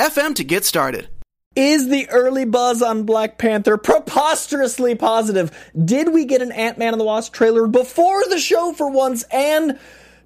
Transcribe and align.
anchor.fm 0.00 0.30
FM 0.30 0.34
to 0.36 0.44
get 0.44 0.64
started. 0.64 1.08
Is 1.56 1.88
the 1.88 2.08
early 2.10 2.44
buzz 2.44 2.80
on 2.80 3.02
Black 3.02 3.36
Panther 3.38 3.76
preposterously 3.76 4.94
positive? 4.94 5.50
Did 5.84 6.12
we 6.12 6.24
get 6.24 6.42
an 6.42 6.52
Ant 6.52 6.78
Man 6.78 6.94
and 6.94 7.00
the 7.00 7.04
Wasp 7.04 7.32
trailer 7.32 7.66
before 7.66 8.22
the 8.28 8.38
show 8.38 8.72
for 8.72 8.88
once? 8.90 9.24
And 9.32 9.78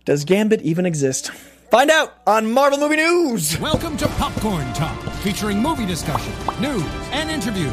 does 0.05 0.25
Gambit 0.25 0.61
even 0.63 0.85
exist? 0.85 1.31
Find 1.71 1.91
out 1.91 2.13
on 2.27 2.53
Marvel 2.53 2.79
Movie 2.79 2.97
News! 2.97 3.59
Welcome 3.59 3.97
to 3.97 4.07
Popcorn 4.09 4.71
Talk, 4.75 5.01
featuring 5.23 5.61
movie 5.61 5.87
discussion, 5.87 6.33
news, 6.61 6.85
and 7.11 7.31
interviews. 7.31 7.73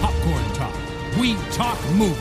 Popcorn 0.00 0.44
Talk. 0.54 0.74
We 1.18 1.34
talk 1.50 1.78
movies. 1.90 2.18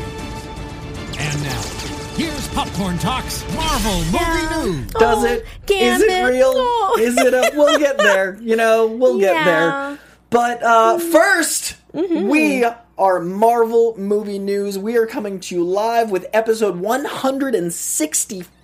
And 1.20 1.44
now, 1.44 1.77
Here's 2.18 2.48
Popcorn 2.50 2.98
Talks 2.98 3.44
Marvel 3.54 3.98
Movie 4.06 4.72
News. 4.72 4.88
Does 4.94 5.24
it? 5.24 5.46
Is 5.70 6.02
it 6.02 6.24
real? 6.26 6.52
Oh. 6.56 6.98
Is 7.00 7.16
it 7.18 7.34
a. 7.34 7.52
We'll 7.56 7.78
get 7.78 7.98
there. 8.00 8.38
You 8.42 8.56
know, 8.56 8.88
we'll 8.88 9.20
get 9.20 9.46
there. 9.46 10.00
But 10.30 10.64
uh, 10.64 10.98
1st 11.00 11.76
Mm-hmm. 11.94 12.28
we 12.28 12.66
are 12.98 13.20
Marvel 13.22 13.96
Movie 13.98 14.38
News. 14.40 14.78
We 14.78 14.98
are 14.98 15.08
coming 15.08 15.40
to 15.40 15.56
you 15.56 15.64
live 15.64 16.12
with 16.12 16.28
episode 16.34 16.76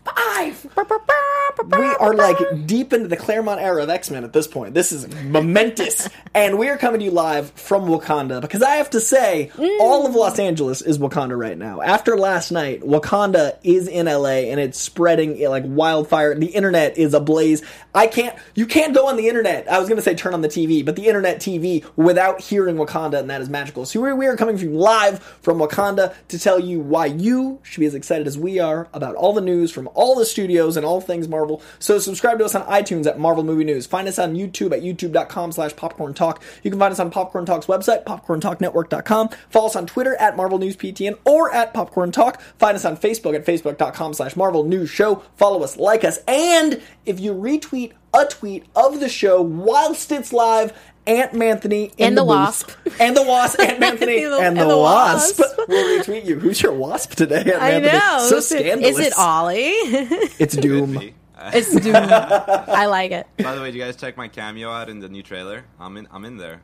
165. 0.04 1.80
We 1.80 1.86
are 1.86 2.14
like 2.14 2.38
deep 2.66 2.94
into 2.94 3.08
the 3.08 3.18
Claremont 3.18 3.62
era 3.62 3.84
of 3.84 3.90
X 3.90 4.10
Men 4.10 4.24
at 4.24 4.34
this 4.34 4.48
point. 4.48 4.74
This 4.74 4.92
is 4.92 5.08
momentous. 5.26 6.10
and 6.34 6.58
we 6.58 6.70
are 6.70 6.78
coming 6.78 7.00
to 7.00 7.06
you 7.06 7.12
live 7.12 7.52
from 7.52 7.86
Wakanda 7.86 8.42
because 8.42 8.62
I 8.62 8.76
have 8.76 8.90
to 8.92 9.00
say, 9.00 9.52
all 9.80 10.06
of 10.06 10.16
Los 10.16 10.40
Angeles 10.40 10.82
is 10.82 10.98
Wakanda 10.98 11.38
right 11.38 11.58
now. 11.58 11.82
After 11.82 12.18
last 12.18 12.52
night, 12.52 12.82
Wakanda 12.82 13.58
is 13.64 13.88
in 13.88 14.08
LA 14.08 14.50
and 14.50 14.60
it's 14.60 14.80
spreading 14.80 15.42
eh, 15.42 15.48
like 15.48 15.64
wildfire. 15.66 16.36
The 16.36 16.48
internet 16.48 16.98
is 16.98 17.14
ablaze. 17.14 17.62
I 17.96 18.08
can't, 18.08 18.36
you 18.56 18.66
can't 18.66 18.94
go 18.94 19.08
on 19.08 19.18
the 19.18 19.30
internet. 19.30 19.72
I 19.72 19.80
was 19.80 19.88
going 19.88 19.98
to 19.98 20.02
say 20.02 20.16
turn 20.16 20.34
on 20.34 20.42
the 20.42 20.48
TV, 20.48 20.84
but 20.84 20.96
the 20.96 21.08
internet 21.08 21.38
TV 21.38 21.86
without 21.96 22.42
hearing 22.42 22.76
Wakanda, 22.76 23.20
and 23.20 23.30
that 23.30 23.42
is 23.42 23.50
magical. 23.50 23.86
So 23.86 24.02
we 24.02 24.14
we 24.14 24.26
are 24.28 24.36
coming 24.36 24.58
from 24.58 24.74
live 24.74 25.22
from 25.42 25.60
Wakanda 25.60 26.14
to 26.30 26.40
tell 26.40 26.60
you 26.60 26.80
why 26.80 27.08
you 27.08 27.60
should 27.64 27.80
be 27.80 27.86
as 27.86 27.96
excited 27.96 28.28
as 28.28 28.38
we 28.38 28.60
are 28.60 28.88
about 28.94 29.16
all 29.16 29.34
the 29.34 29.42
news 29.42 29.72
from 29.72 29.90
all 29.94 30.16
the 30.16 30.26
studios 30.26 30.78
and 30.78 30.86
all 30.86 31.02
things 31.02 31.28
Marvel. 31.28 31.62
So 31.80 32.00
subscribe 32.00 32.40
to 32.40 32.46
us 32.46 32.56
on 32.56 32.64
iTunes 32.64 33.06
at 33.06 33.20
Marvel 33.20 33.44
Movie 33.44 33.64
News. 33.64 33.86
Find 33.86 34.08
us 34.08 34.20
on 34.20 34.36
YouTube 34.36 34.72
at 34.72 34.82
youtube.com 34.82 35.52
slash 35.52 35.76
popcorn 35.76 36.14
talk. 36.14 36.42
You 36.64 36.72
can 36.72 36.80
find 36.80 36.92
us 36.92 37.00
on 37.00 37.12
Popcorn 37.12 37.46
Talk's 37.46 37.68
website, 37.68 38.04
popcorntalknetwork.com. 38.04 39.30
Follow 39.50 39.68
us 39.68 39.76
on 39.76 39.88
Twitter 39.88 40.16
at 40.16 40.38
Marvel 40.38 40.60
News 40.60 40.76
PTN 40.76 41.18
or 41.26 41.54
at 41.54 41.74
Popcorn 41.74 42.12
Talk. 42.12 42.42
Find 42.58 42.76
us 42.76 42.86
on 42.86 42.98
Facebook 42.98 43.36
at 43.36 43.46
facebook.com 43.46 44.14
slash 44.14 44.36
Marvel 44.36 44.64
News 44.64 44.90
Show. 44.90 45.24
Follow 45.36 45.64
us, 45.64 45.78
like 45.78 46.04
us, 46.04 46.20
and 46.28 46.82
if 47.06 47.20
you 47.20 47.34
retweet 47.34 47.94
a 48.14 48.26
tweet 48.26 48.66
of 48.76 49.00
the 49.00 49.10
show 49.10 49.42
whilst 49.42 50.12
it's 50.12 50.32
live, 50.34 50.74
Aunt 51.06 51.34
Manthony 51.34 51.92
in 51.98 52.08
And 52.08 52.18
the 52.18 52.22
booth. 52.22 52.30
Wasp. 52.30 52.72
and 53.00 53.16
the 53.18 53.24
wasp, 53.24 53.60
Aunt 53.60 53.80
Manthony, 53.82 54.30
The- 54.30 54.38
and 54.40 54.56
the, 54.58 54.62
and 54.62 54.70
the 54.70 54.78
wasp. 54.78 55.40
Wasp. 55.40 55.58
will 55.68 56.00
retweet 56.00 56.26
you. 56.26 56.40
Who's 56.40 56.62
your 56.62 56.74
wasp 56.74 57.16
today, 57.16 57.40
Aunt 57.54 57.62
I 57.62 57.72
Manthony? 57.72 57.94
know. 57.94 58.28
So 58.30 58.38
Is 58.38 58.50
scandalous. 58.50 59.00
Is 59.00 59.08
it 59.08 59.14
Ollie? 59.18 59.60
It's 60.40 60.56
Doom. 60.56 60.98
Could. 60.98 61.14
It's 61.54 61.76
Doom. 61.76 61.96
I 62.00 62.86
like 62.86 63.12
it. 63.12 63.28
by 63.38 63.54
the 63.56 63.60
way, 63.62 63.68
did 63.72 63.76
you 63.76 63.84
guys 63.84 63.98
check 63.98 64.16
my 64.16 64.30
cameo 64.30 64.70
out 64.70 64.90
in 64.90 65.00
the 65.00 65.10
new 65.10 65.24
trailer? 65.24 65.66
I'm 65.80 65.98
in. 65.98 66.08
I'm 66.12 66.24
in 66.24 66.38
there. 66.38 66.62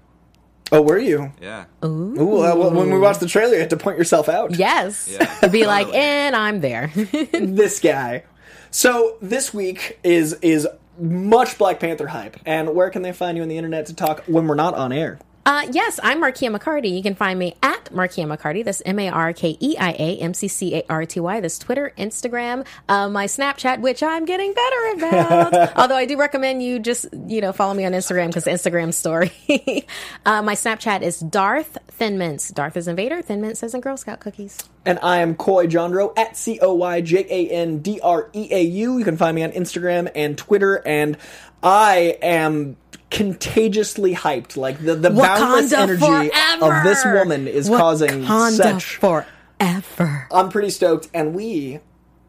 Oh, 0.71 0.81
were 0.83 0.99
you? 0.99 1.33
Yeah. 1.41 1.65
Ooh. 1.83 1.87
Ooh, 2.21 2.37
uh, 2.45 2.55
well, 2.55 2.71
when 2.71 2.91
we 2.91 2.99
watched 2.99 3.19
the 3.21 3.25
trailer, 3.27 3.55
you 3.55 3.59
had 3.59 3.71
to 3.71 3.77
point 3.77 3.97
yourself 3.97 4.29
out. 4.29 4.55
Yes. 4.55 5.09
Yeah. 5.11 5.25
To 5.39 5.49
be 5.49 5.65
like, 5.65 5.87
and 5.93 6.35
I'm 6.35 6.61
there. 6.61 6.91
this 6.95 7.79
guy. 7.79 8.23
So 8.71 9.17
this 9.21 9.51
week 9.53 9.99
is 10.03 10.33
is 10.43 10.67
much 10.99 11.57
Black 11.57 11.79
Panther 11.79 12.07
hype. 12.07 12.37
And 12.45 12.75
where 12.75 12.89
can 12.89 13.01
they 13.01 13.13
find 13.13 13.37
you 13.37 13.43
on 13.43 13.49
the 13.49 13.57
internet 13.57 13.85
to 13.87 13.95
talk 13.95 14.23
when 14.25 14.47
we're 14.47 14.55
not 14.55 14.75
on 14.75 14.91
air? 14.91 15.19
Uh, 15.45 15.65
yes, 15.71 15.99
I'm 16.03 16.21
Markeia 16.21 16.55
McCarty. 16.55 16.95
You 16.95 17.01
can 17.01 17.15
find 17.15 17.39
me 17.39 17.55
at 17.63 17.85
Markeia 17.85 18.27
McCarty. 18.27 18.63
That's 18.63 18.81
M 18.85 18.99
A 18.99 19.09
R 19.09 19.33
K 19.33 19.57
E 19.59 19.77
I 19.77 19.91
A 19.91 20.17
M 20.17 20.33
C 20.33 20.47
C 20.47 20.75
A 20.75 20.83
R 20.89 21.05
T 21.05 21.19
Y. 21.19 21.39
That's 21.39 21.57
Twitter, 21.57 21.93
Instagram, 21.97 22.65
uh, 22.87 23.09
my 23.09 23.25
Snapchat, 23.25 23.79
which 23.79 24.03
I'm 24.03 24.25
getting 24.25 24.53
better 24.53 24.91
about. 24.97 25.73
Although 25.77 25.95
I 25.95 26.05
do 26.05 26.17
recommend 26.17 26.61
you 26.61 26.79
just, 26.79 27.07
you 27.27 27.41
know, 27.41 27.53
follow 27.53 27.73
me 27.73 27.85
on 27.85 27.93
Instagram 27.93 28.27
because 28.27 28.45
Instagram 28.45 28.93
story. 28.93 29.31
uh, 30.25 30.41
my 30.41 30.55
Snapchat 30.55 31.01
is 31.01 31.19
Darth 31.19 31.77
Thin 31.87 32.17
Mints. 32.17 32.49
Darth 32.49 32.77
is 32.77 32.87
Invader, 32.87 33.21
Thin 33.21 33.41
Mints 33.41 33.63
as 33.63 33.73
in 33.73 33.81
Girl 33.81 33.97
Scout 33.97 34.19
cookies. 34.19 34.57
And 34.85 34.99
I 35.01 35.17
am 35.17 35.35
Coy 35.35 35.67
Jandreau 35.67 36.17
at 36.17 36.35
C 36.35 36.59
O 36.61 36.73
Y 36.73 37.01
J 37.01 37.25
A 37.29 37.49
N 37.49 37.79
D 37.79 37.99
R 38.01 38.29
E 38.33 38.49
A 38.51 38.61
U. 38.61 38.97
You 38.97 39.05
can 39.05 39.17
find 39.17 39.35
me 39.35 39.43
on 39.43 39.51
Instagram 39.51 40.11
and 40.15 40.37
Twitter. 40.37 40.85
And 40.85 41.17
I 41.63 42.17
am 42.21 42.77
contagiously 43.09 44.13
hyped. 44.15 44.55
Like 44.57 44.79
the, 44.83 44.95
the 44.95 45.09
boundless 45.09 45.73
energy 45.73 45.99
forever! 46.05 46.77
of 46.77 46.83
this 46.83 47.03
woman 47.05 47.47
is 47.47 47.67
causing 47.67 48.25
such. 48.25 48.95
forever. 48.97 50.27
I'm 50.31 50.49
pretty 50.49 50.69
stoked, 50.69 51.09
and 51.13 51.33
we 51.35 51.79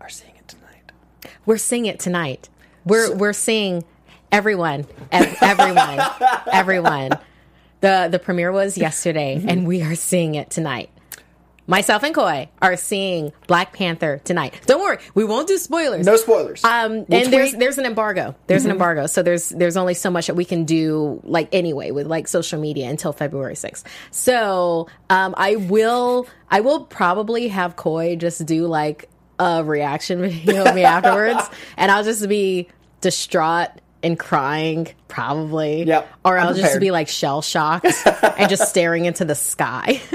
are 0.00 0.08
seeing 0.08 0.34
it 0.36 0.48
tonight. 0.48 0.92
We're 1.46 1.58
seeing 1.58 1.86
it 1.86 2.00
tonight. 2.00 2.48
We're 2.84 3.14
we're 3.14 3.32
seeing 3.32 3.84
everyone, 4.32 4.86
ev- 5.12 5.36
everyone, 5.42 6.00
everyone. 6.52 7.10
The 7.80 8.08
the 8.10 8.18
premiere 8.18 8.52
was 8.52 8.76
yesterday, 8.76 9.36
Mm-hmm. 9.36 9.48
and 9.48 9.66
we 9.66 9.82
are 9.82 9.94
seeing 9.94 10.34
it 10.34 10.50
tonight. 10.50 10.90
Myself 11.70 12.02
and 12.02 12.12
Coy 12.12 12.48
are 12.60 12.76
seeing 12.76 13.32
Black 13.46 13.72
Panther 13.72 14.20
tonight. 14.24 14.60
Don't 14.66 14.80
worry, 14.80 14.98
we 15.14 15.22
won't 15.24 15.46
do 15.46 15.56
spoilers. 15.56 16.04
No 16.04 16.16
spoilers. 16.16 16.64
Um, 16.64 16.90
We'll 16.90 16.98
and 16.98 17.08
there's 17.08 17.30
tweet. 17.30 17.32
Mm-hmm. 17.52 17.58
there's 17.60 17.78
an 17.78 17.86
embargo. 17.86 18.34
There's 18.48 18.64
an 18.64 18.72
embargo, 18.72 19.06
so 19.06 19.22
there's 19.22 19.50
there's 19.50 19.76
only 19.76 19.94
so 19.94 20.10
much 20.10 20.26
that 20.26 20.34
we 20.34 20.44
can 20.44 20.64
do, 20.64 21.20
like 21.22 21.48
anyway, 21.52 21.92
with 21.92 22.08
like 22.08 22.26
social 22.26 22.60
media 22.60 22.90
until 22.90 23.12
February 23.12 23.54
6th. 23.54 23.84
So 24.10 24.88
um, 25.10 25.32
I 25.38 25.54
will 25.56 26.26
I 26.50 26.58
will 26.60 26.86
probably 26.86 27.46
have 27.48 27.76
Coy 27.76 28.16
just 28.16 28.44
do 28.46 28.66
like 28.66 29.08
a 29.38 29.62
reaction 29.62 30.22
video 30.28 30.64
of 30.64 30.74
me 30.74 30.82
afterwards, 30.82 31.48
and 31.76 31.92
I'll 31.92 32.02
just 32.04 32.28
be 32.28 32.66
distraught 33.00 33.68
and 34.02 34.18
crying, 34.18 34.88
probably. 35.08 35.84
Yep, 35.84 36.08
Or 36.24 36.36
I'll 36.36 36.54
just 36.54 36.80
be 36.80 36.90
like 36.90 37.06
shell 37.06 37.42
shocked 37.42 37.86
and 38.38 38.48
just 38.50 38.68
staring 38.68 39.04
into 39.04 39.24
the 39.24 39.34
sky. 39.34 40.00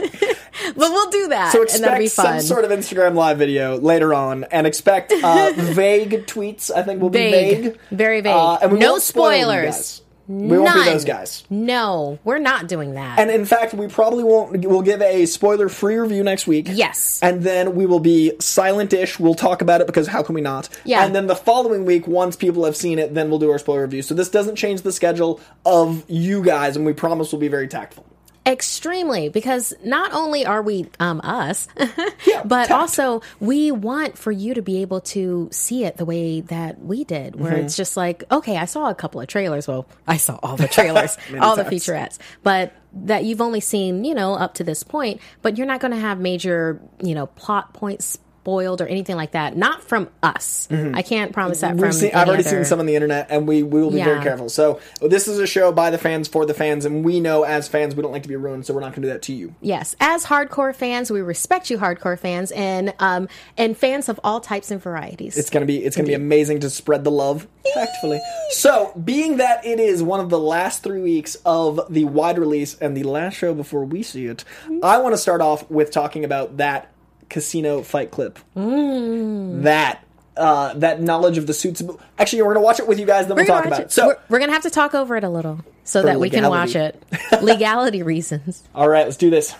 but 0.77 0.89
we'll 0.91 1.09
do 1.09 1.27
that, 1.29 1.51
So 1.51 1.61
and 1.61 1.83
that'll 1.83 1.97
be 1.99 2.05
expect 2.05 2.27
fun. 2.27 2.39
some 2.41 2.47
sort 2.47 2.65
of 2.65 2.71
Instagram 2.71 3.15
live 3.15 3.37
video 3.37 3.77
later 3.77 4.13
on, 4.13 4.43
and 4.45 4.65
expect 4.67 5.11
uh, 5.11 5.51
vague 5.55 6.25
tweets. 6.27 6.71
I 6.75 6.83
think 6.83 7.01
will 7.01 7.09
be 7.09 7.19
Vague. 7.31 7.63
vague, 7.63 7.79
Very 7.91 8.21
vague. 8.21 8.33
Uh, 8.33 8.55
and 8.61 8.79
No 8.79 8.91
won't 8.91 9.03
spoil 9.03 9.31
you 9.37 9.43
spoilers. 9.71 10.01
We 10.27 10.57
won't 10.57 10.73
be 10.73 10.85
those 10.85 11.05
guys. 11.05 11.43
No, 11.51 12.17
we're 12.23 12.39
not 12.39 12.67
doing 12.67 12.95
that. 12.95 13.19
And 13.19 13.29
in 13.29 13.45
fact, 13.45 13.75
we 13.75 13.87
probably 13.87 14.23
won't. 14.23 14.65
We'll 14.65 14.81
give 14.81 14.99
a 14.99 15.27
spoiler-free 15.27 15.97
review 15.97 16.23
next 16.23 16.47
week. 16.47 16.67
Yes. 16.71 17.19
And 17.21 17.43
then 17.43 17.75
we 17.75 17.85
will 17.85 17.99
be 17.99 18.31
silent-ish. 18.39 19.19
We'll 19.19 19.35
talk 19.35 19.61
about 19.61 19.81
it 19.81 19.87
because 19.87 20.07
how 20.07 20.23
can 20.23 20.33
we 20.33 20.41
not? 20.41 20.67
Yeah. 20.83 21.05
And 21.05 21.13
then 21.13 21.27
the 21.27 21.35
following 21.35 21.85
week, 21.85 22.07
once 22.07 22.35
people 22.35 22.65
have 22.65 22.75
seen 22.75 22.97
it, 22.97 23.13
then 23.13 23.29
we'll 23.29 23.37
do 23.37 23.51
our 23.51 23.59
spoiler 23.59 23.83
review. 23.83 24.01
So 24.01 24.15
this 24.15 24.29
doesn't 24.29 24.55
change 24.55 24.81
the 24.81 24.91
schedule 24.91 25.39
of 25.63 26.03
you 26.07 26.41
guys, 26.41 26.75
and 26.75 26.87
we 26.87 26.93
promise 26.93 27.31
we'll 27.31 27.39
be 27.39 27.47
very 27.47 27.67
tactful. 27.67 28.03
Extremely, 28.47 29.29
because 29.29 29.73
not 29.83 30.13
only 30.13 30.45
are 30.45 30.61
we 30.61 30.87
um 30.99 31.19
us, 31.23 31.67
Yeah, 32.27 32.43
but 32.45 32.67
tact. 32.67 32.71
also 32.71 33.21
we 33.39 33.71
want 33.71 34.17
for 34.19 34.31
you 34.31 34.53
to 34.53 34.61
be 34.61 34.81
able 34.83 35.01
to 35.01 35.49
see 35.51 35.83
it 35.83 35.97
the 35.97 36.05
way 36.05 36.41
that 36.41 36.79
we 36.79 37.03
did, 37.05 37.35
where 37.39 37.53
Mm-hmm. 37.53 37.65
it's 37.65 37.75
just 37.75 37.97
like, 37.97 38.23
okay, 38.31 38.57
I 38.57 38.65
saw 38.65 38.89
a 38.89 38.95
couple 38.95 39.19
of 39.19 39.27
trailers. 39.27 39.67
Well, 39.67 39.87
I 40.07 40.17
saw 40.17 40.39
all 40.43 40.57
the 40.57 40.67
trailers, 40.77 41.17
all 41.41 41.55
the 41.55 41.63
times. 41.63 41.73
featurettes, 41.73 42.17
but 42.43 42.73
that 42.93 43.23
you've 43.25 43.41
only 43.41 43.59
seen, 43.61 44.05
you 44.05 44.13
know, 44.13 44.35
up 44.35 44.53
to 44.55 44.63
this 44.63 44.83
point, 44.83 45.19
but 45.41 45.57
you're 45.57 45.67
not 45.67 45.79
going 45.79 45.91
to 45.93 45.99
have 45.99 46.19
major, 46.19 46.79
you 47.01 47.13
know, 47.15 47.25
plot 47.25 47.73
points 47.73 48.19
spoiled 48.45 48.79
or 48.79 48.85
anything 48.85 49.15
like 49.15 49.31
that. 49.31 49.57
Not 49.57 49.81
from 49.81 50.07
us. 50.21 50.67
I 50.69 51.01
can't 51.01 51.33
promise 51.33 51.61
that. 51.61 51.71
Mm-hmm. 51.71 51.77
We've 51.77 51.89
from 51.89 51.99
seen, 51.99 52.11
I've 52.13 52.27
already 52.27 52.43
other- 52.43 52.57
seen 52.57 52.65
some 52.65 52.79
on 52.79 52.85
the 52.85 52.93
internet, 52.93 53.25
and 53.31 53.47
we, 53.47 53.63
we 53.63 53.81
will 53.81 53.89
be 53.89 54.03
very 54.03 54.21
careful. 54.21 54.49
So 54.49 54.79
this 55.01 55.27
is 55.27 55.39
a 55.39 55.47
show 55.47 55.71
by 55.71 55.89
the 55.89 55.97
fans 55.97 56.27
for 56.27 56.45
the 56.45 56.53
fans, 56.53 56.85
and 56.85 57.03
we 57.03 57.19
know 57.19 57.41
as 57.41 57.67
fans 57.67 57.95
we 57.95 58.03
don't 58.03 58.11
like 58.11 58.21
to 58.21 58.29
be 58.29 58.35
ruined, 58.35 58.67
so 58.67 58.75
we're 58.75 58.81
not 58.81 58.91
going 58.91 59.01
to 59.01 59.07
do 59.07 59.13
that 59.13 59.23
to 59.23 59.33
you. 59.33 59.55
Yes, 59.61 59.95
as 59.99 60.25
hardcore 60.25 60.75
fans, 60.75 61.09
we 61.09 61.21
respect 61.21 61.71
you, 61.71 61.79
hardcore 61.79 62.19
fans, 62.19 62.51
and 62.51 62.93
um, 62.99 63.27
and 63.57 63.75
fans 63.75 64.09
of 64.09 64.19
all 64.23 64.39
types 64.39 64.69
and 64.69 64.79
varieties. 64.79 65.37
It's 65.39 65.49
gonna 65.49 65.65
be 65.65 65.83
it's 65.83 65.95
gonna 65.95 66.07
be 66.07 66.13
amazing 66.13 66.59
to 66.59 66.69
spread 66.69 67.03
the 67.03 67.11
love 67.11 67.47
tactfully. 67.73 68.21
So, 68.51 68.93
being 69.03 69.37
that 69.37 69.65
it 69.65 69.79
is 69.79 70.03
one 70.03 70.19
of 70.19 70.29
the 70.29 70.39
last 70.39 70.83
three 70.83 71.01
weeks 71.01 71.35
of 71.45 71.81
the 71.89 72.05
wide 72.05 72.37
release 72.37 72.75
and 72.75 72.95
the 72.95 73.03
last 73.03 73.33
show 73.35 73.55
before 73.55 73.85
we 73.85 74.03
see 74.03 74.27
it, 74.27 74.43
I 74.83 74.99
want 74.99 75.13
to 75.13 75.17
start 75.17 75.41
off 75.41 75.67
with 75.71 75.89
talking 75.89 76.23
about 76.23 76.57
that 76.57 76.91
casino 77.35 77.81
fight 77.81 78.11
clip. 78.11 78.39
Mm. 78.55 79.63
That. 79.63 80.01
Uh, 80.37 80.73
that 80.73 81.01
knowledge 81.01 81.37
of 81.37 81.47
the 81.47 81.53
suits. 81.53 81.81
Actually, 82.19 82.41
we're 82.41 82.53
gonna 82.53 82.65
watch 82.65 82.81
it 82.81 82.87
with 82.89 82.99
you 82.99 83.05
guys. 83.05 83.25
Then 83.27 83.37
we'll 83.37 83.45
talk 83.45 83.65
about 83.65 83.79
it. 83.79 83.91
So, 83.93 84.07
we're, 84.07 84.17
we're 84.27 84.39
gonna 84.39 84.51
have 84.51 84.63
to 84.63 84.69
talk 84.69 84.93
over 84.93 85.15
it 85.15 85.23
a 85.23 85.29
little 85.29 85.63
so 85.85 86.01
that 86.01 86.19
we 86.19 86.29
can 86.29 86.49
watch 86.49 86.75
it. 86.75 87.01
Legality 87.41 88.03
reasons. 88.03 88.61
all 88.75 88.89
right, 88.89 89.05
let's 89.05 89.15
do 89.15 89.29
this. 89.29 89.55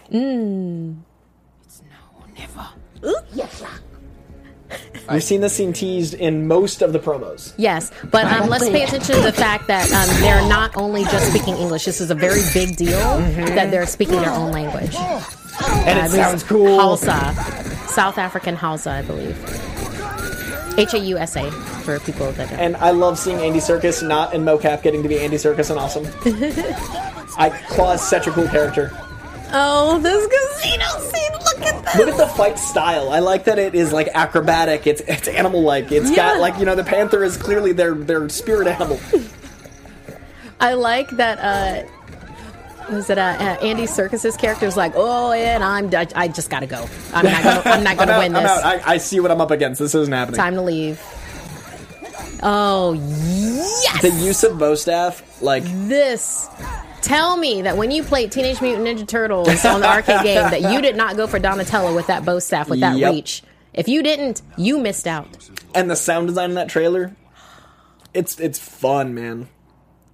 We've 5.09 5.23
seen 5.23 5.39
this 5.39 5.53
scene 5.53 5.71
teased 5.71 6.13
in 6.13 6.45
most 6.45 6.81
of 6.81 6.91
the 6.91 6.99
promos. 6.99 7.53
Yes, 7.57 7.91
but 8.11 8.25
um, 8.25 8.49
let's 8.49 8.67
pay 8.67 8.83
attention 8.83 9.15
to 9.15 9.21
the 9.21 9.31
fact 9.31 9.67
that 9.67 9.89
um, 9.93 10.21
they're 10.21 10.45
not 10.49 10.75
only 10.75 11.03
just 11.03 11.29
speaking 11.29 11.55
English. 11.55 11.85
This 11.85 12.01
is 12.01 12.11
a 12.11 12.15
very 12.15 12.41
big 12.53 12.75
deal 12.75 12.99
that 13.55 13.71
they're 13.71 13.85
speaking 13.85 14.19
their 14.19 14.31
own 14.31 14.51
language. 14.51 14.93
And 15.87 15.99
it 15.99 16.11
sounds 16.11 16.43
cool. 16.43 16.79
Hausa, 16.79 17.33
South 17.87 18.17
African 18.17 18.55
Hausa, 18.55 18.91
I 18.91 19.01
believe. 19.01 19.37
H 20.77 20.93
A 20.93 20.99
U 20.99 21.17
S 21.17 21.35
A 21.37 21.49
for 21.51 21.99
people 22.01 22.31
that 22.33 22.49
don't. 22.49 22.59
And 22.59 22.75
I 22.77 22.91
love 22.91 23.17
seeing 23.17 23.37
Andy 23.37 23.59
Serkis 23.59 24.05
not 24.05 24.33
in 24.33 24.43
mocap 24.43 24.81
getting 24.83 25.01
to 25.03 25.09
be 25.09 25.19
Andy 25.19 25.37
Serkis 25.37 25.69
and 25.69 25.79
awesome. 25.79 26.05
I 27.37 27.49
Claw 27.69 27.93
is 27.93 28.01
such 28.01 28.27
a 28.27 28.31
cool 28.31 28.47
character. 28.47 28.91
Oh, 29.57 29.99
this 29.99 30.27
casino 30.27 30.85
scene! 30.99 31.31
Look 31.31 31.61
at 31.73 31.85
this. 31.85 31.95
Look 31.95 32.07
at 32.09 32.17
the 32.17 32.27
fight 32.27 32.59
style. 32.59 33.09
I 33.09 33.19
like 33.19 33.45
that 33.45 33.57
it 33.59 33.73
is 33.75 33.93
like 33.93 34.09
acrobatic. 34.13 34.85
It's 34.87 35.01
it's 35.01 35.27
animal 35.29 35.61
like. 35.61 35.91
It's 35.93 36.09
Yeah. 36.09 36.15
got 36.17 36.39
like 36.41 36.59
you 36.59 36.65
know 36.65 36.75
the 36.75 36.83
panther 36.83 37.23
is 37.23 37.37
clearly 37.37 37.71
their 37.71 37.93
their 37.93 38.27
spirit 38.27 38.67
animal. 38.67 38.99
I 40.59 40.73
like 40.73 41.09
that. 41.11 41.39
uh 41.39 41.87
was 42.91 43.09
it 43.09 43.17
uh, 43.17 43.21
uh, 43.21 43.43
Andy 43.61 43.83
Serkis's 43.83 44.37
character 44.37 44.65
was 44.65 44.77
like, 44.77 44.93
oh, 44.95 45.31
and 45.31 45.63
I'm 45.63 45.93
I, 45.93 46.07
I 46.15 46.27
just 46.27 46.49
gotta 46.49 46.67
go. 46.67 46.87
I'm 47.13 47.25
not 47.25 47.43
gonna, 47.43 47.61
I'm 47.65 47.83
not 47.83 47.97
gonna 47.99 48.17
win 48.19 48.35
I'm 48.35 48.43
this. 48.43 48.51
out. 48.51 48.63
I, 48.65 48.93
I 48.93 48.97
see 48.97 49.19
what 49.19 49.31
I'm 49.31 49.41
up 49.41 49.51
against. 49.51 49.79
This 49.79 49.95
isn't 49.95 50.13
happening. 50.13 50.37
Time 50.37 50.55
to 50.55 50.61
leave. 50.61 51.01
Oh 52.43 52.93
yes, 52.93 54.01
The 54.01 54.09
use 54.11 54.43
of 54.43 54.59
bo 54.59 54.75
staff, 54.75 55.41
like 55.41 55.63
this. 55.87 56.47
Tell 57.01 57.37
me 57.37 57.61
that 57.63 57.77
when 57.77 57.91
you 57.91 58.03
played 58.03 58.31
Teenage 58.31 58.61
Mutant 58.61 58.87
Ninja 58.87 59.07
Turtles 59.07 59.63
on 59.63 59.81
the 59.81 59.87
arcade 59.87 60.21
game, 60.23 60.49
that 60.49 60.61
you 60.73 60.81
did 60.81 60.95
not 60.95 61.15
go 61.15 61.27
for 61.27 61.39
Donatello 61.39 61.95
with 61.95 62.07
that 62.07 62.25
bo 62.25 62.39
staff 62.39 62.67
with 62.69 62.79
that 62.81 62.97
Yep. 62.97 63.13
reach. 63.13 63.43
If 63.73 63.87
you 63.87 64.01
didn't, 64.03 64.41
you 64.57 64.79
missed 64.79 65.05
out. 65.07 65.49
and 65.73 65.89
the 65.89 65.95
sound 65.95 66.27
design 66.27 66.51
in 66.51 66.55
that 66.55 66.69
trailer. 66.69 67.15
It's 68.13 68.39
it's 68.39 68.57
fun, 68.59 69.13
man. 69.13 69.49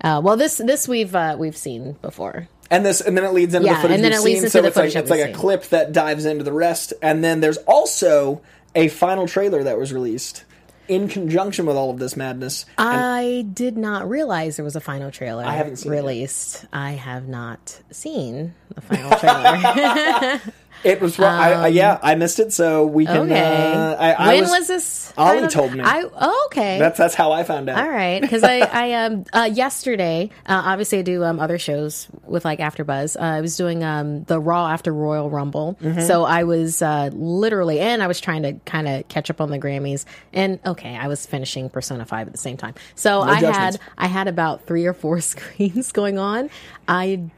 Uh, 0.03 0.19
well, 0.23 0.35
this 0.37 0.57
this 0.57 0.87
we've 0.87 1.13
uh, 1.15 1.35
we've 1.37 1.55
seen 1.57 1.93
before. 2.01 2.47
And 2.71 2.83
this, 2.85 3.01
and 3.01 3.15
then 3.17 3.23
it 3.25 3.33
leads 3.33 3.53
into 3.53 3.67
Yeah, 3.67 3.75
the 3.75 3.81
footage 3.81 3.95
and 3.95 4.03
then 4.03 4.13
it 4.13 4.21
leads 4.21 4.39
seen. 4.39 4.45
into 4.45 4.49
so 4.49 4.61
the 4.61 4.67
it's 4.69 4.75
like 4.77 4.83
footage 4.85 4.93
that 4.95 5.01
it's 5.03 5.11
like 5.11 5.29
a 5.29 5.33
clip 5.33 5.63
that 5.65 5.91
dives 5.91 6.25
into 6.25 6.43
the 6.43 6.53
rest. 6.53 6.93
And 7.03 7.23
then 7.23 7.39
there's 7.41 7.57
also 7.57 8.41
a 8.73 8.87
final 8.87 9.27
trailer 9.27 9.61
that 9.63 9.77
was 9.77 9.91
released 9.93 10.45
in 10.87 11.07
conjunction 11.07 11.65
with 11.65 11.75
all 11.75 11.89
of 11.91 11.99
this 11.99 12.15
madness. 12.17 12.65
I 12.77 13.45
did 13.53 13.77
not 13.77 14.09
realize 14.09 14.55
there 14.55 14.65
was 14.65 14.75
a 14.75 14.81
final 14.81 15.11
trailer. 15.11 15.43
I 15.45 15.53
haven't 15.53 15.77
seen 15.77 15.91
it 15.91 15.95
released. 15.95 16.65
I 16.73 16.91
have 16.91 17.27
not 17.27 17.79
seen 17.91 18.53
the 18.73 18.81
final 18.81 19.11
trailer. 19.19 20.41
It 20.83 20.99
was 21.01 21.19
I, 21.19 21.51
I, 21.53 21.67
yeah, 21.67 21.99
I 22.01 22.15
missed 22.15 22.39
it, 22.39 22.51
so 22.53 22.85
we 22.85 23.05
can. 23.05 23.17
Um, 23.17 23.31
okay. 23.31 23.73
Uh, 23.73 23.95
I, 23.95 24.11
I 24.13 24.27
when 24.33 24.41
was, 24.41 24.51
was, 24.51 24.67
this? 24.67 25.13
Ollie 25.17 25.47
told 25.47 25.73
me. 25.73 25.81
I 25.83 26.03
oh, 26.13 26.47
okay. 26.47 26.79
That's 26.79 26.97
that's 26.97 27.15
how 27.15 27.31
I 27.31 27.43
found 27.43 27.69
out. 27.69 27.83
All 27.83 27.89
right, 27.89 28.21
because 28.21 28.43
I, 28.43 28.59
I 28.59 28.93
um 29.05 29.25
uh, 29.33 29.49
yesterday, 29.51 30.29
uh, 30.45 30.61
obviously 30.65 30.99
I 30.99 31.01
do 31.03 31.23
um 31.23 31.39
other 31.39 31.59
shows 31.59 32.07
with 32.25 32.45
like 32.45 32.59
AfterBuzz. 32.59 33.15
Uh, 33.15 33.23
I 33.23 33.41
was 33.41 33.55
doing 33.57 33.83
um 33.83 34.23
the 34.23 34.39
Raw 34.39 34.67
after 34.67 34.93
Royal 34.93 35.29
Rumble, 35.29 35.77
Mm-hmm. 35.81 36.01
so 36.01 36.23
I 36.23 36.43
was 36.43 36.81
uh, 36.81 37.09
literally, 37.13 37.79
and 37.79 38.01
I 38.01 38.07
was 38.07 38.19
trying 38.19 38.43
to 38.43 38.53
kind 38.65 38.87
of 38.87 39.07
catch 39.07 39.29
up 39.29 39.41
on 39.41 39.49
the 39.51 39.59
Grammys, 39.59 40.05
and 40.33 40.59
okay, 40.65 40.95
I 40.95 41.07
was 41.07 41.25
finishing 41.25 41.69
Persona 41.69 42.05
Five 42.05 42.27
at 42.27 42.33
the 42.33 42.39
same 42.39 42.57
time. 42.57 42.73
So 42.95 43.21
I 43.21 43.39
judgments. 43.41 43.57
had 43.57 43.79
I 43.97 44.07
had 44.07 44.27
about 44.27 44.65
three 44.65 44.85
or 44.85 44.93
four 44.93 45.19
screens 45.21 45.91
going 45.91 46.17
on. 46.17 46.49
I 46.87 47.29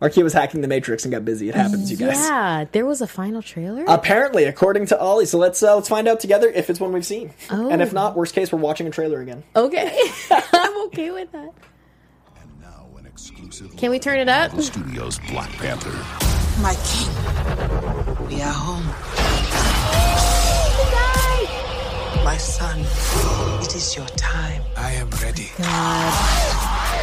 Markeia 0.00 0.22
was 0.22 0.32
hacking 0.32 0.60
the 0.60 0.68
Matrix 0.68 1.04
and 1.04 1.12
got 1.12 1.24
busy. 1.24 1.48
It 1.48 1.56
happens, 1.56 1.90
you 1.90 1.96
guys. 1.96 2.14
yeah, 2.16 2.66
there 2.70 2.86
was 2.86 3.00
a 3.00 3.06
final 3.08 3.42
trailer. 3.42 3.84
Apparently, 3.88 4.44
according 4.44 4.86
to 4.86 4.98
Ollie. 5.00 5.26
So 5.26 5.38
let's 5.38 5.60
uh, 5.62 5.74
let's 5.74 5.88
find 5.88 6.06
out 6.06 6.20
together 6.20 6.48
if 6.48 6.70
it's 6.70 6.78
one 6.78 6.92
we've 6.92 7.04
seen, 7.04 7.32
Oh. 7.50 7.68
and 7.68 7.82
if 7.82 7.92
not, 7.92 8.16
worst 8.16 8.32
case, 8.34 8.52
we're 8.52 8.60
watching 8.60 8.86
a 8.86 8.90
trailer 8.90 9.20
again. 9.20 9.42
okay, 9.56 9.98
I'm 10.52 10.86
okay 10.86 11.10
with 11.10 11.32
that. 11.32 11.52
Now 12.60 12.86
an 12.96 13.06
exclusive 13.06 13.76
Can 13.76 13.90
we 13.90 13.98
turn 13.98 14.20
it 14.20 14.28
up? 14.28 14.52
Marvel 14.52 14.62
Studios 14.62 15.18
Black 15.30 15.50
Panther. 15.52 15.90
My 16.62 16.74
king. 16.86 18.26
We 18.28 18.40
are 18.42 18.52
home. 18.52 18.84
My 22.24 22.36
son, 22.36 22.80
it 23.62 23.74
is 23.74 23.96
your 23.96 24.06
time. 24.08 24.62
I 24.76 24.92
am 24.92 25.08
ready. 25.22 25.50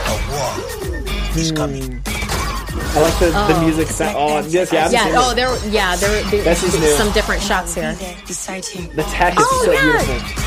A 0.08 0.18
war 0.32 1.38
is 1.38 1.52
coming. 1.52 2.02
I 2.78 3.02
like 3.02 3.20
the, 3.20 3.28
the 3.28 3.56
oh. 3.56 3.64
music 3.64 3.88
sound. 3.88 4.16
Oh, 4.18 4.40
yes, 4.48 4.72
yeah, 4.72 4.86
I've 4.86 4.92
Yeah. 4.92 5.12
Oh, 5.16 5.32
it. 5.32 5.36
there. 5.36 5.68
Yeah, 5.70 5.96
there. 5.96 6.24
there 6.30 6.44
This 6.44 6.64
is 6.64 6.80
new. 6.80 6.88
some 6.92 7.12
different 7.14 7.42
shots 7.42 7.74
here. 7.76 7.94
Be 7.94 8.06
there 8.06 8.18
beside 8.28 8.66
him. 8.66 8.88
The 8.96 9.04
tech 9.04 9.34
is 9.34 9.46
Oh, 9.48 9.62
so 9.66 9.72
yeah. 9.72 10.06
beautiful. 10.06 10.42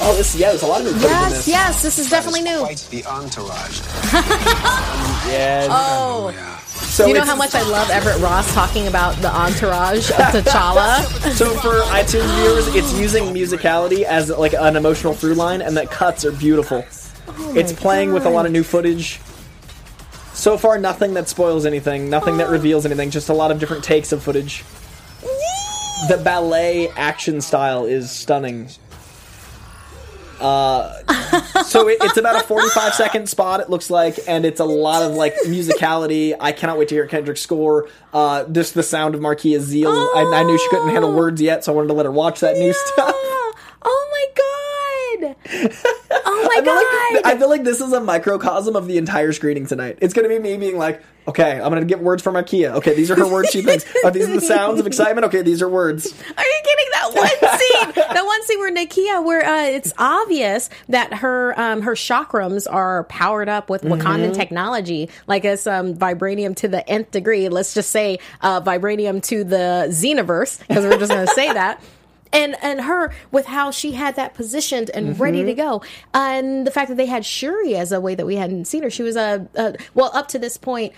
Oh, 0.00 0.14
this 0.16 0.34
yeah, 0.36 0.48
there's 0.50 0.62
a 0.62 0.66
lot 0.66 0.80
of 0.80 0.86
new 0.86 0.92
footage 0.92 1.10
in 1.10 1.10
Yes, 1.10 1.32
this. 1.32 1.48
yes, 1.48 1.82
this 1.82 1.98
is 1.98 2.08
definitely 2.08 2.42
new. 2.42 2.60
Quite 2.60 2.86
the 2.90 3.04
entourage. 3.06 3.80
Yeah. 5.28 5.66
Oh, 5.70 6.32
so 6.66 7.06
you 7.06 7.12
know 7.12 7.24
how 7.24 7.36
much 7.36 7.54
I 7.54 7.62
love 7.62 7.90
Everett 7.90 8.18
Ross 8.20 8.52
talking 8.54 8.86
about 8.86 9.14
the 9.16 9.28
entourage 9.28 10.10
of 10.10 10.16
T'Challa? 10.16 11.04
So 11.36 11.50
for 11.56 11.80
iTunes 11.92 12.34
viewers, 12.40 12.66
it's 12.74 12.98
using 12.98 13.24
musicality 13.24 14.04
as 14.04 14.30
like 14.30 14.54
an 14.54 14.76
emotional 14.76 15.12
through 15.12 15.34
line, 15.34 15.60
and 15.60 15.76
the 15.76 15.86
cuts 15.86 16.24
are 16.24 16.32
beautiful. 16.32 16.84
Oh 17.28 17.54
it's 17.54 17.72
playing 17.72 18.12
with 18.14 18.24
a 18.24 18.30
lot 18.30 18.46
of 18.46 18.52
new 18.52 18.62
footage. 18.62 19.20
So 20.38 20.56
far, 20.56 20.78
nothing 20.78 21.14
that 21.14 21.28
spoils 21.28 21.66
anything, 21.66 22.08
nothing 22.08 22.36
that 22.36 22.48
reveals 22.48 22.86
anything, 22.86 23.10
just 23.10 23.28
a 23.28 23.32
lot 23.32 23.50
of 23.50 23.58
different 23.58 23.82
takes 23.82 24.12
of 24.12 24.22
footage. 24.22 24.62
The 26.08 26.16
ballet 26.22 26.90
action 26.90 27.40
style 27.40 27.86
is 27.86 28.08
stunning. 28.12 28.68
Uh, 30.40 30.92
so 31.64 31.88
it, 31.88 31.98
it's 32.00 32.16
about 32.18 32.36
a 32.36 32.46
45 32.46 32.94
second 32.94 33.28
spot, 33.28 33.58
it 33.58 33.68
looks 33.68 33.90
like, 33.90 34.20
and 34.28 34.46
it's 34.46 34.60
a 34.60 34.64
lot 34.64 35.02
of 35.02 35.16
like 35.16 35.34
musicality. 35.44 36.36
I 36.38 36.52
cannot 36.52 36.78
wait 36.78 36.86
to 36.90 36.94
hear 36.94 37.08
Kendrick's 37.08 37.40
score. 37.40 37.88
Uh, 38.14 38.44
just 38.44 38.74
the 38.74 38.84
sound 38.84 39.16
of 39.16 39.20
Marquis 39.20 39.58
Zeal. 39.58 39.90
I, 39.90 40.30
I 40.36 40.44
knew 40.44 40.56
she 40.56 40.68
couldn't 40.68 40.90
handle 40.90 41.12
words 41.12 41.42
yet, 41.42 41.64
so 41.64 41.72
I 41.72 41.74
wanted 41.74 41.88
to 41.88 41.94
let 41.94 42.06
her 42.06 42.12
watch 42.12 42.38
that 42.40 42.56
new 42.56 42.72
stuff. 42.72 43.12
Oh 43.82 44.08
my 44.12 44.26
god! 44.36 44.57
Oh 45.20 46.42
my 46.42 46.60
I 46.60 46.62
feel, 46.62 46.74
like, 46.74 47.22
god! 47.24 47.32
I 47.32 47.38
feel 47.38 47.48
like 47.48 47.64
this 47.64 47.80
is 47.80 47.92
a 47.92 48.00
microcosm 48.00 48.76
of 48.76 48.86
the 48.86 48.98
entire 48.98 49.32
screening 49.32 49.66
tonight. 49.66 49.98
It's 50.00 50.14
going 50.14 50.28
to 50.28 50.34
be 50.34 50.38
me 50.40 50.56
being 50.56 50.76
like, 50.78 51.02
okay, 51.26 51.52
I'm 51.52 51.70
going 51.70 51.80
to 51.80 51.86
get 51.86 52.00
words 52.00 52.22
from 52.22 52.34
Markeia. 52.34 52.74
Okay, 52.74 52.94
these 52.94 53.10
are 53.10 53.16
her 53.16 53.26
words 53.26 53.50
she 53.50 53.62
thinks. 53.62 53.84
Are 54.04 54.10
these 54.10 54.26
the 54.28 54.40
sounds 54.40 54.78
of 54.80 54.86
excitement? 54.88 55.26
Okay, 55.26 55.42
these 55.42 55.62
are 55.62 55.68
words. 55.68 56.06
Are 56.06 56.44
you 56.44 56.60
kidding? 56.64 56.84
That 56.92 57.14
one 57.14 57.58
scene, 57.58 57.92
that 57.94 58.24
one 58.24 58.42
scene 58.44 58.58
where 58.58 58.72
Nakia, 58.74 59.24
where 59.24 59.44
uh, 59.44 59.62
it's 59.66 59.92
obvious 59.98 60.68
that 60.88 61.14
her 61.14 61.58
um, 61.58 61.82
her 61.82 61.94
chakrams 61.94 62.66
are 62.70 63.04
powered 63.04 63.48
up 63.48 63.70
with 63.70 63.82
Mm-hmm. 63.82 64.02
Wakandan 64.02 64.34
technology, 64.34 65.08
like 65.26 65.44
it's 65.44 65.66
um, 65.66 65.94
vibranium 65.94 66.54
to 66.56 66.68
the 66.68 66.86
nth 66.88 67.10
degree. 67.12 67.48
Let's 67.48 67.72
just 67.74 67.90
say 67.90 68.18
uh, 68.40 68.60
vibranium 68.60 69.22
to 69.24 69.44
the 69.44 69.86
Xenoverse, 69.88 70.58
because 70.66 70.84
we're 70.84 70.98
just 70.98 71.12
going 71.12 71.26
to 71.26 71.32
say 71.32 71.52
that. 71.52 71.80
And 72.32 72.56
and 72.62 72.80
her 72.82 73.12
with 73.30 73.46
how 73.46 73.70
she 73.70 73.92
had 73.92 74.16
that 74.16 74.34
positioned 74.34 74.90
and 74.90 75.18
ready 75.18 75.38
Mm-hmm. 75.38 75.46
to 75.48 75.54
go, 75.54 75.82
and 76.12 76.66
the 76.66 76.70
fact 76.70 76.88
that 76.88 76.96
they 76.96 77.06
had 77.06 77.24
Shuri 77.24 77.76
as 77.76 77.90
a 77.92 78.00
way 78.00 78.14
that 78.14 78.26
we 78.26 78.36
hadn't 78.36 78.66
seen 78.66 78.82
her. 78.82 78.90
She 78.90 79.02
was 79.02 79.16
a, 79.16 79.48
a 79.54 79.74
well 79.94 80.10
up 80.14 80.28
to 80.28 80.38
this 80.38 80.56
point 80.56 80.92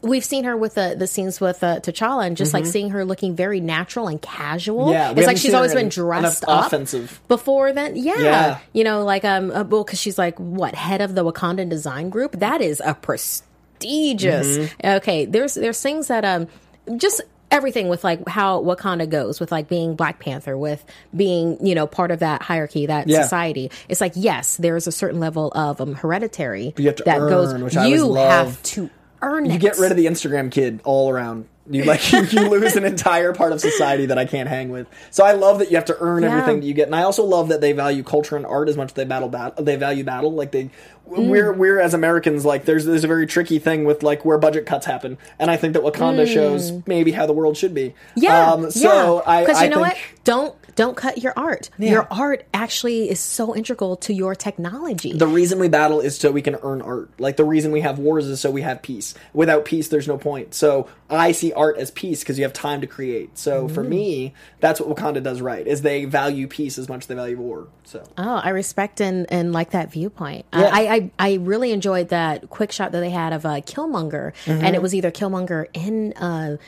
we've 0.00 0.24
seen 0.24 0.44
her 0.44 0.56
with 0.56 0.74
the 0.74 0.94
the 0.98 1.06
scenes 1.06 1.38
with 1.38 1.62
uh, 1.62 1.78
T'Challa, 1.80 2.26
and 2.26 2.34
just 2.36 2.54
like 2.54 2.64
seeing 2.64 2.90
her 2.90 3.04
looking 3.04 3.36
very 3.36 3.60
natural 3.60 4.08
and 4.08 4.22
casual. 4.22 4.86
Mm-hmm. 4.86 4.92
Yeah, 4.92 5.10
it's 5.14 5.26
like 5.26 5.36
she's 5.36 5.52
always 5.54 5.74
been 5.74 5.90
dressed 5.90 6.44
up 6.48 6.66
offensive. 6.66 7.20
before 7.28 7.72
then. 7.74 7.94
Yeah, 7.96 8.18
Yeah. 8.18 8.58
you 8.72 8.84
know, 8.84 9.04
like 9.04 9.24
um, 9.24 9.50
uh, 9.50 9.64
well, 9.64 9.84
because 9.84 10.00
she's 10.00 10.16
like 10.18 10.38
what 10.38 10.74
head 10.74 11.02
of 11.02 11.14
the 11.14 11.22
Wakandan 11.30 11.68
design 11.68 12.08
group. 12.08 12.32
That 12.38 12.60
is 12.62 12.80
a 12.84 12.94
prestigious. 12.94 14.56
Mm-hmm. 14.58 14.86
Okay, 14.96 15.24
there's 15.26 15.54
there's 15.54 15.80
things 15.80 16.08
that 16.08 16.24
um 16.24 16.48
just. 16.96 17.20
Everything 17.52 17.88
with 17.88 18.02
like 18.02 18.26
how 18.28 18.60
Wakanda 18.62 19.08
goes 19.08 19.38
with 19.38 19.52
like 19.52 19.68
being 19.68 19.94
Black 19.94 20.18
Panther, 20.18 20.56
with 20.58 20.84
being 21.14 21.64
you 21.64 21.74
know 21.76 21.86
part 21.86 22.10
of 22.10 22.18
that 22.20 22.42
hierarchy, 22.42 22.86
that 22.86 23.06
Yeah. 23.08 23.22
society. 23.22 23.70
It's 23.88 24.00
like 24.00 24.12
yes, 24.16 24.56
there 24.56 24.74
is 24.76 24.86
a 24.88 24.92
certain 24.92 25.20
level 25.20 25.52
of 25.54 25.80
um, 25.80 25.94
hereditary 25.94 26.74
you 26.76 26.86
have 26.86 26.96
to 26.96 27.04
that 27.04 27.20
earn, 27.20 27.28
goes. 27.28 27.54
which 27.62 27.76
I 27.76 27.84
always 27.84 28.00
you 28.00 28.14
have 28.14 28.62
to 28.62 28.90
earn 29.20 29.46
it. 29.46 29.52
You 29.52 29.58
get 29.58 29.78
rid 29.78 29.90
of 29.92 29.96
the 29.96 30.06
Instagram 30.06 30.50
kid 30.50 30.80
all 30.84 31.08
around. 31.10 31.46
You 31.70 31.84
like 31.84 32.12
you, 32.12 32.22
you 32.30 32.48
lose 32.48 32.74
an 32.74 32.84
entire 32.84 33.32
part 33.32 33.52
of 33.52 33.60
society 33.60 34.06
that 34.06 34.18
I 34.18 34.24
can't 34.24 34.48
hang 34.48 34.70
with. 34.70 34.88
So 35.12 35.24
I 35.24 35.32
love 35.32 35.60
that 35.60 35.70
you 35.70 35.76
have 35.76 35.84
to 35.86 35.96
earn 36.00 36.22
Yeah. 36.24 36.30
everything 36.32 36.60
that 36.60 36.66
you 36.66 36.74
get, 36.74 36.86
and 36.88 36.96
I 36.96 37.02
also 37.04 37.22
love 37.24 37.48
that 37.50 37.60
they 37.60 37.72
value 37.72 38.02
culture 38.02 38.36
and 38.36 38.44
art 38.44 38.68
as 38.68 38.76
much 38.76 38.88
as 38.90 38.94
they 38.94 39.04
battle 39.04 39.28
battle. 39.28 39.62
They 39.64 39.76
value 39.76 40.02
battle. 40.02 40.32
Like 40.32 40.50
they, 40.50 40.70
we're 41.06 41.52
we're 41.52 41.78
as 41.78 41.94
Americans 41.94 42.44
like 42.44 42.64
there's 42.64 42.84
there's 42.84 43.04
a 43.04 43.08
very 43.08 43.26
tricky 43.28 43.60
thing 43.60 43.84
with 43.84 44.02
like 44.02 44.24
where 44.24 44.38
budget 44.38 44.66
cuts 44.66 44.86
happen, 44.86 45.18
and 45.38 45.50
I 45.52 45.56
think 45.56 45.74
that 45.74 45.82
Wakanda 45.82 46.26
shows 46.26 46.72
maybe 46.86 47.12
how 47.12 47.26
the 47.26 47.32
world 47.32 47.56
should 47.56 47.74
be. 47.74 47.94
Yeah. 48.16 48.50
Um, 48.52 48.70
so 48.72 49.22
yeah. 49.24 49.30
I 49.30 49.40
because 49.42 49.58
I 49.58 49.64
you 49.64 49.70
know 49.70 49.84
think, 49.84 49.94
what? 49.94 50.24
Don't 50.24 50.56
don't 50.74 50.96
cut 50.96 51.18
your 51.18 51.32
art. 51.36 51.70
Your 51.78 52.06
art 52.10 52.46
actually 52.54 53.10
is 53.10 53.20
so 53.20 53.54
integral 53.54 53.96
to 53.96 54.12
your 54.12 54.34
technology. 54.34 55.12
The 55.12 55.26
reason 55.26 55.58
we 55.58 55.68
battle 55.68 56.00
is 56.00 56.16
so 56.18 56.30
we 56.30 56.42
can 56.42 56.56
earn 56.62 56.80
art. 56.82 57.10
Like 57.20 57.36
the 57.36 57.44
reason 57.44 57.72
we 57.72 57.80
have 57.82 57.98
wars 57.98 58.26
is 58.26 58.40
so 58.40 58.50
we 58.50 58.62
have 58.62 58.82
peace. 58.82 59.14
Without 59.34 59.64
peace, 59.64 59.88
there's 59.88 60.08
no 60.08 60.18
point. 60.18 60.54
So 60.54 60.88
I 61.10 61.32
see 61.32 61.52
art 61.52 61.76
as 61.78 61.90
peace 61.90 62.20
because 62.20 62.38
you 62.38 62.44
have 62.44 62.52
time 62.52 62.80
to 62.80 62.86
create. 62.86 63.36
So 63.38 63.68
Mm. 63.68 63.70
for 63.74 63.82
me, 63.84 64.34
that's 64.60 64.80
what 64.80 64.88
Wakanda 64.96 65.22
does 65.22 65.40
right. 65.40 65.66
Is 65.66 65.82
they 65.82 66.04
value 66.06 66.46
peace 66.48 66.78
as 66.78 66.88
much 66.88 67.02
as 67.02 67.06
they 67.06 67.14
value 67.14 67.36
war. 67.38 67.68
So 67.84 68.02
Oh, 68.16 68.36
I 68.42 68.50
respect 68.50 69.00
and, 69.00 69.30
and 69.30 69.52
like 69.52 69.70
that 69.72 69.90
viewpoint. 69.92 70.46
Yeah. 70.52 70.60
Uh, 70.62 70.70
I, 70.72 70.94
I 70.94 71.10
I 71.18 71.34
really 71.34 71.72
enjoyed 71.72 72.08
that 72.08 72.48
quick 72.48 72.72
shot 72.72 72.92
that 72.92 73.00
they 73.00 73.10
had 73.10 73.32
of 73.32 73.44
uh, 73.44 73.60
Killmonger, 73.60 74.32
Mm-hmm. 74.46 74.64
and 74.64 74.74
it 74.74 74.80
was 74.80 74.94
either 74.94 75.10
Killmonger 75.10 75.66
in 75.74 76.12
a 76.16 76.58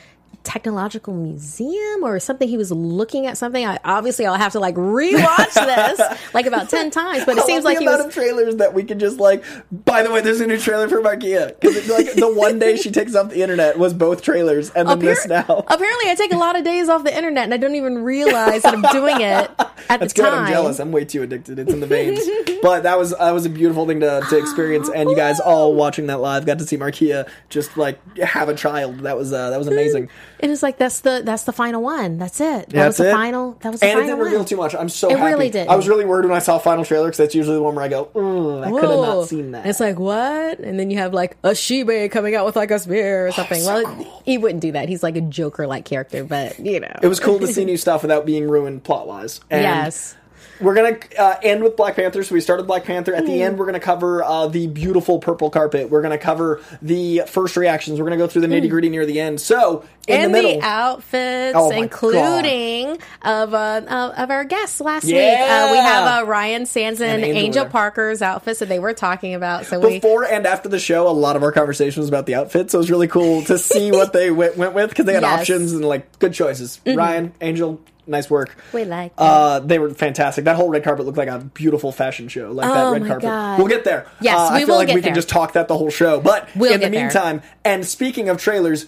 technological 0.45 1.13
museum 1.13 2.03
or 2.03 2.19
something. 2.19 2.47
He 2.47 2.57
was 2.57 2.71
looking 2.71 3.25
at 3.27 3.37
something. 3.37 3.65
I 3.65 3.79
obviously 3.83 4.25
I'll 4.25 4.35
have 4.35 4.53
to 4.53 4.59
like 4.59 4.75
rewatch 4.75 5.53
this 5.53 6.19
like 6.33 6.45
about 6.45 6.69
ten 6.69 6.91
times, 6.91 7.25
but 7.25 7.37
it 7.37 7.43
I 7.43 7.45
seems 7.45 7.65
like 7.65 7.77
the 7.77 7.81
he 7.81 7.87
amount 7.87 8.05
was. 8.05 8.07
of 8.07 8.13
trailers 8.13 8.55
that 8.57 8.73
we 8.73 8.83
can 8.83 8.99
just 8.99 9.19
like. 9.19 9.43
By 9.71 10.03
the 10.03 10.11
way, 10.11 10.21
there's 10.21 10.41
a 10.41 10.47
new 10.47 10.57
trailer 10.57 10.87
for 10.87 11.01
because 11.15 11.89
like 11.89 12.13
the 12.13 12.31
one 12.33 12.59
day 12.59 12.75
she 12.75 12.91
takes 12.91 13.15
off 13.15 13.29
the 13.29 13.41
internet 13.41 13.77
was 13.77 13.93
both 13.93 14.21
trailers, 14.21 14.69
and 14.71 14.87
then 14.87 14.99
this 14.99 15.27
now. 15.27 15.63
Apparently, 15.67 16.09
I 16.09 16.15
take 16.15 16.33
a 16.33 16.37
lot 16.37 16.57
of 16.57 16.63
days 16.63 16.89
off 16.89 17.03
the 17.03 17.15
internet, 17.15 17.45
and 17.45 17.53
I 17.53 17.57
don't 17.57 17.75
even 17.75 17.99
realize 17.99 18.63
that 18.63 18.73
I'm 18.73 18.81
doing 18.91 19.17
it 19.17 19.21
at 19.59 19.75
That's 19.87 20.13
the 20.13 20.21
good. 20.21 20.29
time. 20.29 20.45
I'm 20.45 20.51
jealous. 20.51 20.79
I'm 20.79 20.91
way 20.91 21.05
too 21.05 21.23
addicted. 21.23 21.59
It's 21.59 21.71
in 21.71 21.79
the 21.79 21.87
veins. 21.87 22.19
but 22.61 22.83
that 22.83 22.97
was 22.97 23.15
that 23.17 23.31
was 23.31 23.45
a 23.45 23.49
beautiful 23.49 23.85
thing 23.87 23.99
to, 24.01 24.25
to 24.29 24.37
experience, 24.37 24.89
and 24.89 25.09
you 25.09 25.15
guys 25.15 25.39
all 25.39 25.73
watching 25.75 26.07
that 26.07 26.19
live 26.19 26.45
got 26.45 26.59
to 26.59 26.65
see 26.65 26.77
Markeia 26.77 27.29
just 27.49 27.77
like 27.77 27.99
have 28.17 28.49
a 28.49 28.55
child. 28.55 28.99
That 28.99 29.17
was 29.17 29.33
uh, 29.33 29.49
that 29.49 29.57
was 29.57 29.67
amazing. 29.67 30.09
And 30.39 30.51
it's 30.51 30.61
like 30.63 30.77
that's 30.77 30.99
the 31.01 31.21
that's 31.23 31.43
the 31.43 31.53
final 31.53 31.81
one. 31.81 32.17
That's 32.17 32.39
it. 32.41 32.69
That 32.69 32.87
was 32.87 32.97
the 32.97 33.09
it. 33.09 33.13
final. 33.13 33.57
That 33.61 33.71
was 33.71 33.79
the 33.79 33.87
and 33.87 33.99
it 33.99 34.01
final 34.03 34.07
didn't 34.17 34.23
reveal 34.25 34.39
one. 34.39 34.47
too 34.47 34.57
much. 34.57 34.75
I'm 34.75 34.89
so 34.89 35.09
It 35.09 35.17
happy. 35.17 35.31
really 35.31 35.49
didn't. 35.49 35.69
I 35.69 35.75
was 35.75 35.87
really 35.87 36.05
worried 36.05 36.25
when 36.25 36.35
I 36.35 36.39
saw 36.39 36.57
final 36.57 36.83
trailer 36.85 37.07
because 37.07 37.17
that's 37.19 37.35
usually 37.35 37.55
the 37.55 37.61
one 37.63 37.75
where 37.75 37.85
I 37.85 37.87
go, 37.87 38.09
"Ooh, 38.15 38.61
I 38.61 38.69
could 38.71 38.81
have 38.83 38.89
not 38.99 39.27
seen 39.27 39.51
that. 39.51 39.59
And 39.61 39.69
It's 39.69 39.79
like 39.79 39.97
what? 39.99 40.59
And 40.59 40.79
then 40.79 40.89
you 40.91 40.97
have 40.97 41.13
like 41.13 41.37
a 41.43 41.51
Shibe 41.51 42.11
coming 42.11 42.35
out 42.35 42.45
with 42.45 42.55
like 42.55 42.71
a 42.71 42.79
spear 42.79 43.25
or 43.25 43.27
oh, 43.29 43.31
something. 43.31 43.61
so 43.61 43.83
well, 43.83 43.95
cool. 43.95 44.21
he 44.25 44.37
wouldn't 44.37 44.61
do 44.61 44.71
that. 44.73 44.89
He's 44.89 45.03
like 45.03 45.15
a 45.15 45.21
Joker 45.21 45.67
like 45.67 45.85
character, 45.85 46.23
but 46.23 46.59
you 46.59 46.79
know. 46.79 46.93
it 47.01 47.07
was 47.07 47.19
cool 47.19 47.39
to 47.39 47.47
see 47.47 47.63
new 47.65 47.77
stuff 47.77 48.01
without 48.01 48.25
being 48.25 48.49
ruined 48.49 48.83
plot 48.83 49.07
wise. 49.07 49.41
yes. 49.49 50.15
We're 50.61 50.73
gonna 50.75 50.97
uh, 51.19 51.35
end 51.43 51.63
with 51.63 51.75
Black 51.75 51.95
Panther. 51.95 52.23
So 52.23 52.33
we 52.33 52.41
started 52.41 52.63
Black 52.67 52.85
Panther. 52.85 53.13
At 53.13 53.21
Hmm. 53.23 53.27
the 53.29 53.41
end, 53.43 53.57
we're 53.59 53.65
gonna 53.65 53.79
cover 53.79 54.23
uh, 54.23 54.47
the 54.47 54.67
beautiful 54.67 55.19
purple 55.19 55.49
carpet. 55.49 55.89
We're 55.89 56.01
gonna 56.01 56.17
cover 56.17 56.61
the 56.81 57.23
first 57.27 57.57
reactions. 57.57 57.99
We're 57.99 58.05
gonna 58.05 58.17
go 58.17 58.27
through 58.27 58.41
the 58.41 58.47
nitty 58.47 58.69
gritty 58.69 58.89
near 58.89 59.05
the 59.05 59.19
end. 59.19 59.41
So 59.41 59.83
in 60.07 60.17
Hmm. 60.19 60.25
and 60.25 60.35
the 60.35 60.41
the, 60.41 60.61
outfits, 60.61 61.57
Oh 61.57 61.71
including 61.71 62.99
of 63.23 63.53
uh, 63.53 64.11
of 64.17 64.29
our 64.31 64.43
guests 64.45 64.79
last 64.81 65.05
week. 65.05 65.15
Uh, 65.15 65.69
we 65.71 65.77
have 65.77 66.21
uh, 66.23 66.25
Ryan 66.25 66.65
Sanson, 66.65 67.07
And 67.09 67.23
Angel, 67.23 67.43
Angel. 67.43 67.65
Parker's 67.65 68.21
outfits 68.21 68.59
that 68.59 68.69
they 68.69 68.79
were 68.79 68.93
talking 68.93 69.33
about. 69.33 69.65
So 69.65 69.79
we 69.79 69.99
before 69.99 70.23
and 70.25 70.45
after 70.45 70.69
the 70.69 70.79
show, 70.79 71.07
a 71.07 71.09
lot 71.09 71.35
of 71.35 71.43
our 71.43 71.51
conversation 71.51 72.01
was 72.01 72.09
about 72.09 72.25
the 72.27 72.35
outfits. 72.35 72.71
So 72.71 72.77
it 72.77 72.81
was 72.81 72.91
really 72.91 73.07
cool 73.07 73.43
to 73.43 73.57
see 73.57 73.91
what 73.91 74.13
they 74.13 74.31
went, 74.31 74.57
went 74.57 74.73
with 74.73 74.89
because 74.89 75.05
they 75.05 75.13
had 75.13 75.23
Yes. 75.23 75.31
Mm-hmm. 75.31 75.41
options 75.41 75.71
and 75.73 75.85
like 75.85 76.19
good 76.19 76.33
choices. 76.33 76.79
Ryan, 76.85 77.33
Angel, 77.41 77.79
nice 78.07 78.29
work. 78.29 78.55
We 78.73 78.85
like 78.85 79.13
Uh, 79.17 79.59
they 79.59 79.79
were 79.79 79.89
fantastic. 79.91 80.45
That 80.45 80.55
whole 80.55 80.69
red 80.69 80.83
carpet 80.83 81.05
looked 81.05 81.17
like 81.17 81.29
a 81.29 81.39
beautiful 81.39 81.91
fashion 81.91 82.27
show. 82.27 82.51
Like 82.51 82.67
that 82.71 82.85
Oh 82.87 82.91
red 82.93 83.01
my 83.01 83.07
carpet. 83.07 83.23
God. 83.29 83.57
We'll 83.59 83.67
get 83.67 83.83
there. 83.83 84.05
Yes, 84.21 84.37
uh, 84.37 84.49
I 84.51 84.59
feel 84.59 84.67
will 84.69 84.75
like 84.75 84.89
we 84.89 85.01
can 85.01 85.15
just 85.15 85.29
talk 85.29 85.53
that 85.53 85.67
the 85.67 85.77
whole 85.77 85.89
show. 85.91 86.19
But 86.19 86.49
We'll 86.55 86.73
in 86.73 86.79
the 86.79 86.85
get 86.87 86.91
there. 86.91 87.01
meantime, 87.05 87.41
and 87.63 87.85
speaking 87.85 88.29
of 88.29 88.37
trailers. 88.41 88.85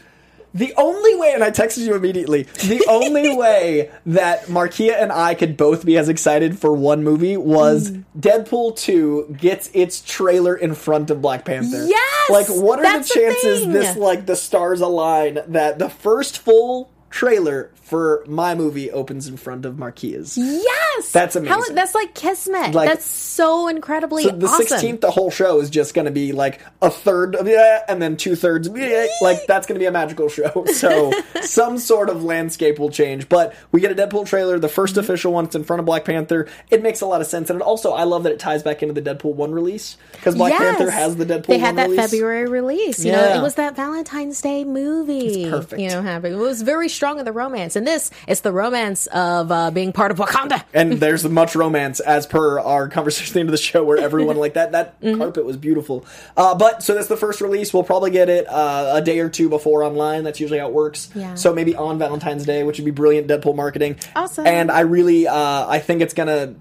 The 0.53 0.73
only 0.77 1.13
way, 1.15 1.33
and 1.33 1.43
I 1.43 1.51
texted 1.51 1.79
you 1.85 1.93
immediately, 1.93 2.43
the 2.43 2.83
only 2.89 3.35
way 3.35 3.91
that 4.07 4.45
Markeia 4.45 4.99
and 4.99 5.11
I 5.11 5.35
could 5.35 5.55
both 5.57 5.85
be 5.85 5.97
as 5.97 6.09
excited 6.09 6.57
for 6.57 6.71
one 6.73 7.03
movie 7.03 7.37
was 7.37 7.91
Mm. 7.91 8.03
Deadpool 8.17 8.75
2 8.77 9.35
gets 9.39 9.69
its 9.73 10.01
trailer 10.01 10.55
in 10.55 10.73
front 10.73 11.11
of 11.11 11.21
Black 11.21 11.45
Panther. 11.45 11.85
Yes! 11.85 12.29
Like, 12.31 12.47
what 12.47 12.79
are 12.79 12.91
the 12.93 13.03
the 13.05 13.13
chances 13.13 13.59
thing! 13.61 13.71
this, 13.73 13.97
like, 13.97 14.25
the 14.25 14.37
stars 14.37 14.81
align 14.81 15.39
that 15.49 15.77
the 15.79 15.89
first 15.89 16.39
full 16.39 16.89
trailer 17.09 17.71
for 17.75 18.23
my 18.27 18.55
movie 18.55 18.91
opens 18.91 19.27
in 19.27 19.37
front 19.37 19.65
of 19.65 19.75
Markeia's? 19.75 20.37
Yes, 20.97 21.11
That's 21.11 21.35
How- 21.35 21.41
amazing. 21.41 21.75
that's 21.75 21.95
like 21.95 22.13
kismet. 22.13 22.73
Like- 22.73 22.89
that's 22.89 23.05
so 23.05 23.67
incredibly 23.67 24.23
So 24.23 24.31
the 24.31 24.47
awesome. 24.47 24.65
sixteenth, 24.67 25.01
the 25.01 25.11
whole 25.11 25.29
show 25.31 25.59
is 25.61 25.69
just 25.69 25.93
going 25.93 26.05
to 26.05 26.11
be 26.11 26.31
like 26.31 26.59
a 26.81 26.89
third 26.89 27.35
of 27.35 27.47
yeah, 27.47 27.83
and 27.87 28.01
then 28.01 28.17
two 28.17 28.35
thirds. 28.35 28.67
Yeah, 28.73 29.05
like 29.21 29.45
that's 29.47 29.67
going 29.67 29.75
to 29.75 29.79
be 29.79 29.85
a 29.85 29.91
magical 29.91 30.29
show. 30.29 30.65
So 30.73 31.11
some 31.41 31.77
sort 31.77 32.09
of 32.09 32.23
landscape 32.23 32.77
will 32.79 32.89
change. 32.89 33.29
But 33.29 33.55
we 33.71 33.79
get 33.81 33.91
a 33.91 33.95
Deadpool 33.95 34.27
trailer, 34.27 34.59
the 34.59 34.67
1st 34.67 34.97
official 34.97 35.33
one. 35.33 35.45
It's 35.45 35.55
in 35.55 35.63
front 35.63 35.79
of 35.79 35.85
Black 35.85 36.05
Panther. 36.05 36.47
It 36.69 36.81
makes 36.83 37.01
a 37.01 37.05
lot 37.05 37.21
of 37.21 37.27
sense, 37.27 37.49
and 37.49 37.59
it 37.61 37.63
also 37.63 37.91
I 37.93 38.03
love 38.03 38.23
that 38.23 38.31
it 38.31 38.39
ties 38.39 38.63
back 38.63 38.81
into 38.83 38.99
the 38.99 39.01
Deadpool 39.01 39.33
one 39.35 39.51
release 39.51 39.97
because 40.13 40.35
Black 40.35 40.51
Yes. 40.53 40.61
Panther 40.77 40.91
has 40.91 41.15
the 41.15 41.25
Deadpool. 41.25 41.47
They 41.47 41.57
had 41.59 41.75
that 41.77 41.89
release. 41.89 42.11
February 42.11 42.47
release. 42.47 43.03
You 43.03 43.11
Yeah. 43.11 43.21
know, 43.33 43.39
it 43.39 43.41
was 43.41 43.55
that 43.55 43.75
Valentine's 43.75 44.39
Day 44.41 44.63
movie. 44.63 45.43
It's 45.43 45.49
perfect. 45.51 45.81
You 45.81 45.89
know, 45.89 46.01
happening. 46.01 46.33
It 46.33 46.41
was 46.41 46.61
very 46.61 46.89
strong 46.89 47.19
in 47.19 47.25
the 47.25 47.31
romance. 47.31 47.75
And 47.75 47.85
this, 47.87 48.11
it's 48.27 48.41
the 48.41 48.51
romance 48.51 49.07
of 49.07 49.51
uh, 49.51 49.71
being 49.71 49.93
part 49.93 50.11
of 50.11 50.17
Wakanda. 50.17 50.63
and 50.73 50.86
there's 50.99 51.23
much 51.27 51.55
romance 51.55 51.99
as 51.99 52.25
per 52.25 52.59
our 52.59 52.87
conversation 52.89 53.31
at 53.31 53.33
the 53.33 53.39
end 53.41 53.49
of 53.49 53.51
the 53.51 53.57
show 53.57 53.83
where 53.83 53.97
everyone 53.97 54.37
like 54.37 54.53
that 54.55 54.71
that 54.71 54.99
Mm-hmm. 55.01 55.19
carpet 55.19 55.45
was 55.45 55.57
beautiful 55.57 56.05
uh, 56.35 56.55
but 56.55 56.81
so 56.83 56.93
that's 56.95 57.07
the 57.07 57.17
first 57.17 57.39
release 57.41 57.73
we'll 57.73 57.83
probably 57.83 58.09
get 58.11 58.29
it 58.29 58.47
uh, 58.47 58.91
a 58.95 59.01
day 59.01 59.19
or 59.19 59.29
two 59.29 59.47
before 59.49 59.83
online 59.83 60.23
that's 60.23 60.39
usually 60.39 60.59
how 60.59 60.67
it 60.67 60.73
works 60.73 61.09
Yeah. 61.15 61.35
so 61.35 61.53
maybe 61.53 61.75
on 61.75 61.99
valentine's 61.99 62.45
day 62.45 62.63
which 62.63 62.77
would 62.79 62.85
be 62.85 62.91
brilliant 62.91 63.27
deadpool 63.27 63.55
marketing 63.55 63.97
Awesome. 64.15 64.47
and 64.47 64.71
i 64.71 64.81
really 64.81 65.27
uh, 65.27 65.67
i 65.67 65.79
think 65.79 66.01
it's 66.01 66.13
gonna 66.13 66.55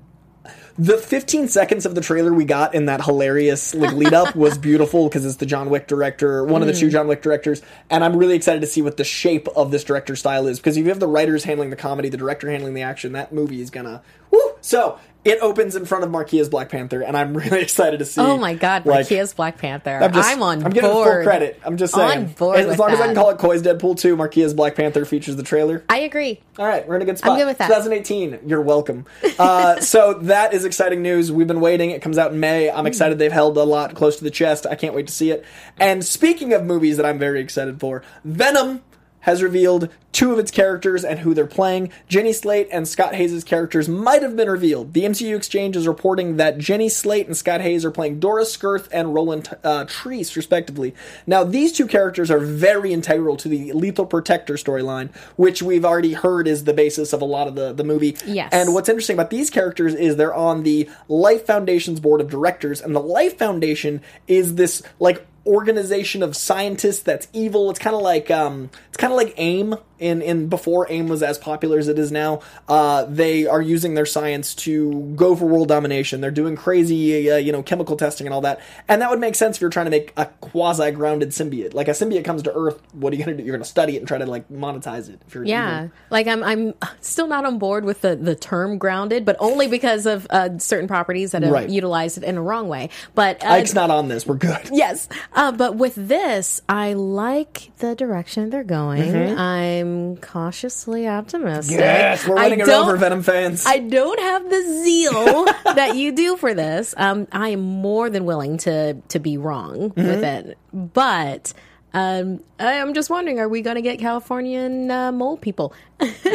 the 0.78 0.98
15 0.98 1.48
seconds 1.48 1.86
of 1.86 1.94
the 1.94 2.00
trailer 2.02 2.32
we 2.32 2.44
got 2.44 2.74
in 2.74 2.86
that 2.86 3.02
hilarious 3.04 3.74
like 3.74 3.92
lead 3.94 4.12
up 4.12 4.36
was 4.36 4.58
beautiful 4.68 5.08
because 5.08 5.24
it's 5.24 5.36
the 5.36 5.46
John 5.46 5.70
Wick 5.70 5.86
director, 5.86 6.44
one 6.44 6.60
of 6.60 6.68
the 6.68 6.74
Mm. 6.74 6.80
two 6.80 6.90
John 6.90 7.08
Wick 7.08 7.22
directors, 7.22 7.62
and 7.88 8.04
I'm 8.04 8.14
really 8.16 8.34
excited 8.36 8.60
to 8.60 8.66
see 8.66 8.82
what 8.82 8.96
the 8.98 9.04
shape 9.04 9.48
of 9.56 9.70
this 9.70 9.84
director 9.84 10.14
style 10.16 10.46
is 10.46 10.58
because 10.58 10.76
if 10.76 10.82
you 10.84 10.90
have 10.90 11.00
the 11.00 11.06
writers 11.08 11.44
handling 11.44 11.70
the 11.70 11.76
comedy, 11.76 12.08
the 12.10 12.18
director 12.18 12.50
handling 12.50 12.74
the 12.74 12.82
action, 12.82 13.12
that 13.12 13.32
movie 13.32 13.60
is 13.62 13.70
gonna 13.70 14.02
woo. 14.30 14.40
So 14.60 14.98
it 15.26 15.40
opens 15.40 15.74
in 15.74 15.84
front 15.84 16.04
of 16.04 16.10
Markeia's 16.10 16.48
Black 16.48 16.68
Panther, 16.68 17.02
and 17.02 17.16
I'm 17.16 17.36
really 17.36 17.60
excited 17.60 17.98
to 17.98 18.04
see. 18.04 18.20
Oh 18.20 18.38
my 18.38 18.54
God, 18.54 18.86
like, 18.86 19.10
Marquez 19.10 19.34
Black 19.34 19.58
Panther. 19.58 19.98
I'm, 20.00 20.12
just, 20.12 20.28
I'm 20.28 20.42
on 20.42 20.64
I'm 20.64 20.70
giving 20.72 20.88
it 20.88 20.92
full 20.92 21.04
credit. 21.04 21.60
I'm 21.64 21.76
just 21.76 21.94
saying. 21.94 22.26
On 22.26 22.32
board 22.32 22.58
As, 22.58 22.66
as 22.66 22.78
long 22.78 22.90
as 22.90 23.00
I 23.00 23.06
can 23.06 23.14
call 23.16 23.30
it 23.30 23.38
Coy's 23.38 23.62
Deadpool 23.62 23.98
2, 23.98 24.16
Markeia's 24.16 24.54
Black 24.54 24.76
Panther 24.76 25.04
features 25.04 25.36
the 25.36 25.42
trailer. 25.42 25.84
I 25.88 25.98
agree. 25.98 26.40
All 26.58 26.66
right, 26.66 26.86
we're 26.86 26.96
in 26.96 27.02
a 27.02 27.04
good 27.04 27.18
spot. 27.18 27.32
I'm 27.32 27.38
good 27.38 27.46
with 27.46 27.58
that. 27.58 27.66
2018, 27.66 28.40
you're 28.46 28.62
welcome. 28.62 29.04
Uh, 29.38 29.80
so 29.80 30.14
that 30.14 30.54
is 30.54 30.64
exciting 30.64 31.02
news. 31.02 31.32
We've 31.32 31.46
been 31.48 31.60
waiting. 31.60 31.90
It 31.90 32.02
comes 32.02 32.18
out 32.18 32.32
in 32.32 32.40
May. 32.40 32.70
I'm 32.70 32.86
excited. 32.86 33.18
They've 33.18 33.32
held 33.32 33.56
a 33.56 33.64
lot 33.64 33.94
close 33.94 34.16
to 34.18 34.24
the 34.24 34.30
chest. 34.30 34.66
I 34.66 34.76
can't 34.76 34.94
wait 34.94 35.08
to 35.08 35.12
see 35.12 35.30
it. 35.32 35.44
And 35.78 36.04
speaking 36.04 36.52
of 36.52 36.64
movies 36.64 36.96
that 36.96 37.06
I'm 37.06 37.18
very 37.18 37.40
excited 37.40 37.80
for, 37.80 38.02
Venom 38.24 38.82
has 39.26 39.42
revealed 39.42 39.88
two 40.12 40.32
of 40.32 40.38
its 40.38 40.52
characters 40.52 41.04
and 41.04 41.18
who 41.18 41.34
they're 41.34 41.46
playing. 41.46 41.90
Jenny 42.08 42.32
Slate 42.32 42.68
and 42.70 42.86
Scott 42.86 43.16
Haze' 43.16 43.42
characters 43.42 43.88
might 43.88 44.22
have 44.22 44.36
been 44.36 44.48
revealed. 44.48 44.92
The 44.92 45.02
MCU 45.02 45.36
Exchange 45.36 45.76
is 45.76 45.88
reporting 45.88 46.36
that 46.36 46.58
Jenny 46.58 46.88
Slate 46.88 47.26
and 47.26 47.36
Scott 47.36 47.60
Haze 47.60 47.84
are 47.84 47.90
playing 47.90 48.20
Doris 48.20 48.52
Skirth 48.52 48.88
and 48.92 49.12
Roland 49.12 49.48
uh, 49.64 49.84
Treece, 49.86 50.36
respectively. 50.36 50.94
Now, 51.26 51.42
these 51.42 51.72
two 51.72 51.88
characters 51.88 52.30
are 52.30 52.38
very 52.38 52.92
integral 52.92 53.36
to 53.38 53.48
the 53.48 53.72
Lethal 53.72 54.06
Protector 54.06 54.54
storyline, 54.54 55.14
which 55.34 55.60
we've 55.60 55.84
already 55.84 56.12
heard 56.12 56.46
is 56.46 56.62
the 56.62 56.72
basis 56.72 57.12
of 57.12 57.20
a 57.20 57.26
lot 57.26 57.48
of 57.48 57.56
the, 57.56 57.72
the 57.72 57.84
movie. 57.84 58.16
Yes. 58.24 58.50
And 58.52 58.74
what's 58.74 58.88
interesting 58.88 59.16
about 59.16 59.30
these 59.30 59.50
characters 59.50 59.92
is 59.92 60.14
they're 60.14 60.32
on 60.32 60.62
the 60.62 60.88
Life 61.08 61.46
Foundation's 61.46 61.98
board 61.98 62.20
of 62.20 62.30
directors, 62.30 62.80
and 62.80 62.94
the 62.94 63.00
Life 63.00 63.36
Foundation 63.36 64.00
is 64.28 64.54
this, 64.54 64.82
like, 65.00 65.26
organization 65.46 66.22
of 66.22 66.36
scientists 66.36 67.02
that's 67.02 67.28
evil. 67.32 67.70
It's 67.70 67.78
kind 67.78 67.96
of 67.96 68.02
like 68.02 68.30
um 68.30 68.70
it's 68.88 68.96
kind 68.96 69.12
of 69.12 69.16
like 69.16 69.34
AIM 69.36 69.76
in 69.98 70.22
in 70.22 70.48
before 70.48 70.86
AIM 70.90 71.08
was 71.08 71.22
as 71.22 71.38
popular 71.38 71.78
as 71.78 71.88
it 71.88 71.98
is 71.98 72.12
now. 72.12 72.40
Uh, 72.68 73.04
they 73.04 73.46
are 73.46 73.62
using 73.62 73.94
their 73.94 74.06
science 74.06 74.54
to 74.54 75.12
go 75.16 75.34
for 75.36 75.46
world 75.46 75.68
domination. 75.68 76.20
They're 76.20 76.30
doing 76.30 76.56
crazy, 76.56 77.30
uh, 77.30 77.36
you 77.36 77.52
know, 77.52 77.62
chemical 77.62 77.96
testing 77.96 78.26
and 78.26 78.34
all 78.34 78.40
that. 78.42 78.60
And 78.88 79.00
that 79.02 79.10
would 79.10 79.20
make 79.20 79.34
sense 79.34 79.56
if 79.56 79.60
you're 79.60 79.70
trying 79.70 79.86
to 79.86 79.90
make 79.90 80.12
a 80.16 80.26
quasi 80.26 80.90
grounded 80.90 81.30
symbiote. 81.30 81.74
Like 81.74 81.88
a 81.88 81.92
symbiote 81.92 82.24
comes 82.24 82.42
to 82.42 82.52
Earth, 82.54 82.80
what 82.92 83.12
are 83.12 83.16
you 83.16 83.24
going 83.24 83.36
to 83.36 83.42
do? 83.42 83.46
You're 83.46 83.56
going 83.56 83.62
to 83.64 83.68
study 83.68 83.96
it 83.96 83.98
and 83.98 84.08
try 84.08 84.18
to 84.18 84.26
like 84.26 84.48
monetize 84.48 85.08
it. 85.08 85.20
If 85.26 85.34
you're 85.34 85.44
Yeah, 85.44 85.76
even- 85.78 85.92
like 86.10 86.26
I'm 86.26 86.42
I'm 86.42 86.74
still 87.00 87.26
not 87.28 87.44
on 87.44 87.58
board 87.58 87.84
with 87.84 88.00
the 88.02 88.16
the 88.16 88.34
term 88.34 88.78
grounded, 88.78 89.24
but 89.24 89.36
only 89.38 89.66
because 89.68 90.06
of 90.06 90.26
uh, 90.30 90.58
certain 90.58 90.88
properties 90.88 91.32
that 91.32 91.42
have 91.42 91.52
Right. 91.52 91.68
utilized 91.70 92.18
it 92.18 92.24
in 92.24 92.36
a 92.36 92.42
wrong 92.42 92.68
way. 92.68 92.90
But 93.14 93.42
uh, 93.44 93.48
Ike's 93.48 93.74
not 93.74 93.90
on 93.90 94.08
this. 94.08 94.26
We're 94.26 94.34
good. 94.36 94.68
Yes, 94.72 95.08
uh, 95.32 95.52
but 95.52 95.76
with 95.76 95.94
this, 95.96 96.60
I 96.68 96.92
like 96.92 97.70
the 97.78 97.94
direction 97.94 98.50
they're 98.50 98.64
going. 98.64 99.14
I'm 99.38 99.85
cautiously 100.20 101.06
optimistic. 101.08 101.78
Yes, 101.78 102.26
we're 102.26 102.38
I 102.38 102.44
winning 102.44 102.60
it 102.60 102.68
over, 102.68 102.96
Venom 102.96 103.22
fans. 103.22 103.64
I 103.66 103.78
don't 103.78 104.20
have 104.20 104.48
the 104.48 104.62
zeal 104.82 105.44
that 105.74 105.96
you 105.96 106.12
do 106.12 106.36
for 106.36 106.54
this. 106.54 106.94
Um, 106.96 107.26
I 107.32 107.50
am 107.50 107.60
more 107.60 108.08
than 108.10 108.24
willing 108.24 108.58
to 108.58 108.94
to 108.94 109.18
be 109.18 109.36
wrong 109.38 109.90
Mm-hmm. 109.90 110.06
with 110.06 110.24
it, 110.24 110.58
but. 110.72 111.52
Um, 111.94 112.40
I- 112.60 112.78
I'm 112.80 112.92
just 112.92 113.08
wondering, 113.08 113.40
are 113.40 113.48
we 113.48 113.62
going 113.62 113.76
to 113.76 113.80
get 113.82 113.98
Californian 113.98 114.90
uh, 114.90 115.12
mole 115.12 115.38
people? 115.38 115.72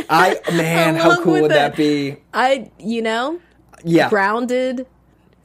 I 0.09 0.39
man, 0.51 0.95
how 1.03 1.21
cool 1.21 1.39
would 1.41 1.51
that 1.51 1.75
be? 1.75 2.17
I, 2.33 2.71
you 2.79 3.03
know, 3.03 3.39
Yeah, 3.83 4.09
grounded. 4.09 4.87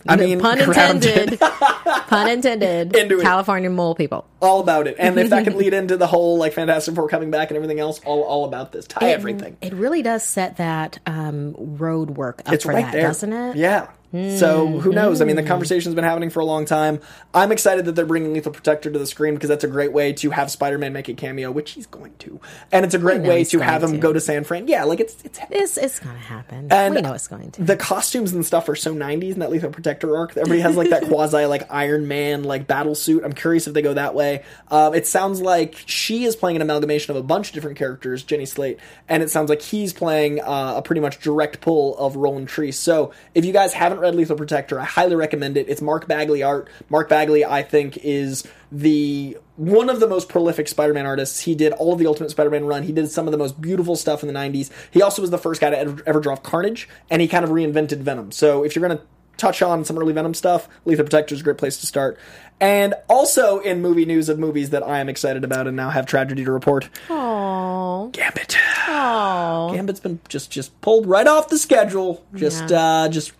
I 0.09 0.17
mean, 0.17 0.41
pun 0.41 0.61
intended. 0.61 1.39
pun 1.41 2.29
intended. 2.29 2.97
Into 2.97 3.19
it. 3.19 3.23
California 3.23 3.71
mole 3.71 3.95
people. 3.95 4.27
all 4.41 4.61
about 4.61 4.87
it. 4.87 4.97
And 4.99 5.19
if 5.19 5.31
that 5.31 5.45
could 5.45 5.55
lead 5.57 5.73
into 5.73 5.97
the 5.97 6.07
whole 6.07 6.39
like 6.39 6.53
Fantastic 6.53 6.95
Four 6.95 7.09
coming 7.09 7.31
back 7.31 7.51
and 7.51 7.57
everything 7.57 7.81
else, 7.81 8.01
all 8.05 8.23
all 8.23 8.45
about 8.45 8.73
this. 8.73 8.87
Tie 8.87 9.11
everything. 9.11 9.57
It 9.61 9.73
really 9.75 10.03
does 10.03 10.23
set 10.23 10.57
that 10.59 10.99
um, 11.07 11.55
road 11.57 12.11
work 12.11 12.43
up 12.47 12.55
it's 12.55 12.65
for 12.65 12.73
right 12.73 12.85
that, 12.85 12.93
there, 12.93 13.03
doesn't 13.03 13.33
it? 13.33 13.57
Yeah. 13.57 13.89
So 14.13 14.67
who 14.67 14.93
knows? 14.93 15.21
I 15.21 15.25
mean, 15.25 15.37
the 15.37 15.43
conversation's 15.43 15.95
been 15.95 16.05
happening 16.05 16.31
for 16.31 16.41
a 16.41 16.45
long 16.45 16.65
time. 16.65 17.01
I'm 17.35 17.53
excited 17.53 17.85
that 17.85 17.93
they're 17.93 18.07
bringing 18.07 18.33
Lethal 18.33 18.53
Protector 18.53 18.91
to 18.91 18.99
the 18.99 19.07
screen 19.07 19.35
because 19.35 19.49
that's 19.49 19.65
a 19.65 19.69
great 19.69 19.93
way 19.93 20.13
to 20.15 20.31
have 20.31 20.51
Spider-Man 20.51 20.93
make 20.93 21.09
a 21.09 21.15
cameo, 21.15 21.51
which 21.51 21.73
he's 21.73 21.87
going 21.87 22.15
to, 22.21 22.41
and 22.73 22.85
it's 22.85 22.95
a 22.95 22.99
great 22.99 23.23
way 23.23 23.45
to 23.45 23.59
have 23.59 23.83
him 23.83 23.93
to. 23.93 23.99
go 23.99 24.13
to 24.13 24.21
San 24.21 24.45
Fran. 24.45 24.69
Yeah, 24.69 24.85
like 24.85 25.01
it's 25.01 25.17
it's. 25.25 25.39
It's 25.51 25.77
it's 25.77 26.01
gonna 26.01 26.19
happen. 26.19 26.69
And 26.71 26.95
we 26.95 27.03
know 27.03 27.13
it's 27.13 27.29
going 27.29 27.51
to. 27.53 27.65
The 27.65 27.77
costumes 27.77 28.33
and 28.33 28.47
stuff 28.47 28.69
are 28.69 28.77
so 28.77 28.95
90s 28.95 29.35
in 29.35 29.41
that 29.41 29.51
Lethal 29.51 29.71
Protector 29.71 30.17
arc. 30.17 30.31
Everybody 30.37 30.61
has 30.61 30.77
like 30.77 30.91
that 30.91 31.05
quasi 31.09 31.45
like 31.45 31.71
Iron 31.71 32.09
Man 32.09 32.45
like 32.45 32.67
battle 32.67 32.95
suit. 32.95 33.25
I'm 33.25 33.33
curious 33.33 33.67
if 33.67 33.75
they 33.75 33.83
go 33.83 33.95
that 33.95 34.15
way. 34.15 34.45
Um, 34.69 34.95
it 34.95 35.07
sounds 35.07 35.41
like 35.43 35.75
she 35.87 36.25
is 36.25 36.37
playing 36.37 36.57
an 36.57 36.63
amalgamation 36.63 37.11
of 37.11 37.17
a 37.17 37.23
bunch 37.23 37.49
of 37.49 37.55
different 37.55 37.77
characters, 37.77 38.23
Jenny 38.23 38.47
Slate, 38.47 38.79
and 39.09 39.23
it 39.23 39.31
sounds 39.31 39.51
like 39.51 39.63
he's 39.63 39.93
playing 39.93 40.41
uh, 40.41 40.75
a 40.77 40.83
pretty 40.83 41.01
much 41.01 41.21
direct 41.21 41.61
pull 41.61 41.97
of 41.99 42.17
Roland 42.17 42.49
Tree. 42.49 42.73
So 42.73 43.13
if 43.35 43.45
you 43.45 43.53
guys 43.53 43.73
haven't 43.73 43.99
read 44.07 44.15
Lethal 44.15 44.37
Protector, 44.37 44.79
I 44.81 44.85
highly 44.85 45.17
recommend 45.17 45.57
it. 45.57 45.69
It's 45.69 45.83
Mark 45.83 46.07
Bagley 46.09 46.43
art. 46.43 46.69
Mark 46.89 47.09
Bagley, 47.09 47.45
I 47.45 47.63
think, 47.63 47.99
is 48.03 48.47
the 48.73 49.37
one 49.57 49.91
of 49.91 50.01
the 50.01 50.07
most 50.09 50.29
prolific 50.29 50.69
Spider-Man 50.69 51.07
artists. 51.07 51.41
He 51.41 51.55
did 51.55 51.73
all 51.73 51.93
of 51.93 51.99
the 51.99 52.07
Ultimate 52.07 52.31
Spider-Man 52.31 52.65
run. 52.65 52.83
He 52.85 52.93
did 52.93 53.11
some 53.11 53.27
of 53.27 53.33
the 53.33 53.39
most 53.39 53.61
beautiful 53.61 53.97
stuff 53.97 54.23
in 54.23 54.29
the 54.29 54.35
90s. 54.35 54.71
He 54.91 55.03
also 55.03 55.23
was 55.23 55.31
the 55.31 55.39
first 55.39 55.61
guy 55.61 55.71
to 55.71 55.79
ever, 55.79 56.03
ever 56.07 56.21
draw 56.21 56.37
Carnage, 56.37 56.89
and 57.11 57.21
he 57.21 57.29
kind 57.29 57.45
of 57.45 57.51
reinvented 57.51 57.99
Venom. 57.99 58.33
So 58.33 58.65
if 58.65 58.77
you're 58.77 58.87
going 58.87 58.99
to 58.99 59.05
touch 59.39 59.61
on 59.63 59.85
some 59.85 59.99
early 59.99 60.13
Venom 60.13 60.35
stuff, 60.35 60.69
Lethal 60.85 61.05
Protector 61.05 61.35
is 61.35 61.41
a 61.41 61.45
great 61.45 61.59
place 61.59 61.79
to 61.79 61.87
start. 61.87 62.19
And 62.61 62.95
also 63.09 63.59
in 63.61 63.83
movie 63.83 64.07
news 64.07 64.29
of 64.31 64.39
movies 64.39 64.71
that 64.71 64.83
I 64.83 64.99
am 65.01 65.09
excited 65.11 65.45
about 65.45 65.67
and 65.67 65.77
now 65.77 65.91
have 65.91 66.07
tragedy 66.07 66.45
to 66.45 66.53
report, 66.53 66.89
Oh, 67.11 68.09
Gambit. 68.13 68.57
oh. 68.89 69.73
Gambit's 69.75 70.01
been 70.01 70.21
just 70.29 70.51
just 70.51 70.79
pulled 70.81 71.07
right 71.07 71.27
off 71.27 71.49
the 71.49 71.59
schedule. 71.59 72.25
Just 72.35 72.71
Yeah. 72.71 72.81
uh 73.05 73.09
just 73.09 73.33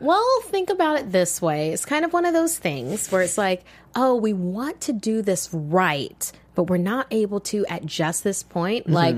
Well, 0.00 0.40
think 0.42 0.70
about 0.70 0.98
it 0.98 1.12
this 1.12 1.40
way. 1.40 1.70
It's 1.72 1.84
kind 1.84 2.04
of 2.04 2.12
one 2.12 2.24
of 2.26 2.32
those 2.34 2.58
things 2.58 3.10
where 3.10 3.22
it's 3.22 3.38
like, 3.38 3.64
oh, 3.94 4.16
we 4.16 4.32
want 4.32 4.80
to 4.82 4.92
do 4.92 5.22
this 5.22 5.48
right, 5.52 6.30
but 6.54 6.64
we're 6.64 6.76
not 6.78 7.06
able 7.10 7.40
to 7.40 7.64
at 7.66 7.86
just 7.86 8.24
this 8.24 8.42
point. 8.42 8.84
Mm-hmm. 8.84 8.92
Like, 8.94 9.16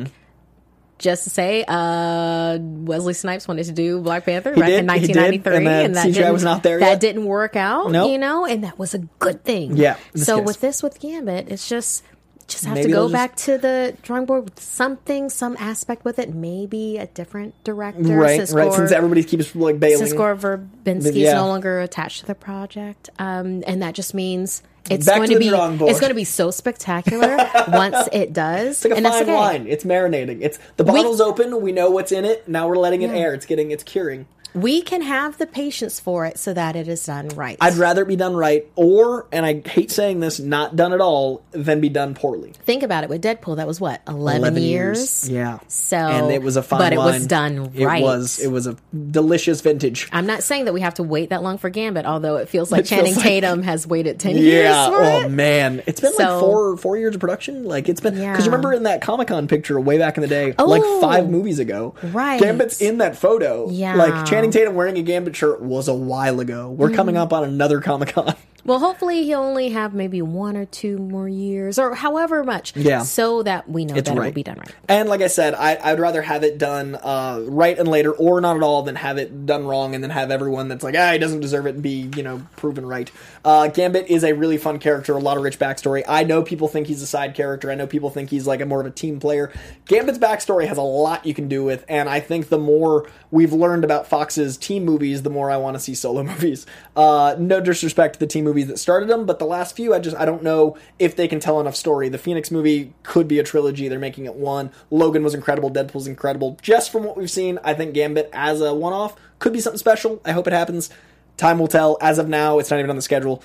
just 0.98 1.24
to 1.24 1.30
say, 1.30 1.62
uh, 1.68 2.58
Wesley 2.58 3.12
Snipes 3.14 3.46
wanted 3.46 3.64
to 3.66 3.72
do 3.72 4.00
Black 4.00 4.24
Panther 4.24 4.54
back 4.54 4.66
did, 4.66 4.78
in 4.78 4.88
he 4.88 5.06
did, 5.08 5.16
1993, 5.16 5.66
and 5.84 5.96
that 5.96 6.06
CGI 6.06 6.12
didn't, 6.14 6.32
was 6.32 6.44
not 6.44 6.62
there 6.62 6.78
That 6.80 6.88
yet. 6.88 7.00
didn't 7.00 7.24
work 7.26 7.54
out, 7.54 7.90
Nope. 7.90 8.10
you 8.10 8.16
know, 8.18 8.46
and 8.46 8.64
that 8.64 8.78
was 8.78 8.94
a 8.94 8.98
good 9.18 9.44
thing. 9.44 9.76
Yeah, 9.76 9.96
So 10.14 10.38
case. 10.38 10.46
with 10.46 10.60
this, 10.60 10.82
with 10.82 10.98
Gambit, 10.98 11.48
it's 11.50 11.68
just 11.68 12.02
just 12.48 12.64
have 12.64 12.74
Maybe 12.74 12.88
to 12.88 12.92
go 12.94 13.04
just- 13.04 13.12
back 13.12 13.36
to 13.36 13.58
the 13.58 13.96
drawing 14.02 14.24
board 14.26 14.44
with 14.44 14.60
something, 14.60 15.28
some 15.30 15.56
aspect 15.58 16.04
with 16.04 16.18
it. 16.18 16.32
Maybe 16.34 16.96
a 16.98 17.06
different 17.06 17.54
director. 17.64 18.02
right, 18.02 18.36
since 18.38 18.52
right. 18.52 18.72
Since 18.72 18.92
everybody 18.92 19.24
keeps 19.24 19.54
like 19.56 19.80
bailing. 19.80 19.98
since 19.98 20.12
Gore 20.12 20.36
Verbinski 20.36 21.06
is 21.06 21.16
Yeah. 21.16 21.34
no 21.34 21.48
longer 21.48 21.80
attached 21.80 22.20
to 22.20 22.26
the 22.26 22.34
project, 22.36 23.10
um, 23.18 23.64
and 23.66 23.82
that 23.82 23.94
just 23.94 24.14
means 24.14 24.62
it's 24.88 25.06
Back 25.06 25.16
going 25.16 25.28
to 25.30 25.34
to 25.34 25.40
be 25.40 25.50
board. 25.50 25.90
it's 25.90 25.98
going 25.98 26.10
to 26.10 26.14
be 26.14 26.22
so 26.22 26.52
spectacular 26.52 27.36
once 27.68 28.08
it 28.12 28.32
does. 28.32 28.76
It's 28.76 28.84
like 28.84 28.92
a 28.92 28.96
and 28.98 29.06
fine 29.06 29.22
okay. 29.24 29.34
wine. 29.34 29.66
It's 29.66 29.82
marinating. 29.82 30.38
It's 30.42 30.60
the 30.76 30.84
bottle's 30.84 31.20
open. 31.20 31.60
We 31.60 31.72
know 31.72 31.90
what's 31.90 32.12
in 32.12 32.24
it. 32.24 32.46
Now 32.48 32.68
we're 32.68 32.76
letting 32.76 33.02
it 33.02 33.10
air. 33.10 33.34
It's 33.34 33.46
getting. 33.46 33.72
It's 33.72 33.82
curing. 33.82 34.26
We 34.56 34.82
can 34.82 35.02
have 35.02 35.38
the 35.38 35.46
patience 35.46 36.00
for 36.00 36.26
it 36.26 36.38
so 36.38 36.52
that 36.54 36.74
it 36.76 36.88
is 36.88 37.04
done 37.04 37.28
right. 37.28 37.56
I'd 37.60 37.74
rather 37.74 38.02
it 38.02 38.08
be 38.08 38.16
done 38.16 38.34
right, 38.34 38.66
or 38.74 39.26
and 39.30 39.44
I 39.46 39.60
hate 39.66 39.90
saying 39.90 40.20
this, 40.20 40.40
not 40.40 40.74
done 40.76 40.92
at 40.92 41.00
all, 41.00 41.42
than 41.52 41.80
be 41.80 41.88
done 41.88 42.14
poorly. 42.14 42.52
think 42.64 42.82
about 42.82 43.04
it 43.04 43.10
with 43.10 43.22
Deadpool. 43.22 43.56
That 43.56 43.66
was 43.66 43.80
what 43.80 44.00
eleven, 44.08 44.56
years. 44.56 45.28
Yeah. 45.28 45.58
So, 45.68 45.96
and 45.96 46.32
it 46.32 46.42
was 46.42 46.56
a 46.56 46.62
fine 46.62 46.78
but 46.80 46.92
it 46.92 46.96
was 46.98 47.26
done 47.26 47.70
It 47.74 47.84
right. 47.84 48.02
was. 48.02 48.38
It 48.38 48.48
was 48.48 48.66
a 48.66 48.76
delicious 49.10 49.60
vintage. 49.60 50.08
I'm 50.12 50.26
not 50.26 50.42
saying 50.42 50.64
that 50.66 50.72
we 50.72 50.80
have 50.80 50.94
to 50.94 51.02
wait 51.02 51.30
that 51.30 51.42
long 51.42 51.58
for 51.58 51.70
Gambit, 51.70 52.06
although 52.06 52.36
it 52.36 52.48
feels 52.48 52.72
like 52.72 52.80
It 52.84 52.88
feels 52.88 52.98
Channing 53.00 53.14
like- 53.14 53.22
Tatum 53.22 53.62
has 53.62 53.86
waited 53.86 54.18
ten 54.18 54.36
Yeah. 54.36 54.42
years 54.42 54.86
for 54.88 55.02
Oh 55.04 55.20
it. 55.26 55.30
man, 55.30 55.82
it's 55.86 56.00
been 56.00 56.12
like 56.18 56.40
four 56.40 56.76
four 56.76 56.96
years 56.96 57.14
of 57.14 57.20
production. 57.20 57.64
Like 57.64 57.88
it's 57.88 58.00
been 58.00 58.14
because 58.14 58.22
Yeah. 58.24 58.38
you 58.38 58.44
remember 58.46 58.72
in 58.72 58.84
that 58.84 59.00
Comic 59.02 59.28
Con 59.28 59.48
picture 59.48 59.78
way 59.78 59.98
back 59.98 60.16
in 60.16 60.22
the 60.22 60.28
day, 60.28 60.54
like 60.58 60.82
Oh. 60.84 61.00
five 61.00 61.28
movies 61.28 61.58
ago. 61.58 61.94
Right. 62.02 62.40
Gambit's 62.40 62.80
in 62.80 62.98
that 62.98 63.16
photo. 63.16 63.68
Yeah. 63.70 63.94
Like 63.96 64.26
Channing 64.26 64.45
Tatum 64.50 64.74
wearing 64.74 64.96
a 64.98 65.02
Gambit 65.02 65.36
shirt 65.36 65.60
was 65.62 65.88
a 65.88 65.94
while 65.94 66.40
ago. 66.40 66.70
We're 66.70 66.88
Mm-hmm. 66.88 66.96
coming 66.96 67.16
up 67.16 67.32
on 67.32 67.44
another 67.44 67.80
Comic 67.80 68.10
Con. 68.10 68.34
Well, 68.66 68.78
hopefully 68.80 69.24
he'll 69.24 69.40
only 69.40 69.70
have 69.70 69.94
maybe 69.94 70.20
one 70.22 70.56
or 70.56 70.64
two 70.66 70.98
more 70.98 71.28
years, 71.28 71.78
or 71.78 71.94
however 71.94 72.42
much, 72.44 72.74
Yeah. 72.76 73.02
so 73.02 73.42
that 73.44 73.68
we 73.70 73.84
know 73.84 73.94
It's 73.94 74.08
that 74.08 74.16
it 74.16 74.20
will 74.20 74.32
be 74.32 74.42
done 74.42 74.58
right. 74.58 74.74
And 74.88 75.08
like 75.08 75.20
I 75.22 75.28
said, 75.28 75.54
I, 75.54 75.78
I'd 75.82 76.00
rather 76.00 76.22
have 76.22 76.42
it 76.42 76.58
done 76.58 76.96
uh, 76.96 77.40
right 77.46 77.78
and 77.78 77.88
later, 77.88 78.12
or 78.12 78.40
not 78.40 78.56
at 78.56 78.62
all, 78.62 78.82
than 78.82 78.96
have 78.96 79.18
it 79.18 79.46
done 79.46 79.66
wrong 79.66 79.94
and 79.94 80.02
then 80.02 80.10
have 80.10 80.30
everyone 80.30 80.68
that's 80.68 80.82
like, 80.82 80.94
ah, 80.98 81.12
he 81.12 81.18
doesn't 81.18 81.40
deserve 81.40 81.66
it, 81.66 81.74
and 81.74 81.82
be 81.82 82.10
you 82.16 82.22
know 82.22 82.42
proven 82.56 82.84
right. 82.84 83.10
Uh, 83.44 83.68
Gambit 83.68 84.08
is 84.08 84.24
a 84.24 84.32
really 84.32 84.58
fun 84.58 84.78
character, 84.78 85.14
a 85.14 85.18
lot 85.20 85.36
of 85.36 85.42
rich 85.44 85.58
backstory. 85.58 86.02
I 86.08 86.24
know 86.24 86.42
people 86.42 86.66
think 86.66 86.88
he's 86.88 87.02
a 87.02 87.06
side 87.06 87.34
character. 87.34 87.70
I 87.70 87.76
know 87.76 87.86
people 87.86 88.10
think 88.10 88.30
he's 88.30 88.46
like 88.46 88.60
a 88.60 88.66
more 88.66 88.80
of 88.80 88.86
a 88.86 88.90
team 88.90 89.20
player. 89.20 89.52
Gambit's 89.86 90.18
backstory 90.18 90.66
has 90.66 90.78
a 90.78 90.82
lot 90.82 91.24
you 91.24 91.34
can 91.34 91.46
do 91.48 91.62
with, 91.62 91.84
and 91.88 92.08
I 92.08 92.20
think 92.20 92.48
the 92.48 92.58
more 92.58 93.08
we've 93.30 93.52
learned 93.52 93.84
about 93.84 94.06
Fox's 94.08 94.56
team 94.56 94.84
movies, 94.84 95.22
the 95.22 95.30
more 95.30 95.50
I 95.50 95.56
want 95.58 95.76
to 95.76 95.80
see 95.80 95.94
solo 95.94 96.22
movies. 96.24 96.66
Uh, 96.96 97.36
no 97.38 97.60
disrespect 97.60 98.14
to 98.14 98.18
the 98.20 98.26
team 98.26 98.44
movies 98.44 98.55
that 98.64 98.78
started 98.78 99.08
them, 99.08 99.26
but 99.26 99.38
the 99.38 99.44
last 99.46 99.76
few, 99.76 99.94
I 99.94 99.98
just 99.98 100.16
I 100.16 100.24
don't 100.24 100.42
know 100.42 100.76
if 100.98 101.16
they 101.16 101.28
can 101.28 101.40
tell 101.40 101.60
enough 101.60 101.76
story. 101.76 102.08
The 102.08 102.18
Phoenix 102.18 102.50
movie 102.50 102.92
could 103.02 103.26
be 103.28 103.38
a 103.38 103.42
trilogy. 103.42 103.88
They're 103.88 103.98
making 103.98 104.24
it 104.26 104.34
one. 104.34 104.70
Logan 104.90 105.22
was 105.24 105.34
incredible. 105.34 105.70
Deadpool's 105.70 106.06
incredible. 106.06 106.58
Just 106.62 106.90
from 106.92 107.04
what 107.04 107.16
we've 107.16 107.30
seen, 107.30 107.58
I 107.64 107.74
think 107.74 107.94
Gambit 107.94 108.30
as 108.32 108.60
a 108.60 108.74
one-off 108.74 109.16
could 109.38 109.52
be 109.52 109.60
something 109.60 109.78
special. 109.78 110.20
I 110.24 110.32
hope 110.32 110.46
it 110.46 110.52
happens. 110.52 110.90
Time 111.36 111.58
will 111.58 111.68
tell. 111.68 111.98
As 112.00 112.18
of 112.18 112.28
now, 112.28 112.58
it's 112.58 112.70
not 112.70 112.78
even 112.78 112.90
on 112.90 112.96
the 112.96 113.02
schedule. 113.02 113.42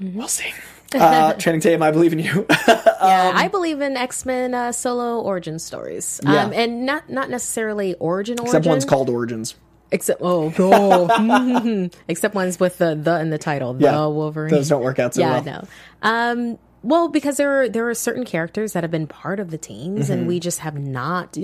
We'll 0.00 0.28
see. 0.28 0.52
Uh, 0.94 1.34
Channing 1.34 1.60
Tatum, 1.60 1.82
I 1.82 1.90
believe 1.90 2.14
in 2.14 2.18
you. 2.18 2.46
Yeah, 3.00 3.32
I 3.34 3.46
believe 3.48 3.82
in 3.82 3.94
X 3.96 4.24
Men 4.24 4.54
uh, 4.54 4.72
solo 4.72 5.20
origin 5.20 5.58
stories, 5.58 6.18
Um, 6.24 6.32
Yeah. 6.34 6.44
um, 6.46 6.52
and 6.54 6.86
not 6.86 7.10
not 7.10 7.28
necessarily 7.28 7.94
origin 7.96 8.38
origin. 8.40 8.46
Except 8.46 8.66
one's 8.66 8.84
called 8.86 9.10
Origins. 9.10 9.54
Except 9.90 10.20
oh, 10.22 10.52
oh 10.58 11.90
except 12.08 12.34
ones 12.34 12.60
with 12.60 12.78
the 12.78 12.94
the 12.94 13.20
in 13.20 13.30
the 13.30 13.38
title, 13.38 13.74
the 13.74 14.08
Wolverine. 14.10 14.50
those 14.50 14.68
don't 14.68 14.82
work 14.82 14.98
out 14.98 15.14
so 15.14 15.20
yeah, 15.20 15.40
well. 15.40 15.44
no. 15.44 15.68
Um, 16.02 16.58
well, 16.82 17.08
because 17.08 17.36
there 17.36 17.62
are 17.62 17.68
there 17.68 17.88
are 17.88 17.94
certain 17.94 18.24
characters 18.24 18.72
that 18.72 18.84
have 18.84 18.90
been 18.90 19.06
part 19.06 19.40
of 19.40 19.50
the 19.50 19.58
teams, 19.58 20.04
Mm-hmm. 20.04 20.12
and 20.12 20.26
we 20.28 20.40
just 20.40 20.60
have 20.60 20.78
not. 20.78 21.36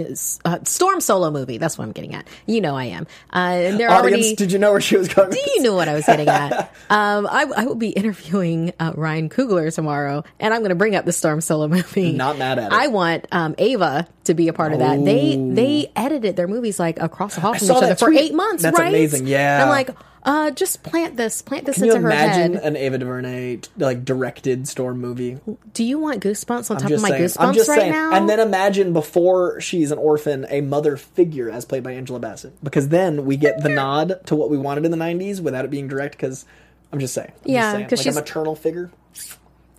Uh, 0.44 0.59
Storm 0.64 1.01
solo 1.01 1.31
movie. 1.31 1.59
That's 1.59 1.77
what 1.79 1.85
I'm 1.85 1.92
getting 1.92 2.14
at. 2.14 2.27
You 2.47 2.61
know, 2.61 2.77
I 2.77 2.85
am. 2.85 3.07
Uh, 3.33 3.38
and 3.38 3.81
they're 3.81 3.90
Audience, 3.90 4.14
already. 4.25 4.37
did 4.37 4.53
you 4.53 4.59
know 4.59 4.73
where 4.73 4.81
she 4.81 4.97
was 4.97 5.09
going? 5.09 5.31
Do 5.31 5.38
you 5.57 5.62
know 5.62 5.75
what 5.75 5.88
I 5.88 5.94
was 5.94 6.07
getting 6.07 6.29
at? 6.29 6.73
Um, 6.90 7.27
I, 7.29 7.47
I 7.57 7.64
will 7.64 7.75
be 7.77 7.88
interviewing 7.88 8.73
uh, 8.79 8.92
Ryan 8.94 9.29
Coogler 9.31 9.75
tomorrow, 9.75 10.23
and 10.38 10.53
I'm 10.53 10.61
going 10.61 10.68
to 10.68 10.75
bring 10.75 10.94
up 10.94 11.07
the 11.07 11.12
Storm 11.12 11.40
Solo 11.40 11.66
movie. 11.66 12.12
Not 12.12 12.37
mad 12.38 12.59
at 12.59 12.73
it. 12.73 12.77
I 12.77 12.88
want 12.88 13.27
um, 13.33 13.55
Ava 13.57 14.07
to 14.25 14.35
be 14.35 14.49
a 14.49 14.53
part 14.53 14.73
of 14.75 14.79
that. 14.81 15.03
They 15.05 15.37
they 15.37 15.90
edited 15.97 16.37
their 16.37 16.47
movies 16.47 16.79
like 16.79 17.01
across 17.01 17.35
the 17.37 17.40
hall 17.40 17.55
from 17.55 17.64
each 17.64 17.70
other 17.70 17.87
that 17.88 17.99
for 17.99 18.12
eight 18.12 18.35
months. 18.35 18.62
That's 18.62 18.79
right? 18.79 18.88
amazing. 18.88 19.27
Yeah. 19.27 19.55
And 19.55 19.62
I'm 19.64 19.68
like, 19.70 19.90
Uh, 20.24 20.50
just 20.50 20.82
plant 20.82 21.16
this, 21.16 21.42
plant 21.42 21.66
this 21.66 21.76
Can 21.76 21.84
into 21.84 22.00
her 22.00 22.10
head. 22.10 22.50
imagine 22.52 22.64
an 22.64 22.76
Ava 22.76 22.96
DuVernay 22.98 23.60
like 23.76 24.04
directed 24.04 24.66
storm 24.66 24.98
movie? 25.00 25.38
Do 25.74 25.84
you 25.84 25.98
want 25.98 26.22
goosebumps 26.22 26.70
on 26.70 26.78
I'm 26.78 26.82
top 26.82 26.90
of 26.92 27.02
my 27.02 27.10
saying. 27.10 27.22
goosebumps 27.24 27.37
I'm 27.48 27.54
just 27.54 27.68
right 27.68 27.78
saying. 27.80 27.92
now? 27.92 28.12
And 28.14 28.28
then 28.28 28.40
imagine 28.40 28.92
before 28.94 29.60
she's 29.60 29.90
an 29.90 29.98
orphan, 29.98 30.46
a 30.48 30.62
mother 30.62 30.96
figure 30.96 31.50
as 31.50 31.64
played 31.66 31.82
by 31.82 31.92
Angela 31.92 32.18
Bassett, 32.20 32.52
because 32.64 32.88
then 32.88 33.26
we 33.26 33.37
get 33.37 33.62
the 33.62 33.68
nod 33.68 34.20
to 34.26 34.34
what 34.34 34.48
we 34.48 34.56
wanted 34.56 34.84
in 34.87 34.90
the 34.90 34.96
'90s 34.96 35.40
without 35.42 35.64
it 35.66 35.70
being 35.70 35.88
direct. 35.88 36.16
Because 36.16 36.46
I'm 36.92 37.00
just 37.00 37.12
saying, 37.12 37.32
I'm 37.44 37.50
Yeah, 37.50 37.60
just 37.60 37.72
saying. 37.74 37.84
'cause 37.88 37.98
like 37.98 38.04
she's- 38.04 38.16
a 38.16 38.20
maternal 38.20 38.54
figure. 38.54 38.90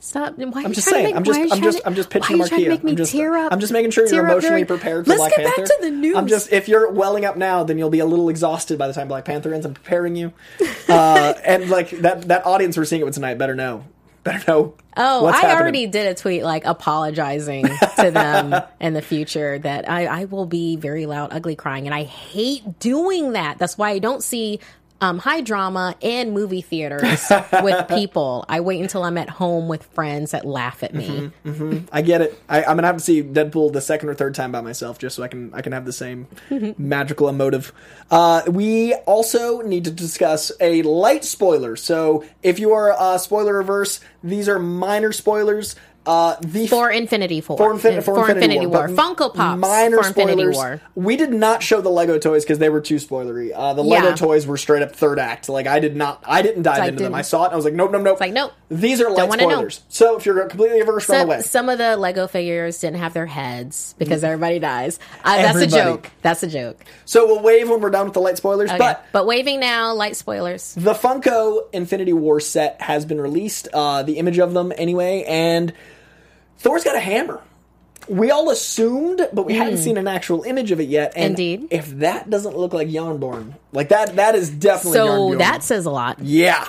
Stop. 0.05 0.37
Why 0.37 0.63
I'm 0.63 0.71
just 0.73 0.87
saying. 0.87 1.05
To 1.07 1.09
make, 1.09 1.15
I'm 1.15 1.23
just. 1.23 1.37
why 1.39 1.43
are 1.43 1.45
you 1.47 1.51
I'm 1.53 1.61
just. 1.63 1.77
to- 1.79 1.87
I'm 1.87 1.95
just 1.95 2.09
pitching 2.09 2.37
why 2.37 2.45
are 2.45 2.57
you 2.57 2.63
to 2.65 2.69
make 2.69 2.83
me 2.83 2.91
I'm 2.91 2.97
just. 2.97 3.11
tear 3.11 3.35
up? 3.35 3.51
I'm 3.51 3.59
just 3.59 3.73
making 3.73 3.91
sure 3.91 4.05
you're 4.07 4.23
emotionally 4.25 4.63
during- 4.63 4.65
prepared 4.67 5.05
for 5.05 5.09
Let's 5.09 5.19
Black 5.19 5.31
get 5.35 5.45
Panther. 5.45 5.61
back 5.63 5.65
to 5.65 5.77
the 5.81 5.91
news. 5.91 6.15
I'm 6.15 6.27
just. 6.27 6.53
If 6.53 6.67
you're 6.67 6.91
welling 6.91 7.25
up 7.25 7.37
now, 7.37 7.63
then 7.63 7.77
you'll 7.77 7.89
be 7.89 7.99
a 7.99 8.05
little 8.05 8.29
exhausted 8.29 8.77
by 8.77 8.87
the 8.87 8.93
time 8.93 9.07
Black 9.07 9.25
Panther 9.25 9.53
ends. 9.53 9.65
I'm 9.65 9.73
preparing 9.73 10.15
you, 10.15 10.31
uh, 10.89 11.33
and 11.43 11.69
like 11.69 11.89
that. 12.01 12.23
That 12.27 12.45
audience 12.45 12.77
we're 12.77 12.85
seeing 12.85 13.01
it 13.01 13.05
with 13.05 13.15
tonight 13.15 13.37
better 13.37 13.55
know. 13.55 13.83
Better 14.23 14.43
know. 14.47 14.73
Oh, 14.97 15.25
I 15.27 15.33
happening. 15.33 15.55
already 15.57 15.87
did 15.87 16.07
a 16.07 16.15
tweet 16.15 16.43
like 16.43 16.65
apologizing 16.65 17.65
to 17.99 18.11
them 18.11 18.55
in 18.79 18.93
the 18.93 19.01
future 19.01 19.59
that 19.59 19.87
I, 19.89 20.05
I 20.05 20.25
will 20.25 20.45
be 20.47 20.77
very 20.77 21.05
loud, 21.05 21.31
ugly 21.31 21.55
crying. 21.55 21.85
And 21.85 21.93
I 21.93 22.03
hate 22.03 22.79
doing 22.79 23.33
that. 23.33 23.57
That's 23.59 23.77
why 23.77 23.89
I 23.91 23.99
don't 23.99 24.23
see 24.23 24.61
um, 25.01 25.19
high 25.19 25.41
drama 25.41 25.95
and 26.01 26.31
movie 26.33 26.61
theaters 26.61 27.29
with 27.61 27.87
people. 27.89 28.45
I 28.47 28.61
wait 28.61 28.81
until 28.81 29.03
I'm 29.03 29.17
at 29.17 29.29
home 29.29 29.67
with 29.67 29.83
friends 29.87 30.31
that 30.31 30.45
laugh 30.45 30.83
at 30.83 30.93
me. 30.93 31.31
Mm-hmm. 31.45 31.79
I 31.91 32.01
get 32.01 32.21
it. 32.21 32.41
I, 32.47 32.63
I'm 32.63 32.77
gonna 32.77 32.87
have 32.87 32.97
to 32.97 33.03
see 33.03 33.21
Deadpool 33.21 33.73
the 33.73 33.81
second 33.81 34.09
or 34.09 34.13
third 34.13 34.35
time 34.35 34.51
by 34.51 34.61
myself, 34.61 34.97
just 34.97 35.15
so 35.15 35.23
I 35.23 35.27
can 35.27 35.53
I 35.53 35.61
can 35.61 35.73
have 35.73 35.85
the 35.85 35.93
same 35.93 36.27
magical 36.77 37.27
emotive. 37.27 37.73
Uh, 38.09 38.43
we 38.47 38.93
also 39.05 39.61
need 39.61 39.83
to 39.85 39.91
discuss 39.91 40.51
a 40.59 40.81
light 40.83 41.25
spoiler. 41.25 41.75
So 41.75 42.23
if 42.41 42.59
you 42.59 42.71
are 42.73 42.91
uh, 42.93 43.17
spoiler 43.17 43.59
averse, 43.59 43.99
these 44.23 44.47
are 44.47 44.59
minor 44.59 45.11
spoilers. 45.11 45.75
Uh, 46.05 46.35
the 46.41 46.67
For 46.67 46.91
Infinity 46.91 47.43
War. 47.47 47.57
for, 47.57 47.73
Infin- 47.73 48.03
for 48.03 48.29
Infinity, 48.29 48.67
War, 48.67 48.87
but 48.87 48.95
Funko 48.95 49.33
Pops. 49.33 49.59
Minor 49.59 50.03
for 50.03 50.07
Infinity. 50.09 50.47
War. 50.49 50.81
We 50.93 51.15
did 51.17 51.31
not 51.33 51.63
show 51.63 51.81
the 51.81 51.89
Lego 51.89 52.19
toys 52.19 52.43
because 52.43 52.59
they 52.59 52.69
were 52.69 52.81
too 52.81 52.95
spoilery. 52.97 53.51
Uh, 53.55 53.73
the 53.73 53.83
Lego 53.83 54.09
Yeah. 54.09 54.15
toys 54.15 54.45
were 54.45 54.57
straight 54.57 54.83
up 54.83 54.95
third 54.95 55.17
act. 55.17 55.49
Like 55.49 55.65
I 55.67 55.79
did 55.79 55.95
not, 55.95 56.23
I 56.27 56.41
didn't 56.43 56.61
dive 56.63 56.79
like, 56.79 56.89
into 56.89 57.03
them. 57.03 57.11
didn't- 57.13 57.19
I 57.19 57.21
saw 57.23 57.43
it. 57.43 57.45
and 57.47 57.53
I 57.53 57.55
was 57.55 57.65
like, 57.65 57.73
nope, 57.73 57.91
nope, 57.91 58.03
nope. 58.03 58.19
like, 58.19 58.33
nope. 58.33 58.51
These 58.69 59.01
are 59.01 59.09
light 59.09 59.29
wanna 59.29 59.43
know. 59.43 59.49
spoilers. 59.49 59.81
So 59.89 60.15
if 60.17 60.25
you're 60.25 60.45
completely 60.47 60.79
averse, 60.79 61.07
run 61.09 61.19
Some, 61.21 61.27
away. 61.29 61.41
some 61.41 61.69
of 61.69 61.77
the 61.79 61.97
Lego 61.97 62.27
figures 62.27 62.79
didn't 62.79 62.97
have 62.99 63.13
their 63.13 63.25
heads 63.25 63.95
because 63.97 64.23
everybody 64.23 64.59
dies. 64.59 64.99
Uh, 65.23 65.37
that's 65.37 65.49
Everybody. 65.55 65.81
a 65.81 65.83
joke. 65.85 66.11
That's 66.21 66.43
a 66.43 66.47
joke. 66.47 66.83
So 67.05 67.25
we'll 67.25 67.41
wave 67.41 67.69
when 67.69 67.81
we're 67.81 67.89
done 67.89 68.05
with 68.05 68.13
the 68.13 68.21
light 68.21 68.37
spoilers. 68.37 68.69
Okay. 68.69 68.77
But 68.77 69.05
But, 69.11 69.25
waving 69.27 69.59
now, 69.59 69.93
light 69.93 70.15
spoilers. 70.15 70.73
the 70.75 70.93
Funko 70.93 71.63
Infinity 71.73 72.13
War 72.13 72.39
set 72.39 72.81
has 72.81 73.05
been 73.05 73.19
released. 73.21 73.67
Uh, 73.73 74.03
the 74.03 74.17
image 74.17 74.37
of 74.39 74.53
them, 74.53 74.71
anyway, 74.77 75.23
and 75.27 75.73
Thor's 76.59 76.83
got 76.83 76.95
a 76.95 76.99
hammer. 76.99 77.41
We 78.07 78.29
all 78.29 78.49
assumed, 78.51 79.27
but 79.33 79.45
we 79.47 79.55
hadn't 79.55 79.77
seen 79.77 79.97
an 79.97 80.07
actual 80.07 80.43
image 80.43 80.69
of 80.71 80.79
it 80.79 80.87
yet. 80.89 81.13
And 81.15 81.23
Hmm. 81.23 81.29
Indeed. 81.31 81.67
If 81.71 81.89
that 81.99 82.29
doesn't 82.29 82.55
look 82.55 82.71
like 82.73 82.87
Jarnbjorn, 82.87 83.53
like 83.71 83.89
that, 83.89 84.15
that 84.17 84.35
is 84.35 84.49
definitely 84.51 84.97
So 84.99 85.07
Jarnbjorn. 85.07 85.37
that 85.39 85.63
says 85.63 85.85
a 85.85 85.91
lot. 85.91 86.19
Yeah. 86.21 86.65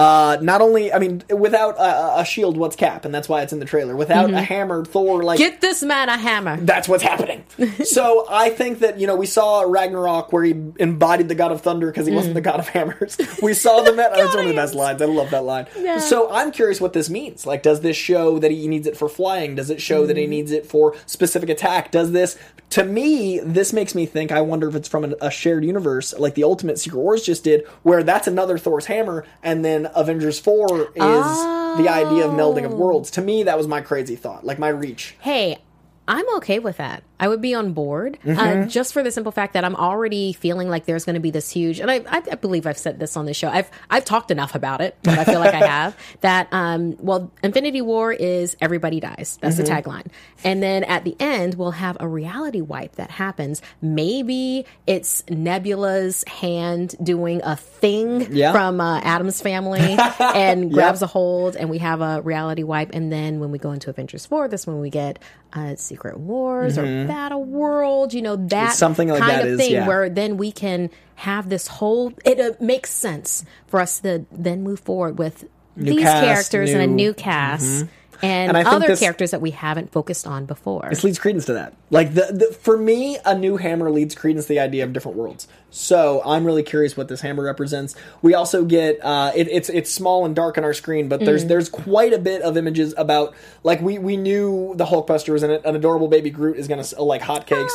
Uh, 0.00 0.38
not 0.40 0.62
only, 0.62 0.90
I 0.92 0.98
mean, 0.98 1.22
without 1.28 1.76
a, 1.76 2.20
a 2.20 2.24
shield, 2.24 2.56
what's 2.56 2.74
Cap, 2.76 3.04
and 3.04 3.14
that's 3.14 3.28
why 3.28 3.42
it's 3.42 3.52
in 3.52 3.58
the 3.58 3.66
trailer. 3.66 3.94
Without 3.94 4.30
a 4.32 4.40
hammer, 4.40 4.84
Thor 4.84 5.22
like 5.22 5.38
Mm-hmm. 5.38 5.50
Get 5.50 5.60
this 5.60 5.82
man 5.82 6.08
a 6.08 6.16
hammer. 6.16 6.56
that's 6.58 6.88
what's 6.88 7.02
happening. 7.02 7.44
so 7.84 8.26
I 8.30 8.48
think 8.50 8.78
that 8.78 8.98
you 8.98 9.06
know 9.06 9.14
we 9.16 9.26
saw 9.26 9.60
Ragnarok 9.62 10.32
where 10.32 10.44
he 10.44 10.52
embodied 10.78 11.28
the 11.28 11.34
god 11.34 11.52
of 11.52 11.60
thunder 11.60 11.88
because 11.88 12.06
he 12.06 12.12
Mm. 12.12 12.16
wasn't 12.16 12.34
the 12.34 12.40
god 12.40 12.60
of 12.60 12.68
hammers. 12.68 13.18
We 13.42 13.52
saw 13.54 13.82
the 13.82 13.92
met. 14.00 14.12
That's 14.14 14.34
one 14.34 14.44
of 14.44 14.48
the 14.48 14.54
best 14.54 14.74
lines. 14.74 15.02
I 15.02 15.04
love 15.06 15.30
that 15.30 15.44
line. 15.44 15.66
So 16.00 16.30
I'm 16.32 16.50
curious 16.50 16.80
what 16.80 16.92
this 16.94 17.10
means. 17.10 17.44
Like, 17.46 17.62
does 17.62 17.80
this 17.82 17.96
show 17.96 18.38
that 18.38 18.50
he 18.50 18.66
needs 18.68 18.86
it 18.86 18.96
for 18.96 19.08
flying? 19.08 19.54
Does 19.54 19.68
it 19.70 19.80
show 19.82 20.06
that 20.06 20.16
he 20.16 20.24
Mm. 20.24 20.28
needs 20.30 20.50
it 20.52 20.64
for 20.66 20.94
specific 21.06 21.48
attack? 21.50 21.90
Does 21.90 22.12
this? 22.12 22.38
To 22.70 22.84
me, 22.84 23.40
this 23.40 23.72
makes 23.72 23.94
me 23.94 24.06
think. 24.06 24.30
I 24.30 24.40
wonder 24.42 24.68
if 24.68 24.74
it's 24.76 24.88
from 24.88 25.12
a 25.20 25.30
shared 25.30 25.64
universe, 25.64 26.14
like 26.16 26.34
the 26.34 26.44
Ultimate 26.44 26.78
Secret 26.78 27.00
Wars 27.00 27.22
just 27.24 27.42
did, 27.44 27.66
where 27.82 28.02
that's 28.04 28.28
another 28.28 28.58
Thor's 28.58 28.86
hammer, 28.86 29.24
and 29.42 29.64
then 29.64 29.88
Avengers 29.94 30.38
Four 30.38 30.82
is 30.94 30.94
the 30.94 31.86
idea 31.88 32.26
of 32.26 32.32
melding 32.32 32.62
Oh. 32.62 32.66
of 32.66 32.74
worlds. 32.74 33.10
To 33.12 33.22
me, 33.22 33.42
that 33.42 33.58
was 33.58 33.66
my 33.66 33.80
crazy 33.80 34.14
thought, 34.16 34.44
like 34.44 34.58
my 34.60 34.68
reach. 34.68 35.16
Hey, 35.20 35.58
I'm 36.06 36.24
okay 36.36 36.58
with 36.60 36.76
that. 36.76 37.02
I 37.20 37.28
would 37.28 37.40
be 37.40 37.54
on 37.54 37.72
board 37.74 38.18
uh, 38.24 38.28
Mm-hmm. 38.28 38.68
just 38.68 38.92
for 38.92 39.02
the 39.04 39.10
simple 39.12 39.30
fact 39.30 39.52
that 39.52 39.64
I'm 39.64 39.76
already 39.76 40.32
feeling 40.32 40.68
like 40.68 40.86
there's 40.86 41.04
going 41.04 41.14
to 41.14 41.20
be 41.20 41.30
this 41.30 41.50
huge, 41.50 41.78
and 41.78 41.88
I, 41.90 41.96
I, 42.08 42.22
I 42.32 42.34
believe 42.36 42.66
I've 42.66 42.78
said 42.78 42.98
this 42.98 43.16
on 43.16 43.26
the 43.26 43.34
show. 43.34 43.48
I've 43.48 43.70
I've 43.90 44.04
talked 44.04 44.30
enough 44.32 44.54
about 44.56 44.80
it, 44.80 44.96
but 45.04 45.18
I 45.18 45.24
feel 45.24 45.38
like 45.38 45.54
I 45.54 45.66
have 45.66 45.96
that. 46.22 46.48
Um, 46.50 46.96
well, 46.98 47.30
Infinity 47.44 47.82
War 47.82 48.12
is 48.12 48.56
everybody 48.60 48.98
dies. 48.98 49.38
That's 49.40 49.56
Mm-hmm. 49.56 49.64
the 49.64 49.70
tagline, 49.70 50.06
and 50.42 50.62
then 50.62 50.82
at 50.84 51.04
the 51.04 51.14
end 51.20 51.54
we'll 51.54 51.72
have 51.72 51.96
a 52.00 52.08
reality 52.08 52.62
wipe 52.62 52.96
that 52.96 53.10
happens. 53.10 53.60
Maybe 53.82 54.64
it's 54.86 55.22
Nebula's 55.28 56.24
hand 56.26 56.94
doing 57.02 57.42
a 57.44 57.56
thing 57.56 58.32
Yeah. 58.34 58.52
from 58.52 58.80
uh, 58.80 59.00
Addams 59.00 59.42
Family 59.42 59.80
and 60.18 60.72
grabs 60.72 61.02
a 61.02 61.06
hold, 61.06 61.56
and 61.56 61.68
we 61.68 61.78
have 61.78 62.00
a 62.00 62.22
reality 62.22 62.62
wipe. 62.62 62.90
And 62.94 63.12
then 63.12 63.40
when 63.40 63.50
we 63.50 63.58
go 63.58 63.72
into 63.72 63.90
Avengers 63.90 64.24
Four, 64.26 64.48
that's 64.48 64.66
when 64.66 64.80
we 64.80 64.88
get 64.90 65.18
uh, 65.52 65.74
Secret 65.76 66.18
Wars 66.18 66.78
or 66.78 66.82
Battle 67.10 67.44
World. 67.44 68.14
You 68.14 68.22
know 68.22 68.36
that 68.36 68.68
Mm-hmm. 68.70 68.74
Something 68.74 69.08
like 69.08 69.20
kind 69.20 69.30
that 69.32 69.40
of 69.46 69.52
is, 69.52 69.58
thing 69.60 69.72
yeah. 69.72 69.86
where 69.86 70.08
then 70.08 70.36
we 70.36 70.52
can 70.52 70.90
have 71.16 71.48
this 71.48 71.66
whole. 71.66 72.12
It 72.24 72.40
uh, 72.40 72.52
makes 72.60 72.90
sense 72.90 73.44
for 73.66 73.80
us 73.80 74.00
to 74.00 74.24
then 74.32 74.62
move 74.62 74.80
forward 74.80 75.18
with 75.18 75.44
New 75.76 75.92
these 75.92 76.02
cast, 76.02 76.24
characters 76.24 76.70
and 76.70 76.82
a 76.82 76.86
new- 76.86 77.14
Mm-hmm. 77.14 77.86
And, 78.22 78.56
And 78.56 78.66
other 78.66 78.86
this- 78.88 79.00
characters 79.00 79.30
that 79.30 79.40
we 79.40 79.50
haven't 79.52 79.92
focused 79.92 80.26
on 80.26 80.44
before. 80.46 80.86
This 80.90 81.04
leads 81.04 81.18
credence 81.18 81.46
to 81.46 81.54
that. 81.54 81.74
Like 81.90 82.14
the, 82.14 82.26
the 82.32 82.52
for 82.60 82.76
me, 82.76 83.18
a 83.24 83.34
new 83.36 83.56
hammer 83.56 83.90
leads 83.90 84.14
credence 84.14 84.44
to 84.46 84.50
the 84.50 84.60
idea 84.60 84.84
of 84.84 84.92
different 84.92 85.16
worlds. 85.16 85.48
So 85.70 86.20
I'm 86.24 86.44
really 86.44 86.62
curious 86.62 86.96
what 86.96 87.08
this 87.08 87.20
hammer 87.20 87.42
represents. 87.44 87.94
We 88.22 88.34
also 88.34 88.64
get 88.64 88.98
uh, 89.04 89.32
it, 89.34 89.48
it's 89.48 89.68
it's 89.68 89.90
small 89.90 90.24
and 90.24 90.34
dark 90.34 90.58
on 90.58 90.64
our 90.64 90.74
screen, 90.74 91.08
but 91.08 91.20
Mm. 91.20 91.24
there's 91.26 91.44
there's 91.46 91.68
quite 91.68 92.12
a 92.12 92.18
bit 92.18 92.42
of 92.42 92.56
images 92.56 92.94
about 92.96 93.34
like 93.62 93.80
we 93.80 93.98
we 93.98 94.16
knew 94.16 94.74
the 94.76 94.84
Hulkbuster 94.84 95.32
was 95.32 95.42
in 95.42 95.50
it. 95.50 95.64
An 95.64 95.76
adorable 95.76 96.08
baby 96.08 96.30
Groot 96.30 96.56
is 96.56 96.66
gonna 96.68 96.84
like 96.98 97.22
hotcakes. 97.22 97.70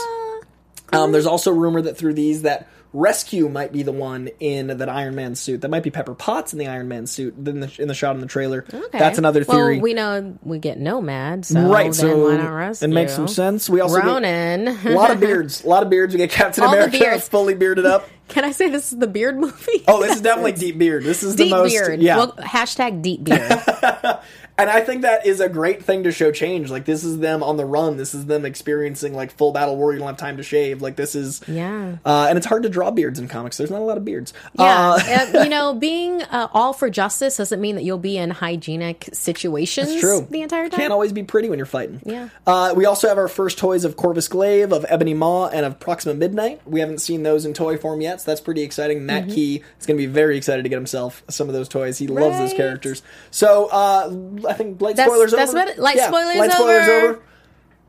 Um, 0.94 1.12
there's 1.12 1.26
also 1.26 1.52
rumor 1.52 1.82
that 1.82 1.98
through 1.98 2.14
these 2.14 2.44
that 2.44 2.68
Rescue 2.96 3.50
might 3.50 3.74
be 3.74 3.84
the 3.84 3.92
one 3.92 4.30
in 4.40 4.68
that 4.68 4.88
Iron 4.88 5.16
Man 5.16 5.36
suit. 5.36 5.60
That 5.62 5.70
might 5.70 5.84
be 5.84 5.92
Pepper 5.92 6.16
Potts 6.16 6.54
in 6.54 6.60
the 6.60 6.68
Iron 6.68 6.88
Man 6.88 7.08
suit 7.08 7.36
in 7.36 7.60
the, 7.60 7.76
in 7.78 7.90
the 7.90 7.94
shot 7.94 8.16
in 8.16 8.22
the 8.22 8.28
trailer. 8.28 8.64
Okay. 8.74 8.98
That's 8.98 9.18
another 9.18 9.44
theory. 9.44 9.76
Well, 9.76 9.84
we 9.84 9.94
know 9.94 10.38
we 10.44 10.60
get 10.60 10.80
Nomad, 10.80 11.46
so 11.46 11.70
right, 11.70 11.94
so 11.94 12.30
why 12.30 12.38
not 12.38 12.50
rescue? 12.50 12.88
it 12.88 12.92
makes 12.92 13.14
some 13.14 13.28
sense. 13.28 13.70
We 13.70 13.82
also 13.82 14.00
Ronan. 14.00 14.70
a 14.70 14.92
lot 14.92 15.12
of 15.12 15.20
beards. 15.20 15.66
A 15.66 15.68
lot 15.68 15.84
of 15.84 15.90
beards. 15.90 16.14
We 16.14 16.20
get 16.20 16.32
Captain 16.32 16.64
All 16.64 16.74
America 16.74 17.20
fully 17.20 17.54
bearded 17.54 17.86
up. 17.86 18.08
Can 18.30 18.44
I 18.44 18.52
say 18.52 18.70
this 18.70 18.92
is 18.92 18.98
the 18.98 19.08
beard 19.08 19.38
movie? 19.38 19.84
Oh, 19.88 20.02
this 20.02 20.16
is 20.16 20.22
definitely 20.22 20.54
deep 20.54 20.78
beard. 20.78 21.04
This 21.04 21.22
is 21.22 21.36
deep 21.36 21.50
the 21.50 21.58
most 21.58 21.72
beard. 21.74 22.02
yeah. 22.02 22.18
Well, 22.18 22.32
hashtag 22.34 23.02
deep 23.02 23.24
beard. 23.24 23.62
and 24.58 24.70
I 24.70 24.82
think 24.82 25.02
that 25.02 25.26
is 25.26 25.40
a 25.40 25.50
great 25.50 25.84
thing 25.84 26.04
to 26.04 26.12
show 26.12 26.32
change. 26.32 26.70
Like 26.72 26.86
this 26.86 27.04
is 27.04 27.20
them 27.20 27.44
on 27.44 27.58
the 27.58 27.66
run. 27.66 27.98
This 27.98 28.14
is 28.14 28.26
them 28.26 28.46
experiencing 28.46 29.14
like 29.14 29.32
full 29.32 29.52
battle 29.52 29.76
war. 29.78 29.92
You 29.94 30.00
don't 30.00 30.08
have 30.08 30.18
time 30.18 30.38
to 30.38 30.44
shave. 30.44 30.82
Like 30.82 30.96
this 30.96 31.16
is 31.16 31.42
Yeah. 31.48 31.98
Uh, 32.06 32.28
and 32.30 32.38
it's 32.38 32.48
hard 32.48 32.64
to 32.64 32.70
draw 32.70 32.92
beards 32.92 33.20
in 33.20 33.28
comics. 33.28 33.58
There's 33.58 33.72
not 33.72 33.82
a 33.82 33.86
lot 33.86 33.98
of 33.98 34.06
beards. 34.06 34.34
Yeah, 34.58 34.98
Uh, 35.34 35.40
you 35.44 35.50
know, 35.50 35.74
being 35.74 36.22
uh, 36.24 36.48
all 36.54 36.72
for 36.74 36.90
justice 36.90 37.38
doesn't 37.38 37.60
mean 37.60 37.76
that 37.76 37.84
you'll 37.84 37.98
be 37.98 38.18
in 38.18 38.30
hygienic 38.32 39.10
situations 39.14 40.00
true. 40.00 40.26
the 40.30 40.42
entire 40.42 40.70
time. 40.70 40.72
You 40.80 40.84
can't 40.84 40.94
always 40.94 41.12
be 41.12 41.24
pretty 41.24 41.50
when 41.50 41.60
you're 41.60 41.66
fighting. 41.66 42.02
Yeah. 42.06 42.30
Uh, 42.48 42.74
we 42.76 42.86
also 42.86 43.08
have 43.08 43.18
our 43.18 43.28
first 43.28 43.58
toys 43.58 43.84
of 43.84 43.98
Corvus 43.98 44.28
Glaive, 44.28 44.72
of 44.72 44.86
Ebony 44.88 45.14
Maw, 45.14 45.48
and 45.48 45.66
of 45.66 45.80
Proxima 45.80 46.16
Midnight. 46.16 46.62
We 46.66 46.80
haven't 46.80 47.00
seen 47.00 47.24
those 47.24 47.46
in 47.46 47.54
toy 47.54 47.78
form 47.78 48.02
yet, 48.02 48.22
so 48.22 48.32
that's 48.32 48.42
pretty 48.42 48.62
exciting. 48.62 49.06
Matt 49.06 49.24
Mm-hmm. 49.26 49.34
Key 49.34 49.64
is 49.80 49.86
going 49.86 49.98
to 49.98 50.08
be 50.08 50.12
very 50.12 50.38
excited 50.38 50.64
to 50.64 50.70
get 50.70 50.76
himself 50.76 51.24
some 51.30 51.48
of 51.48 51.54
those 51.54 51.68
toys. 51.68 51.98
He 51.98 52.08
loves 52.08 52.38
those 52.38 52.54
characters. 52.54 53.02
So 53.32 53.68
uh, 53.72 54.10
I 54.48 54.54
think 54.54 54.82
light 54.82 54.96
That's- 54.96 55.12
spoilers 55.14 55.32
that's 55.32 55.52
over. 55.52 55.60
what 55.60 55.68
it- 55.70 55.80
light 55.80 55.96
Yeah, 55.98 56.08
spoilers 56.08 56.38
light 56.38 56.52
spoilers 56.52 56.88
over. 56.88 57.08
over. 57.10 57.20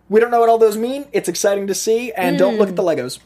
We 0.08 0.20
don't 0.20 0.30
know 0.30 0.40
what 0.40 0.48
all 0.48 0.58
those 0.58 0.76
mean. 0.76 1.06
It's 1.12 1.28
exciting 1.28 1.66
to 1.66 1.74
see, 1.74 2.12
and 2.12 2.38
don't 2.38 2.58
look 2.58 2.68
at 2.68 2.76
the 2.76 2.82
Legos. 2.82 3.18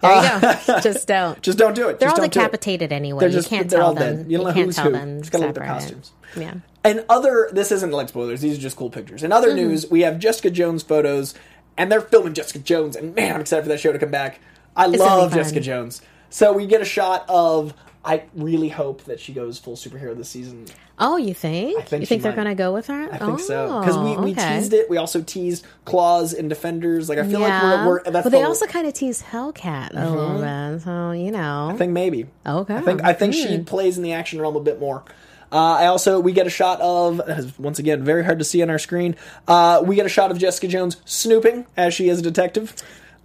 There 0.00 0.16
you 0.16 0.40
go. 0.40 0.80
Just 0.80 1.06
don't. 1.06 1.40
Just 1.42 1.58
don't 1.58 1.74
do 1.74 1.88
it. 1.88 2.00
They're 2.00 2.08
Just 2.08 2.18
all 2.18 2.24
don't 2.24 2.32
do 2.32 2.40
it. 2.40 2.42
decapitated 2.42 2.92
anyway. 2.92 3.20
They're 3.20 3.28
you 3.40 3.42
can't 3.42 3.70
tell 3.70 3.94
them. 3.94 4.16
dead. 4.16 4.30
You 4.30 4.38
don't 4.38 4.46
know 4.48 4.52
can't 4.52 4.66
who's 4.66 4.76
tell 4.76 4.86
who. 4.86 4.92
them. 4.92 5.20
Just 5.20 5.30
gotta 5.32 5.46
look 5.46 5.50
at 5.50 5.54
the 5.54 5.60
separate. 5.60 5.80
costumes. 5.80 6.12
Yeah. 6.36 6.54
And 6.84 7.04
other, 7.08 7.48
this 7.52 7.70
isn't 7.70 7.92
like 7.92 8.08
spoilers. 8.08 8.40
These 8.40 8.58
are 8.58 8.60
just 8.60 8.76
cool 8.76 8.90
pictures. 8.90 9.22
In 9.22 9.30
other 9.30 9.48
Mm-hmm. 9.48 9.56
news, 9.68 9.90
we 9.90 10.00
have 10.00 10.18
Jessica 10.18 10.50
Jones 10.50 10.82
photos, 10.82 11.34
and 11.78 11.92
they're 11.92 12.00
filming 12.00 12.32
Jessica 12.34 12.58
Jones. 12.58 12.96
And 12.96 13.14
man, 13.14 13.34
I'm 13.34 13.40
excited 13.42 13.62
for 13.62 13.68
that 13.68 13.78
show 13.78 13.92
to 13.92 13.98
come 13.98 14.10
back. 14.10 14.40
I 14.74 14.86
gonna 14.86 14.98
love. 14.98 15.34
Jessica 15.34 15.60
Jones. 15.60 16.02
So 16.30 16.52
we 16.52 16.66
get 16.66 16.80
a 16.80 16.84
shot 16.86 17.24
of 17.28 17.74
I 18.04 18.24
really 18.34 18.68
hope 18.68 19.04
that 19.04 19.20
she 19.20 19.32
goes 19.32 19.58
full 19.60 19.76
superhero 19.76 20.16
this 20.16 20.28
season. 20.28 20.66
Oh, 20.98 21.16
you 21.16 21.34
think? 21.34 21.78
I 21.78 21.82
think 21.82 22.00
you 22.00 22.06
think 22.06 22.22
they're 22.22 22.32
might. 22.32 22.36
going 22.44 22.48
to 22.48 22.54
go 22.56 22.72
with 22.72 22.88
her? 22.88 23.08
I 23.12 23.18
think 23.18 23.38
so 23.38 23.80
because 23.80 23.96
we, 23.96 24.16
we 24.16 24.30
Oh, 24.32 24.32
okay. 24.32 24.56
teased 24.58 24.72
it. 24.72 24.90
We 24.90 24.96
also 24.96 25.22
teased 25.22 25.64
Claws 25.84 26.32
and 26.32 26.48
Defenders. 26.48 27.08
Like 27.08 27.18
I 27.18 27.22
feel 27.28 27.40
yeah. 27.40 27.62
like 27.62 27.86
we're, 27.86 27.86
we're 27.86 28.02
that's 28.10 28.24
but 28.24 28.30
they 28.32 28.40
the- 28.40 28.46
also 28.46 28.66
kind 28.66 28.86
of 28.88 28.92
tease 28.94 29.22
Hellcat 29.22 29.90
a 29.94 30.10
little 30.10 30.40
bit, 30.40 30.82
so 30.82 31.12
you 31.12 31.30
know. 31.30 31.68
I 31.72 31.76
think 31.76 31.92
maybe. 31.92 32.26
Okay. 32.44 32.74
I 32.74 32.80
think 32.80 33.04
I 33.04 33.12
think 33.12 33.34
Hmm. 33.36 33.40
she 33.40 33.58
plays 33.58 33.96
in 33.96 34.02
the 34.02 34.12
action 34.12 34.40
realm 34.40 34.56
a 34.56 34.60
bit 34.60 34.80
more. 34.80 35.04
Uh, 35.52 35.56
I 35.80 35.86
also 35.86 36.18
we 36.18 36.32
get 36.32 36.46
a 36.46 36.50
shot 36.50 36.80
of 36.80 37.20
once 37.60 37.78
again 37.78 38.02
very 38.02 38.24
hard 38.24 38.38
to 38.40 38.44
see 38.44 38.62
on 38.62 38.70
our 38.70 38.78
screen. 38.78 39.14
Uh, 39.46 39.80
we 39.84 39.94
get 39.96 40.06
a 40.06 40.08
shot 40.08 40.30
of 40.30 40.38
Jessica 40.38 40.66
Jones 40.66 40.96
snooping 41.04 41.66
as 41.76 41.94
she 41.94 42.08
is 42.08 42.18
a 42.18 42.22
detective. 42.22 42.74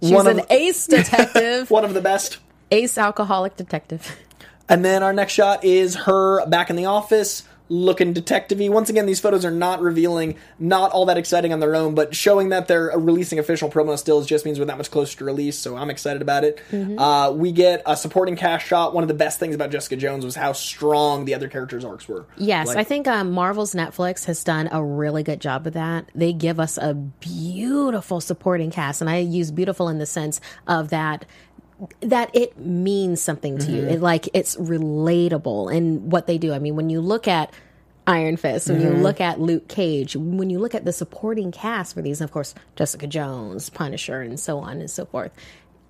She's 0.02 0.12
one 0.12 0.26
an 0.28 0.40
of 0.40 0.46
ace 0.50 0.86
detective, 0.86 1.68
one 1.70 1.84
of 1.84 1.94
the 1.94 2.00
best. 2.00 2.38
ace 2.70 2.96
alcoholic 2.98 3.56
detective. 3.56 4.16
And 4.68 4.84
then 4.84 5.02
our 5.02 5.12
next 5.12 5.32
shot 5.32 5.64
is 5.64 5.94
her 5.94 6.44
back 6.46 6.70
in 6.70 6.76
the 6.76 6.86
office 6.86 7.44
looking 7.68 8.12
detective-y. 8.12 8.68
Once 8.68 8.88
again, 8.88 9.06
these 9.06 9.20
photos 9.20 9.44
are 9.44 9.50
not 9.50 9.80
revealing, 9.80 10.36
not 10.58 10.90
all 10.90 11.06
that 11.06 11.18
exciting 11.18 11.52
on 11.52 11.60
their 11.60 11.74
own, 11.74 11.94
but 11.94 12.14
showing 12.14 12.48
that 12.48 12.66
they're 12.66 12.92
releasing 12.98 13.38
official 13.38 13.70
promo 13.70 13.98
stills 13.98 14.26
just 14.26 14.44
means 14.44 14.58
we're 14.58 14.64
that 14.64 14.78
much 14.78 14.90
closer 14.90 15.18
to 15.18 15.24
release, 15.24 15.58
so 15.58 15.76
I'm 15.76 15.90
excited 15.90 16.22
about 16.22 16.44
it. 16.44 16.62
Mm-hmm. 16.70 16.98
Uh, 16.98 17.30
we 17.32 17.52
get 17.52 17.82
a 17.86 17.96
supporting 17.96 18.36
cast 18.36 18.66
shot. 18.66 18.94
One 18.94 19.04
of 19.04 19.08
the 19.08 19.14
best 19.14 19.38
things 19.38 19.54
about 19.54 19.70
Jessica 19.70 19.96
Jones 19.96 20.24
was 20.24 20.34
how 20.34 20.52
strong 20.52 21.24
the 21.24 21.34
other 21.34 21.48
characters' 21.48 21.84
arcs 21.84 22.08
were. 22.08 22.26
Yes, 22.36 22.68
Like- 22.68 22.78
I 22.78 22.84
think 22.84 23.06
um, 23.06 23.32
Marvel's 23.32 23.74
Netflix 23.74 24.24
has 24.24 24.42
done 24.42 24.68
a 24.72 24.82
really 24.82 25.22
good 25.22 25.40
job 25.40 25.66
of 25.66 25.74
that. 25.74 26.10
They 26.14 26.32
give 26.32 26.58
us 26.58 26.78
a 26.78 26.94
beautiful 26.94 28.20
supporting 28.20 28.70
cast, 28.70 29.00
and 29.00 29.10
I 29.10 29.18
use 29.18 29.50
beautiful 29.50 29.88
in 29.88 29.98
the 29.98 30.06
sense 30.06 30.40
of 30.66 30.88
that 30.88 31.26
that 32.00 32.34
it 32.34 32.58
means 32.58 33.20
something 33.20 33.58
to 33.58 33.70
you. 33.70 33.82
Mm-hmm. 33.82 33.90
It, 33.90 34.00
like 34.00 34.28
it's 34.34 34.56
relatable 34.56 35.72
in 35.72 36.10
what 36.10 36.26
they 36.26 36.38
do. 36.38 36.52
I 36.52 36.58
mean, 36.58 36.76
when 36.76 36.90
you 36.90 37.00
look 37.00 37.28
at 37.28 37.52
Iron 38.06 38.36
Fist, 38.36 38.68
when 38.68 38.80
you 38.80 38.88
mm-hmm. 38.88 39.02
look 39.02 39.20
at 39.20 39.40
Luke 39.40 39.68
Cage, 39.68 40.16
when 40.16 40.50
you 40.50 40.58
look 40.58 40.74
at 40.74 40.84
the 40.84 40.92
supporting 40.92 41.52
cast 41.52 41.94
for 41.94 42.02
these, 42.02 42.20
and 42.20 42.28
of 42.28 42.32
course 42.32 42.54
Jessica 42.74 43.06
Jones, 43.06 43.70
Punisher, 43.70 44.22
and 44.22 44.40
so 44.40 44.58
on 44.58 44.80
and 44.80 44.90
so 44.90 45.04
forth. 45.04 45.30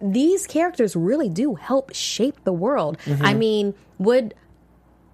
These 0.00 0.46
characters 0.46 0.94
really 0.94 1.28
do 1.28 1.54
help 1.54 1.94
shape 1.94 2.44
the 2.44 2.52
world. 2.52 2.98
Mm-hmm. 3.04 3.24
I 3.24 3.34
mean, 3.34 3.74
would 3.98 4.34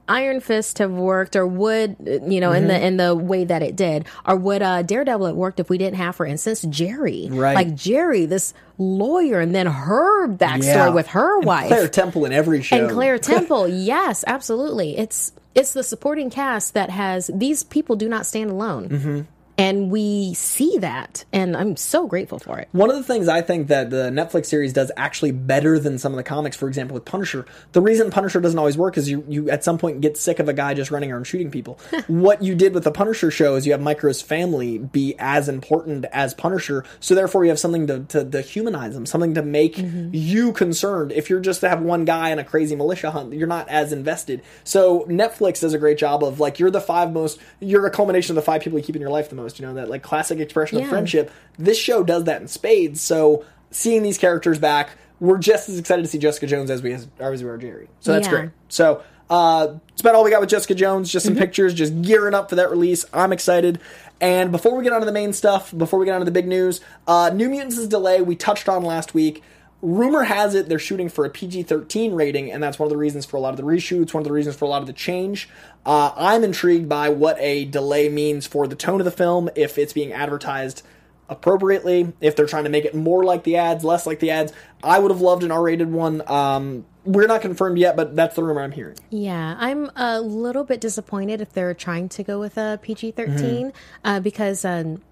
Iron 0.07 0.41
Fist 0.41 0.79
have 0.79 0.91
worked, 0.91 1.35
or 1.35 1.47
would 1.47 1.97
you 2.27 2.41
know 2.41 2.53
in 2.53 2.69
the 2.69 2.75
Mm-hmm. 2.75 2.85
in 2.85 2.97
the 2.99 3.15
way 3.15 3.45
that 3.45 3.63
it 3.63 3.75
did, 3.77 4.05
or 4.27 4.37
would 4.37 4.61
uh, 4.63 4.83
Daredevil 4.83 5.27
have 5.29 5.37
worked 5.37 5.61
if 5.61 5.71
we 5.71 5.79
didn't 5.79 5.97
have, 5.97 6.15
for 6.17 6.27
instance, 6.27 6.65
Jeri, 6.65 7.29
Right. 7.31 7.55
Like 7.55 7.69
Jeri, 7.69 8.29
this 8.29 8.53
lawyer, 8.79 9.41
and 9.41 9.55
then 9.55 9.67
her 9.67 10.29
backstory 10.29 10.65
Yeah. 10.65 10.89
with 10.91 11.07
her 11.09 11.39
And 11.39 11.47
wife 11.47 11.69
Claire 11.69 11.89
Temple 11.89 12.25
in 12.27 12.33
every 12.33 12.61
show. 12.63 12.77
and 12.77 12.91
Claire 12.91 13.19
Temple. 13.33 13.67
yes, 13.69 14.25
absolutely. 14.27 14.99
It's 14.99 15.33
it's 15.55 15.73
the 15.73 15.83
supporting 15.83 16.29
cast 16.31 16.75
that 16.75 16.91
has 16.91 17.31
these 17.33 17.63
people 17.63 17.97
do 17.97 18.09
not 18.09 18.27
stand 18.27 18.51
alone, 18.51 18.89
Mm-hmm. 18.89 19.21
And 19.57 19.91
we 19.91 20.35
see 20.35 20.79
that, 20.79 21.25
and 21.33 21.57
I'm 21.57 21.77
so 21.77 22.07
grateful 22.07 22.39
for 22.39 22.59
it. 22.59 22.69
One 22.73 22.91
of 22.91 22.97
the 22.97 23.05
things 23.05 23.29
I 23.29 23.41
think 23.41 23.69
that 23.69 23.91
the 23.91 24.11
Netflix 24.11 24.47
series 24.47 24.73
does 24.73 24.91
actually 24.97 25.31
better 25.31 25.79
than 25.79 25.99
some 25.99 26.13
of 26.13 26.17
the 26.17 26.25
comics, 26.25 26.57
for 26.57 26.67
example, 26.67 26.95
with 26.95 27.05
Punisher, 27.05 27.47
the 27.73 27.81
reason 27.81 28.11
Punisher 28.11 28.41
doesn't 28.41 28.59
always 28.59 28.77
work 28.77 28.97
is 28.97 29.09
you, 29.09 29.25
you 29.29 29.51
at 29.51 29.63
some 29.63 29.79
point 29.79 30.01
get 30.01 30.17
sick 30.17 30.39
of 30.39 30.49
a 30.49 30.53
guy 30.53 30.75
just 30.75 30.91
running 30.91 31.13
around 31.13 31.25
shooting 31.25 31.51
people. 31.51 31.79
what 32.09 32.43
you 32.43 32.55
did 32.55 32.75
with 32.75 32.85
the 32.85 32.91
Punisher 32.91 33.31
show 33.31 33.55
is 33.55 33.67
you 33.67 33.73
have 33.73 33.81
Micro's 33.81 34.23
family 34.23 34.79
be 34.79 35.15
as 35.19 35.49
important 35.49 36.05
as 36.13 36.35
Punisher, 36.35 36.85
so 36.99 37.15
therefore 37.15 37.45
you 37.45 37.51
have 37.51 37.59
something 37.59 37.87
to, 37.87 38.01
to, 38.01 38.25
to 38.25 38.41
humanize 38.41 38.95
them, 38.95 39.07
something 39.07 39.35
to 39.35 39.43
make 39.43 39.77
mm-hmm. 39.77 40.11
you 40.13 40.53
concerned. 40.53 41.13
If 41.13 41.31
you're 41.31 41.41
just 41.41 41.61
to 41.61 41.69
have 41.69 41.81
one 41.81 42.05
guy 42.05 42.31
in 42.31 42.39
a 42.39 42.45
crazy 42.45 42.75
militia 42.75 43.11
hunt, 43.11 43.33
you're 43.33 43.47
not 43.47 43.69
as 43.69 43.93
invested. 43.93 44.43
So 44.65 45.05
Netflix 45.05 45.61
does 45.61 45.75
a 45.75 45.79
great 45.79 45.99
job 45.99 46.25
of 46.25 46.41
like, 46.41 46.59
you're 46.59 46.71
the 46.71 46.81
five 46.81 47.13
most, 47.13 47.39
you're 47.61 47.87
a 47.87 47.91
culmination 47.91 48.33
of 48.33 48.37
the 48.37 48.47
five 48.47 48.63
people 48.63 48.79
you 48.79 48.85
keep 48.85 48.97
in 48.97 49.03
your 49.03 49.11
life 49.11 49.29
the 49.29 49.37
most, 49.37 49.44
you 49.59 49.67
know, 49.67 49.75
that 49.75 49.89
like 49.89 50.03
classic 50.03 50.39
expression 50.41 50.79
Yeah. 50.79 50.85
of 50.85 50.91
friendship. 50.91 51.31
This 51.59 51.79
show 51.79 52.03
does 52.03 52.25
that 52.25 52.41
in 52.43 52.49
spades. 52.49 53.01
So 53.01 53.45
seeing 53.71 54.03
these 54.03 54.19
characters 54.19 54.59
back, 54.59 54.91
we're 55.21 55.39
just 55.39 55.69
as 55.69 55.79
excited 55.79 56.03
to 56.03 56.09
see 56.09 56.19
Jessica 56.19 56.47
Jones 56.47 56.71
as 56.71 56.83
we 56.83 56.93
as, 56.93 57.07
as 57.19 57.43
we 57.43 57.49
are 57.49 57.59
Jeri. 57.59 57.87
So 58.01 58.13
that's 58.13 58.27
Yeah. 58.27 58.31
great. 58.33 58.51
So 58.69 59.03
uh, 59.31 59.67
that's 59.89 60.01
about 60.01 60.15
all 60.15 60.23
we 60.25 60.31
got 60.31 60.41
with 60.41 60.51
Jessica 60.51 60.75
Jones. 60.75 61.11
Just 61.11 61.25
Mm-hmm. 61.27 61.35
some 61.37 61.39
pictures, 61.41 61.73
just 61.75 62.03
gearing 62.03 62.35
up 62.35 62.51
for 62.51 62.57
that 62.57 62.71
release. 62.71 63.05
I'm 63.13 63.33
excited. 63.33 63.79
And 64.21 64.53
before 64.53 64.77
we 64.77 64.85
get 64.85 64.93
on 64.93 65.01
to 65.01 65.07
the 65.07 65.13
main 65.13 65.33
stuff, 65.33 65.77
before 65.77 65.99
we 65.99 66.07
get 66.07 66.13
on 66.15 66.21
to 66.21 66.25
the 66.25 66.31
big 66.31 66.47
news, 66.47 66.81
uh, 67.07 67.31
New 67.35 67.49
Mutants' 67.49 67.87
delay 67.87 68.21
we 68.23 68.37
touched 68.37 68.69
on 68.69 68.83
last 68.83 69.15
week. 69.15 69.43
Rumor 69.85 70.23
has 70.25 70.55
it 70.55 70.69
they're 70.69 70.79
shooting 70.79 71.09
for 71.11 71.25
a 71.27 71.31
PG 71.31 71.65
13 71.65 72.15
rating, 72.15 72.51
and 72.51 72.63
that's 72.63 72.79
one 72.79 72.87
of 72.87 72.91
the 72.91 72.97
reasons 72.97 73.27
for 73.27 73.37
a 73.37 73.41
lot 73.41 73.51
of 73.51 73.57
the 73.59 73.63
reshoots, 73.63 74.15
one 74.15 74.23
of 74.23 74.27
the 74.27 74.33
reasons 74.33 74.57
for 74.57 74.65
a 74.65 74.69
lot 74.69 74.81
of 74.81 74.87
the 74.87 74.93
change. 74.95 75.49
Uh, 75.85 76.11
I'm 76.17 76.43
intrigued 76.43 76.89
by 76.89 77.11
what 77.11 77.37
a 77.39 77.67
delay 77.67 78.09
means 78.09 78.47
for 78.47 78.67
the 78.67 78.77
tone 78.77 79.01
of 79.01 79.05
the 79.05 79.11
film, 79.11 79.51
if 79.55 79.77
it's 79.77 79.93
being 79.93 80.13
advertised 80.13 80.83
appropriately, 81.29 82.13
if 82.21 82.37
they're 82.37 82.47
trying 82.47 82.65
to 82.65 82.71
make 82.71 82.85
it 82.85 82.95
more 82.95 83.25
like 83.25 83.45
the 83.45 83.57
ads, 83.57 83.85
less 83.85 84.07
like 84.07 84.21
the 84.21 84.31
ads. 84.31 84.53
I 84.83 84.99
would 84.99 85.11
have 85.11 85.21
loved 85.21 85.43
an 85.43 85.51
R 85.51 85.63
rated 85.63 85.91
one. 85.93 86.23
Um, 86.31 86.85
we're 87.05 87.27
not 87.27 87.43
confirmed 87.43 87.79
yet, 87.79 87.97
but 87.97 88.17
that's 88.17 88.37
the 88.37 88.43
rumor 88.43 88.63
I'm 88.63 88.73
hearing. 88.73 88.97
Yeah, 89.11 89.57
I'm 89.59 89.91
a 89.97 90.21
little 90.21 90.65
bit 90.65 90.81
disappointed 90.81 91.41
if 91.41 91.53
they're 91.53 91.75
trying 91.75 92.09
to 92.11 92.23
go 92.23 92.41
with 92.41 92.57
a 92.57 92.79
PG 92.83 93.13
13 93.13 93.35
Mm-hmm. 93.37 93.69
uh, 94.05 94.21
because 94.21 94.65
um, 94.65 95.03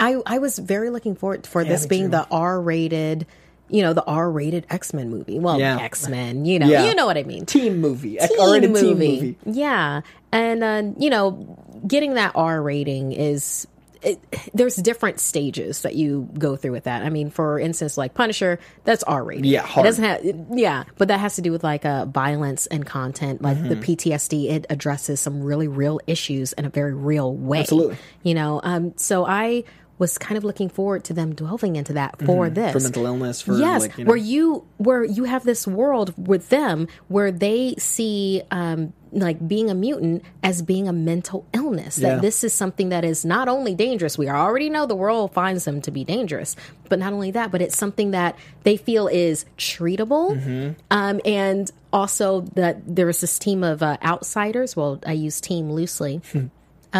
I 0.00 0.16
I 0.26 0.38
was 0.38 0.58
very 0.58 0.90
looking 0.90 1.14
forward 1.14 1.46
for 1.46 1.64
this 1.64 1.86
being 1.86 2.06
too. 2.06 2.10
the 2.10 2.26
R 2.30 2.60
rated. 2.60 3.26
You 3.68 3.82
know 3.82 3.92
the 3.94 4.04
R-rated 4.04 4.66
X-Men 4.68 5.08
movie. 5.10 5.38
Well, 5.38 5.58
Yeah. 5.58 5.78
X-Men. 5.80 6.44
You 6.44 6.58
know, 6.58 6.68
Yeah. 6.68 6.88
you 6.88 6.94
know 6.94 7.06
what 7.06 7.16
I 7.16 7.22
mean. 7.22 7.46
Teen 7.46 7.78
movie, 7.80 8.18
teen 8.18 8.40
R-rated 8.40 8.70
movie. 8.70 8.86
teen 8.86 8.98
movie. 8.98 9.36
Yeah, 9.46 10.02
and 10.30 10.62
uh, 10.62 10.82
you 10.98 11.08
know, 11.10 11.56
getting 11.86 12.14
that 12.14 12.32
R 12.34 12.60
rating 12.62 13.12
is. 13.12 13.66
It, 14.04 14.18
there's 14.52 14.74
different 14.74 15.20
stages 15.20 15.82
that 15.82 15.94
you 15.94 16.28
go 16.36 16.56
through 16.56 16.72
with 16.72 16.84
that. 16.84 17.04
I 17.04 17.08
mean, 17.08 17.30
for 17.30 17.60
instance, 17.60 17.96
like 17.96 18.14
Punisher, 18.14 18.58
that's 18.82 19.04
R 19.04 19.22
rated. 19.22 19.46
Yeah, 19.46 19.62
hard. 19.64 19.86
It 19.86 19.90
doesn't 19.90 20.04
have, 20.04 20.58
yeah, 20.58 20.82
but 20.98 21.06
that 21.06 21.20
has 21.20 21.36
to 21.36 21.40
do 21.40 21.52
with 21.52 21.62
like 21.62 21.84
uh, 21.86 22.06
violence 22.06 22.66
and 22.66 22.84
content, 22.84 23.42
like 23.42 23.62
the 23.62 23.76
Mm-hmm. 23.76 23.82
PTSD. 24.10 24.50
It 24.50 24.66
addresses 24.70 25.20
some 25.20 25.40
really 25.40 25.68
real 25.68 26.00
issues 26.08 26.52
in 26.54 26.64
a 26.64 26.68
very 26.68 26.92
real 26.94 27.32
way. 27.32 27.60
Absolutely. 27.60 27.96
you 28.24 28.34
know. 28.34 28.60
Um, 28.64 28.92
so 28.96 29.24
I 29.24 29.62
was 30.02 30.18
kind 30.18 30.36
of 30.36 30.44
looking 30.44 30.68
forward 30.78 31.02
to 31.08 31.12
them 31.18 31.28
delving 31.34 31.74
into 31.80 31.92
that 32.00 32.12
for 32.26 32.50
this 32.50 32.70
Mm-hmm. 32.70 32.78
For 32.78 32.82
mental 32.88 33.06
illness, 33.06 33.36
for, 33.44 33.54
yes, 33.66 33.82
like, 33.82 33.96
you 33.98 34.04
know- 34.04 34.08
where 34.10 34.16
you 34.32 34.44
where 34.86 35.04
you 35.04 35.24
have 35.24 35.42
this 35.44 35.62
world 35.66 36.08
with 36.32 36.44
them 36.48 36.76
where 37.14 37.30
they 37.44 37.74
see 37.78 38.42
um, 38.50 38.92
like 39.26 39.38
being 39.46 39.68
a 39.70 39.74
mutant 39.74 40.24
as 40.42 40.56
being 40.62 40.88
a 40.88 40.92
mental 40.92 41.40
illness. 41.52 41.98
Yeah. 41.98 42.04
That 42.14 42.22
this 42.22 42.42
is 42.48 42.52
something 42.52 42.88
that 42.94 43.04
is 43.04 43.24
not 43.24 43.46
only 43.56 43.74
dangerous. 43.86 44.16
We 44.18 44.28
already 44.28 44.70
know 44.74 44.84
the 44.86 44.96
world 45.06 45.32
finds 45.34 45.64
them 45.66 45.80
to 45.82 45.90
be 45.90 46.02
dangerous, 46.04 46.56
but 46.88 46.98
not 46.98 47.12
only 47.12 47.30
that, 47.32 47.50
but 47.52 47.60
it's 47.62 47.76
something 47.76 48.10
that 48.12 48.32
they 48.64 48.76
feel 48.76 49.06
is 49.08 49.44
treatable, 49.58 50.26
Mm-hmm. 50.36 50.72
um, 50.90 51.20
and 51.24 51.70
also 51.92 52.40
that 52.60 52.74
there 52.96 53.08
is 53.08 53.20
this 53.20 53.38
team 53.38 53.62
of 53.62 53.82
uh, 53.82 53.98
outsiders. 54.02 54.74
Well, 54.78 54.98
I 55.06 55.12
use 55.12 55.40
team 55.40 55.70
loosely 55.70 56.14
Hmm. 56.32 56.46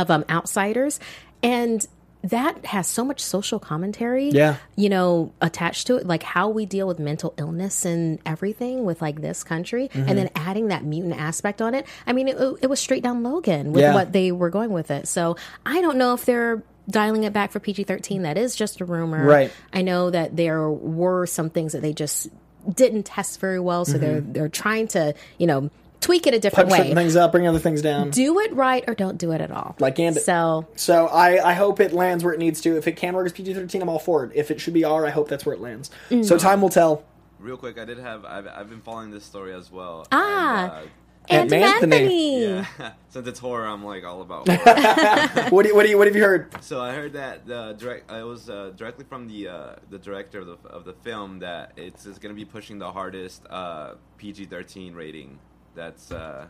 of 0.00 0.10
um, 0.10 0.24
outsiders, 0.28 1.00
and 1.42 1.80
that 2.24 2.64
has 2.66 2.86
so 2.86 3.04
much 3.04 3.20
social 3.20 3.58
commentary 3.58 4.28
Yeah. 4.30 4.56
you 4.76 4.88
know 4.88 5.32
attached 5.40 5.88
to 5.88 5.96
it 5.96 6.06
like 6.06 6.22
how 6.22 6.48
we 6.48 6.66
deal 6.66 6.86
with 6.86 6.98
mental 7.00 7.34
illness 7.36 7.84
and 7.84 8.20
everything 8.24 8.84
with 8.84 9.02
like 9.02 9.20
this 9.20 9.42
country 9.42 9.88
Mm-hmm. 9.88 10.08
and 10.08 10.18
then 10.18 10.30
adding 10.36 10.68
that 10.68 10.84
mutant 10.84 11.18
aspect 11.20 11.60
on 11.60 11.74
it 11.74 11.86
i 12.06 12.12
mean 12.12 12.28
it, 12.28 12.36
it 12.60 12.68
was 12.70 12.78
straight 12.78 13.02
down 13.02 13.22
logan 13.22 13.72
with 13.72 13.82
Yeah. 13.82 13.94
what 13.94 14.12
they 14.12 14.30
were 14.30 14.50
going 14.50 14.70
with 14.70 14.90
it 14.92 15.08
so 15.08 15.36
i 15.66 15.80
don't 15.80 15.98
know 15.98 16.14
if 16.14 16.24
they're 16.24 16.62
dialing 16.88 17.24
it 17.24 17.32
back 17.32 17.50
for 17.50 17.58
pg-13 17.60 18.22
that 18.22 18.38
is 18.38 18.54
just 18.54 18.80
a 18.80 18.84
rumor 18.84 19.24
Right. 19.24 19.50
i 19.72 19.82
know 19.82 20.10
that 20.10 20.36
there 20.36 20.68
were 20.70 21.26
some 21.26 21.50
things 21.50 21.72
that 21.72 21.82
they 21.82 21.92
just 21.92 22.28
didn't 22.72 23.02
test 23.04 23.40
very 23.40 23.58
well 23.58 23.84
so 23.84 23.98
they're 23.98 24.20
they're 24.20 24.48
trying 24.48 24.86
to 24.88 25.14
you 25.38 25.48
know 25.48 25.70
tweak 26.02 26.26
it 26.26 26.34
a 26.34 26.38
different 26.38 26.68
Punch 26.68 26.80
certain 26.80 26.94
things 26.96 27.16
up, 27.16 27.32
bring 27.32 27.46
other 27.46 27.58
things 27.58 27.80
down. 27.80 28.10
do 28.10 28.38
it 28.40 28.52
right 28.52 28.84
or 28.86 28.94
don't 28.94 29.16
do 29.16 29.32
it 29.32 29.40
at 29.40 29.50
all 29.50 29.74
Like 29.78 29.94
Gambit. 29.96 30.22
so 30.24 30.66
So 30.76 31.06
I, 31.06 31.50
I 31.50 31.52
hope 31.54 31.80
it 31.80 31.92
lands 31.92 32.22
where 32.24 32.34
it 32.34 32.38
needs 32.38 32.60
to. 32.62 32.76
If 32.76 32.86
it 32.86 32.96
can 32.96 33.14
work 33.14 33.24
as 33.26 33.32
PG 33.32 33.54
thirteen, 33.54 33.80
I'm 33.82 33.88
all 33.88 33.98
for 33.98 34.24
it. 34.24 34.32
If 34.34 34.50
it 34.50 34.60
should 34.60 34.74
be 34.74 34.84
R, 34.84 35.06
I 35.06 35.10
hope 35.10 35.28
that's 35.28 35.46
where 35.46 35.54
it 35.54 35.60
lands. 35.60 35.90
Mm. 36.10 36.24
So 36.24 36.36
time 36.36 36.60
will 36.60 36.68
tell. 36.68 37.04
Real 37.38 37.56
quick, 37.56 37.78
I 37.78 37.84
did 37.84 37.98
have. 37.98 38.24
I've, 38.24 38.46
I've 38.46 38.68
been 38.68 38.82
following 38.82 39.10
this 39.10 39.24
story 39.24 39.52
as 39.54 39.70
well. 39.72 40.06
Ah. 40.12 40.82
And, 41.28 41.52
and 41.52 41.62
Anthony. 41.62 41.94
Anthony. 41.96 42.46
uh, 42.46 42.64
yeah. 42.80 42.92
Since 43.10 43.28
it's 43.28 43.38
horror, 43.38 43.64
I'm 43.66 43.84
like 43.84 44.04
all 44.04 44.22
about 44.22 44.48
horror. 44.48 45.46
What 45.50 45.62
do 45.62 45.68
you, 45.68 45.74
what 45.76 45.84
do 45.84 45.88
you, 45.90 45.96
what 45.98 46.06
have 46.08 46.16
you 46.16 46.22
heard? 46.22 46.52
so 46.64 46.80
I 46.80 46.92
heard 46.94 47.12
that 47.12 47.46
the 47.46 47.74
direct. 47.78 48.10
uh, 48.10 48.16
It 48.16 48.22
was 48.26 48.50
uh, 48.50 48.72
directly 48.76 49.04
from 49.04 49.28
the 49.28 49.48
uh, 49.48 49.72
the 49.90 49.98
director 49.98 50.40
of 50.40 50.46
the 50.48 50.68
of 50.68 50.84
the 50.84 50.94
film 50.94 51.38
that 51.40 51.72
it's, 51.76 52.06
it's 52.06 52.18
going 52.18 52.34
to 52.34 52.38
be 52.38 52.44
pushing 52.44 52.78
the 52.80 52.90
hardest 52.90 53.42
uh, 53.50 53.94
PG-13 54.18 54.94
rating. 54.96 55.38
That's 55.74 56.12
uh, 56.12 56.46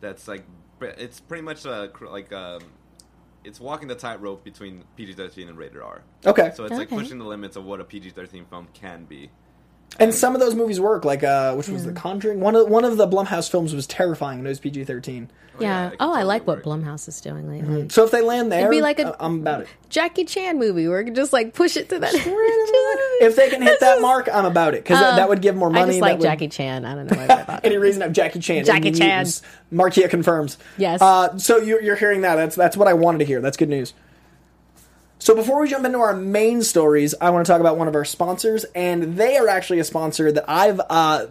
that's 0.00 0.28
like 0.28 0.44
it's 0.80 1.20
pretty 1.20 1.42
much 1.42 1.66
uh, 1.66 1.88
like 2.00 2.32
um, 2.32 2.60
it's 3.44 3.60
walking 3.60 3.88
the 3.88 3.94
tightrope 3.94 4.44
between 4.44 4.84
PG-13 4.96 5.48
and 5.48 5.58
rated 5.58 5.80
R. 5.80 6.02
Okay. 6.26 6.52
So 6.54 6.64
it's 6.64 6.74
like 6.74 6.88
pushing 6.88 7.18
the 7.18 7.24
limits 7.24 7.56
of 7.56 7.64
what 7.64 7.80
a 7.80 7.84
PG-13 7.84 8.48
film 8.48 8.68
can 8.74 9.04
be. 9.04 9.30
And 10.00 10.14
some 10.14 10.34
of 10.34 10.40
those 10.40 10.54
movies 10.54 10.78
work, 10.80 11.04
like 11.04 11.24
uh, 11.24 11.54
which 11.54 11.68
was 11.68 11.84
The 11.84 11.92
Conjuring. 11.92 12.40
One 12.40 12.54
of 12.54 12.68
one 12.68 12.84
of 12.84 12.96
the 12.96 13.06
Blumhouse 13.08 13.50
films 13.50 13.74
was 13.74 13.86
terrifying, 13.86 14.38
and 14.38 14.46
it 14.46 14.50
was 14.50 14.60
PG 14.60 14.84
thirteen. 14.84 15.28
yeah. 15.58 15.88
it 15.88 15.96
Oh, 15.98 16.12
I 16.14 16.22
like 16.22 16.46
what. 16.46 16.62
Blumhouse 16.62 17.08
is 17.08 17.20
doing 17.20 17.48
lately. 17.48 17.88
So 17.88 18.04
if 18.04 18.12
they 18.12 18.20
land 18.22 18.52
there, 18.52 18.70
be 18.70 18.80
like 18.80 19.00
a- 19.00 19.12
uh, 19.14 19.16
I'm 19.18 19.40
about 19.40 19.62
it. 19.62 19.68
Jackie 19.88 20.24
Chan 20.24 20.56
movie 20.58 20.86
where 20.86 21.00
you 21.00 21.06
can 21.06 21.14
just 21.16 21.32
like 21.32 21.52
push 21.52 21.76
it 21.76 21.88
to 21.88 21.98
that. 21.98 22.12
If 22.14 23.34
they 23.34 23.48
can 23.50 23.60
hit 23.62 23.80
that 23.80 24.00
mark, 24.00 24.28
I'm 24.32 24.44
about 24.44 24.74
it 24.74 24.84
because 24.84 25.00
that, 25.00 25.16
that 25.16 25.28
would 25.28 25.42
give 25.42 25.56
more 25.56 25.68
money. 25.70 25.82
I 25.82 25.86
just 25.86 25.98
that 25.98 26.02
like 26.02 26.18
would- 26.18 26.22
Jackie 26.24 26.48
Chan. 26.48 26.84
I 26.84 26.94
don't 26.94 27.10
know 27.10 27.16
why 27.26 27.34
I 27.34 27.42
thought 27.44 27.60
Any 27.64 27.78
reason 27.78 28.00
to 28.00 28.06
have 28.06 28.12
Jackie 28.12 28.38
Chan? 28.38 28.66
Jackie 28.66 28.90
the 28.90 28.98
Chan. 28.98 29.24
news. 29.24 29.42
Markeia 29.72 30.08
confirms. 30.08 30.58
Yes. 30.76 31.02
Uh, 31.02 31.36
so 31.38 31.56
you're, 31.56 31.82
you're 31.82 31.96
hearing 31.96 32.20
that. 32.20 32.36
That's 32.36 32.54
that's 32.54 32.76
what 32.76 32.86
I 32.86 32.92
wanted 32.94 33.18
to 33.18 33.24
hear. 33.24 33.40
That's 33.40 33.56
good 33.56 33.68
news. 33.68 33.94
So 35.28 35.34
before 35.34 35.60
we 35.60 35.68
jump 35.68 35.84
into 35.84 35.98
our 35.98 36.16
main 36.16 36.62
stories, 36.62 37.14
I 37.20 37.28
want 37.28 37.44
to 37.44 37.52
talk 37.52 37.60
about 37.60 37.76
one 37.76 37.86
of 37.86 37.94
our 37.94 38.06
sponsors, 38.06 38.64
and 38.74 39.18
they 39.18 39.36
are 39.36 39.46
actually 39.46 39.78
a 39.78 39.84
sponsor 39.84 40.32
that 40.32 40.48
I've 40.48 40.80
uh, 40.88 41.26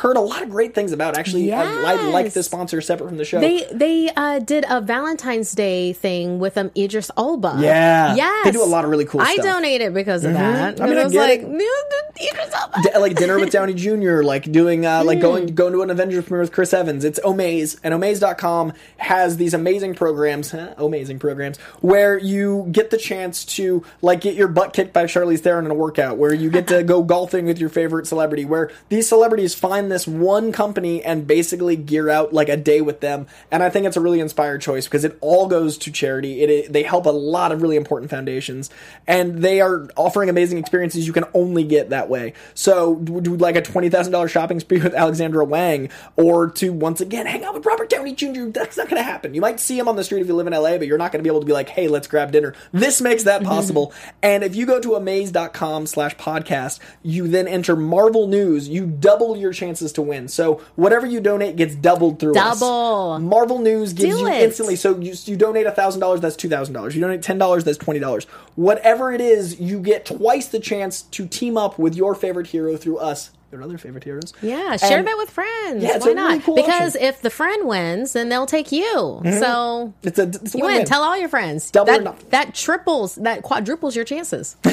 heard 0.00 0.16
a 0.16 0.20
lot 0.20 0.42
of 0.42 0.50
great 0.50 0.74
things 0.74 0.92
about. 0.92 1.16
Actually, 1.16 1.52
I, 1.52 1.62
I 1.62 2.10
like 2.10 2.26
the 2.26 2.40
this 2.40 2.46
sponsor 2.46 2.80
separate 2.80 3.08
from 3.08 3.18
the 3.18 3.24
show. 3.24 3.40
They 3.40 3.66
they 3.72 4.10
uh, 4.16 4.38
did 4.38 4.64
a 4.68 4.80
Valentine's 4.80 5.52
Day 5.52 5.92
thing 5.92 6.38
with 6.38 6.56
um 6.56 6.70
Idris 6.76 7.10
Elba. 7.16 7.56
Yeah. 7.58 8.14
yes. 8.14 8.44
They 8.44 8.52
do 8.52 8.62
a 8.62 8.66
lot 8.66 8.84
of 8.84 8.90
really 8.90 9.04
cool 9.04 9.20
I 9.20 9.34
stuff. 9.34 9.44
Mm-hmm. 9.44 9.54
donated 9.54 9.94
because 9.94 10.24
of 10.24 10.32
that. 10.32 10.80
I 10.80 10.84
mean, 10.84 10.92
And 10.92 11.00
I 11.00 11.04
was 11.04 11.14
like, 11.14 11.40
Idris 11.42 12.54
Elba. 12.54 12.82
D- 12.82 12.98
like 12.98 13.16
dinner 13.16 13.38
with 13.38 13.50
Downey 13.50 13.74
Jr., 13.74 14.22
like 14.22 14.50
doing 14.50 14.86
uh, 14.86 15.04
like 15.04 15.20
going 15.20 15.54
going 15.54 15.72
to 15.72 15.82
an 15.82 15.90
Avengers 15.90 16.24
premiere 16.24 16.42
with 16.42 16.52
Chris 16.52 16.72
Evans. 16.72 17.04
It's 17.04 17.20
Omaze, 17.20 17.78
and 17.82 17.94
Omaze.com 17.94 18.72
has 18.98 19.36
these 19.36 19.54
amazing 19.54 19.94
programs, 19.94 20.50
huh? 20.50 20.74
amazing 20.76 21.18
programs, 21.18 21.58
where 21.80 22.18
you 22.18 22.68
get 22.72 22.90
the 22.90 22.96
chance 22.96 23.44
to 23.44 23.84
like 24.02 24.20
get 24.20 24.34
your 24.34 24.48
butt 24.48 24.72
kicked 24.72 24.92
by 24.92 25.04
Charlize 25.04 25.40
Theron 25.40 25.64
in 25.64 25.70
a 25.70 25.74
workout, 25.74 26.18
where 26.18 26.32
you 26.32 26.50
get 26.50 26.68
to 26.68 26.82
go 26.82 27.02
golfing 27.02 27.46
with 27.46 27.58
your 27.58 27.70
favorite 27.70 28.06
celebrity, 28.06 28.44
where 28.44 28.70
these 28.88 29.08
celebrities 29.08 29.54
find 29.54 29.89
this 29.90 30.06
one 30.06 30.52
company 30.52 31.02
and 31.02 31.26
basically 31.26 31.76
gear 31.76 32.08
out 32.08 32.32
like 32.32 32.48
a 32.48 32.56
day 32.56 32.80
with 32.80 33.00
them. 33.00 33.26
And 33.50 33.62
I 33.62 33.70
think 33.70 33.86
it's 33.86 33.96
a 33.96 34.00
really 34.00 34.20
inspired 34.20 34.60
choice 34.60 34.86
because 34.86 35.04
it 35.04 35.18
all 35.20 35.46
goes 35.46 35.76
to 35.78 35.92
charity. 35.92 36.42
It, 36.42 36.50
it 36.50 36.72
they 36.72 36.82
help 36.82 37.06
a 37.06 37.10
lot 37.10 37.52
of 37.52 37.62
really 37.62 37.76
important 37.76 38.10
foundations, 38.10 38.70
and 39.06 39.42
they 39.42 39.60
are 39.60 39.88
offering 39.96 40.28
amazing 40.28 40.58
experiences 40.58 41.06
you 41.06 41.12
can 41.12 41.24
only 41.34 41.64
get 41.64 41.90
that 41.90 42.08
way. 42.08 42.32
So, 42.54 42.96
do, 42.96 43.20
do 43.20 43.36
like 43.36 43.56
a 43.56 43.62
twenty 43.62 43.88
thousand 43.88 44.12
dollars 44.12 44.30
shopping 44.30 44.60
spree 44.60 44.80
with 44.82 44.94
Alexander 44.94 45.42
Wang, 45.44 45.90
or 46.16 46.50
to 46.50 46.72
once 46.72 47.00
again 47.00 47.26
hang 47.26 47.44
out 47.44 47.54
with 47.54 47.66
Robert 47.66 47.88
Downey 47.88 48.14
Jr. 48.14 48.46
That's 48.46 48.76
not 48.76 48.88
going 48.88 49.00
to 49.00 49.02
happen. 49.02 49.34
You 49.34 49.40
might 49.40 49.60
see 49.60 49.78
him 49.78 49.88
on 49.88 49.96
the 49.96 50.04
street 50.04 50.20
if 50.20 50.26
you 50.26 50.34
live 50.34 50.46
in 50.46 50.52
LA, 50.52 50.78
but 50.78 50.86
you're 50.86 50.98
not 50.98 51.12
going 51.12 51.20
to 51.20 51.28
be 51.28 51.30
able 51.30 51.40
to 51.40 51.46
be 51.46 51.52
like, 51.52 51.68
"Hey, 51.68 51.88
let's 51.88 52.06
grab 52.06 52.32
dinner." 52.32 52.54
This 52.72 53.00
makes 53.00 53.24
that 53.24 53.40
mm-hmm. 53.40 53.50
possible. 53.50 53.92
and 54.22 54.44
if 54.44 54.54
you 54.54 54.66
go 54.66 54.80
to 54.80 54.90
omaze.com/slash 54.90 56.16
podcast, 56.16 56.78
you 57.02 57.28
then 57.28 57.48
enter 57.48 57.76
Marvel 57.76 58.26
News. 58.26 58.68
You 58.68 58.86
double 58.86 59.36
your 59.36 59.52
chances 59.52 59.79
to 59.92 60.02
win. 60.02 60.28
So 60.28 60.60
whatever 60.76 61.06
you 61.06 61.20
donate 61.20 61.56
gets 61.56 61.74
doubled 61.74 62.18
through 62.20 62.36
us. 62.36 62.60
Double. 62.60 63.18
Marvel 63.18 63.58
News 63.58 63.92
gives 63.92 64.14
Do 64.16 64.20
you 64.20 64.26
it. 64.28 64.42
instantly. 64.42 64.76
So 64.76 64.98
you, 64.98 65.14
you 65.24 65.36
donate 65.36 65.66
thousand 65.74 66.00
dollars, 66.00 66.20
that's 66.20 66.36
two 66.36 66.48
thousand 66.48 66.74
dollars. 66.74 66.94
You 66.94 67.00
donate 67.00 67.22
ten 67.22 67.38
dollars, 67.38 67.64
that's 67.64 67.78
twenty 67.78 68.00
dollars. 68.00 68.24
Whatever 68.54 69.12
it 69.12 69.20
is, 69.20 69.58
you 69.60 69.80
get 69.80 70.04
twice 70.04 70.48
the 70.48 70.60
chance 70.60 71.02
to 71.02 71.26
team 71.26 71.56
up 71.56 71.78
with 71.78 71.94
your 71.94 72.14
favorite 72.14 72.48
hero 72.48 72.76
through 72.76 72.98
us. 72.98 73.30
Their 73.50 73.62
other 73.62 73.78
favorite 73.78 74.04
heroes. 74.04 74.32
Yeah, 74.42 74.76
share 74.76 74.98
And 74.98 75.06
that 75.08 75.16
with 75.18 75.30
friends. 75.30 75.82
Yeah, 75.82 75.98
Why 75.98 76.12
not? 76.12 76.28
really 76.30 76.40
cool 76.42 76.54
because 76.54 76.94
option. 76.94 77.08
if 77.08 77.20
the 77.20 77.30
friend 77.30 77.66
wins, 77.66 78.12
then 78.12 78.28
they'll 78.28 78.46
take 78.46 78.70
you. 78.70 79.20
So 79.24 79.92
It's 80.04 80.18
a, 80.20 80.22
it's 80.22 80.54
you 80.54 80.64
win. 80.64 80.84
Tell 80.84 81.02
all 81.02 81.16
your 81.18 81.28
friends. 81.28 81.68
Double 81.70 81.92
or 81.92 82.02
that, 82.02 82.30
that 82.30 82.54
triples, 82.54 83.16
that 83.16 83.42
quadruples 83.42 83.96
your 83.96 84.04
chances. 84.04 84.56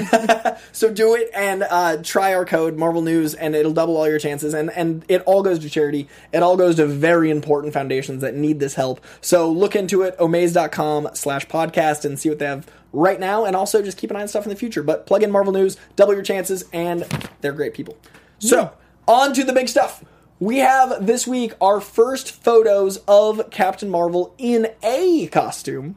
So 0.71 0.91
do 0.93 1.15
it 1.15 1.29
and 1.35 1.63
uh, 1.63 1.97
try 2.03 2.33
our 2.33 2.45
code 2.45 2.77
Marvel 2.77 3.01
News, 3.01 3.33
and 3.33 3.55
it'll 3.55 3.73
double 3.73 3.97
all 3.97 4.07
your 4.07 4.19
chances. 4.19 4.53
And 4.53 4.69
and 4.71 5.03
it 5.07 5.21
all 5.25 5.41
goes 5.43 5.59
to 5.59 5.69
charity. 5.69 6.07
It 6.31 6.41
all 6.43 6.55
goes 6.57 6.75
to 6.75 6.85
very 6.85 7.29
important 7.29 7.73
foundations 7.73 8.21
that 8.21 8.35
need 8.35 8.59
this 8.59 8.75
help. 8.75 9.03
So 9.21 9.51
look 9.51 9.75
into 9.75 10.01
it, 10.03 10.17
omaze.com/slash 10.19 11.47
podcast, 11.47 12.05
and 12.05 12.17
see 12.19 12.29
what 12.29 12.39
they 12.39 12.45
have 12.45 12.67
right 12.93 13.19
now. 13.19 13.45
And 13.45 13.55
also 13.55 13.81
just 13.81 13.97
keep 13.97 14.09
an 14.11 14.17
eye 14.17 14.21
on 14.21 14.27
stuff 14.27 14.43
in 14.45 14.49
the 14.49 14.55
future. 14.55 14.83
But 14.83 15.05
plug 15.05 15.23
in 15.23 15.31
Marvel 15.31 15.53
News, 15.53 15.77
double 15.95 16.13
your 16.13 16.23
chances, 16.23 16.65
and 16.73 17.05
they're 17.41 17.53
great 17.53 17.73
people. 17.73 17.97
So 18.39 18.71
on 19.07 19.33
to 19.33 19.43
the 19.43 19.53
big 19.53 19.67
stuff. 19.69 20.03
We 20.39 20.59
have 20.59 21.05
this 21.05 21.25
week 21.25 21.53
our 21.59 21.81
first 21.81 22.31
photos 22.31 22.97
of 23.07 23.49
Captain 23.49 23.89
Marvel 23.89 24.35
in 24.37 24.67
a 24.83 25.27
costume. 25.27 25.95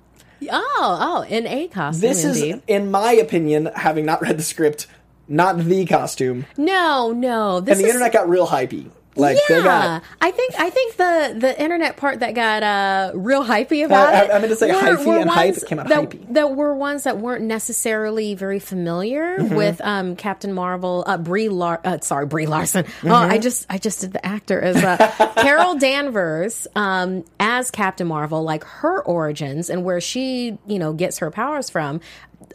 oh, 0.51 0.99
oh, 1.01 1.23
in 1.29 1.47
a 1.47 1.69
costume. 1.69 2.01
This 2.01 2.25
indeed. 2.25 2.55
is, 2.57 2.63
in 2.67 2.91
my 2.91 3.13
opinion, 3.13 3.71
having 3.75 4.07
not 4.07 4.23
read 4.23 4.39
the 4.39 4.43
script, 4.43 4.87
not 5.29 5.59
the 5.59 5.85
costume. 5.85 6.47
no, 6.57 7.13
no. 7.13 7.61
This 7.61 7.77
and 7.77 7.85
the 7.85 7.89
is, 7.89 7.95
internet 7.95 8.13
got 8.13 8.29
real 8.29 8.47
hypey. 8.47 8.91
Like 9.17 9.39
yeah, 9.49 9.63
got 9.65 10.03
I 10.21 10.31
think 10.31 10.55
I 10.57 10.71
think 10.71 10.97
the 10.97 11.35
the 11.37 11.61
internet 11.61 11.97
part 11.97 12.21
that 12.21 12.33
got 12.35 12.63
uh 12.63 13.11
real 13.15 13.45
hypey 13.45 13.85
about 13.85 14.15
I- 14.15 14.25
it. 14.25 14.31
I 14.31 14.39
meant 14.39 14.51
to 14.51 14.57
say 14.57 14.71
hyphy 14.71 15.21
and 15.21 15.29
hype, 15.29 15.57
it 15.57 15.67
came 15.67 15.81
out 15.81 15.89
that, 15.89 16.11
hypey. 16.11 16.33
that 16.35 16.55
were 16.55 16.73
ones 16.75 17.03
that 17.03 17.19
weren't 17.19 17.43
necessarily 17.43 18.35
very 18.37 18.61
familiar 18.61 19.37
Mm-hmm. 19.39 19.55
with 19.57 19.81
um 19.83 20.15
Captain 20.15 20.53
Marvel, 20.53 21.03
uh 21.09 21.19
Brie 21.19 21.49
Lar- 21.49 21.81
uh, 21.85 21.99
sorry 22.01 22.27
Brie 22.27 22.47
Larson. 22.47 22.85
Mm-hmm. 22.85 23.09
Oh, 23.09 23.15
I 23.15 23.39
just 23.39 23.67
I 23.69 23.79
just 23.79 24.01
did 24.01 24.13
the 24.13 24.25
actor 24.25 24.61
as 24.61 24.77
uh, 24.77 25.33
Carol 25.43 25.75
Danvers 25.77 26.69
um 26.77 27.25
as 27.41 27.73
Captain 27.73 28.07
Marvel, 28.07 28.45
like 28.45 28.63
her 28.65 29.03
origins 29.03 29.71
and 29.71 29.83
where 29.85 30.01
she 30.01 30.57
you 30.69 30.79
know 30.79 30.93
gets 30.93 31.19
her 31.19 31.33
powers 31.33 31.69
from. 31.69 32.01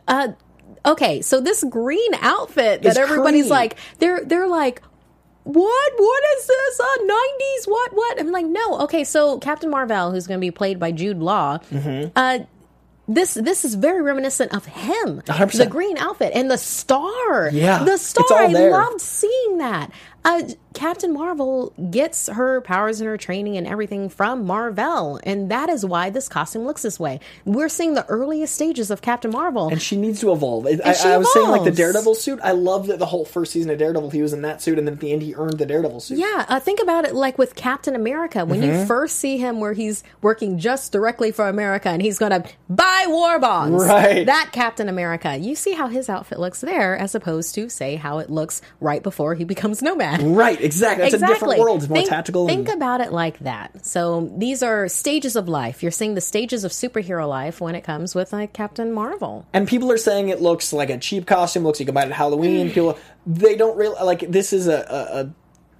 Uh, 0.08 0.30
okay, 0.86 1.22
so 1.22 1.42
this 1.42 1.64
green 1.66 2.14
outfit 2.22 2.82
that 2.84 2.90
It's 2.92 2.98
everybody's 2.98 3.44
cream. 3.44 3.50
like, 3.50 3.78
they're 4.00 4.24
they're 4.24 4.48
like, 4.48 4.82
what? 5.46 5.92
What 5.98 6.24
is 6.38 6.48
this? 6.48 6.80
Uh, 6.80 6.98
90s? 7.04 7.68
What? 7.68 7.94
What? 7.94 8.20
I'm 8.20 8.32
like, 8.32 8.46
no. 8.46 8.82
Okay, 8.82 9.04
so 9.06 9.38
Captain 9.40 9.70
Marvel, 9.70 10.12
who's 10.12 10.28
going 10.28 10.40
to 10.40 10.46
be 10.46 10.52
played 10.52 10.80
by 10.80 10.92
Jude 10.92 11.20
Law, 11.20 11.60
Mm-hmm. 11.72 12.10
uh, 12.16 12.40
this 13.08 13.36
this 13.36 13.64
is 13.64 13.76
very 13.76 14.02
reminiscent 14.02 14.52
of 14.56 14.66
him. 14.66 15.22
100%. 15.22 15.52
The 15.60 15.68
green 15.68 15.96
outfit 16.00 16.32
and 16.34 16.50
the 16.50 16.58
star. 16.58 17.50
Yeah, 17.54 17.84
the 17.84 17.94
it's 17.94 18.02
star. 18.08 18.26
I 18.32 18.48
loved 18.48 19.00
seeing 19.00 19.60
that. 19.60 19.92
Uh, 20.26 20.42
Captain 20.74 21.14
Marvel 21.14 21.72
gets 21.90 22.28
her 22.28 22.60
powers 22.60 23.00
and 23.00 23.08
her 23.08 23.16
training 23.18 23.56
and 23.56 23.66
everything 23.66 24.10
from 24.10 24.46
Marvel, 24.46 25.20
and 25.24 25.50
that 25.52 25.70
is 25.70 25.86
why 25.86 26.10
this 26.10 26.28
costume 26.28 26.66
looks 26.66 26.82
this 26.82 27.00
way. 27.00 27.22
We're 27.46 27.70
seeing 27.70 27.94
the 27.94 28.06
earliest 28.08 28.54
stages 28.56 28.92
of 28.92 29.02
Captain 29.02 29.32
Marvel. 29.32 29.70
and 29.70 29.82
she 29.82 29.96
needs 29.96 30.20
to 30.20 30.34
evolve. 30.34 30.66
I, 30.68 30.72
I 30.84 31.18
was 31.18 31.32
saying 31.32 31.48
like 31.50 31.64
the. 31.64 31.72
Daredevil 31.72 32.16
suit. 32.16 32.40
I 32.44 32.52
love 32.52 32.88
that 32.88 33.00
the 33.00 33.06
whole 33.06 33.24
first 33.24 33.54
season 33.54 33.70
of 33.72 33.78
Daredevil 33.78 34.10
he 34.10 34.22
was 34.22 34.34
in 34.34 34.42
that 34.42 34.62
suit, 34.62 34.78
and 34.80 34.88
then 34.88 34.96
at 34.96 35.00
the 35.00 35.14
end 35.14 35.22
he 35.22 35.34
earned 35.36 35.58
the 35.60 35.66
Daredevil 35.66 36.00
suit. 36.02 36.18
Yeah, 36.18 36.46
uh, 36.50 36.60
think 36.60 36.82
about 36.82 37.06
it 37.06 37.14
like 37.16 37.38
with 37.38 37.56
Captain 37.56 37.96
America. 37.96 38.44
When 38.44 38.60
Mm-hmm. 38.62 38.80
you 38.80 38.86
first 38.86 39.18
see 39.18 39.38
him, 39.38 39.60
where 39.60 39.74
he's 39.74 40.04
working 40.22 40.58
just 40.60 40.92
directly 40.92 41.32
for 41.32 41.48
America 41.48 41.90
and 41.90 42.02
he's 42.02 42.18
going 42.18 42.32
to 42.32 42.50
buy 42.70 43.06
war 43.08 43.38
bonds. 43.40 43.84
Right. 43.86 44.26
That 44.26 44.50
Captain 44.52 44.90
America. 44.90 45.38
You 45.38 45.56
see 45.56 45.74
how 45.74 45.88
his 45.88 46.10
outfit 46.10 46.40
looks 46.40 46.62
there, 46.62 46.98
as 46.98 47.14
opposed 47.16 47.54
to, 47.56 47.70
say, 47.70 47.96
how 47.96 48.20
it 48.20 48.30
looks 48.30 48.62
right 48.82 49.04
before 49.04 49.36
he 49.36 49.44
becomes 49.44 49.82
Nomad. 49.82 50.15
Right, 50.22 50.60
exactly. 50.62 51.06
It's 51.08 51.16
a 51.16 51.26
different 51.26 51.60
world. 51.60 51.80
It's 51.84 51.90
more 51.90 51.98
think, 51.98 52.10
tactical. 52.10 52.48
Think 52.48 52.68
and, 52.70 52.78
about 52.78 53.02
it 53.02 53.12
like 53.12 53.40
that. 53.40 53.86
So 53.86 54.32
these 54.38 54.62
are 54.64 54.88
stages 54.88 55.36
of 55.36 55.48
life. 55.48 55.82
You're 55.82 55.92
seeing 55.92 56.16
the 56.16 56.22
stages 56.22 56.64
of 56.64 56.72
superhero 56.72 57.28
life 57.28 57.62
when 57.62 57.76
it 57.76 57.82
comes 57.82 58.16
with 58.16 58.34
like 58.34 58.54
Captain 58.54 58.92
Marvel. 58.92 59.46
and 59.54 59.68
people 59.68 59.92
are 59.92 59.98
saying 59.98 60.30
it 60.30 60.42
looks 60.42 60.72
like 60.74 60.90
a 60.90 60.98
cheap 60.98 61.26
costume. 61.28 61.64
Looks 61.64 61.78
like 61.80 61.82
you 61.82 61.86
can 61.88 61.96
buy 61.96 62.02
it 62.02 62.06
at 62.06 62.12
Mm. 62.12 62.16
Halloween. 62.16 62.68
People 62.72 62.98
they 63.26 63.56
don't 63.56 63.78
really 63.78 63.96
like 64.04 64.30
this 64.32 64.54
is 64.54 64.68
a. 64.68 64.80
a, 64.90 65.20
a 65.22 65.34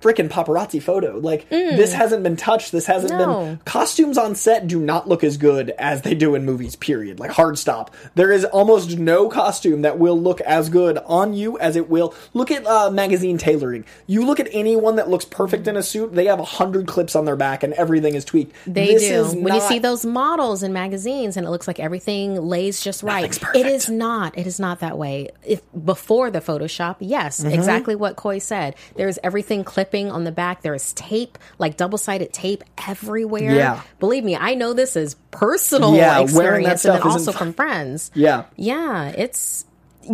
Freaking 0.06 0.30
paparazzi 0.30 0.80
photo. 0.82 1.18
Like 1.18 1.50
this 1.50 1.94
hasn't 1.94 2.22
been 2.22 2.36
touched. 2.36 2.72
This 2.72 2.86
hasn't 2.86 3.12
Mm. 3.14 3.18
No. 3.18 3.40
been. 3.46 3.60
Costumes 3.66 4.18
on 4.20 4.36
set 4.36 4.68
do 4.68 4.80
not 4.80 5.08
look 5.10 5.24
as 5.24 5.38
good 5.38 5.72
as 5.80 6.04
they 6.04 6.14
do 6.14 6.36
in 6.36 6.46
movies. 6.46 6.76
Period. 6.76 7.20
Like 7.20 7.32
hard 7.32 7.58
stop. 7.58 7.92
There 8.14 8.32
is 8.32 8.46
almost 8.46 9.00
no 9.00 9.30
costume 9.30 9.82
that 9.82 9.98
will 9.98 10.20
look 10.20 10.42
as 10.42 10.70
good 10.70 11.00
on 11.06 11.34
you 11.34 11.58
as 11.58 11.76
it 11.76 11.90
will. 11.90 12.14
Look 12.36 12.52
at 12.52 12.66
uh, 12.68 12.92
magazine 12.92 13.38
tailoring. 13.40 13.84
You 14.06 14.26
look 14.26 14.40
at 14.40 14.48
anyone 14.52 14.98
that 14.98 15.10
looks 15.10 15.26
perfect 15.26 15.68
in 15.68 15.76
a 15.76 15.82
suit. 15.82 16.14
They 16.14 16.26
have 16.26 16.40
a 16.40 16.46
hundred 16.46 16.86
clips 16.86 17.16
on 17.16 17.26
their 17.26 17.36
back 17.36 17.64
and 17.64 17.74
everything 17.74 18.14
is 18.14 18.24
tweaked. 18.26 18.56
They 18.68 18.94
This 18.94 19.02
do. 19.08 19.14
is 19.16 19.36
When 19.36 19.54
you 19.56 19.62
see 19.62 19.80
those 19.80 20.06
models 20.06 20.62
in 20.62 20.72
magazines 20.72 21.36
and 21.38 21.48
it 21.48 21.50
looks 21.50 21.66
like 21.68 21.80
everything 21.80 22.36
lays 22.48 22.80
just 22.82 23.02
right. 23.02 23.36
It 23.56 23.66
is 23.66 23.90
not. 23.90 24.38
It 24.38 24.46
is 24.46 24.60
not 24.60 24.82
that 24.82 24.98
way. 24.98 25.30
If 25.44 25.62
before 25.84 26.30
the 26.30 26.42
Photoshop, 26.42 26.98
yes, 27.00 27.40
Mm-hmm. 27.40 27.54
exactly 27.54 27.96
what 27.96 28.16
Coy 28.16 28.38
said. 28.40 28.76
There's 28.96 29.18
everything 29.24 29.64
clipping 29.96 30.12
on 30.12 30.24
the 30.24 30.32
back. 30.32 30.62
There 30.62 30.76
is 30.76 30.94
tape, 30.94 31.38
like 31.58 31.78
double 31.78 31.98
sided 31.98 32.34
tape 32.34 32.64
everywhere. 32.88 33.56
Yeah. 33.56 33.82
Believe 34.00 34.24
me, 34.24 34.36
I 34.36 34.56
know 34.56 34.74
this 34.74 34.96
is 34.96 35.16
personal 35.32 35.96
Yeah, 35.96 36.20
experience 36.20 36.86
and 36.86 36.96
then 36.96 37.04
also 37.04 37.32
from 37.32 37.54
friends. 37.54 38.12
Yeah. 38.14 38.46
Yeah, 38.56 39.10
it's 39.10 39.66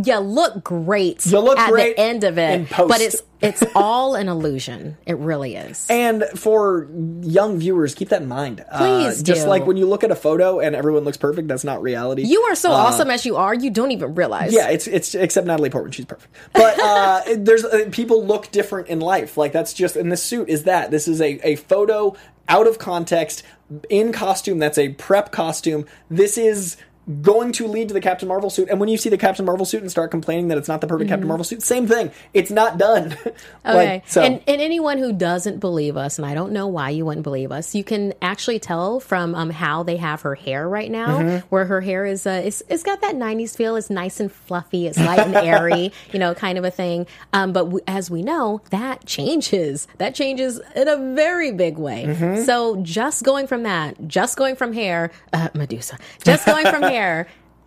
you 0.05 0.17
look 0.19 0.63
great 0.63 1.25
You 1.25 1.39
look 1.39 1.57
at 1.59 1.69
great 1.69 1.95
the 1.95 2.01
end 2.01 2.23
of 2.23 2.37
it, 2.37 2.69
but 2.69 3.01
it's 3.01 3.21
it's 3.41 3.63
all 3.75 4.15
an 4.15 4.27
illusion. 4.29 4.97
It 5.05 5.17
really 5.17 5.55
is. 5.55 5.87
And 5.89 6.23
for 6.35 6.87
young 7.21 7.57
viewers, 7.59 7.95
keep 7.95 8.09
that 8.09 8.21
in 8.21 8.27
mind. 8.27 8.63
Please 8.75 9.21
uh, 9.21 9.23
Just 9.23 9.47
like 9.47 9.65
when 9.65 9.77
you 9.77 9.87
look 9.87 10.03
at 10.03 10.11
a 10.11 10.15
photo 10.15 10.59
and 10.59 10.75
everyone 10.75 11.03
looks 11.03 11.17
perfect, 11.17 11.47
that's 11.47 11.63
not 11.63 11.81
reality. 11.81 12.23
you 12.23 12.41
are 12.43 12.55
so 12.55 12.71
Uh, 12.71 12.75
awesome 12.75 13.09
as 13.09 13.25
you 13.25 13.35
are, 13.37 13.53
you 13.53 13.69
don't 13.71 13.91
even 13.91 14.13
realize. 14.15 14.53
Yeah, 14.53 14.69
it's 14.69 14.87
it's 14.87 15.15
except 15.15 15.47
Natalie 15.47 15.69
Portman, 15.69 15.91
she's 15.91 16.05
perfect. 16.05 16.35
But 16.53 16.79
uh, 16.79 17.21
there's 17.37 17.65
uh, 17.65 17.89
people 17.91 18.25
look 18.25 18.51
different 18.51 18.87
in 18.89 18.99
life. 18.99 19.37
Like 19.37 19.51
that's 19.51 19.73
just 19.73 19.95
and 19.95 20.11
this 20.11 20.21
suit 20.23 20.47
is 20.49 20.63
that. 20.63 20.91
This 20.91 21.07
is 21.07 21.19
a 21.21 21.39
a 21.43 21.55
photo 21.55 22.15
out 22.47 22.67
of 22.67 22.77
context 22.79 23.43
in 23.89 24.11
costume. 24.11 24.59
That's 24.59 24.77
a 24.77 24.89
prep 24.89 25.31
costume. 25.31 25.85
This 26.09 26.37
is 26.37 26.75
going 27.21 27.51
to 27.53 27.67
lead 27.67 27.87
to 27.87 27.93
the 27.93 28.01
Captain 28.01 28.27
Marvel 28.27 28.49
suit. 28.49 28.69
And 28.69 28.79
when 28.79 28.87
you 28.89 28.97
see 28.97 29.09
the 29.09 29.17
Captain 29.17 29.43
Marvel 29.45 29.65
suit 29.65 29.81
and 29.81 29.89
start 29.89 30.11
complaining 30.11 30.49
that 30.49 30.57
it's 30.57 30.67
not 30.67 30.81
the 30.81 30.87
perfect 30.87 31.09
Captain 31.09 31.27
Marvel 31.27 31.43
suit, 31.43 31.63
same 31.63 31.87
thing. 31.87 32.11
It's 32.33 32.51
not 32.51 32.77
done. 32.77 33.15
Okay. 33.63 33.93
like, 33.93 34.07
so 34.09 34.23
and, 34.23 34.41
and 34.47 34.59
anyone 34.59 34.97
who 34.97 35.13
doesn't 35.13 35.59
believe 35.59 35.95
us, 35.95 36.17
and 36.17 36.25
I 36.25 36.33
don't 36.33 36.51
know 36.51 36.65
why 36.67 36.89
you 36.89 37.05
wouldn't 37.05 37.23
believe 37.23 37.51
us, 37.51 37.75
you 37.75 37.83
can 37.83 38.13
actually 38.19 38.57
tell 38.57 38.99
from 38.99 39.35
um, 39.35 39.51
how 39.51 39.83
they 39.83 39.97
have 39.97 40.21
her 40.21 40.33
hair 40.33 40.67
right 40.67 40.89
now, 40.89 41.19
Mm-hmm. 41.19 41.47
where 41.49 41.65
her 41.65 41.79
hair 41.79 42.05
is, 42.07 42.25
uh, 42.25 42.41
it's, 42.43 42.63
it's 42.69 42.81
got 42.81 43.01
that 43.01 43.15
90s 43.15 43.55
feel. 43.55 43.75
It's 43.75 43.91
nice 43.91 44.19
and 44.19 44.31
fluffy. 44.31 44.87
It's 44.87 44.97
light 44.97 45.19
and 45.19 45.35
airy, 45.35 45.91
you 46.11 46.17
know, 46.17 46.33
kind 46.33 46.57
of 46.57 46.65
a 46.65 46.71
thing. 46.71 47.05
Um, 47.33 47.53
but 47.53 47.65
w- 47.65 47.83
as 47.87 48.09
we 48.09 48.23
know, 48.23 48.61
that 48.71 49.05
changes. 49.05 49.87
That 49.99 50.15
changes 50.15 50.59
in 50.75 50.87
a 50.87 50.97
very 51.13 51.51
big 51.51 51.77
way. 51.77 52.05
Mm-hmm. 52.07 52.43
So 52.45 52.77
just 52.77 53.23
going 53.23 53.45
from 53.45 53.61
that, 53.63 54.07
just 54.07 54.37
going 54.37 54.55
from 54.55 54.73
hair, 54.73 55.11
uh, 55.33 55.49
Medusa, 55.53 55.97
just 56.23 56.47
going 56.47 56.65
from 56.65 56.81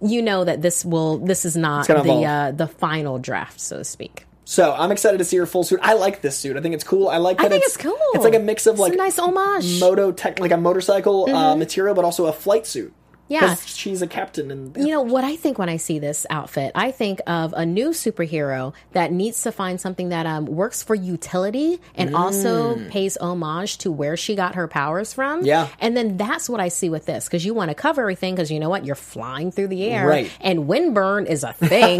you 0.00 0.22
know 0.22 0.44
that 0.44 0.62
this 0.62 0.84
will, 0.84 1.18
this 1.18 1.44
is 1.44 1.56
not 1.56 1.86
the, 1.86 2.24
uh, 2.24 2.52
the 2.52 2.66
final 2.66 3.18
draft, 3.18 3.60
so 3.60 3.78
to 3.78 3.84
speak. 3.84 4.26
So 4.44 4.74
I'm 4.74 4.92
excited 4.92 5.18
to 5.18 5.24
see 5.24 5.38
her 5.38 5.46
full 5.46 5.64
suit. 5.64 5.80
I 5.82 5.94
like 5.94 6.20
this 6.20 6.36
suit. 6.36 6.56
I 6.56 6.60
think 6.60 6.74
it's 6.74 6.84
cool. 6.84 7.08
I 7.08 7.16
like 7.16 7.38
that 7.38 7.46
I 7.46 7.48
think 7.48 7.64
it's, 7.64 7.76
it's 7.76 7.82
cool. 7.82 7.96
It's 8.12 8.24
like 8.24 8.34
a 8.34 8.38
mix 8.38 8.66
of 8.66 8.74
It's 8.74 8.80
a 8.80 8.82
like 8.82 8.94
nice 8.94 9.18
homage. 9.18 9.64
Mm-hmm. 9.64 9.80
moto 9.80 10.12
tech, 10.12 10.38
like 10.38 10.50
a 10.50 10.58
motorcycle 10.58 11.34
uh, 11.34 11.56
material, 11.56 11.94
but 11.94 12.04
also 12.04 12.26
a 12.26 12.32
flight 12.32 12.66
suit. 12.66 12.92
Yeah. 13.28 13.54
she's 13.56 14.02
a 14.02 14.06
captain, 14.06 14.50
and 14.50 14.76
You 14.76 14.88
know 14.88 15.00
what 15.02 15.24
I 15.24 15.36
think 15.36 15.58
when 15.58 15.68
I 15.68 15.76
see 15.78 15.98
this 15.98 16.26
outfit? 16.28 16.72
I 16.74 16.90
think 16.90 17.20
of 17.26 17.54
a 17.56 17.64
new 17.64 17.90
superhero 17.90 18.74
that 18.92 19.12
needs 19.12 19.42
to 19.44 19.52
find 19.52 19.80
something 19.80 20.10
that 20.10 20.26
um, 20.26 20.44
works 20.46 20.82
for 20.82 20.94
utility 20.94 21.80
and 21.94 22.14
also 22.14 22.76
pays 22.90 23.16
homage 23.16 23.78
to 23.78 23.90
where 23.90 24.16
she 24.16 24.34
got 24.34 24.56
her 24.56 24.68
powers 24.68 25.12
from. 25.14 25.42
Mm. 25.42 25.46
Yeah. 25.46 25.68
and 25.80 25.96
then 25.96 26.16
that's 26.16 26.48
what 26.48 26.60
I 26.60 26.68
see 26.68 26.90
with 26.90 27.06
this 27.06 27.24
because 27.24 27.44
you 27.46 27.54
want 27.54 27.70
to 27.70 27.74
cover 27.74 28.02
everything 28.02 28.34
because 28.34 28.50
you 28.50 28.60
know 28.60 28.68
what 28.68 28.84
you're 28.84 28.94
flying 28.94 29.50
through 29.50 29.68
the 29.68 29.84
air, 29.84 30.06
Right. 30.06 30.30
And 30.40 30.68
windburn 30.68 31.26
is 31.26 31.44
a 31.44 31.52
thing. 31.70 31.98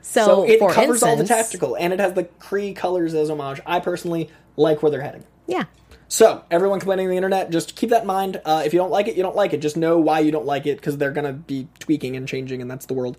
so, 0.00 0.24
so 0.24 0.44
it 0.44 0.58
covers 0.72 1.02
all 1.02 1.16
the 1.16 1.24
tactical, 1.24 1.76
and 1.76 1.92
it 1.92 2.00
has 2.00 2.14
the 2.14 2.24
Kree 2.40 2.74
colors 2.74 3.12
as 3.14 3.28
homage. 3.30 3.60
I 3.66 3.80
personally 3.80 4.30
like 4.56 4.82
where 4.82 4.90
they're 4.90 5.02
heading. 5.02 5.24
Yeah. 5.46 5.64
So 6.08 6.44
everyone 6.50 6.78
complaining 6.78 7.06
on 7.06 7.10
the 7.10 7.16
internet, 7.16 7.50
just 7.50 7.74
keep 7.74 7.90
that 7.90 8.02
in 8.02 8.06
mind. 8.06 8.40
Uh, 8.44 8.62
if 8.64 8.72
you 8.72 8.78
don't 8.78 8.92
like 8.92 9.08
it, 9.08 9.16
you 9.16 9.22
don't 9.24 9.34
like 9.36 9.52
it. 9.52 9.60
Just 9.60 9.76
know 9.76 9.98
why 9.98 10.20
you 10.20 10.30
don't 10.30 10.46
like 10.46 10.64
it 10.66 10.76
because 10.76 10.96
they're 10.98 11.10
gonna 11.10 11.32
be 11.32 11.66
tweaking 11.80 12.14
and 12.16 12.28
changing, 12.28 12.62
and 12.62 12.70
that's 12.70 12.86
the 12.86 12.94
world. 12.94 13.16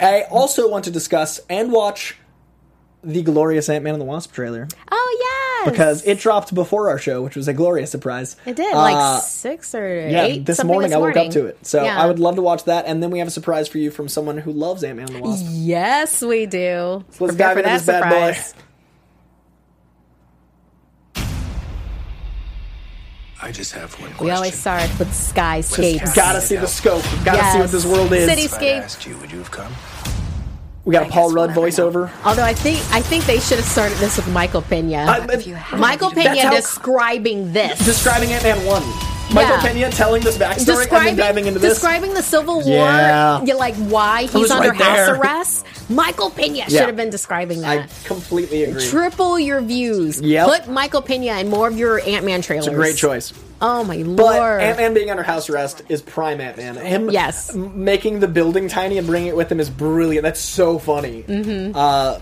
I 0.00 0.22
also 0.30 0.68
want 0.68 0.84
to 0.86 0.90
discuss 0.90 1.40
and 1.48 1.70
watch 1.70 2.16
the 3.04 3.22
glorious 3.22 3.68
Ant 3.68 3.84
Man 3.84 3.94
and 3.94 4.00
the 4.00 4.04
Wasp 4.06 4.32
trailer 4.32 4.66
Oh 4.90 5.62
yeah, 5.66 5.70
because 5.70 6.02
it 6.06 6.18
dropped 6.18 6.54
before 6.54 6.88
our 6.88 6.98
show, 6.98 7.20
which 7.22 7.36
was 7.36 7.46
a 7.48 7.52
glorious 7.52 7.90
surprise. 7.90 8.34
it 8.46 8.56
did 8.56 8.72
Uh, 8.74 8.78
like 8.78 9.22
six 9.22 9.74
or 9.74 9.86
Yeah, 10.08 10.24
eight. 10.24 10.46
this 10.46 10.64
morning 10.64 10.88
this 10.90 10.96
I 10.96 11.00
woke 11.00 11.16
up 11.16 11.30
to 11.32 11.46
it. 11.46 11.58
So 11.66 11.84
Yeah. 11.84 12.02
I 12.02 12.06
would 12.06 12.18
love 12.18 12.36
to 12.36 12.42
watch 12.42 12.64
that, 12.64 12.86
and 12.86 13.02
then 13.02 13.10
we 13.10 13.18
have 13.18 13.28
a 13.28 13.30
surprise 13.30 13.68
for 13.68 13.76
you 13.78 13.90
from 13.90 14.08
someone 14.08 14.38
who 14.38 14.52
loves 14.52 14.82
Ant 14.82 14.96
Man 14.96 15.06
and 15.08 15.16
the 15.16 15.20
Wasp. 15.22 15.44
Yes, 15.50 16.22
we 16.22 16.46
do. 16.46 17.04
So 17.10 17.24
let's 17.26 17.36
Prepare 17.36 17.36
dive 17.36 17.52
for 17.52 17.58
into 17.60 17.70
this 17.70 17.86
bad 17.86 18.10
boy. 18.34 18.60
I 23.42 23.52
just 23.52 23.72
have 23.72 23.92
one 24.00 24.10
question. 24.10 24.24
We 24.26 24.30
always 24.30 24.54
start 24.54 24.88
with 24.98 25.08
skyscapes. 25.08 26.14
Gotta 26.14 26.40
see 26.40 26.56
the 26.56 26.66
scope. 26.66 27.04
Gotta 27.24 27.52
see 27.52 27.58
what 27.58 27.70
this 27.70 27.84
world 27.84 28.12
is. 28.12 28.28
If 28.28 28.30
I'd 28.54 28.60
Cityscape. 28.60 28.80
asked 28.82 29.06
you, 29.06 29.16
would 29.18 29.30
you 29.32 29.38
have 29.38 29.50
come? 29.50 29.72
We 30.84 30.92
got 30.92 31.06
a 31.06 31.10
Paul 31.10 31.32
Rudd 31.32 31.56
we'll 31.56 31.66
voiceover. 31.66 32.10
Although 32.24 32.44
I 32.44 32.52
think 32.54 32.78
I 32.92 33.00
think 33.00 33.24
they 33.24 33.40
should 33.40 33.58
have 33.58 33.66
started 33.66 33.96
this 33.98 34.16
with 34.16 34.28
Michael 34.32 34.62
Pena. 34.62 34.98
I- 35.08 35.20
Michael 35.76 36.10
That's 36.10 36.28
Pena 36.28 36.42
how- 36.42 36.50
describing 36.54 37.52
this. 37.52 37.78
describing 37.84 38.32
Ant 38.32 38.44
Man 38.44 38.64
one. 38.66 38.82
Michael 39.32 39.56
Yeah. 39.56 39.62
Pena 39.62 39.90
telling 39.90 40.22
this 40.22 40.36
backstory 40.36 40.82
and 40.92 41.06
then 41.08 41.16
diving 41.16 41.46
into 41.46 41.58
this. 41.58 41.72
describing 41.72 42.12
the 42.12 42.22
Civil 42.22 42.56
War, 42.60 42.64
Yeah. 42.86 43.42
you're 43.42 43.56
like 43.56 43.74
why 43.76 44.24
he's 44.24 44.50
under 44.50 44.68
right 44.70 44.80
house 44.80 45.08
arrest. 45.08 45.64
Michael 45.88 46.30
Pena 46.30 46.54
Yeah. 46.56 46.64
should 46.68 46.80
have 46.86 46.96
been 46.96 47.10
describing 47.10 47.60
that. 47.60 47.78
I 47.90 48.06
completely 48.06 48.64
agree. 48.64 48.86
Triple 48.88 49.38
your 49.38 49.60
views. 49.60 50.20
Yep. 50.20 50.46
Put 50.46 50.68
Michael 50.68 51.02
Pena 51.02 51.38
in 51.40 51.48
more 51.48 51.68
of 51.68 51.76
your 51.78 52.00
Ant 52.00 52.24
Man 52.24 52.40
trailers. 52.42 52.66
It's 52.66 52.72
a 52.72 52.76
great 52.76 52.96
choice. 52.96 53.32
Oh 53.60 53.84
my 53.84 54.02
But 54.02 54.36
lord! 54.36 54.60
Ant 54.62 54.78
Man 54.78 54.94
being 54.94 55.10
under 55.10 55.22
house 55.22 55.48
arrest 55.48 55.82
is 55.88 56.02
prime 56.02 56.40
Ant 56.40 56.56
Man. 56.56 56.76
Him 56.76 57.10
Yes. 57.10 57.54
making 57.54 58.20
the 58.20 58.28
building 58.28 58.68
tiny 58.68 58.98
and 58.98 59.06
bringing 59.06 59.28
it 59.28 59.36
with 59.36 59.50
him 59.50 59.60
is 59.60 59.70
brilliant. 59.70 60.22
That's 60.22 60.40
so 60.40 60.78
funny. 60.78 61.22
Mm-hmm. 61.22 61.76
Uh, 61.76 62.18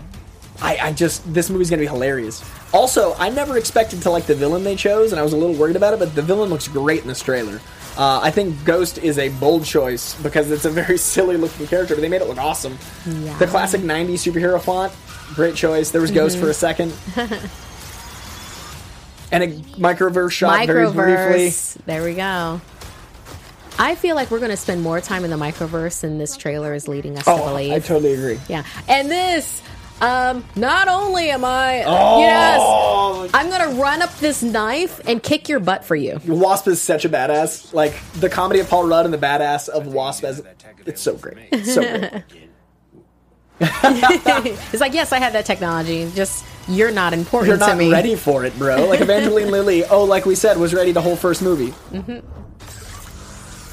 I, 0.61 0.77
I 0.77 0.91
just 0.93 1.33
this 1.33 1.49
movie's 1.49 1.69
gonna 1.69 1.81
be 1.81 1.87
hilarious. 1.87 2.43
Also, 2.73 3.15
I 3.17 3.29
never 3.29 3.57
expected 3.57 4.01
to 4.03 4.09
like 4.09 4.25
the 4.25 4.35
villain 4.35 4.63
they 4.63 4.75
chose, 4.75 5.11
and 5.11 5.19
I 5.19 5.23
was 5.23 5.33
a 5.33 5.37
little 5.37 5.55
worried 5.55 5.75
about 5.75 5.93
it. 5.93 5.99
But 5.99 6.15
the 6.15 6.21
villain 6.21 6.49
looks 6.49 6.67
great 6.67 7.01
in 7.01 7.07
this 7.07 7.21
trailer. 7.21 7.59
Uh, 7.97 8.19
I 8.23 8.31
think 8.31 8.63
Ghost 8.65 8.97
is 8.97 9.19
a 9.19 9.29
bold 9.29 9.65
choice 9.65 10.15
because 10.23 10.49
it's 10.49 10.65
a 10.65 10.69
very 10.69 10.97
silly 11.13 11.37
looking 11.37 11.67
character, 11.67 11.93
but 11.95 12.01
they 12.01 12.09
made 12.09 12.21
it 12.21 12.27
look 12.27 12.39
awesome. 12.39 12.77
Yeah. 13.05 13.37
The 13.37 13.45
classic 13.47 13.81
'90s 13.81 14.13
superhero 14.31 14.59
font, 14.61 14.91
great 15.35 15.55
choice. 15.55 15.91
There 15.91 16.01
was 16.01 16.11
Ghost 16.11 16.37
Mm-hmm. 16.37 16.43
for 16.45 16.49
a 16.49 16.53
second. 16.55 16.93
And 19.31 19.43
a 19.43 19.47
microverse 19.79 20.31
shot 20.31 20.65
very 20.67 20.91
briefly. 20.91 21.49
There 21.87 22.03
we 22.03 22.13
go. 22.13 22.61
I 23.79 23.95
feel 23.95 24.15
like 24.15 24.29
we're 24.29 24.37
going 24.39 24.51
to 24.51 24.57
spend 24.57 24.83
more 24.83 25.01
time 25.01 25.23
in 25.25 25.31
the 25.31 25.37
microverse 25.37 26.01
than 26.01 26.19
this 26.19 26.37
trailer 26.37 26.75
is 26.75 26.87
leading 26.87 27.17
us 27.17 27.25
to 27.25 27.31
Oh, 27.31 27.47
believe. 27.49 27.71
I 27.73 27.79
totally 27.79 28.13
agree. 28.13 28.39
yeah, 28.47 28.63
and 28.87 29.09
this. 29.09 29.61
Um, 30.03 30.43
not 30.57 30.87
only 30.89 31.29
am 31.29 31.45
I, 31.45 31.83
Oh. 31.85 32.19
yes, 32.19 33.31
I'm 33.33 33.49
gonna 33.49 33.79
run 33.79 34.01
up 34.01 34.13
this 34.17 34.43
knife 34.43 34.99
and 35.07 35.23
kick 35.23 35.47
your 35.47 35.61
butt 35.61 35.85
for 35.85 35.95
you. 35.95 36.19
Wasp 36.27 36.67
is 36.67 36.81
such 36.81 37.05
a 37.05 37.09
badass. 37.09 37.73
Like 37.73 37.93
the 38.15 38.29
comedy 38.29 38.59
of 38.59 38.69
Paul 38.69 38.85
Rudd 38.87 39.05
and 39.05 39.13
the 39.13 39.17
badass 39.17 39.69
of 39.69 39.87
Wasp 39.87 40.25
as 40.25 40.43
it's 40.85 41.01
so 41.01 41.15
great. 41.15 41.37
It's 41.51 41.73
so 41.73 41.81
great. 41.81 42.23
It's 43.61 44.81
like, 44.81 44.93
yes, 44.93 45.13
I 45.13 45.19
have 45.19 45.33
that 45.33 45.45
technology. 45.45 46.11
Just 46.15 46.43
you're 46.67 46.91
not 46.91 47.13
important 47.13 47.47
You're 47.47 47.57
not 47.57 47.77
ready 47.77 48.15
for 48.15 48.43
it, 48.43 48.57
bro. 48.57 48.87
Like 48.87 48.99
Evangeline 49.07 49.51
Lilly, 49.51 49.85
oh, 49.85 50.03
like 50.03 50.25
we 50.25 50.35
said, 50.35 50.57
was 50.57 50.73
ready 50.73 50.91
the 50.91 51.01
whole 51.01 51.15
first 51.15 51.41
movie. 51.41 51.73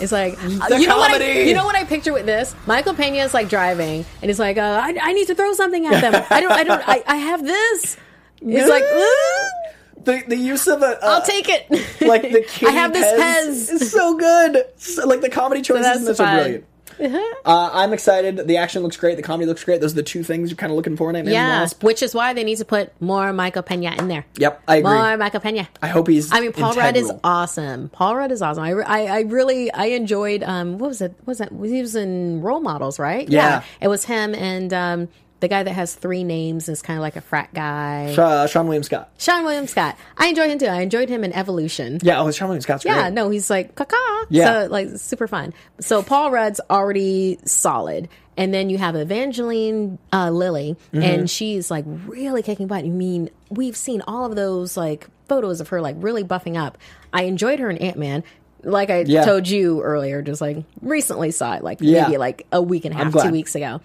It's 0.01 0.12
like 0.12 0.36
The 0.38 0.78
you 0.80 0.86
know 0.86 0.96
what 0.98 1.20
I, 1.20 1.40
you 1.42 1.55
know 1.55 1.64
what 1.64 1.76
I 1.76 1.84
picture 1.84 2.12
with 2.12 2.26
this. 2.26 2.55
Michael 2.66 2.94
Pena 2.94 3.18
is 3.18 3.34
like 3.34 3.48
driving, 3.48 4.05
and 4.22 4.28
he's 4.30 4.38
like, 4.38 4.57
uh, 4.59 4.80
I, 4.82 4.96
I 5.01 5.12
need 5.12 5.26
to 5.28 5.34
throw 5.34 5.53
something 5.55 5.86
at 5.86 6.01
them. 6.01 6.24
I 6.30 6.40
don't, 6.40 6.53
I 6.53 6.64
don't, 6.64 6.82
I, 6.88 7.03
I 7.07 7.16
have 7.16 7.44
this. 7.44 7.96
It's 8.42 8.68
like, 8.68 8.82
"Ooh, 10.01 10.05
The 10.05 10.24
the 10.28 10.36
use 10.36 10.66
of 10.66 10.82
a 10.82 11.03
uh, 11.05 11.09
I'll 11.16 11.22
take 11.22 11.48
it. 11.48 11.70
like 12.01 12.22
the 12.22 12.46
I 12.66 12.70
have 12.70 12.92
this 12.92 13.07
Pez. 13.20 13.72
is 13.74 13.90
so 13.92 14.16
good. 14.16 14.64
So, 14.76 15.07
like 15.07 15.20
the 15.20 15.28
comedy 15.28 15.61
choices 15.62 15.84
that's 15.84 15.98
in 16.01 16.05
this 16.07 16.20
are 16.20 16.26
fun. 16.26 16.66
Uh, 17.01 17.70
I'm 17.72 17.92
excited. 17.92 18.46
The 18.46 18.57
action 18.59 18.82
looks 18.82 18.96
great. 18.96 19.16
The 19.16 19.22
comedy 19.22 19.46
looks 19.46 19.64
great. 19.64 19.80
Those 19.80 19.92
are 19.92 19.96
the 19.96 20.03
two 20.03 20.22
things 20.22 20.51
you're 20.51 20.57
kind 20.57 20.70
of 20.70 20.76
looking 20.76 20.96
for 20.96 21.11
in 21.11 21.16
Ant-Man 21.16 21.32
Yeah, 21.32 21.68
which 21.80 22.03
is 22.03 22.14
why 22.14 22.32
they 22.34 22.44
need 22.44 22.59
to 22.59 22.64
put 22.64 22.92
more 23.01 23.32
Michael 23.32 23.62
Pena 23.62 23.94
in 23.98 24.09
there. 24.09 24.26
Yep, 24.36 24.62
I 24.68 24.76
agree. 24.76 24.92
More 24.92 25.16
Michael 25.16 25.40
Pena. 25.40 25.68
I 25.82 25.88
hope 25.88 26.09
he's. 26.09 26.32
I 26.32 26.40
mean, 26.40 26.53
Paul 26.53 26.74
Rudd 26.74 26.96
is 26.96 27.11
awesome. 27.24 27.88
Paul 27.88 28.16
Rudd 28.16 28.32
is 28.32 28.42
awesome. 28.42 28.62
I, 28.62 28.72
I, 28.72 29.05
I 29.05 29.20
really, 29.22 29.72
I 29.72 29.86
enjoyed. 29.86 30.42
Um, 30.42 30.78
what 30.78 30.88
was 30.88 31.01
it? 31.01 31.12
What 31.20 31.28
was 31.28 31.38
that? 31.38 31.51
He 31.51 31.80
was 31.80 31.96
in 31.96 32.42
Role 32.42 32.61
Models, 32.61 32.98
right? 32.98 33.28
Yeah. 33.28 33.62
it 33.80 33.88
was 33.88 34.05
him 34.05 34.34
and 34.34 34.72
um, 34.72 35.09
the 35.41 35.49
guy 35.49 35.62
that 35.62 35.72
has 35.72 35.95
three 35.95 36.22
names 36.24 36.68
is 36.68 36.82
kind 36.82 36.99
of 36.99 37.03
like 37.03 37.16
a 37.16 37.20
frat 37.20 37.53
guy. 37.55 38.12
Uh, 38.12 38.47
Seann 38.47 38.64
William 38.64 38.82
Scott. 38.82 39.11
Seann 39.18 39.43
William 39.45 39.66
Scott. 39.66 39.97
I 40.16 40.26
enjoyed 40.28 40.51
him 40.51 40.59
too. 40.59 40.66
I 40.66 40.82
enjoyed 40.82 41.09
him 41.09 41.24
in 41.24 41.32
Evolution. 41.32 41.99
Yeah, 42.03 42.20
oh, 42.20 42.26
Seann 42.26 42.43
William 42.47 42.61
Scott's 42.61 42.84
great. 42.84 42.95
Yeah, 42.95 43.09
no, 43.11 43.30
he's 43.30 43.49
like 43.51 43.74
caca. 43.74 43.97
Yeah. 44.28 44.64
So 44.64 44.70
like 44.70 44.88
super 44.97 45.26
fun. 45.26 45.53
So 45.80 46.03
Paul 46.03 46.30
Rudd's 46.30 46.61
already 46.70 47.38
solid. 47.45 48.09
And 48.36 48.55
then 48.55 48.70
you 48.70 48.78
have 48.78 48.97
Evangeline 48.97 49.99
uh, 50.12 50.30
Lilly, 50.30 50.76
Mm-hmm. 50.93 51.03
and 51.03 51.30
she's 51.30 51.70
like 51.70 51.84
really 51.86 52.43
kicking 52.43 52.66
butt. 52.68 52.84
I 52.84 52.88
mean, 52.88 53.28
we've 53.51 53.76
seen 53.76 54.03
all 54.07 54.24
of 54.24 54.34
those 54.36 54.76
like 54.76 55.09
photos 55.28 55.61
of 55.61 55.68
her 55.68 55.80
like 55.80 55.97
really 55.99 56.24
buffing 56.24 56.57
up. 56.57 56.78
I 57.12 57.24
enjoyed 57.24 57.59
her 57.59 57.68
in 57.70 57.76
Ant 57.78 57.99
Man. 57.99 58.24
Like 58.62 58.91
I 58.91 59.01
Yeah. 59.07 59.24
told 59.24 59.49
you 59.49 59.80
earlier, 59.82 60.22
just 60.22 60.41
like 60.41 60.64
recently 60.82 61.30
saw 61.30 61.55
it, 61.57 61.64
like 61.64 61.78
Yeah. 61.80 62.05
maybe 62.05 62.18
like 62.18 62.47
a 62.53 62.61
week 62.62 62.84
and 62.84 62.95
a 62.95 62.99
half, 62.99 63.12
two 63.12 63.30
weeks 63.30 63.55
ago. 63.55 63.80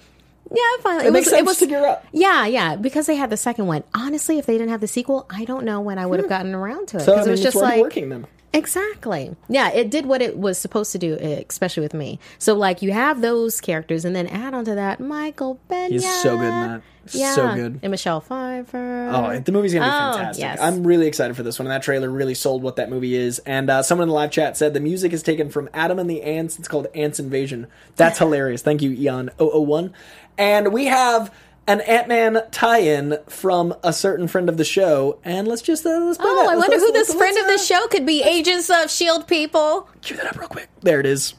Yeah, 0.52 0.62
finally. 0.82 1.08
It 1.08 1.12
makes 1.12 1.30
sense 1.30 1.60
to 1.60 1.68
gear 1.68 1.86
up. 1.86 2.06
Yeah, 2.12 2.46
yeah, 2.46 2.76
because 2.76 3.08
they 3.08 3.16
had 3.16 3.30
the 3.30 3.38
second 3.38 3.68
one. 3.68 3.84
Honestly, 3.94 4.38
if 4.38 4.46
they 4.46 4.54
didn't 4.54 4.70
have 4.70 4.82
the 4.82 4.88
sequel, 4.88 5.26
I 5.30 5.46
don't 5.46 5.66
know 5.66 5.82
when 5.82 5.98
I 5.98 6.06
would 6.06 6.20
have 6.20 6.26
hmm. 6.26 6.30
gotten 6.30 6.54
around 6.54 6.90
to 6.90 6.98
it. 6.98 7.02
So 7.02 7.14
I 7.14 7.16
Because 7.16 7.26
mean, 7.26 7.30
it 7.30 7.32
was 7.32 7.42
just 7.42 7.56
like 7.56 7.82
working 7.82 8.10
then. 8.10 8.28
Exactly. 8.56 9.36
Yeah, 9.50 9.72
it 9.72 9.90
did 9.90 10.06
what 10.06 10.22
it 10.22 10.38
was 10.38 10.58
supposed 10.58 10.92
to 10.94 10.98
do, 10.98 11.14
especially 11.16 11.82
with 11.84 11.94
me. 11.94 12.20
So, 12.40 12.54
like, 12.56 12.82
you 12.82 12.92
have 12.92 13.22
those 13.22 13.62
characters, 13.62 14.06
and 14.06 14.16
then 14.16 14.28
add 14.28 14.54
onto 14.54 14.76
that 14.76 15.00
Michael 15.00 15.60
Pena. 15.70 15.90
He's 15.90 16.22
so 16.22 16.38
good 16.38 16.46
in 16.46 16.50
that. 16.50 16.82
Yeah, 17.12 17.36
So 17.36 17.54
good. 17.54 17.80
And 17.84 17.92
Michelle 17.92 18.20
Pfeiffer. 18.20 19.10
Oh, 19.14 19.40
the 19.40 19.52
movie's 19.52 19.76
gonna 19.76 19.86
be 19.86 19.92
Oh, 19.92 20.18
fantastic. 20.18 20.42
yes. 20.42 20.60
I'm 20.60 20.86
really 20.88 21.06
excited 21.06 21.36
for 21.36 21.44
this 21.44 21.60
one. 21.60 21.68
And 21.68 21.72
that 21.72 21.84
trailer 21.84 22.10
really 22.10 22.34
sold 22.34 22.64
what 22.64 22.78
that 22.78 22.90
movie 22.90 23.14
is. 23.14 23.38
And 23.46 23.70
uh, 23.70 23.84
someone 23.84 24.06
in 24.06 24.10
the 24.10 24.16
live 24.16 24.32
chat 24.32 24.58
said 24.58 24.74
the 24.74 24.80
music 24.80 25.14
is 25.14 25.22
taken 25.22 25.52
from 25.52 25.70
Adam 25.72 26.00
and 26.00 26.10
the 26.10 26.24
Ants. 26.24 26.58
It's 26.58 26.68
called 26.68 26.88
Ants 26.96 27.20
Invasion. 27.20 27.68
That's 27.96 28.18
hilarious. 28.20 28.64
Thank 28.64 28.82
you, 28.82 28.90
Eon001. 28.90 29.92
And 30.40 30.74
we 30.74 30.86
have 30.86 31.32
an 31.68 31.82
Ant 31.82 32.08
Man 32.08 32.42
tie-in 32.52 33.18
from 33.28 33.74
a 33.84 33.92
certain 33.94 34.28
friend 34.28 34.50
of 34.50 34.58
the 34.58 34.64
show. 34.66 35.20
And 35.24 35.48
let's 35.48 35.62
just 35.62 35.86
uh, 35.86 35.90
let's 36.06 36.18
play 36.18 36.28
Oh, 36.30 36.36
that. 36.36 36.50
I 36.52 36.56
Let's- 36.56 36.70
wonder 36.70 36.78
who 36.86 36.92
let's- 36.94 37.08
this 37.08 37.16
friend 37.16 37.38
of 37.38 37.46
the 37.46 37.52
let's, 37.54 37.72
uh, 37.72 37.80
show 37.82 37.88
could 37.88 38.06
be. 38.06 38.22
Agents 38.24 38.70
of 38.70 38.76
S.H.I.E.L.D. 38.86 39.26
people. 39.28 39.90
Cue 40.02 40.16
that 40.18 40.28
up 40.28 40.38
real 40.38 40.48
quick. 40.48 40.70
There 40.82 41.00
it 41.00 41.06
is. 41.06 41.34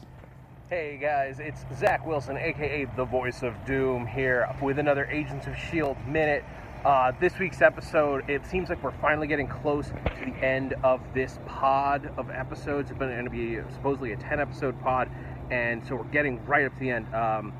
Hey 0.69 0.97
guys, 1.01 1.39
it's 1.39 1.61
Zach 1.79 2.05
Wilson, 2.05 2.35
aka 2.35 2.85
the 2.97 3.05
voice 3.05 3.41
of 3.41 3.53
Doom, 3.65 4.05
here 4.05 4.53
with 4.61 4.79
another 4.79 5.05
Agents 5.05 5.47
of 5.47 5.53
S.H.I.E.L.D. 5.53 5.99
Minute. 6.11 6.43
Uh, 6.85 7.11
this 7.19 7.37
week's 7.39 7.61
episode, 7.61 8.29
it 8.29 8.45
seems 8.45 8.69
like 8.69 8.81
we're 8.83 8.91
finally 9.01 9.27
getting 9.27 9.47
close 9.47 9.87
to 9.87 9.93
the 10.25 10.45
end 10.45 10.73
of 10.83 11.01
this 11.13 11.39
pod 11.45 12.11
of 12.17 12.29
episodes. 12.29 12.89
It's 12.91 12.99
going 12.99 13.23
to 13.25 13.29
be 13.31 13.59
supposedly 13.73 14.11
a 14.13 14.17
10 14.17 14.39
episode 14.39 14.79
pod, 14.81 15.09
and 15.51 15.85
so 15.85 15.95
we're 15.95 16.03
getting 16.05 16.45
right 16.45 16.65
up 16.65 16.73
to 16.73 16.79
the 16.79 16.91
end. 16.91 17.13
Um, 17.15 17.51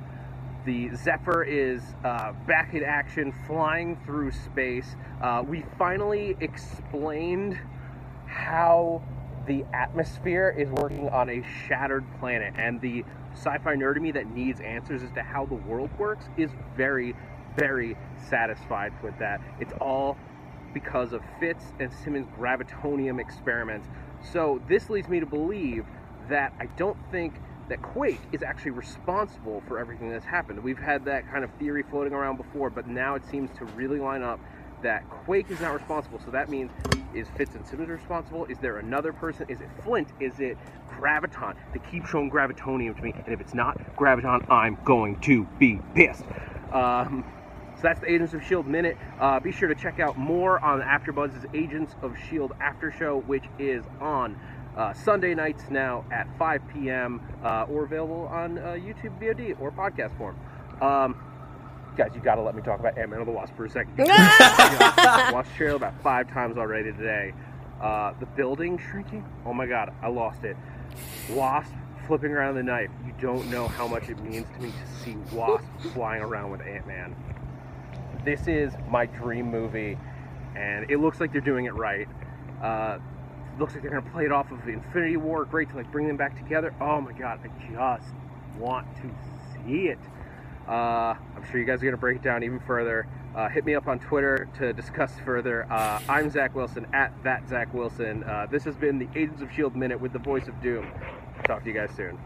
the 0.68 0.93
Zephyr 0.97 1.43
is 1.43 1.82
uh, 2.03 2.34
back 2.45 2.74
in 2.74 2.84
action, 2.84 3.34
flying 3.47 3.97
through 4.05 4.32
space. 4.32 4.97
Uh, 5.22 5.41
we 5.47 5.63
finally 5.80 6.36
explained 6.41 7.57
how 8.28 9.01
the 9.47 9.63
atmosphere 9.74 10.53
is 10.57 10.70
working 10.70 11.07
on 11.07 11.30
a 11.30 11.41
shattered 11.65 12.03
planet, 12.20 12.53
and 12.57 12.82
the 12.82 13.05
sci-fi 13.34 13.76
nerd 13.76 13.95
in 13.95 14.03
me 14.03 14.11
that 14.11 14.28
needs 14.28 14.59
answers 14.59 15.03
as 15.03 15.11
to 15.13 15.24
how 15.24 15.45
the 15.45 15.55
world 15.55 15.89
works 15.97 16.26
is 16.36 16.51
very, 16.76 17.15
very 17.55 17.95
satisfied 18.30 18.91
with 19.01 19.18
that. 19.20 19.39
It's 19.61 19.74
all 19.80 20.18
because 20.74 21.13
of 21.13 21.22
Fitz 21.39 21.63
and 21.80 21.93
Simmons' 21.93 22.28
gravitonium 22.38 23.22
experiments. 23.22 23.88
So 24.34 24.61
this 24.68 24.89
leads 24.89 25.07
me 25.07 25.22
to 25.22 25.26
believe 25.26 25.86
that 26.28 26.51
I 26.59 26.65
don't 26.76 26.97
think 27.09 27.36
that 27.70 27.82
Quake 27.82 28.22
is 28.32 28.43
actually 28.43 28.72
responsible 28.72 29.61
for 29.68 29.80
everything 29.80 30.09
that's 30.09 30.26
happened. 30.26 30.63
We've 30.63 30.78
had 30.78 31.05
that 31.05 31.30
kind 31.30 31.43
of 31.43 31.51
theory 31.59 31.84
floating 31.84 32.13
around 32.13 32.38
before, 32.38 32.70
but 32.70 32.88
now 32.88 33.15
it 33.15 33.26
seems 33.26 33.49
to 33.57 33.65
really 33.65 33.99
line 33.99 34.24
up 34.24 34.39
that 34.84 35.09
Quake 35.09 35.49
is 35.49 35.59
not 35.59 35.74
responsible. 35.74 36.20
So 36.24 36.32
that 36.32 36.49
means 36.49 36.72
is 37.13 37.28
Fitz 37.36 37.55
and 37.55 37.65
Simmons 37.65 37.89
responsible? 37.89 38.45
Is 38.45 38.57
there 38.59 38.78
another 38.78 39.11
person? 39.11 39.47
Is 39.49 39.59
it 39.61 39.70
Flint? 39.84 40.09
Is 40.20 40.39
it 40.39 40.57
Graviton? 40.89 41.55
They 41.74 41.80
keep 41.91 42.05
showing 42.05 42.30
Gravitonium 42.30 42.95
to 42.95 43.01
me, 43.01 43.13
and 43.13 43.34
if 43.34 43.41
it's 43.41 43.53
not 43.53 43.78
Graviton, 43.95 44.49
I'm 44.51 44.78
going 44.86 45.20
to 45.22 45.45
be 45.57 45.80
pissed. 45.95 46.26
Um, 46.72 47.26
so 47.76 47.84
that's 47.84 47.99
the 47.99 48.11
Agents 48.11 48.34
of 48.34 48.41
S.H.I.E.L.D. 48.41 48.70
Minute. 48.70 48.97
Uh, 49.20 49.39
be 49.39 49.51
sure 49.51 49.68
to 49.68 49.76
check 49.76 49.99
out 49.99 50.18
more 50.18 50.59
on 50.63 50.82
AfterBuzz's 50.82 51.45
Agents 51.53 51.95
of 52.01 52.13
S.H.I.E.L.D. 52.13 52.53
After 52.59 52.91
Show, 52.91 53.20
which 53.22 53.45
is 53.59 53.84
on 54.01 54.39
uh, 54.78 54.93
Sunday 54.93 55.34
nights 55.34 55.63
now 55.69 56.05
at 56.11 56.28
5 56.38 56.61
p.m. 56.73 57.21
Uh, 57.43 57.65
or 57.69 57.84
available 57.84 58.28
on 58.28 58.59
uh, 58.59 58.61
YouTube 58.73 59.19
VOD 59.19 59.59
or 59.59 59.71
podcast 59.71 60.15
form. 60.17 60.38
Um, 60.82 61.19
guys, 61.97 62.11
you 62.13 62.21
gotta 62.21 62.41
let 62.41 62.55
me 62.55 62.61
talk 62.61 62.80
about 62.80 62.97
Ant-Man 62.97 63.19
and 63.19 63.28
the 63.28 63.32
Wasp 63.32 63.55
for 63.55 63.65
a 63.65 63.69
second. 63.69 64.07
I 64.09 65.32
watched 65.34 65.49
the 65.49 65.55
trailer 65.55 65.75
about 65.75 65.99
five 66.01 66.32
times 66.32 66.57
already 66.57 66.91
today. 66.93 67.34
Uh, 67.82 68.13
the 68.19 68.25
building 68.28 68.80
shrinking. 68.91 69.25
Oh 69.45 69.53
my 69.53 69.65
god, 69.65 69.93
I 70.01 70.09
lost 70.09 70.43
it. 70.43 70.55
Wasp 71.32 71.71
flipping 72.05 72.32
around 72.32 72.55
the 72.55 72.63
knife. 72.63 72.89
You 73.05 73.13
don't 73.19 73.49
know 73.49 73.67
how 73.67 73.88
much 73.88 74.09
it 74.09 74.19
means 74.21 74.45
to 74.55 74.61
me 74.61 74.71
to 74.71 75.03
see 75.03 75.15
Wasp 75.36 75.65
flying 75.93 76.21
around 76.21 76.51
with 76.51 76.61
Ant-Man. 76.61 77.15
This 78.23 78.47
is 78.47 78.73
my 78.89 79.07
dream 79.07 79.49
movie, 79.49 79.97
and 80.55 80.89
it 80.89 80.97
looks 80.99 81.19
like 81.19 81.32
they're 81.32 81.41
doing 81.41 81.65
it 81.65 81.73
right. 81.73 82.07
Looks 83.60 83.74
like 83.74 83.82
they're 83.82 83.91
gonna 83.91 84.12
play 84.12 84.26
it 84.26 84.32
off 84.32 84.51
of 84.51 84.68
Infinity 84.68 85.18
War. 85.18 85.45
Great 85.45 85.70
to 85.72 85.76
like 85.76 85.91
bring 85.91 86.08
them 86.08 86.18
back 86.18 86.36
together. 86.38 86.74
Oh 86.80 87.01
my 87.01 87.12
god, 87.14 87.39
I 87.43 87.47
just 87.97 88.14
want 88.58 88.88
to 88.97 89.10
see 89.53 89.88
it. 89.88 89.99
Uh, 90.68 91.16
I'm 91.36 91.43
sure 91.49 91.60
you 91.60 91.66
guys 91.66 91.82
are 91.82 91.86
gonna 91.86 91.97
break 91.97 92.18
it 92.18 92.24
down 92.24 92.43
even 92.43 92.60
further. 92.62 93.08
Uh, 93.36 93.47
hit 93.49 93.66
me 93.66 93.76
up 93.76 93.88
on 93.88 93.99
Twitter 93.99 94.47
to 94.58 94.74
discuss 94.74 95.14
further. 95.24 95.72
Uh, 95.72 96.01
I'm 96.10 96.30
Zach 96.30 96.55
Wilson 96.55 96.86
at 96.93 97.12
that 97.24 97.47
Zach 97.47 97.74
Wilson. 97.74 98.24
Uh, 98.24 98.47
this 98.49 98.64
has 98.64 98.76
been 98.76 98.99
the 98.99 99.08
Agents 99.16 99.41
of 99.41 99.51
Shield 99.51 99.76
Minute 99.76 99.99
with 99.99 100.14
the 100.14 100.20
voice 100.20 100.47
of 100.47 100.60
Doom. 100.62 100.88
Talk 101.45 101.64
to 101.64 101.70
you 101.70 101.76
guys 101.76 101.89
soon. 101.95 102.18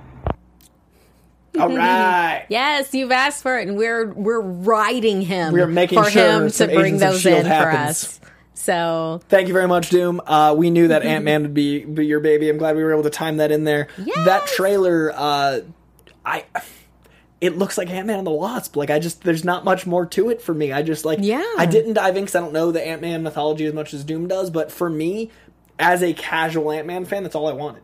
All 1.59 1.69
right. 1.69 2.45
Yes, 2.49 2.93
you've 2.93 3.11
asked 3.11 3.43
for 3.43 3.57
it, 3.59 3.67
and 3.67 3.77
we're 3.77 4.11
we're 4.13 4.41
riding 4.41 5.21
him. 5.21 5.53
We're 5.53 5.67
making 5.67 6.01
for 6.03 6.09
sure 6.09 6.43
him 6.43 6.51
to 6.51 6.67
bring 6.67 6.97
those 6.97 7.25
S.H.I.E.L.D. 7.25 7.49
in 7.49 7.61
for 7.61 7.71
us. 7.71 8.19
So 8.61 9.19
Thank 9.27 9.47
you 9.47 9.55
very 9.55 9.67
much, 9.67 9.89
Doom. 9.89 10.21
Uh, 10.23 10.53
we 10.55 10.69
knew 10.69 10.89
that 10.89 11.01
Ant 11.05 11.25
Man 11.25 11.41
would 11.41 11.53
be, 11.55 11.83
be 11.83 12.05
your 12.05 12.19
baby. 12.19 12.47
I'm 12.47 12.59
glad 12.59 12.75
we 12.75 12.83
were 12.83 12.91
able 12.91 13.01
to 13.03 13.09
time 13.09 13.37
that 13.37 13.51
in 13.51 13.63
there. 13.63 13.87
That 14.25 14.45
trailer, 14.45 15.11
uh, 15.15 15.61
I. 16.23 16.45
It 17.39 17.57
looks 17.57 17.75
like 17.75 17.89
Ant 17.89 18.05
Man 18.05 18.19
and 18.19 18.27
the 18.27 18.31
Wasp. 18.31 18.75
Like 18.75 18.91
I 18.91 18.99
just, 18.99 19.23
there's 19.23 19.43
not 19.43 19.65
much 19.65 19.87
more 19.87 20.05
to 20.05 20.29
it 20.29 20.43
for 20.43 20.53
me. 20.53 20.71
I 20.71 20.83
just 20.83 21.05
like, 21.05 21.17
Yeah. 21.23 21.43
I 21.57 21.65
didn't 21.65 21.93
dive 21.93 22.15
in 22.15 22.25
because 22.25 22.35
I 22.35 22.39
don't 22.39 22.53
know 22.53 22.71
the 22.71 22.85
Ant 22.85 23.01
Man 23.01 23.23
mythology 23.23 23.65
as 23.65 23.73
much 23.73 23.95
as 23.95 24.03
Doom 24.03 24.27
does. 24.27 24.51
But 24.51 24.71
for 24.71 24.91
me, 24.91 25.31
as 25.79 26.03
a 26.03 26.13
casual 26.13 26.71
Ant 26.71 26.85
Man 26.85 27.05
fan, 27.05 27.23
that's 27.23 27.33
all 27.33 27.47
I 27.47 27.53
wanted. 27.53 27.81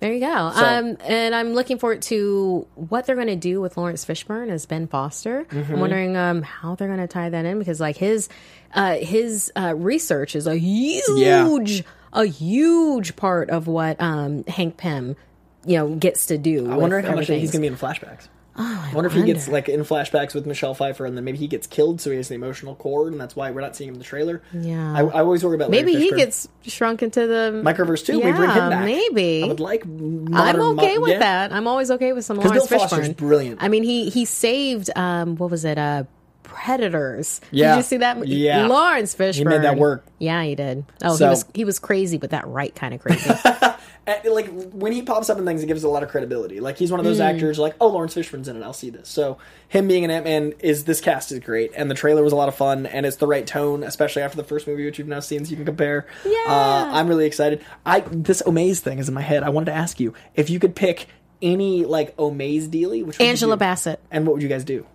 There 0.00 0.12
you 0.12 0.20
go. 0.20 0.26
um, 0.26 0.96
and 1.04 1.34
I'm 1.34 1.54
looking 1.54 1.78
forward 1.78 2.02
to 2.02 2.66
what 2.74 3.06
they're 3.06 3.14
going 3.16 3.28
to 3.28 3.36
do 3.36 3.60
with 3.60 3.76
Lawrence 3.76 4.04
Fishburne 4.04 4.50
as 4.50 4.66
Ben 4.66 4.86
Foster. 4.86 5.44
Mm-hmm. 5.44 5.72
I'm 5.72 5.80
wondering 5.80 6.16
um, 6.16 6.42
how 6.42 6.74
they're 6.74 6.88
going 6.88 7.00
to 7.00 7.08
tie 7.08 7.30
that 7.30 7.44
in 7.44 7.58
because 7.58 7.80
like 7.80 7.96
his 7.96 8.28
uh, 8.74 8.96
his 8.96 9.52
uh, 9.56 9.74
research 9.76 10.36
is 10.36 10.46
a 10.46 10.56
huge 10.56 11.84
a 12.12 12.24
huge 12.24 13.16
part 13.16 13.50
of 13.50 13.66
what 13.66 14.00
um, 14.00 14.44
Hank 14.44 14.76
Pym 14.76 15.16
you 15.64 15.76
know 15.76 15.94
gets 15.94 16.26
to 16.26 16.38
do. 16.38 16.70
I 16.70 16.76
wonder 16.76 17.00
how 17.00 17.14
much 17.14 17.28
he's 17.28 17.50
going 17.50 17.62
to 17.62 17.68
be 17.68 17.72
in 17.72 17.76
flashbacks. 17.76 18.28
I 18.60 18.90
wonder 18.92 19.06
if 19.08 19.14
he 19.14 19.22
gets 19.22 19.46
like 19.48 19.68
in 19.68 19.80
flashbacks 19.80 20.34
with 20.34 20.44
Michelle 20.46 20.74
Pfeiffer, 20.74 21.06
and 21.06 21.16
then 21.16 21.24
maybe 21.24 21.38
he 21.38 21.46
gets 21.46 21.66
killed, 21.66 22.00
so 22.00 22.10
he 22.10 22.16
has 22.16 22.28
the 22.28 22.34
emotional 22.34 22.74
cord, 22.74 23.12
and 23.12 23.20
that's 23.20 23.36
why 23.36 23.50
we're 23.52 23.60
not 23.60 23.76
seeing 23.76 23.88
him 23.88 23.94
in 23.94 23.98
the 24.00 24.04
trailer. 24.04 24.42
Yeah. 24.52 24.94
I, 24.94 25.00
I 25.02 25.20
always 25.20 25.44
worry 25.44 25.54
about 25.54 25.70
Larry 25.70 25.84
Maybe 25.84 25.98
he 25.98 26.10
Fishburne. 26.10 26.16
gets 26.16 26.48
shrunk 26.64 27.02
into 27.02 27.26
the 27.26 27.62
Microverse 27.64 28.04
too. 28.04 28.16
we 28.16 28.32
bring 28.32 28.50
him 28.50 28.56
Yeah, 28.56 28.68
back. 28.70 28.84
Maybe 28.84 29.44
I 29.44 29.46
would 29.46 29.60
like. 29.60 29.84
I'm 29.84 30.32
okay 30.60 30.96
mo- 30.96 31.02
with 31.02 31.10
yeah. 31.12 31.18
that. 31.20 31.52
I'm 31.52 31.66
always 31.68 31.90
okay 31.92 32.12
with 32.12 32.24
some 32.24 32.38
Lawrence 32.38 32.66
Bill 32.68 32.78
Foster's 32.80 33.08
Fishburne. 33.10 33.16
brilliant. 33.16 33.62
I 33.62 33.68
mean, 33.68 33.84
he 33.84 34.10
he 34.10 34.24
saved 34.24 34.90
um 34.96 35.36
what 35.36 35.50
was 35.50 35.64
it? 35.64 35.78
Uh 35.78 36.04
Predators. 36.42 37.40
Yeah. 37.52 37.72
Did 37.72 37.76
you 37.76 37.82
see 37.84 37.96
that? 37.98 38.26
Yeah. 38.26 38.66
Lawrence 38.66 39.14
Fishburne. 39.14 39.34
He 39.34 39.44
made 39.44 39.62
that 39.62 39.76
work. 39.76 40.04
Yeah, 40.18 40.42
he 40.42 40.54
did. 40.54 40.84
Oh, 41.04 41.14
So- 41.14 41.26
he 41.26 41.30
was 41.30 41.44
he 41.54 41.64
was 41.64 41.78
crazy, 41.78 42.18
but 42.18 42.30
that 42.30 42.46
right 42.48 42.74
kind 42.74 42.94
of 42.94 43.00
crazy. 43.00 43.30
And, 44.08 44.32
like 44.34 44.48
when 44.72 44.92
he 44.92 45.02
pops 45.02 45.28
up 45.28 45.38
in 45.38 45.44
things, 45.44 45.62
it 45.62 45.66
gives 45.66 45.84
a 45.84 45.88
lot 45.88 46.02
of 46.02 46.08
credibility. 46.08 46.60
Like 46.60 46.78
he's 46.78 46.90
one 46.90 46.98
of 46.98 47.04
those 47.04 47.18
Mm. 47.20 47.34
actors, 47.34 47.58
like 47.58 47.74
oh 47.80 47.88
Lawrence 47.88 48.14
Fishburne's 48.14 48.48
in 48.48 48.56
it, 48.56 48.62
I'll 48.62 48.72
see 48.72 48.88
this. 48.90 49.08
So 49.08 49.36
him 49.68 49.86
being 49.86 50.04
an 50.04 50.10
Ant 50.10 50.24
Man 50.24 50.54
is 50.60 50.84
this 50.84 51.00
cast 51.00 51.30
is 51.30 51.40
great, 51.40 51.72
and 51.76 51.90
the 51.90 51.94
trailer 51.94 52.22
was 52.22 52.32
a 52.32 52.36
lot 52.36 52.48
of 52.48 52.54
fun, 52.54 52.86
and 52.86 53.04
it's 53.04 53.16
the 53.18 53.26
right 53.26 53.46
tone, 53.46 53.84
especially 53.84 54.22
after 54.22 54.36
the 54.38 54.44
first 54.44 54.66
movie, 54.66 54.84
which 54.86 54.98
you've 54.98 55.08
now 55.08 55.20
seen, 55.20 55.44
so 55.44 55.50
you 55.50 55.56
can 55.56 55.66
compare. 55.66 56.06
Yeah. 56.24 56.32
uh, 56.48 56.88
I'm 56.92 57.06
really 57.06 57.26
excited. 57.26 57.62
I 57.84 58.00
this 58.00 58.40
Omaze 58.46 58.80
thing 58.80 58.98
is 58.98 59.08
in 59.08 59.14
my 59.14 59.20
head. 59.20 59.42
I 59.42 59.50
wanted 59.50 59.66
to 59.66 59.74
ask 59.76 60.00
you 60.00 60.14
if 60.34 60.48
you 60.48 60.58
could 60.58 60.74
pick 60.74 61.06
any 61.42 61.84
like 61.84 62.16
Omaze 62.16 62.68
dealy, 62.68 63.02
which 63.04 63.20
Angela? 63.20 63.56
Bassett. 63.58 64.00
and 64.10 64.26
what 64.26 64.32
would 64.32 64.42
you 64.42 64.48
guys 64.48 64.64
do? 64.64 64.86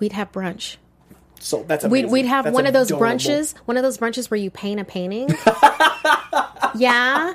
We'd 0.00 0.12
have 0.12 0.32
brunch. 0.32 0.76
So 1.38 1.62
that's 1.66 1.84
We'd, 1.86 2.10
we'd 2.10 2.26
have 2.26 2.44
That's 2.44 2.54
one 2.54 2.66
of 2.66 2.72
those 2.74 2.90
brunches, 2.90 3.54
one 3.64 3.76
of 3.78 3.82
those 3.82 3.96
brunches 3.96 4.28
where 4.30 4.38
you 4.38 4.50
paint 4.50 4.78
a 4.80 4.84
painting. 4.84 5.28
yeah. 6.74 7.34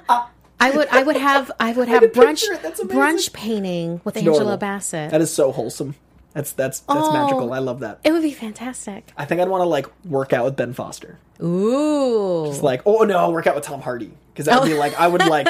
I 0.74 0.76
would 0.78 0.88
I 0.90 1.04
would 1.04 1.18
have 1.18 1.52
I 1.60 1.72
would 1.74 1.88
have 1.94 2.02
could 2.02 2.14
brunch 2.14 2.42
picture 2.42 2.54
it. 2.54 2.64
That's 2.64 2.80
amazing. 2.80 3.00
brunch 3.02 3.34
painting 3.34 4.02
with 4.04 4.18
Angela 4.18 4.36
Adorable. 4.38 4.58
Bassett. 4.58 5.12
That 5.12 5.22
is 5.22 5.34
so 5.34 5.52
wholesome. 5.52 5.96
That's 6.34 6.52
that's 6.52 6.80
that's 6.82 7.00
Oh. 7.08 7.14
magical. 7.14 7.54
I 7.54 7.60
love 7.60 7.80
that. 7.80 8.00
it 8.04 8.12
would 8.12 8.22
be 8.24 8.32
fantastic. 8.32 9.12
I 9.18 9.26
think 9.26 9.40
I'd 9.42 9.48
want 9.50 9.62
to 9.62 9.68
like 9.68 9.88
work 10.06 10.34
out 10.34 10.44
with 10.46 10.56
Ben 10.56 10.74
Foster. 10.74 11.18
Ooh. 11.42 12.46
It's 12.50 12.62
like, 12.62 12.82
oh 12.86 13.04
no, 13.04 13.18
I'll 13.18 13.32
work 13.34 13.48
out 13.48 13.56
with 13.56 13.64
Tom 13.64 13.82
Hardy 13.82 14.12
because 14.36 14.48
that 14.48 14.60
would 14.62 14.68
be 14.68 14.76
Oh. 14.76 14.80
like 14.80 15.00
I 15.00 15.08
would 15.08 15.26
like 15.26 15.48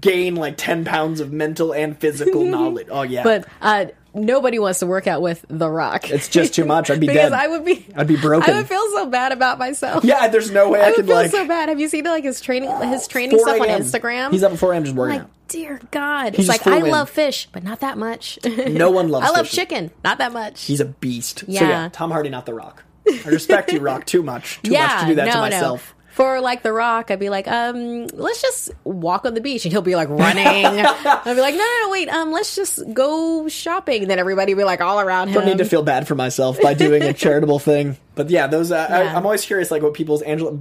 gain 0.00 0.34
like 0.34 0.56
ten 0.56 0.84
pounds 0.84 1.20
of 1.20 1.32
mental 1.32 1.72
and 1.72 1.96
physical 1.98 2.44
knowledge. 2.44 2.88
Oh 2.90 3.02
yeah, 3.02 3.22
But 3.22 3.46
uh, 3.62 3.86
nobody 4.12 4.58
wants 4.58 4.80
to 4.80 4.86
work 4.86 5.06
out 5.06 5.22
with 5.22 5.44
The 5.48 5.70
Rock. 5.70 6.10
it's 6.10 6.28
just 6.28 6.54
too 6.54 6.64
much. 6.64 6.90
I'd 6.90 7.00
be 7.00 7.06
because 7.08 7.30
dead. 7.30 7.32
I 7.32 7.46
would 7.48 7.64
be 7.64 7.86
I'd 7.96 8.06
be 8.08 8.16
broken. 8.16 8.52
I 8.52 8.56
would 8.58 8.66
feel 8.68 8.86
so 8.90 9.06
bad 9.06 9.32
about 9.32 9.58
myself. 9.58 10.04
yeah, 10.04 10.26
there's 10.28 10.50
no 10.50 10.68
way 10.70 10.80
I, 10.80 10.84
I 10.84 10.86
would 10.88 10.96
could 10.96 11.06
feel 11.06 11.14
like 11.16 11.30
so 11.30 11.46
bad. 11.46 11.68
Have 11.68 11.78
you 11.80 11.88
seen 11.88 12.04
like 12.04 12.24
his 12.24 12.40
training 12.40 12.70
his 12.88 13.06
training 13.08 13.38
stuff 13.38 13.60
on 13.60 13.68
Instagram? 13.68 14.32
He's 14.32 14.42
up 14.42 14.52
at 14.52 14.58
4 14.58 14.72
a.m. 14.72 14.84
just 14.84 14.96
working 14.96 15.14
like, 15.18 15.22
out. 15.22 15.30
dear 15.48 15.80
God. 15.90 16.34
He's 16.34 16.48
it's 16.48 16.66
like 16.66 16.66
I 16.66 16.78
in. 16.78 16.90
love 16.90 17.08
fish, 17.10 17.48
but 17.52 17.62
not 17.62 17.80
that 17.80 17.96
much. 17.98 18.38
No 18.74 18.90
one 18.90 19.08
loves 19.08 19.26
fish. 19.26 19.34
I 19.34 19.36
love 19.38 19.46
fish. 19.46 19.54
chicken, 19.56 19.90
not 20.02 20.18
that 20.18 20.32
much. 20.32 20.64
He's 20.64 20.80
a 20.80 20.84
beast. 20.86 21.40
So 21.40 21.44
Yeah. 21.48 21.68
yeah, 21.68 21.88
Tom 21.92 22.10
Hardy, 22.10 22.30
not 22.30 22.46
The 22.46 22.54
Rock. 22.54 22.82
I 23.06 23.28
respect 23.28 23.70
you, 23.72 23.80
Rock, 23.80 24.06
too 24.06 24.22
much. 24.22 24.60
Too 24.62 24.72
much 24.72 25.00
to 25.02 25.06
do 25.08 25.14
that 25.16 25.26
no, 25.26 25.44
to 25.44 25.50
no. 25.50 25.78
For 26.14 26.40
like 26.40 26.62
The 26.62 26.72
Rock, 26.72 27.10
I'd 27.10 27.18
be 27.18 27.28
like, 27.28 27.48
um, 27.48 28.06
let's 28.12 28.40
just 28.40 28.70
walk 28.84 29.24
on 29.24 29.34
the 29.34 29.40
beach, 29.40 29.64
and 29.64 29.72
he'll 29.72 29.82
be 29.82 29.96
like 29.96 30.08
running. 30.08 30.44
I'd 30.66 31.24
be 31.34 31.40
like, 31.40 31.54
no, 31.54 31.58
no, 31.58 31.80
no, 31.82 31.90
wait, 31.90 32.08
um, 32.08 32.30
let's 32.30 32.54
just 32.54 32.80
go 32.94 33.48
shopping. 33.48 34.02
And 34.02 34.10
then 34.10 34.20
everybody 34.20 34.54
would 34.54 34.60
be 34.60 34.64
like 34.64 34.80
all 34.80 35.00
around 35.00 35.28
him. 35.28 35.34
don't 35.34 35.46
need 35.46 35.58
to 35.58 35.64
feel 35.64 35.82
bad 35.82 36.06
for 36.06 36.14
myself 36.14 36.60
by 36.62 36.72
doing 36.74 37.02
a 37.02 37.12
charitable 37.24 37.58
thing. 37.58 37.96
But 38.14 38.30
yeah, 38.30 38.46
those 38.46 38.70
uh, 38.70 38.86
I, 38.88 39.02
Yeah. 39.02 39.16
I'm 39.16 39.24
always 39.26 39.44
curious, 39.44 39.70
like 39.72 39.82
what 39.82 39.94
people's 39.94 40.22
Angela. 40.22 40.56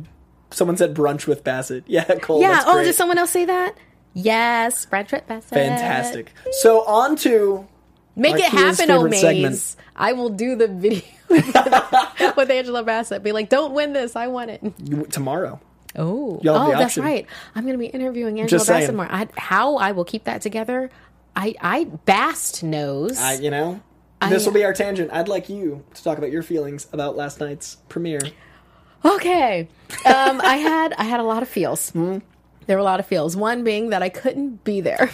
Someone 0.50 0.76
said 0.78 0.96
brunch 0.96 1.28
with 1.28 1.44
Bassett. 1.44 1.84
Yeah, 1.88 2.04
Cole. 2.20 2.42
yeah. 2.42 2.64
Oh, 2.66 2.74
great. 2.74 2.86
did 2.86 2.96
someone 2.96 3.18
else 3.20 3.30
say 3.32 3.46
that? 3.46 3.76
Yes, 4.16 4.86
Brad 4.88 5.08
Tritt 5.08 5.28
Bassett. 5.28 5.50
fantastic. 5.54 6.32
So 6.62 6.84
on 6.86 7.16
to 7.18 7.68
Make 8.16 8.36
it 8.36 8.44
happen, 8.44 8.92
oh 8.92 9.04
favorite 9.04 9.18
segment. 9.20 9.76
I 9.96 10.14
will 10.14 10.30
do 10.30 10.56
the 10.56 10.68
video 10.68 11.02
with 12.38 12.50
Angela 12.52 12.84
Bassett. 12.84 13.24
Be 13.24 13.32
like, 13.32 13.50
don't 13.50 13.74
win 13.74 13.94
this. 13.94 14.16
I 14.16 14.28
want 14.28 14.52
it. 14.52 15.12
tomorrow. 15.12 15.60
Oh, 15.96 16.42
oh, 16.48 16.72
that's 16.72 16.98
right. 16.98 17.28
I'm 17.56 17.64
going 17.64 17.76
to 17.76 17.80
be 17.80 17.86
interviewing 17.86 18.40
Angela 18.40 18.58
Just 18.60 18.66
saying. 18.66 18.82
Bassett 18.82 18.96
more. 18.96 19.08
I, 19.10 19.28
how 19.38 19.76
I 19.78 19.92
will 19.92 20.06
keep 20.06 20.24
that 20.24 20.42
together, 20.42 20.90
I, 21.36 21.54
I 21.62 21.84
Bast 21.84 22.64
knows. 22.64 23.20
I, 23.20 23.34
you 23.36 23.52
know, 23.52 23.80
I- 24.22 24.30
this 24.30 24.46
will 24.46 24.54
be 24.54 24.64
our 24.64 24.74
tangent. 24.74 25.12
I'd 25.14 25.28
like 25.28 25.50
you 25.50 25.84
to 25.94 26.04
talk 26.04 26.18
about 26.18 26.32
your 26.32 26.42
feelings 26.44 26.88
about 26.94 27.16
last 27.16 27.40
night's 27.40 27.78
premiere. 27.90 28.22
Okay. 29.06 29.68
Um, 30.06 30.40
I 30.42 30.56
had 30.58 30.94
I 30.94 31.04
had 31.04 31.20
a 31.20 31.24
lot 31.24 31.44
of 31.44 31.50
feels. 31.50 31.90
Hmm? 31.90 32.20
There 32.66 32.78
were 32.78 32.82
a 32.82 32.86
lot 32.86 33.00
of 33.02 33.06
feels. 33.06 33.36
One 33.36 33.64
being 33.64 33.90
that 33.90 34.02
I 34.02 34.10
couldn't 34.10 34.64
be 34.64 34.80
there. 34.82 35.12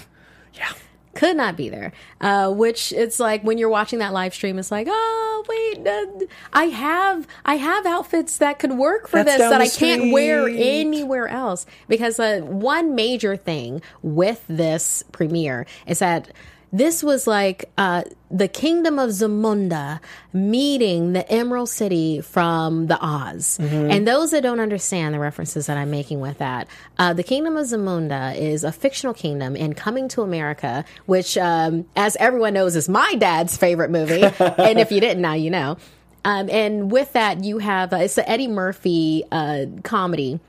Yeah. 0.54 0.72
Could 1.16 1.36
not 1.36 1.58
be 1.58 1.70
there. 1.70 1.92
Uh, 2.22 2.52
which 2.52 2.94
it's 2.94 3.20
like 3.20 3.44
when 3.44 3.58
you're 3.58 3.70
watching 3.70 4.00
that 4.00 4.14
live 4.14 4.34
stream, 4.34 4.60
it's 4.60 4.72
like, 4.72 4.88
oh 4.90 5.46
wait, 5.50 5.88
uh, 5.88 6.26
I 6.54 6.66
have 6.66 7.28
I 7.46 7.56
have 7.56 7.86
outfits 7.86 8.38
that 8.38 8.60
could 8.60 8.74
work 8.78 9.08
for 9.08 9.24
That's 9.24 9.38
this 9.38 9.50
that 9.50 9.62
I 9.62 9.68
can't 9.68 10.12
wear 10.12 10.48
anywhere 10.48 11.28
else. 11.28 11.66
Because 11.88 12.20
uh, 12.20 12.42
one 12.42 12.96
major 12.96 13.36
thing 13.36 13.82
with 14.04 14.44
this 14.48 15.04
premiere 15.12 15.66
is 15.88 16.00
that 16.00 16.32
this 16.72 17.04
was 17.04 17.26
like 17.26 17.70
uh, 17.78 18.04
the 18.30 18.48
kingdom 18.48 19.00
of 19.00 19.10
Zamunda 19.10 20.00
meeting 20.34 21.14
the 21.14 21.30
Emerald 21.32 21.70
City 21.70 22.22
from 22.22 22.88
the 22.88 22.98
Oz. 23.04 23.58
And 23.60 24.08
those 24.08 24.32
that 24.32 24.44
don't 24.44 24.60
understand 24.60 25.16
the 25.16 25.20
references 25.20 25.66
that 25.66 25.78
I'm 25.78 25.90
making 25.90 26.20
with 26.20 26.38
that, 26.38 26.68
uh, 26.98 27.14
the 27.14 27.24
kingdom 27.24 27.58
of 27.58 27.66
Zamunda 27.66 28.36
is 28.36 28.64
a 28.64 28.72
fictional 28.72 29.14
kingdom 29.14 29.56
in 29.56 29.74
Coming 29.74 30.08
to 30.10 30.22
America, 30.22 30.86
which, 31.06 31.38
um, 31.38 31.86
as 31.96 32.16
everyone 32.18 32.54
knows, 32.54 32.76
is 32.76 32.88
my 32.88 33.16
dad's 33.16 33.58
favorite 33.58 33.90
movie. 33.90 34.24
and 34.40 34.80
if 34.80 34.92
you 34.92 35.00
didn't, 35.00 35.22
now 35.22 35.34
you 35.34 35.50
know. 35.50 35.78
Um, 36.26 36.50
and 36.50 36.92
with 36.92 37.14
that, 37.14 37.44
you 37.44 37.60
have 37.60 37.94
uh, 37.94 37.98
it's 37.98 38.18
an 38.18 38.26
Eddie 38.28 38.48
Murphy 38.48 39.24
uh, 39.32 39.66
comedy. 39.84 40.40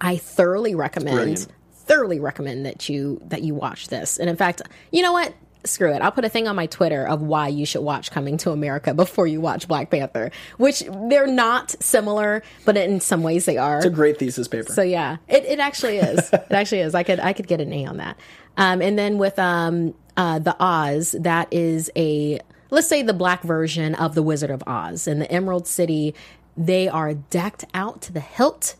I 0.00 0.16
thoroughly 0.16 0.74
recommend. 0.74 1.46
Thoroughly 1.88 2.20
recommend 2.20 2.66
that 2.66 2.88
you 2.88 3.20
that 3.26 3.42
you 3.42 3.54
watch 3.54 3.88
this. 3.88 4.18
And 4.18 4.30
in 4.30 4.36
fact, 4.36 4.62
you 4.92 5.02
know 5.02 5.12
what? 5.12 5.34
Screw 5.64 5.92
it. 5.92 6.00
I'll 6.00 6.12
put 6.12 6.24
a 6.24 6.28
thing 6.28 6.46
on 6.46 6.54
my 6.54 6.66
Twitter 6.66 7.06
of 7.06 7.20
why 7.20 7.48
you 7.48 7.66
should 7.66 7.80
watch 7.80 8.12
Coming 8.12 8.36
to 8.38 8.52
America 8.52 8.94
before 9.04 9.26
you 9.26 9.40
watch 9.40 9.66
Black 9.66 9.90
Panther, 9.90 10.30
which 10.56 10.84
they're 11.08 11.26
not 11.26 11.74
similar, 11.82 12.42
but 12.64 12.76
in 12.76 13.00
some 13.00 13.22
ways 13.22 13.44
they 13.44 13.56
are. 13.56 13.78
It's 13.78 13.86
a 13.86 13.90
great 13.90 14.18
thesis 14.18 14.46
paper. 14.46 14.72
So 14.72 14.82
yeah, 14.82 15.16
it, 15.26 15.44
it 15.44 15.58
actually 15.58 15.98
is. 15.98 16.32
it 16.32 16.52
actually 16.52 16.82
is. 16.82 16.94
I 16.94 17.02
could 17.02 17.18
I 17.18 17.32
could 17.32 17.48
get 17.48 17.60
an 17.60 17.72
A 17.72 17.86
on 17.86 17.96
that. 17.96 18.16
Um, 18.56 18.82
and 18.82 18.98
then 18.98 19.18
with 19.18 19.38
um, 19.38 19.94
uh, 20.16 20.38
the 20.38 20.56
Oz, 20.60 21.16
that 21.20 21.52
is 21.52 21.90
a 21.96 22.40
let's 22.70 22.88
say 22.88 23.02
the 23.02 23.14
black 23.14 23.42
version 23.42 23.94
of 23.94 24.14
the 24.14 24.22
Wizard 24.22 24.50
of 24.50 24.62
Oz 24.66 25.08
In 25.08 25.18
the 25.18 25.30
Emerald 25.30 25.66
City. 25.66 26.14
They 26.56 26.88
are 26.88 27.14
decked 27.14 27.64
out 27.72 28.02
to 28.02 28.12
the 28.12 28.20
hilt, 28.20 28.74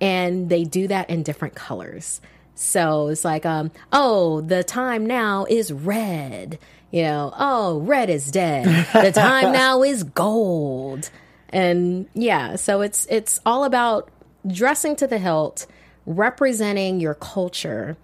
and 0.00 0.48
they 0.48 0.64
do 0.64 0.88
that 0.88 1.08
in 1.08 1.22
different 1.22 1.54
colors. 1.54 2.20
So 2.54 3.08
it's 3.08 3.24
like, 3.24 3.46
um, 3.46 3.70
oh, 3.92 4.40
the 4.42 4.62
time 4.62 5.06
now 5.06 5.46
is 5.48 5.72
red. 5.72 6.58
You 6.90 7.02
know, 7.02 7.32
oh, 7.38 7.78
red 7.80 8.10
is 8.10 8.30
dead. 8.30 8.66
The 8.92 9.12
time 9.12 9.52
now 9.52 9.82
is 9.82 10.02
gold. 10.02 11.10
And 11.50 12.08
yeah, 12.14 12.56
so 12.56 12.80
it's 12.80 13.06
it's 13.10 13.40
all 13.44 13.64
about 13.64 14.10
dressing 14.46 14.96
to 14.96 15.06
the 15.06 15.18
hilt, 15.18 15.66
representing 16.06 17.00
your 17.00 17.14
culture, 17.14 17.96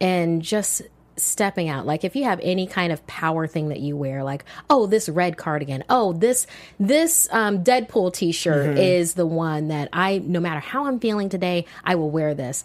and 0.00 0.42
just 0.42 0.82
stepping 1.16 1.68
out. 1.68 1.86
Like 1.86 2.04
if 2.04 2.16
you 2.16 2.24
have 2.24 2.40
any 2.42 2.66
kind 2.66 2.92
of 2.92 3.06
power 3.06 3.46
thing 3.46 3.68
that 3.68 3.80
you 3.80 3.96
wear, 3.96 4.24
like 4.24 4.44
oh 4.68 4.86
this 4.86 5.08
red 5.08 5.36
cardigan, 5.36 5.84
oh 5.88 6.12
this 6.12 6.46
this 6.78 7.28
um, 7.30 7.62
Deadpool 7.62 8.12
T-shirt 8.12 8.78
is 8.78 9.14
the 9.14 9.26
one 9.26 9.68
that 9.68 9.88
I 9.92 10.18
no 10.18 10.40
matter 10.40 10.60
how 10.60 10.86
I'm 10.86 10.98
feeling 10.98 11.28
today, 11.28 11.66
I 11.84 11.94
will 11.94 12.10
wear 12.10 12.34
this. 12.34 12.64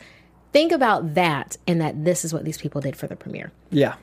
Think 0.51 0.71
about 0.71 1.13
that, 1.15 1.57
and 1.67 1.79
that 1.81 2.03
this 2.05 2.25
is 2.25 2.33
what 2.33 2.43
these 2.43 2.57
people 2.57 2.81
did 2.81 2.95
for 2.95 3.07
the 3.07 3.15
premiere. 3.15 3.51
Yeah. 3.69 3.95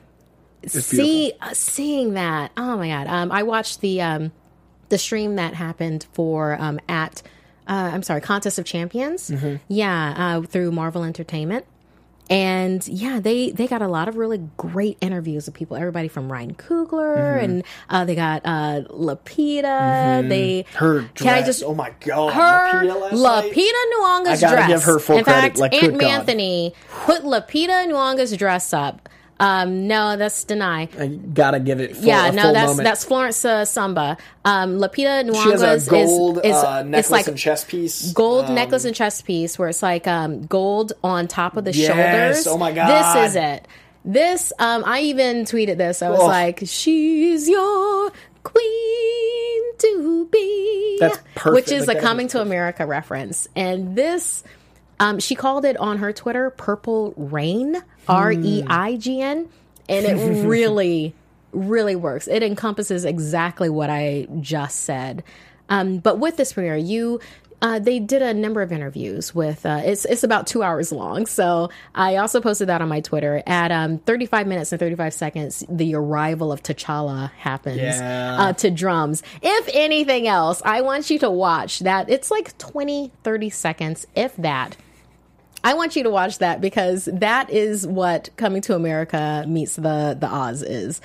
see 0.67 1.33
uh, 1.41 1.53
seeing 1.53 2.13
that 2.13 2.51
oh 2.57 2.77
my 2.77 2.89
god. 2.89 3.07
Um 3.07 3.31
i 3.31 3.43
watched 3.43 3.81
the 3.81 4.01
um 4.01 4.31
the 4.89 4.97
stream 4.97 5.35
that 5.35 5.53
happened 5.53 6.07
for 6.13 6.57
um 6.59 6.79
at 6.89 7.21
uh, 7.67 7.91
i'm 7.93 8.01
sorry 8.03 8.21
contest 8.21 8.57
of 8.57 8.65
champions. 8.65 9.29
Yeah 9.67 10.13
uh 10.17 10.41
through 10.47 10.71
marvel 10.71 11.03
entertainment 11.03 11.65
and 12.29 12.87
yeah 12.87 13.19
they 13.19 13.51
they 13.51 13.67
got 13.67 13.81
a 13.81 13.87
lot 13.87 14.07
of 14.07 14.17
really 14.17 14.39
great 14.57 14.97
interviews 15.01 15.45
with 15.45 15.55
people 15.55 15.77
everybody 15.77 16.07
from 16.07 16.31
ryan 16.31 16.53
coogler 16.53 17.41
and 17.41 17.63
uh 17.89 18.03
they 18.05 18.15
got 18.15 18.41
uh 18.45 18.81
lupita 18.89 20.27
they 20.27 20.65
Her 20.73 21.01
dress. 21.01 21.11
can 21.15 21.33
i 21.33 21.41
just 21.45 21.63
oh 21.63 21.73
my 21.73 21.93
god. 22.01 22.33
her 22.33 22.83
Lupita. 22.83 23.11
Lupita 23.11 23.71
Nyong'o's 23.97 24.43
I 24.43 24.47
gotta 24.47 24.55
dress. 24.57 24.67
give 24.69 24.83
her 24.83 24.99
full 24.99 25.17
In 25.17 25.23
credit, 25.23 25.41
fact, 25.41 25.57
like, 25.57 25.73
Aunt 25.73 26.01
Anthony 26.03 26.73
put 27.05 27.23
Lupita 27.23 27.85
Nyong'o's 27.87 28.35
dress 28.37 28.73
up. 28.73 29.07
Um, 29.39 29.87
no, 29.87 30.17
that's 30.17 30.43
deny. 30.45 30.89
I 30.99 31.07
gotta 31.07 31.59
give 31.59 31.79
it. 31.79 31.95
Full, 31.95 32.05
yeah, 32.05 32.27
a 32.27 32.31
no, 32.31 32.53
that's 32.53 32.69
moment. 32.69 32.83
that's 32.85 33.03
Florence 33.05 33.45
uh, 33.45 33.65
Samba. 33.65 34.17
Um, 34.45 34.79
Lupita 34.79 35.25
has 35.61 35.87
a 35.87 35.89
gold 35.91 36.39
is, 36.39 36.45
is 36.45 36.63
uh, 36.63 36.83
necklace 36.83 36.99
it's 37.05 37.11
like 37.11 37.27
and 37.27 37.37
chest 37.37 37.67
piece. 37.67 38.11
gold 38.13 38.45
Um, 38.45 38.55
necklace 38.55 38.85
and 38.85 38.95
chest 38.95 39.25
piece 39.25 39.59
where 39.59 39.69
it's 39.69 39.83
like 39.83 40.07
um, 40.07 40.45
gold 40.47 40.93
on 41.03 41.27
top 41.27 41.55
of 41.57 41.65
the 41.65 41.71
Yes, 41.73 41.87
shoulders. 41.87 42.47
oh 42.47 42.57
my 42.57 42.71
God. 42.71 42.87
This 43.21 43.29
is 43.29 43.35
it. 43.35 43.67
This 44.03 44.53
um, 44.57 44.83
I 44.85 45.01
even 45.01 45.43
tweeted 45.43 45.77
this. 45.77 46.01
I 46.01 46.09
was 46.09 46.19
Oh. 46.21 46.25
like, 46.27 46.61
"She's 46.65 47.47
your 47.49 48.11
queen 48.43 49.63
to 49.79 50.27
be," 50.31 50.97
That's 50.99 51.19
perfect. 51.35 51.53
which 51.55 51.71
is 51.71 51.87
Like, 51.87 51.97
a 51.97 52.01
Coming 52.01 52.25
is 52.27 52.31
to 52.33 52.41
America 52.41 52.85
reference. 52.85 53.47
And 53.55 53.95
this, 53.95 54.43
um, 54.99 55.19
she 55.19 55.35
called 55.35 55.65
it 55.65 55.77
on 55.77 55.97
her 55.99 56.11
Twitter 56.13 56.49
"Purple 56.49 57.13
Rain," 57.17 57.81
R 58.07 58.31
E 58.31 58.63
I 58.67 58.95
G 58.97 59.21
N, 59.21 59.47
and 59.87 60.05
it 60.05 60.45
really, 60.47 61.13
really 61.51 61.95
works. 61.95 62.27
It 62.27 62.43
encompasses 62.43 63.05
exactly 63.05 63.69
what 63.69 63.89
I 63.89 64.27
just 64.41 64.81
said. 64.81 65.23
Um, 65.69 65.97
but 65.99 66.19
with 66.19 66.37
this 66.37 66.53
premiere, 66.53 66.77
you. 66.77 67.19
Uh, 67.59 67.79
they 67.79 67.97
did 67.99 68.21
a 68.21 68.35
number 68.35 68.61
of 68.61 68.71
interviews 68.71 69.33
with 69.33 69.65
uh, 69.65 69.81
it's 69.83 70.05
it's 70.05 70.23
about 70.23 70.45
two 70.45 70.61
hours 70.61 70.91
long 70.91 71.25
so 71.25 71.71
i 71.95 72.17
also 72.17 72.39
posted 72.39 72.69
that 72.69 72.83
on 72.83 72.87
my 72.87 72.99
twitter 73.01 73.41
at 73.47 73.71
um, 73.71 73.97
35 73.97 74.45
minutes 74.45 74.71
and 74.71 74.79
35 74.79 75.11
seconds 75.11 75.63
the 75.67 75.95
arrival 75.95 76.51
of 76.51 76.61
t'challa 76.61 77.31
happens 77.31 77.77
Yeah. 77.77 78.35
uh, 78.39 78.53
to 78.53 78.69
drums 78.69 79.23
if 79.41 79.69
anything 79.73 80.27
else 80.27 80.61
i 80.65 80.81
want 80.81 81.09
you 81.09 81.17
to 81.17 81.31
watch 81.31 81.79
that 81.79 82.11
it's 82.11 82.29
like 82.29 82.55
20 82.59 83.11
30 83.23 83.49
seconds 83.49 84.05
if 84.15 84.35
that 84.35 84.77
I 85.67 85.73
want 85.73 85.97
you 85.97 86.03
to 86.03 86.09
watch 86.09 86.37
that 86.37 86.61
because 86.61 87.09
that 87.11 87.49
is 87.49 87.85
what 87.85 88.29
Coming 88.37 88.61
to 88.61 88.75
America 88.75 89.43
meets 89.49 89.75
the 89.75 90.15
the 90.17 90.25
Oz 90.25 90.63
is. 90.63 91.01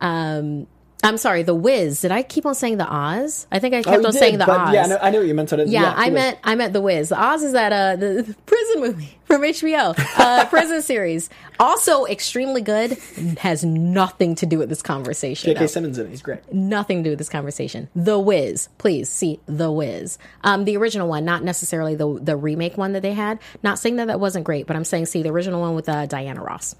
Um, 0.00 0.68
I'm 1.04 1.16
sorry, 1.18 1.42
the 1.42 1.54
Wiz. 1.54 2.00
Did 2.00 2.10
I 2.12 2.22
keep 2.22 2.46
on 2.46 2.54
saying 2.54 2.78
the 2.78 2.92
Oz? 2.92 3.46
I 3.52 3.58
think 3.58 3.74
I 3.74 3.78
Oh, 3.78 3.82
kept 3.82 4.00
you 4.00 4.06
on 4.06 4.12
did, 4.12 4.18
saying 4.18 4.38
the 4.38 4.50
Oz. 4.50 4.74
Yeah, 4.74 4.84
I 4.84 4.86
know, 4.86 4.98
I 5.02 5.10
know 5.10 5.18
what 5.18 5.26
you 5.28 5.34
meant. 5.34 5.50
So 5.50 5.56
that, 5.56 5.68
Yeah, 5.68 5.92
I 5.96 6.06
was- 6.06 6.14
meant 6.14 6.38
I 6.42 6.54
meant 6.54 6.72
the 6.72 6.80
Wiz. 6.80 7.10
The 7.10 7.20
Oz 7.22 7.42
is 7.42 7.52
that 7.52 7.72
uh 7.72 7.96
the, 7.96 8.34
prison 8.46 8.80
movie 8.80 9.18
from 9.24 9.42
HBO, 9.42 9.94
uh, 10.18 10.44
prison 10.50 10.82
series. 10.82 11.30
Also 11.60 12.04
extremely 12.06 12.60
good. 12.62 12.98
Has 13.38 13.64
nothing 13.64 14.34
to 14.36 14.46
do 14.46 14.58
with 14.58 14.68
this 14.68 14.82
conversation. 14.82 15.52
J.K. 15.52 15.66
Simmons 15.68 15.98
in 15.98 16.06
it. 16.06 16.10
He's 16.10 16.22
great. 16.22 16.40
nothing 16.52 16.98
to 16.98 17.04
do 17.04 17.10
with 17.10 17.18
this 17.18 17.28
conversation. 17.28 17.88
The 17.94 18.18
Wiz, 18.18 18.68
please 18.78 19.08
see 19.08 19.40
The 19.46 19.70
Wiz. 19.70 20.18
Um, 20.42 20.64
the 20.64 20.76
original 20.76 21.08
one, 21.08 21.24
not 21.24 21.42
necessarily 21.44 21.94
the 21.94 22.18
the 22.20 22.36
remake 22.36 22.76
one 22.78 22.92
that 22.92 23.02
they 23.02 23.12
had. 23.12 23.38
Not 23.62 23.78
saying 23.78 23.96
that 23.96 24.06
that 24.08 24.20
wasn't 24.20 24.44
great, 24.44 24.66
but 24.66 24.76
I'm 24.76 24.84
saying 24.84 25.06
see 25.06 25.22
the 25.22 25.30
original 25.30 25.60
one 25.60 25.74
with 25.74 25.88
uh, 25.88 26.06
Diana 26.06 26.42
Ross. 26.42 26.74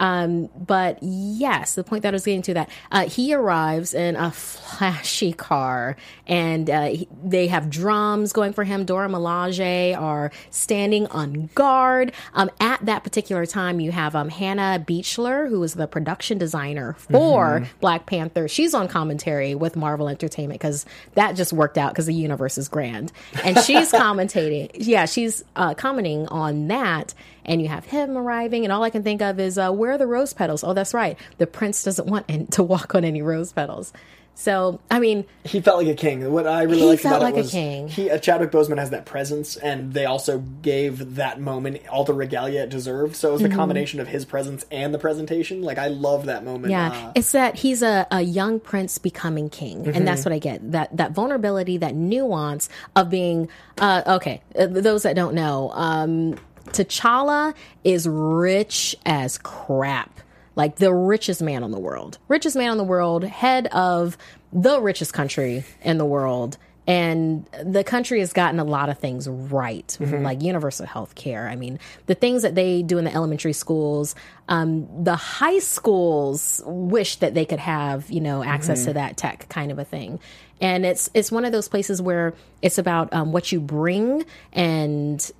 Um, 0.00 0.48
but 0.56 0.98
yes, 1.02 1.74
the 1.74 1.84
point 1.84 2.02
that 2.02 2.10
I 2.10 2.16
was 2.16 2.24
getting 2.24 2.42
to 2.42 2.54
that 2.54 2.70
uh, 2.92 3.08
he 3.08 3.34
arrives 3.34 3.94
in 3.94 4.16
a 4.16 4.30
flashy 4.30 5.32
car, 5.32 5.96
and 6.26 6.70
uh, 6.70 6.86
he, 6.86 7.08
they 7.22 7.48
have 7.48 7.70
drums 7.70 8.32
going 8.32 8.52
for 8.52 8.64
him. 8.64 8.84
Dora 8.84 9.08
Milaje 9.08 9.98
are 9.98 10.30
standing 10.50 11.06
on 11.08 11.50
guard. 11.54 12.12
Um, 12.34 12.50
at 12.60 12.84
that 12.86 13.04
particular 13.04 13.46
time, 13.46 13.80
you 13.80 13.92
have 13.92 14.14
um, 14.14 14.28
Hannah 14.28 14.84
Beachler, 14.86 15.48
who 15.48 15.62
is 15.62 15.74
the 15.74 15.86
production 15.86 16.38
designer 16.38 16.94
for 16.98 17.66
Black 17.80 18.06
Panther. 18.06 18.48
She's 18.48 18.74
on 18.74 18.88
commentary 18.88 19.54
with 19.54 19.76
Marvel 19.76 20.08
Entertainment 20.08 20.60
because 20.60 20.86
that 21.14 21.36
just 21.36 21.52
worked 21.52 21.78
out 21.78 21.92
because 21.92 22.06
the 22.06 22.14
universe 22.14 22.58
is 22.58 22.68
grand, 22.68 23.12
and 23.44 23.58
she's 23.58 23.92
commentating. 23.98 24.70
Yeah, 24.74 25.06
she's 25.06 25.44
uh, 25.56 25.74
commenting 25.74 26.26
on 26.28 26.68
that 26.68 27.14
and 27.48 27.60
you 27.62 27.68
have 27.68 27.84
him 27.86 28.16
arriving, 28.16 28.64
and 28.64 28.72
all 28.72 28.82
I 28.82 28.90
can 28.90 29.02
think 29.02 29.22
of 29.22 29.40
is 29.40 29.58
uh, 29.58 29.70
where 29.72 29.92
are 29.92 29.98
the 29.98 30.06
rose 30.06 30.32
petals? 30.32 30.62
Oh, 30.62 30.74
that's 30.74 30.94
right, 30.94 31.18
the 31.38 31.46
prince 31.46 31.82
doesn't 31.82 32.06
want 32.06 32.26
an- 32.28 32.46
to 32.48 32.62
walk 32.62 32.94
on 32.94 33.04
any 33.04 33.22
rose 33.22 33.52
petals. 33.52 33.92
So, 34.34 34.78
I 34.88 35.00
mean, 35.00 35.24
He 35.42 35.60
felt 35.60 35.78
like 35.82 35.88
a 35.92 35.96
king. 35.96 36.30
What 36.32 36.46
I 36.46 36.62
really 36.62 36.82
liked 36.82 37.04
about 37.04 37.22
like 37.22 37.34
it 37.34 37.38
was 37.38 37.50
he 37.52 38.08
uh, 38.08 38.18
Chadwick 38.18 38.52
Boseman 38.52 38.78
has 38.78 38.90
that 38.90 39.04
presence, 39.04 39.56
and 39.56 39.92
they 39.92 40.04
also 40.04 40.38
gave 40.62 41.16
that 41.16 41.40
moment 41.40 41.80
all 41.90 42.04
the 42.04 42.14
regalia 42.14 42.62
it 42.62 42.68
deserved. 42.68 43.16
So 43.16 43.30
it 43.30 43.32
was 43.32 43.42
the 43.42 43.48
combination 43.48 43.98
of 43.98 44.06
his 44.06 44.24
presence 44.24 44.64
and 44.70 44.94
the 44.94 44.98
presentation. 45.00 45.62
Like 45.62 45.78
I 45.78 45.88
love 45.88 46.26
that 46.26 46.44
moment. 46.44 46.72
Mm-hmm. 46.72 46.94
yeah, 46.94 47.08
Uh, 47.08 47.12
it's 47.16 47.32
that 47.32 47.56
he's 47.56 47.82
a, 47.82 48.06
a 48.12 48.20
young 48.20 48.60
prince 48.60 48.96
becoming 48.98 49.50
king, 49.50 49.88
and 49.88 50.06
that's 50.06 50.24
what 50.24 50.32
I 50.32 50.38
get 50.38 50.70
that 50.70 50.96
that 50.96 51.10
vulnerability, 51.10 51.76
that 51.78 51.96
nuance 51.96 52.68
of 52.94 53.10
being. 53.10 53.48
Uh, 53.76 54.02
okay, 54.06 54.40
uh, 54.56 54.66
those 54.66 55.02
that 55.02 55.16
don't 55.16 55.34
know, 55.34 55.72
um, 55.74 56.36
T'Challa 56.72 57.54
is 57.84 58.06
rich 58.08 58.96
as 59.06 59.38
crap. 59.38 60.20
Like 60.56 60.76
the 60.76 60.92
richest 60.92 61.40
man 61.40 61.62
in 61.62 61.70
the 61.70 61.78
world, 61.78 62.18
richest 62.26 62.56
man 62.56 62.72
in 62.72 62.78
the 62.78 62.84
world, 62.84 63.22
head 63.22 63.68
of 63.68 64.18
the 64.52 64.80
richest 64.80 65.12
country 65.12 65.64
in 65.82 65.98
the 65.98 66.04
world. 66.04 66.58
And 66.88 67.46
the 67.62 67.84
country 67.84 68.20
has 68.20 68.32
gotten 68.32 68.58
a 68.58 68.64
lot 68.64 68.88
of 68.88 68.98
things 68.98 69.28
right, 69.28 69.94
like 70.22 70.40
universal 70.42 70.86
health 70.86 71.14
care. 71.14 71.46
I 71.46 71.54
mean, 71.54 71.78
the 72.06 72.14
things 72.14 72.42
that 72.42 72.54
they 72.54 72.82
do 72.82 72.96
in 72.96 73.04
the 73.04 73.14
elementary 73.14 73.52
schools, 73.52 74.14
um, 74.48 75.04
the 75.04 75.14
high 75.14 75.58
schools 75.58 76.62
wish 76.64 77.16
that 77.16 77.34
they 77.34 77.44
could 77.44 77.58
have, 77.58 78.10
you 78.10 78.22
know, 78.22 78.42
access 78.42 78.86
to 78.86 78.94
that 78.94 79.18
tech 79.18 79.50
kind 79.50 79.70
of 79.70 79.78
a 79.78 79.84
thing. 79.84 80.18
And 80.62 80.86
it's 80.86 81.10
it's 81.12 81.30
one 81.30 81.44
of 81.44 81.52
those 81.52 81.68
places 81.68 82.00
where 82.00 82.32
it's 82.62 82.78
about 82.78 83.12
um, 83.12 83.32
what 83.32 83.52
you 83.52 83.60
bring 83.60 84.24
and 84.54 85.30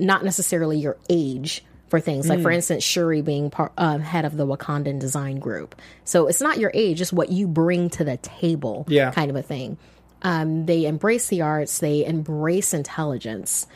not 0.00 0.24
necessarily 0.24 0.78
your 0.78 0.96
age 1.08 1.64
for 1.88 2.00
things. 2.00 2.28
Like, 2.28 2.42
for 2.42 2.50
instance, 2.50 2.84
Shuri 2.84 3.22
being 3.22 3.48
part, 3.50 3.72
um, 3.78 4.00
head 4.00 4.24
of 4.26 4.36
the 4.36 4.46
Wakandan 4.46 4.98
design 5.00 5.38
group. 5.38 5.74
So 6.04 6.26
it's 6.26 6.42
not 6.42 6.58
your 6.58 6.70
age, 6.74 7.00
it's 7.00 7.12
what 7.12 7.30
you 7.30 7.48
bring 7.48 7.88
to 7.90 8.04
the 8.04 8.18
table, 8.18 8.84
Yeah. 8.88 9.10
kind 9.10 9.30
of 9.30 9.36
a 9.36 9.42
thing. 9.42 9.78
Um, 10.20 10.66
they 10.66 10.84
embrace 10.84 11.28
the 11.28 11.42
arts, 11.42 11.78
they 11.78 12.04
embrace 12.04 12.74
intelligence. 12.74 13.66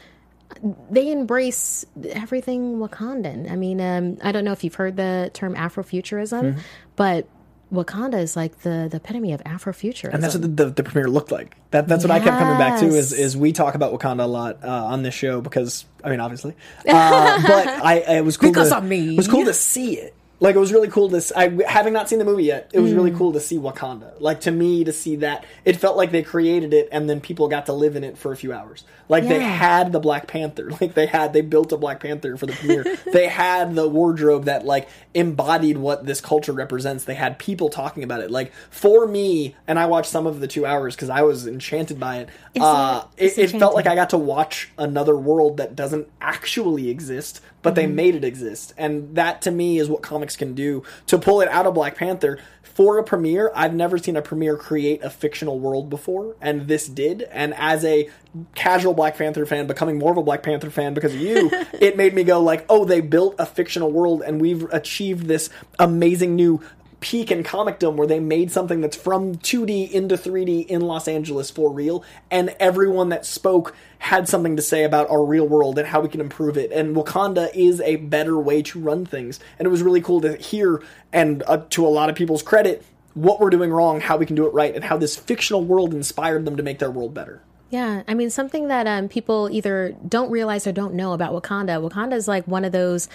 They 0.91 1.11
embrace 1.11 1.87
everything 2.11 2.77
Wakandan. 2.77 3.51
I 3.51 3.57
mean, 3.57 3.81
um, 3.81 4.19
I 4.23 4.33
don't 4.33 4.45
know 4.45 4.53
if 4.53 4.63
you've 4.65 4.75
heard 4.75 4.97
the 4.97 5.31
term 5.33 5.55
Afrofuturism, 5.55 6.59
but 6.97 7.27
Wakanda 7.73 8.21
is 8.21 8.37
like 8.37 8.59
the, 8.61 8.89
the 8.91 8.99
epitome 8.99 9.33
of 9.33 9.43
Afrofuturism. 9.45 10.13
and 10.13 10.23
that's 10.23 10.35
what 10.35 10.43
the, 10.43 10.49
the, 10.49 10.71
the 10.71 10.83
premiere 10.83 11.09
looked 11.09 11.33
like. 11.33 11.57
That 11.71 11.89
that's 11.89 12.05
what 12.05 12.11
I 12.11 12.19
kept 12.21 12.39
coming 12.39 12.59
back 12.59 12.81
to. 12.81 12.87
Is 12.87 13.13
is 13.13 13.37
we 13.37 13.53
talk 13.53 13.75
about 13.75 13.99
Wakanda 13.99 14.25
a 14.25 14.27
lot 14.27 14.63
uh, 14.63 14.69
on 14.69 15.03
this 15.03 15.15
show 15.15 15.41
because 15.41 15.87
I 16.05 16.11
mean 16.11 16.21
obviously, 16.21 16.55
uh, 16.89 17.43
but 17.47 17.67
I 17.67 18.05
it 18.19 18.25
was 18.25 18.37
cool 18.37 18.51
Because 18.51 18.69
to, 18.71 18.79
of 18.79 18.85
me. 18.85 19.15
It 19.15 19.17
was 19.17 19.29
cool 19.29 19.45
to 19.47 19.55
see 19.55 19.99
it. 19.99 20.15
Like 20.43 20.57
it 20.57 20.59
was 20.59 20.73
really 20.73 20.89
cool 20.89 21.09
to. 21.09 21.33
I 21.37 21.57
having 21.69 21.93
not 21.93 22.09
seen 22.09 22.19
the 22.19 22.25
movie 22.25 22.45
yet. 22.45 22.69
It 22.73 22.81
was 22.81 22.91
Mm. 22.93 22.97
really 22.97 23.11
cool 23.13 23.33
to 23.33 23.41
see 23.41 23.59
Wakanda. 23.59 24.21
Like 24.21 24.41
to 24.43 24.51
me 24.51 24.83
to 24.85 24.93
see 24.93 25.17
that 25.17 25.45
it 25.65 25.77
felt 25.77 25.97
like 25.97 26.11
they 26.11 26.23
created 26.23 26.75
it 26.75 26.89
and 26.91 27.09
then 27.09 27.21
people 27.21 27.47
got 27.49 27.67
to 27.67 27.73
live 27.73 27.95
in 27.95 28.03
it 28.03 28.19
for 28.19 28.33
a 28.33 28.37
few 28.37 28.53
hours. 28.53 28.83
Like 29.09 29.29
they 29.29 29.39
had 29.41 29.93
the 29.93 30.01
Black 30.01 30.27
Panther. 30.27 30.71
Like 30.81 30.95
they 30.95 31.07
had 31.07 31.33
they 31.33 31.43
built 31.43 31.71
a 31.73 31.77
Black 31.77 32.01
Panther 32.01 32.37
for 32.37 32.47
the 32.47 32.55
premiere. 32.55 32.85
they 33.13 33.29
had 33.29 33.75
the 33.77 33.87
wardrobe 33.89 34.47
that 34.47 34.65
like 34.67 34.89
embodied 35.15 35.79
what 35.79 36.07
this 36.07 36.21
culture 36.21 36.53
represents. 36.53 37.05
They 37.05 37.15
had 37.15 37.39
people 37.39 37.69
talking 37.69 38.03
about 38.03 38.21
it. 38.21 38.31
Like 38.31 38.53
for 38.71 39.07
me, 39.07 39.55
and 39.69 39.79
I 39.79 39.87
watched 39.87 40.11
some 40.11 40.27
of 40.27 40.41
the 40.41 40.49
two 40.49 40.67
hours 40.67 40.97
because 40.97 41.09
I 41.11 41.23
was 41.23 41.47
enchanted 41.47 42.01
by 42.01 42.17
it. 42.19 42.29
uh, 42.61 43.05
it, 43.17 43.39
it 43.39 43.51
felt 43.53 43.75
like. 43.77 43.87
I 43.87 43.95
got 43.95 44.11
to 44.11 44.19
watch 44.19 44.71
another 44.79 45.17
world 45.17 45.59
that 45.59 45.77
doesn't 45.77 46.09
actually 46.21 46.89
exist, 46.89 47.41
but 47.63 47.75
they 47.75 47.85
mm-hmm. 47.85 47.95
made 47.95 48.15
it 48.15 48.25
exist. 48.25 48.75
And 48.77 49.15
that 49.17 49.43
to 49.43 49.51
me 49.51 49.79
is 49.79 49.89
what 49.89 50.03
comics 50.03 50.37
can 50.37 50.55
do 50.55 50.83
to 51.07 51.19
pull 51.19 51.41
it 51.41 51.49
out 51.49 51.67
of 51.67 51.75
Black 51.75 51.97
Panther. 51.97 52.39
For 52.63 52.97
a 52.99 53.05
premiere, 53.05 53.53
I've 53.55 53.75
never 53.75 53.99
seen 53.99 54.17
a 54.17 54.23
premiere 54.23 54.57
create 54.57 55.03
a 55.03 55.11
fictional 55.11 55.61
world 55.61 55.91
before, 55.91 56.37
and 56.41 56.69
this 56.69 56.87
did. 56.87 57.21
And 57.31 57.53
as 57.55 57.85
a 57.85 58.09
casual 58.55 58.95
Black 58.95 59.19
Panther 59.19 59.45
fan, 59.45 59.67
becoming 59.67 59.99
more 59.99 60.11
of 60.11 60.17
a 60.17 60.23
Black 60.23 60.43
Panther 60.43 60.71
fan 60.71 60.95
because 60.95 61.13
of 61.13 61.21
you, 61.21 61.51
it 61.75 61.99
made 61.99 62.15
me 62.15 62.25
go 62.25 62.41
like, 62.41 62.65
"Oh, 62.71 62.87
they 62.87 63.03
built 63.03 63.35
a 63.39 63.45
fictional 63.45 63.93
world, 63.93 64.23
and 64.23 64.41
we've 64.41 64.65
achieved 64.73 65.27
this 65.27 65.51
amazing 65.79 66.35
new 66.35 66.63
peak 67.03 67.31
in 67.31 67.43
comicdom 67.43 67.97
where 67.97 68.07
they 68.07 68.21
made 68.21 68.51
something 68.51 68.81
that's 68.81 68.97
from 68.97 69.35
2D 69.35 69.91
into 69.91 70.17
3D 70.17 70.67
in 70.67 70.81
Los 70.81 71.09
Angeles 71.09 71.51
for 71.51 71.71
real, 71.71 72.03
and 72.31 72.55
everyone 72.59 73.11
that 73.11 73.27
spoke 73.27 73.75
had 73.99 74.29
something 74.29 74.57
to 74.57 74.63
say 74.63 74.85
about 74.85 75.11
our 75.11 75.23
real 75.25 75.47
world 75.47 75.79
and 75.79 75.87
how 75.87 76.01
we 76.01 76.09
can 76.09 76.21
improve 76.21 76.57
it. 76.57 76.73
And 76.73 76.97
Wakanda 76.97 77.51
is 77.55 77.81
a 77.83 77.97
better 77.97 78.39
way 78.39 78.63
to 78.63 78.81
run 78.81 79.05
things, 79.05 79.39
and 79.59 79.67
it 79.67 79.71
was 79.71 79.83
really 79.83 80.01
cool 80.01 80.23
to 80.23 80.37
hear. 80.37 80.83
And 81.13 81.43
uh, 81.47 81.65
to 81.71 81.87
a 81.87 81.89
lot 81.89 82.09
of 82.09 82.17
people's 82.17 82.43
credit, 82.43 82.85
what 83.15 83.41
we're 83.41 83.51
doing 83.51 83.71
wrong, 83.71 84.01
how 84.01 84.17
we 84.17 84.25
can 84.25 84.37
do 84.37 84.47
it 84.47 84.55
right, 84.55 84.75
and 84.75 84.83
how 84.83 84.97
this 84.97 85.17
fictional 85.17 85.65
world 85.65 85.93
inspired 85.93 86.45
them 86.45 86.57
to 86.57 86.63
make 86.63 86.79
their 86.79 86.91
world 86.91 87.13
better. 87.13 87.43
Yeah, 87.71 88.03
I 88.07 88.15
mean 88.15 88.31
something 88.31 88.69
that 88.69 88.87
um, 88.87 89.09
people 89.09 89.49
either 89.51 89.97
don't 90.07 90.31
realize 90.31 90.67
or 90.67 90.73
don't 90.73 90.95
know 90.95 91.15
about 91.15 91.33
Wakanda. 91.33 91.87
Wakanda 91.87 92.15
is 92.15 92.29
like 92.29 92.47
one 92.47 92.65
of 92.65 92.73
those, 92.73 93.09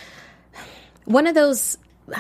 one 1.06 1.26
of 1.26 1.36
those. 1.36 1.78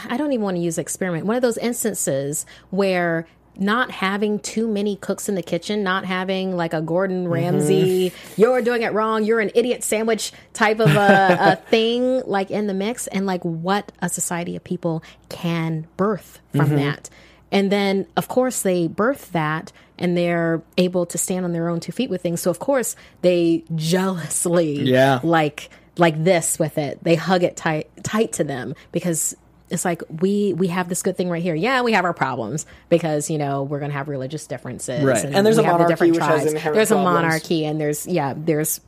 I 0.09 0.17
don't 0.17 0.31
even 0.31 0.43
want 0.43 0.57
to 0.57 0.61
use 0.61 0.77
experiment. 0.77 1.25
One 1.25 1.35
of 1.35 1.41
those 1.41 1.57
instances 1.57 2.45
where 2.69 3.27
not 3.59 3.89
having 3.91 4.39
too 4.39 4.67
many 4.67 4.95
cooks 4.95 5.27
in 5.27 5.35
the 5.35 5.41
kitchen, 5.41 5.83
not 5.83 6.05
having 6.05 6.55
like 6.55 6.73
a 6.73 6.81
Gordon 6.81 7.23
mm-hmm. 7.23 7.33
Ramsay, 7.33 8.13
you're 8.35 8.61
doing 8.61 8.83
it 8.83 8.93
wrong, 8.93 9.23
you're 9.23 9.39
an 9.39 9.51
idiot 9.55 9.83
sandwich 9.83 10.31
type 10.53 10.79
of 10.79 10.95
a, 10.95 11.37
a 11.39 11.55
thing, 11.69 12.21
like 12.25 12.51
in 12.51 12.67
the 12.67 12.73
mix, 12.73 13.07
and 13.07 13.25
like 13.25 13.43
what 13.43 13.91
a 14.01 14.09
society 14.09 14.55
of 14.55 14.63
people 14.63 15.03
can 15.29 15.87
birth 15.97 16.39
from 16.51 16.67
mm-hmm. 16.67 16.75
that. 16.75 17.09
And 17.51 17.71
then, 17.71 18.07
of 18.17 18.27
course, 18.27 18.61
they 18.61 18.87
birth 18.87 19.31
that 19.31 19.71
and 19.97 20.17
they're 20.17 20.61
able 20.77 21.05
to 21.07 21.17
stand 21.17 21.45
on 21.45 21.53
their 21.53 21.69
own 21.69 21.79
two 21.79 21.91
feet 21.91 22.09
with 22.09 22.21
things. 22.21 22.41
So, 22.41 22.51
of 22.51 22.59
course, 22.59 22.95
they 23.21 23.63
jealously, 23.75 24.81
Yeah. 24.81 25.19
like 25.23 25.69
like 25.97 26.23
this 26.23 26.59
with 26.59 26.77
it. 26.77 27.03
They 27.03 27.15
hug 27.15 27.43
it 27.43 27.55
tight 27.55 27.89
tight 28.03 28.33
to 28.33 28.43
them 28.43 28.75
because 28.91 29.35
it's 29.69 29.83
like 29.85 30.01
we 30.21 30.53
we 30.53 30.67
have 30.67 30.87
this 30.89 31.03
good 31.03 31.17
thing 31.17 31.29
right 31.29 31.43
here. 31.43 31.55
Yeah, 31.55 31.81
we 31.81 31.91
have 31.93 32.05
our 32.05 32.13
problems 32.13 32.65
because 32.89 33.29
you 33.29 33.37
know 33.37 33.63
we're 33.63 33.79
gonna 33.79 33.93
have 33.93 34.07
religious 34.07 34.47
differences, 34.47 35.03
Right. 35.03 35.25
And 35.25 35.45
there's 35.45 35.57
a 35.57 35.61
the 35.61 35.67
monarchy 35.67 35.91
different 35.91 36.13
which 36.13 36.21
has 36.23 36.29
tribes. 36.41 36.53
inherent 36.53 36.75
There's 36.75 36.91
a 36.91 36.95
problems. 36.95 37.13
monarchy, 37.23 37.65
and 37.65 37.79
there's 37.81 38.07
yeah, 38.07 38.33
there's 38.35 38.81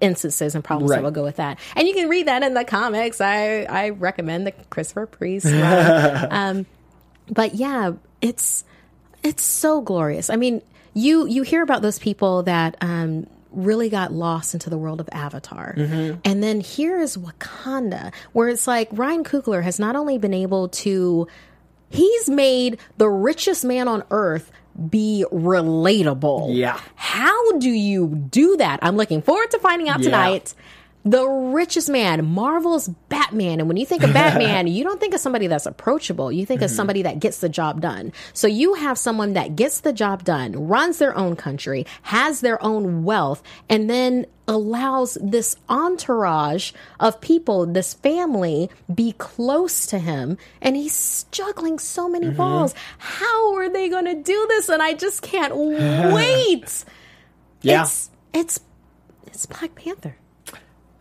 instances 0.00 0.54
and 0.54 0.62
problems 0.64 0.90
Right. 0.90 0.96
that 0.98 1.04
will 1.04 1.10
go 1.10 1.22
with 1.24 1.36
that. 1.36 1.58
And 1.74 1.86
you 1.88 1.94
can 1.94 2.08
read 2.08 2.26
that 2.28 2.42
in 2.42 2.54
the 2.54 2.64
comics. 2.64 3.20
I 3.20 3.62
I 3.64 3.90
recommend 3.90 4.46
the 4.46 4.52
Christopher 4.70 5.06
Priest. 5.06 5.46
um, 6.30 6.66
but 7.30 7.54
yeah, 7.54 7.92
it's 8.20 8.64
it's 9.22 9.42
so 9.42 9.80
glorious. 9.80 10.30
I 10.30 10.36
mean, 10.36 10.62
you 10.94 11.26
you 11.26 11.42
hear 11.42 11.62
about 11.62 11.82
those 11.82 11.98
people 11.98 12.42
that 12.44 12.76
um, 12.80 13.26
really 13.50 13.88
got 13.88 14.12
lost 14.12 14.54
into 14.54 14.70
the 14.70 14.78
world 14.78 15.00
of 15.00 15.08
Avatar, 15.12 15.74
mm-hmm. 15.76 16.18
and 16.24 16.42
then 16.42 16.60
here 16.60 17.00
is 17.00 17.16
Wakanda, 17.16 18.12
where 18.32 18.48
it's 18.48 18.66
like 18.66 18.88
Ryan 18.92 19.24
Coogler 19.24 19.62
has 19.62 19.78
not 19.78 19.96
only 19.96 20.18
been 20.18 20.34
able 20.34 20.68
to, 20.68 21.26
he's 21.88 22.28
made 22.28 22.78
the 22.98 23.08
richest 23.08 23.64
man 23.64 23.88
on 23.88 24.02
earth 24.10 24.50
be 24.90 25.24
relatable. 25.32 26.54
Yeah. 26.54 26.78
How 26.96 27.58
do 27.58 27.70
you 27.70 28.08
do 28.08 28.56
that? 28.58 28.80
I'm 28.82 28.96
looking 28.96 29.22
forward 29.22 29.50
to 29.52 29.58
finding 29.58 29.88
out 29.88 30.00
Yeah. 30.00 30.04
tonight. 30.04 30.54
The 31.06 31.24
richest 31.24 31.88
man, 31.88 32.26
Marvel's 32.26 32.88
Batman. 33.08 33.60
And 33.60 33.68
when 33.68 33.76
you 33.76 33.86
think 33.86 34.02
of 34.02 34.12
Batman, 34.12 34.66
you 34.66 34.82
don't 34.82 34.98
think 34.98 35.14
of 35.14 35.20
somebody 35.20 35.46
that's 35.46 35.64
approachable. 35.64 36.32
You 36.32 36.44
think 36.44 36.62
of 36.62 36.68
mm-hmm. 36.68 36.76
somebody 36.76 37.02
that 37.02 37.20
gets 37.20 37.38
the 37.38 37.48
job 37.48 37.80
done. 37.80 38.12
So 38.32 38.48
you 38.48 38.74
have 38.74 38.98
someone 38.98 39.34
that 39.34 39.54
gets 39.54 39.80
the 39.80 39.92
job 39.92 40.24
done, 40.24 40.66
runs 40.66 40.98
their 40.98 41.16
own 41.16 41.36
country, 41.36 41.86
has 42.02 42.40
their 42.40 42.60
own 42.60 43.04
wealth, 43.04 43.40
and 43.68 43.88
then 43.88 44.26
allows 44.48 45.16
this 45.22 45.54
entourage 45.68 46.72
of 46.98 47.20
people, 47.20 47.66
this 47.66 47.94
family, 47.94 48.68
be 48.92 49.12
close 49.12 49.86
to 49.86 50.00
him. 50.00 50.36
And 50.60 50.74
he's 50.74 51.24
juggling 51.30 51.78
so 51.78 52.08
many 52.08 52.26
mm-hmm. 52.26 52.36
balls. 52.36 52.74
How 52.98 53.54
are 53.54 53.68
they 53.68 53.88
going 53.88 54.06
to 54.06 54.20
do 54.20 54.46
this? 54.48 54.68
And 54.68 54.82
I 54.82 54.94
just 54.94 55.22
can't 55.22 55.56
wait. 55.56 56.84
Yeah. 57.62 57.82
It's, 57.82 58.10
it's, 58.34 58.60
it's 59.28 59.46
Black 59.46 59.76
Panther. 59.76 60.16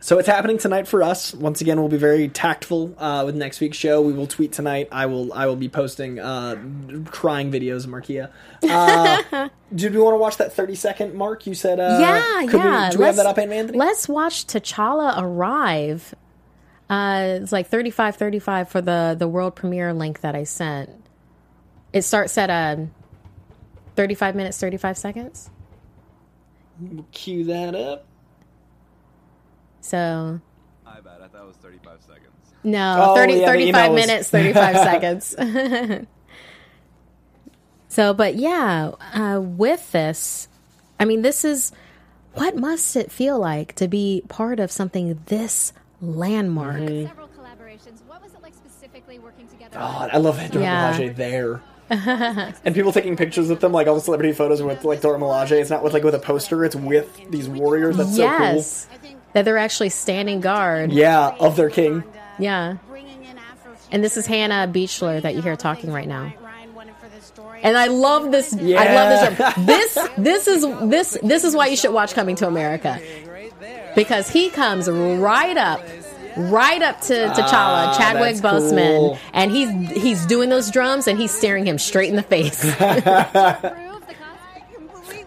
So 0.06 0.20
it's 0.20 0.28
happening 0.28 0.60
tonight 0.60 0.88
for 0.88 1.02
us. 1.02 1.34
Once 1.34 1.62
again, 1.62 1.80
we'll 1.80 1.90
be 1.90 1.98
very 1.98 2.30
tactful 2.30 2.94
uh, 3.00 3.24
with 3.26 3.36
next 3.36 3.60
week's 3.60 3.76
show. 3.76 4.02
We 4.04 4.14
will 4.14 4.28
tweet 4.28 4.52
tonight. 4.52 4.88
I 4.92 5.08
will. 5.08 5.34
I 5.34 5.48
will 5.48 5.56
be 5.56 5.68
posting 5.68 6.20
uh, 6.20 6.64
crying 7.06 7.52
videos 7.52 7.86
of 7.86 7.90
Markeia. 7.90 8.30
Uh, 8.62 9.50
did 9.74 9.96
we 9.96 10.00
want 10.00 10.14
to 10.14 10.20
watch 10.20 10.38
that 10.38 10.54
thirty 10.54 10.76
second 10.76 11.16
mark? 11.16 11.48
You 11.48 11.56
said, 11.56 11.80
uh, 11.80 11.98
yeah, 12.00 12.42
could 12.42 12.54
we- 12.54 12.70
yeah. 12.70 12.92
do 12.92 13.00
we 13.00 13.06
have 13.06 13.16
that 13.16 13.26
up, 13.26 13.40
Anthony? 13.40 13.76
Let's 13.76 14.08
watch 14.08 14.46
T'Challa 14.46 15.16
arrive. 15.18 16.14
Uh, 16.88 17.40
it's 17.42 17.52
like 17.52 17.66
thirty 17.66 17.90
five 17.90 18.16
thirty 18.16 18.38
five 18.38 18.70
for 18.70 18.82
the 18.82 19.16
the 19.18 19.28
world 19.28 19.56
premiere 19.56 19.92
link 19.92 20.22
that 20.22 20.36
I 20.36 20.44
sent. 20.44 20.92
It 21.94 22.04
starts 22.04 22.38
at 22.38 22.52
um, 22.52 22.92
thirty 23.96 24.14
five 24.14 24.36
minutes 24.36 24.60
thirty 24.60 24.78
five 24.78 25.00
seconds. 25.00 25.50
We'll 26.80 27.08
cue 27.12 27.44
that 27.46 27.74
up. 27.74 28.06
So 29.86 30.42
My 30.84 31.00
bad. 31.00 31.22
I 31.22 31.28
thought 31.28 31.44
it 31.44 31.48
was 31.48 31.56
35 31.58 32.00
seconds. 32.02 32.32
No, 32.64 33.12
Oh, 33.12 33.16
30, 33.16 33.34
yeah, 33.36 33.46
35 33.46 33.92
was- 33.92 34.02
minutes, 34.08 34.30
35 34.32 34.76
seconds. 34.90 35.36
so, 37.88 38.14
but 38.16 38.36
yeah, 38.36 38.92
uh, 39.14 39.40
with 39.42 39.92
this, 39.92 40.48
I 41.00 41.06
mean, 41.06 41.22
this 41.22 41.46
is 41.46 41.72
what 42.34 42.56
must 42.58 42.96
it 42.96 43.12
feel 43.12 43.38
like 43.40 43.76
to 43.76 43.88
be 43.88 44.24
part 44.28 44.60
of 44.60 44.72
something 44.72 45.20
this 45.28 45.72
landmark? 46.02 46.78
Mm-hmm. 46.78 47.08
Several 47.08 47.28
collaborations. 47.28 48.04
What 48.08 48.24
was 48.24 48.34
it 48.34 48.42
like 48.42 48.54
specifically 48.56 49.20
working 49.20 49.48
together? 49.48 49.78
God, 49.78 50.10
I 50.12 50.18
love 50.18 50.38
Dora 50.52 50.66
Yeah. 50.66 50.94
Milaje 50.98 51.16
there. 51.16 51.62
and 51.92 52.74
people 52.74 52.92
taking 52.92 53.16
pictures 53.16 53.48
with 53.48 53.60
them, 53.60 53.72
like 53.72 53.86
all 53.86 53.94
the 53.94 54.02
celebrity 54.02 54.34
photos 54.34 54.60
with 54.64 54.84
like 54.84 55.02
Dora 55.02 55.20
Milaje. 55.20 55.52
It's 55.52 55.70
not 55.70 55.84
with 55.84 55.94
like 55.94 56.04
with 56.04 56.16
a 56.16 56.20
poster. 56.20 56.66
It's 56.66 56.76
with 56.76 57.30
these 57.30 57.48
warriors. 57.48 57.98
That's 57.98 58.16
so 58.16 58.28
cool. 58.28 58.40
yes. 58.56 58.88
so 58.92 59.10
That 59.36 59.46
they're 59.46 59.58
actually 59.60 59.90
standing 59.90 60.40
guard. 60.42 60.92
Yeah, 60.92 61.36
of 61.40 61.56
their 61.56 61.70
king. 61.70 62.04
Yeah. 62.40 62.78
And 63.92 64.04
this 64.04 64.18
is 64.18 64.26
Hannah 64.26 64.68
Beachler 64.72 65.22
that 65.22 65.36
you 65.36 65.42
hear 65.44 65.56
talking 65.56 65.92
right 65.92 66.08
now. 66.08 66.34
And 67.62 67.78
I 67.78 67.88
love 67.88 68.32
this. 68.32 68.54
I 68.54 68.58
love 68.96 69.38
this. 69.38 69.96
This 69.96 70.10
this 70.18 70.48
is 70.48 70.90
this 70.90 71.18
this 71.22 71.44
is 71.44 71.56
why 71.56 71.68
you 71.68 71.76
should 71.78 71.94
watch 71.94 72.14
Coming 72.14 72.36
to 72.38 72.48
America 72.48 73.00
because 73.96 74.30
he 74.30 74.50
comes 74.50 74.90
right 74.90 75.58
up. 75.58 75.82
Right 76.38 76.82
up 76.82 77.00
to 77.04 77.14
T'Challa, 77.14 77.48
Ah, 77.54 77.96
Chadwick 77.98 78.36
Boseman, 78.44 78.98
cool. 78.98 79.18
and 79.32 79.50
he's 79.52 79.70
he's 79.92 80.26
doing 80.26 80.50
those 80.50 80.70
drums, 80.70 81.08
and 81.08 81.18
he's 81.18 81.32
staring 81.32 81.66
him 81.66 81.78
straight 81.80 82.10
in 82.10 82.18
the 82.18 82.24
face. 82.24 82.62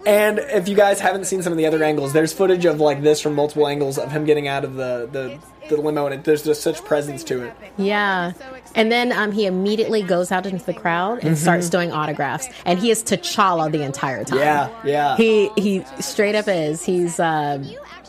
And 0.07 0.39
if 0.39 0.69
you 0.69 0.77
guys 0.77 1.01
haven't 1.01 1.25
seen 1.27 1.43
some 1.43 1.53
of 1.53 1.57
the 1.59 1.67
other 1.67 1.83
angles, 1.83 2.13
there's 2.13 2.33
footage 2.33 2.65
of 2.65 2.81
like 2.81 3.03
this 3.03 3.21
from 3.21 3.35
multiple 3.35 3.67
angles 3.69 3.99
of 3.99 4.11
him 4.11 4.25
getting 4.25 4.49
out 4.49 4.65
of 4.65 4.75
the 4.75 5.09
the, 5.11 5.39
the 5.69 5.77
limo, 5.77 6.07
and 6.07 6.15
it, 6.15 6.25
there's 6.25 6.43
just 6.45 6.63
such 6.63 6.83
presence 6.85 7.23
to 7.25 7.43
it. 7.45 7.53
Yeah. 7.77 8.33
And 8.75 8.91
then 8.93 9.13
um, 9.13 9.33
he 9.33 9.47
immediately 9.47 10.03
goes 10.03 10.31
out 10.33 10.47
into 10.47 10.65
the 10.65 10.73
crowd 10.75 11.19
and 11.25 11.35
Mhm. 11.37 11.41
starts 11.41 11.69
doing 11.69 11.93
autographs. 11.93 12.49
And 12.65 12.79
he 12.79 12.91
is 12.91 13.03
T'Challa 13.03 13.71
the 13.71 13.83
entire 13.83 14.25
time. 14.25 14.39
Yeah, 14.39 14.69
yeah. 14.85 15.17
He 15.17 15.51
he 15.57 15.85
straight 16.01 16.35
up 16.35 16.49
is. 16.49 16.85
He's 16.85 17.19
uh, 17.21 17.63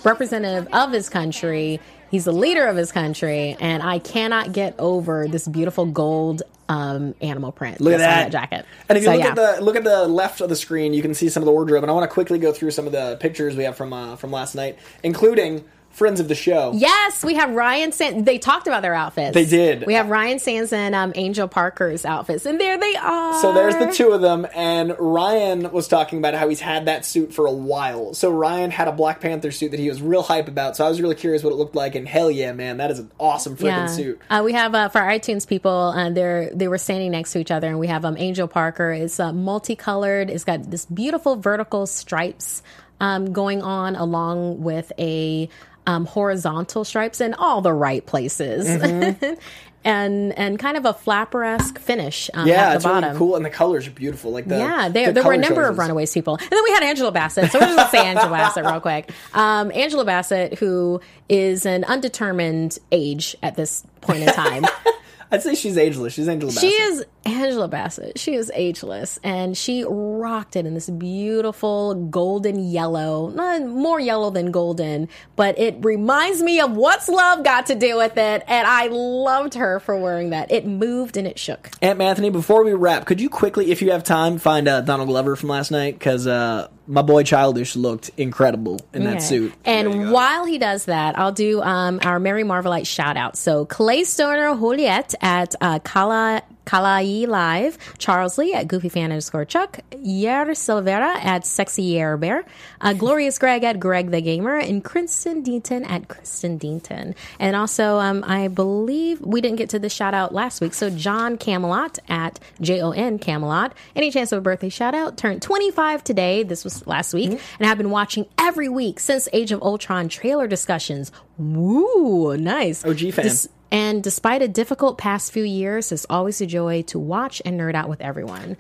representative 0.03 0.67
of 0.73 0.91
his 0.91 1.09
country. 1.09 1.79
He's 2.11 2.25
the 2.25 2.31
leader 2.33 2.65
of 2.65 2.75
his 2.75 2.91
country, 2.91 3.55
and 3.59 3.83
I 3.83 3.99
cannot 3.99 4.51
get 4.51 4.73
over 4.79 5.27
this 5.27 5.47
beautiful 5.47 5.85
gold 5.85 6.41
um, 6.69 7.15
animal 7.21 7.51
print. 7.51 7.81
Look 7.81 7.93
at 7.93 7.97
that's 7.97 8.25
on 8.25 8.31
that. 8.31 8.31
jacket. 8.31 8.65
And 8.87 8.97
if 8.97 9.03
you 9.03 9.09
So, 9.09 9.13
look 9.15 9.23
yeah. 9.23 9.29
at 9.31 9.35
the 9.57 9.63
look 9.63 9.75
at 9.75 9.83
the 9.83 10.07
left 10.07 10.39
of 10.39 10.49
the 10.49 10.55
screen, 10.55 10.93
you 10.93 11.01
can 11.01 11.13
see 11.13 11.27
some 11.29 11.43
of 11.43 11.45
the 11.45 11.51
wardrobe. 11.51 11.83
And 11.83 11.91
I 11.91 11.93
want 11.93 12.09
to 12.09 12.13
quickly 12.13 12.39
go 12.39 12.53
through 12.53 12.71
some 12.71 12.85
of 12.85 12.93
the 12.93 13.17
pictures 13.19 13.55
we 13.57 13.63
have 13.65 13.75
from 13.75 13.91
uh, 13.91 14.15
from 14.15 14.31
last 14.31 14.55
night, 14.55 14.77
including 15.03 15.65
friends 15.99 16.19
of 16.19 16.27
the 16.27 16.35
show. 16.35 16.71
Yes, 16.73 17.23
we 17.23 17.35
have 17.35 17.51
Ryan 17.51 17.91
San. 17.91 18.23
They 18.23 18.39
talked 18.39 18.65
about 18.65 18.81
their 18.81 18.95
outfits. 18.95 19.35
They 19.35 19.45
did. 19.45 19.85
We 19.85 19.93
have 19.93 20.09
Ryan 20.09 20.39
Sands 20.39 20.73
and 20.73 20.95
um, 20.95 21.11
Angel 21.13 21.47
Parker's 21.47 22.05
outfits, 22.05 22.47
and 22.47 22.59
there 22.59 22.79
they 22.79 22.95
are. 22.95 23.39
So 23.41 23.53
there's 23.53 23.75
the 23.75 23.91
two 23.91 24.11
of 24.13 24.21
them, 24.21 24.47
and 24.55 24.95
Ryan 24.97 25.71
was 25.71 25.87
talking 25.87 26.17
about 26.17 26.33
how 26.33 26.49
he's 26.49 26.61
had 26.61 26.85
that 26.85 27.05
suit 27.05 27.33
for 27.33 27.45
a 27.45 27.51
while. 27.51 28.13
So 28.15 28.31
Ryan 28.31 28.71
had 28.71 28.87
a 28.87 28.91
Black 28.91 29.21
Panther 29.21 29.51
suit 29.51 29.71
that 29.71 29.79
he 29.79 29.89
was 29.89 30.01
real 30.01 30.23
hype 30.23 30.47
about. 30.47 30.75
So 30.75 30.85
I 30.85 30.89
was 30.89 31.01
really 31.01 31.15
curious 31.15 31.43
what 31.43 31.51
it 31.51 31.57
looked 31.57 31.75
like, 31.75 31.93
and 31.95 32.07
hell 32.07 32.31
yeah, 32.31 32.53
man, 32.53 32.77
that 32.77 32.89
is 32.89 32.99
an 32.99 33.11
awesome 33.19 33.55
freaking 33.55 33.89
suit. 33.89 34.19
Uh, 34.29 34.41
we 34.43 34.53
have 34.53 34.73
uh, 34.73 34.89
for 34.89 35.01
our 35.01 35.11
iTunes 35.11 35.45
people, 35.45 35.93
uh, 35.95 36.09
they're 36.09 36.49
they 36.51 36.69
were 36.69 36.77
standing 36.77 37.11
next 37.11 37.33
to 37.33 37.39
each 37.39 37.51
other, 37.51 37.67
and 37.67 37.77
we 37.77 37.87
have 37.87 38.05
um, 38.05 38.15
Angel 38.17 38.47
Parker. 38.47 38.91
It's 38.91 39.19
uh, 39.19 39.33
multicolored. 39.33 40.29
It's 40.29 40.45
got 40.45 40.71
this 40.71 40.85
beautiful 40.85 41.35
vertical 41.35 41.85
stripes 41.85 42.63
um, 42.99 43.33
going 43.33 43.61
on, 43.61 43.95
along 43.95 44.61
with 44.61 44.91
a 44.97 45.49
um, 45.87 46.05
horizontal 46.05 46.83
stripes 46.85 47.21
in 47.21 47.33
all 47.33 47.61
the 47.61 47.73
right 47.73 48.05
places. 48.05 48.67
Mhm. 48.67 49.37
And 49.85 50.37
and 50.37 50.59
kind 50.59 50.75
of 50.75 50.83
a 50.83 50.93
flapper 50.93 51.41
esque 51.41 51.79
finish 51.79 52.29
um, 52.33 52.45
yeah, 52.45 52.53
at 52.65 52.69
the 52.71 52.75
it's 52.75 52.83
bottom. 52.83 53.03
really 53.11 53.17
cool, 53.17 53.35
and 53.37 53.45
the 53.45 53.49
colors 53.49 53.87
are 53.87 53.91
beautiful. 53.91 54.29
Like 54.29 54.45
the 54.45 54.57
yeah, 54.57 54.89
there, 54.89 55.07
the 55.07 55.13
there 55.13 55.23
were 55.23 55.31
a 55.31 55.37
number 55.37 55.65
of. 55.65 55.77
Runaways 55.77 56.13
people. 56.13 56.35
And 56.35 56.49
then 56.49 56.63
we 56.65 56.71
had 56.71 56.83
Angela 56.83 57.13
Bassett. 57.13 57.49
So 57.49 57.59
we're 57.59 57.73
just 57.73 57.89
to 57.89 57.97
say 57.97 58.05
Angela 58.05 58.29
Bassett 58.29 58.65
real 58.65 58.81
quick. 58.81 59.09
Um, 59.33 59.71
Angela 59.71 60.03
Bassett, 60.03 60.59
who 60.59 60.99
is 61.29 61.65
an 61.65 61.85
undetermined 61.85 62.77
age 62.91 63.37
at 63.41 63.55
this 63.55 63.85
point 64.01 64.23
in 64.23 64.33
time. 64.33 64.65
I'd 65.31 65.43
say 65.43 65.53
she's 65.53 65.77
ageless. 65.77 66.13
She's 66.13 66.27
Angela 66.27 66.51
Bassett. 66.51 66.69
She 66.69 66.75
is 66.75 67.05
Angela 67.25 67.67
Bassett. 67.67 68.17
She 68.17 68.33
is 68.33 68.51
ageless, 68.55 69.19
and 69.23 69.55
she 69.55 69.85
rocked 69.87 70.55
it 70.55 70.65
in 70.65 70.73
this 70.73 70.89
beautiful 70.89 71.93
golden 71.93 72.71
yellow, 72.71 73.29
more 73.67 73.99
yellow 73.99 74.31
than 74.31 74.51
golden, 74.51 75.07
but 75.35 75.57
it 75.59 75.77
reminds 75.81 76.41
me 76.41 76.59
of 76.59 76.75
what's 76.75 77.07
love 77.07 77.43
got 77.43 77.67
to 77.67 77.75
do 77.75 77.97
with 77.97 78.17
it, 78.17 78.43
and 78.47 78.67
I 78.67 78.87
loved 78.87 79.53
her 79.53 79.79
for 79.79 79.95
wearing 79.95 80.31
that. 80.31 80.51
It 80.51 80.65
moved 80.65 81.15
and 81.15 81.27
it 81.27 81.37
shook. 81.37 81.69
Aunt 81.81 82.01
Anthony, 82.01 82.31
before 82.31 82.63
we 82.63 82.73
wrap, 82.73 83.05
could 83.05 83.21
you 83.21 83.29
quickly, 83.29 83.71
if 83.71 83.81
you 83.81 83.91
have 83.91 84.03
time, 84.03 84.39
find 84.39 84.67
uh, 84.67 84.81
Donald 84.81 85.09
Glover 85.09 85.35
from 85.35 85.49
last 85.49 85.69
night? 85.69 85.93
Because 85.99 86.25
uh, 86.25 86.69
my 86.89 87.03
boy 87.03 87.21
Childish 87.21 87.75
looked 87.75 88.09
incredible 88.17 88.79
in 88.95 89.03
that 89.03 89.21
suit. 89.21 89.53
And 89.63 90.11
while 90.11 90.45
he 90.45 90.57
does 90.57 90.85
that, 90.85 91.17
I'll 91.19 91.31
do 91.31 91.61
um, 91.61 91.99
our 92.03 92.19
Mary 92.19 92.43
Marvelite 92.43 92.87
shout 92.87 93.15
out. 93.15 93.37
So 93.37 93.65
Clay 93.65 94.03
Stoner 94.03 94.55
Juliet 94.55 95.13
at 95.21 95.53
uh, 95.61 95.79
Kala. 95.79 96.41
Kalai 96.69 97.27
Live, 97.27 97.79
Charles 97.97 98.37
Lee 98.37 98.53
at 98.53 98.67
Goofy 98.67 98.89
Fan 98.89 99.05
underscore 99.11 99.43
Chuck, 99.43 99.79
Yer 99.91 100.45
Silvera 100.53 101.15
at 101.15 101.43
Sexy 101.43 101.81
Yer 101.81 102.15
Bear, 102.15 102.45
uh, 102.81 102.93
Glorious 102.93 103.39
Greg 103.39 103.63
at 103.63 103.79
Greg 103.79 104.11
the 104.11 104.21
Gamer, 104.21 104.55
and 104.57 104.83
Kristen 104.83 105.43
Deaton 105.43 105.89
at 105.89 106.07
Kristen 106.09 106.59
Deaton. 106.59 107.15
And 107.39 107.55
also, 107.55 107.97
um, 107.97 108.23
I 108.27 108.49
believe 108.49 109.19
we 109.21 109.41
didn't 109.41 109.57
get 109.57 109.69
to 109.71 109.79
the 109.79 109.89
shout 109.89 110.13
out 110.13 110.31
last 110.31 110.61
week. 110.61 110.75
So 110.75 110.91
John 110.91 111.37
Camelot 111.37 111.97
at 112.07 112.39
J 112.61 112.81
O 112.81 112.91
N 112.91 113.17
Camelot. 113.17 113.73
Any 113.95 114.11
chance 114.11 114.31
of 114.31 114.37
a 114.37 114.41
birthday 114.41 114.69
shout 114.69 114.93
out? 114.93 115.17
Turned 115.17 115.41
25 115.41 116.03
today. 116.03 116.43
This 116.43 116.63
was 116.63 116.85
last 116.85 117.15
week. 117.15 117.31
And 117.59 117.67
I've 117.67 117.79
been 117.79 117.89
watching 117.89 118.27
every 118.37 118.69
week 118.69 118.99
since 118.99 119.27
Age 119.33 119.51
of 119.51 119.59
Ultron 119.63 120.07
trailer 120.07 120.45
discussions. 120.45 121.11
Woo, 121.39 122.37
nice. 122.37 122.85
OG 122.85 123.11
fan. 123.13 123.25
Des- 123.25 123.47
and 123.71 124.03
despite 124.03 124.41
a 124.41 124.47
difficult 124.47 124.97
past 124.97 125.31
few 125.31 125.43
years, 125.43 125.91
it's 125.91 126.05
always 126.09 126.41
a 126.41 126.45
joy 126.45 126.81
to 126.83 126.99
watch 126.99 127.41
and 127.45 127.59
nerd 127.59 127.75
out 127.75 127.89
with 127.89 128.01
everyone. 128.01 128.57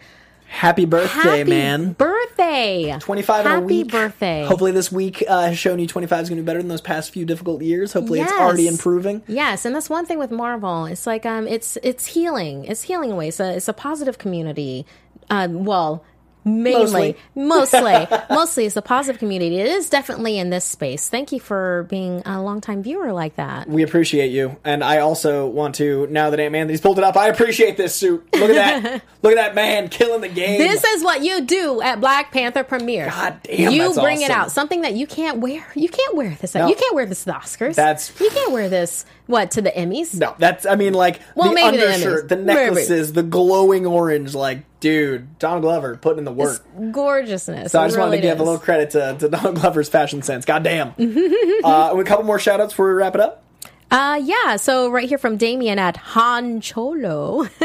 Happy 0.47 0.85
birthday, 0.85 1.37
Happy 1.37 1.43
man. 1.49 1.93
Birthday! 1.93 2.97
25 2.99 3.41
in 3.45 3.51
a 3.51 3.55
Happy 3.55 3.65
week. 3.65 3.91
birthday. 3.91 4.45
Hopefully, 4.45 4.71
this 4.71 4.91
week 4.91 5.23
uh, 5.27 5.43
has 5.47 5.59
shown 5.59 5.77
you 5.77 5.85
25 5.85 6.23
is 6.23 6.29
going 6.29 6.37
to 6.37 6.41
be 6.41 6.45
better 6.45 6.57
than 6.59 6.69
those 6.69 6.81
past 6.81 7.11
few 7.11 7.23
difficult 7.23 7.61
years. 7.61 7.93
Hopefully, 7.93 8.19
it's 8.21 8.31
already 8.31 8.67
improving. 8.67 9.21
Yes, 9.27 9.63
and 9.65 9.75
that's 9.75 9.91
one 9.91 10.07
thing 10.07 10.17
with 10.17 10.31
Marvel. 10.31 10.85
It's 10.85 11.05
like 11.05 11.23
um, 11.25 11.47
it's 11.47 11.77
it's 11.83 12.07
healing. 12.07 12.65
It's 12.65 12.81
healing 12.81 13.09
in 13.11 13.15
a 13.15 13.17
way. 13.17 13.27
It's 13.27 13.39
a, 13.39 13.57
it's 13.57 13.67
a 13.67 13.73
positive 13.73 14.17
community. 14.17 14.87
Um, 15.29 15.65
well, 15.65 16.03
mainly, 16.49 17.15
mostly, 17.35 18.07
mostly, 18.29 18.65
it's 18.65 18.75
a 18.75 18.81
positive 18.81 19.19
community. 19.19 19.57
It 19.57 19.67
is 19.67 19.89
definitely 19.89 20.37
in 20.37 20.49
this 20.49 20.65
space. 20.65 21.09
Thank 21.09 21.31
you 21.31 21.39
for 21.39 21.85
being 21.89 22.21
a 22.25 22.41
longtime 22.41 22.83
viewer 22.83 23.13
like 23.13 23.35
that. 23.35 23.67
We 23.67 23.83
appreciate 23.83 24.31
you, 24.31 24.57
and 24.63 24.83
I 24.83 24.99
also 24.99 25.47
want 25.47 25.75
to. 25.75 26.07
Now 26.07 26.29
that 26.29 26.39
Anthony's 26.39 26.81
pulled 26.81 26.97
it 26.97 27.03
up, 27.03 27.15
I 27.17 27.27
appreciate 27.27 27.77
this 27.77 27.95
suit. 27.95 28.27
Look 28.33 28.49
at 28.49 28.83
that! 28.83 29.03
Look 29.21 29.33
at 29.33 29.35
that 29.35 29.55
man 29.55 29.89
killing 29.89 30.21
the 30.21 30.29
game. 30.29 30.59
This 30.59 30.83
is 30.83 31.03
what 31.03 31.23
you 31.23 31.41
do 31.41 31.81
at 31.81 31.99
Black 31.99 32.31
Panther 32.31 32.63
premiere. 32.63 33.07
God 33.07 33.39
damn, 33.43 33.71
you 33.71 33.93
bring 33.93 34.21
it 34.21 34.31
out. 34.31 34.51
Something 34.51 34.81
that 34.81 34.93
you 34.93 35.07
can't 35.07 35.39
wear. 35.39 35.65
You 35.75 35.89
can't 35.89 36.15
wear 36.15 36.37
this. 36.39 36.55
No. 36.55 36.67
You 36.67 36.75
can't 36.75 36.95
wear 36.95 37.05
this 37.05 37.19
to 37.19 37.25
the 37.25 37.33
Oscars. 37.33 37.75
That's- 37.75 38.13
you 38.19 38.29
can't 38.29 38.51
wear 38.51 38.69
this. 38.69 39.05
What 39.27 39.51
to 39.51 39.61
the 39.61 39.69
Emmys? 39.69 40.15
no, 40.19 40.33
that's. 40.39 40.65
I 40.65 40.75
mean, 40.75 40.93
like 40.93 41.19
Well, 41.35 41.49
the 41.49 41.55
maybe 41.55 41.77
the 41.77 41.93
undershirt, 41.93 42.29
the, 42.29 42.37
Maybe. 42.37 42.59
necklaces, 42.61 43.13
the 43.13 43.21
glowing 43.21 43.85
orange. 43.85 44.33
Like, 44.33 44.63
dude, 44.79 45.37
Donald 45.39 45.61
Glover 45.63 45.95
putting 45.97 46.19
in 46.19 46.25
the 46.25 46.31
work. 46.31 46.63
Gorgeousness. 46.91 47.71
So 47.71 47.81
I 47.81 47.87
just 47.87 47.97
wanted 47.97 48.11
to 48.11 48.17
really 48.17 48.27
give 48.29 48.39
a 48.39 48.43
little 48.43 48.59
credit 48.59 48.91
to, 48.91 49.15
to 49.19 49.29
Donald 49.29 49.55
Glover's 49.61 49.89
fashion 49.89 50.21
sense. 50.21 50.45
God 50.45 50.63
damn. 50.63 50.89
uh, 51.63 51.93
a 51.97 52.03
couple 52.03 52.25
more 52.25 52.39
shout 52.39 52.59
outs 52.61 52.73
before 52.73 52.87
we 52.87 52.93
wrap 52.93 53.15
it 53.15 53.21
up. 53.21 53.43
Uh, 53.91 54.21
yeah. 54.23 54.55
So 54.57 54.89
right 54.91 55.09
here 55.09 55.17
from 55.17 55.37
Damien 55.37 55.79
at 55.79 55.97
Han 55.97 56.61
Cholo. 56.61 57.47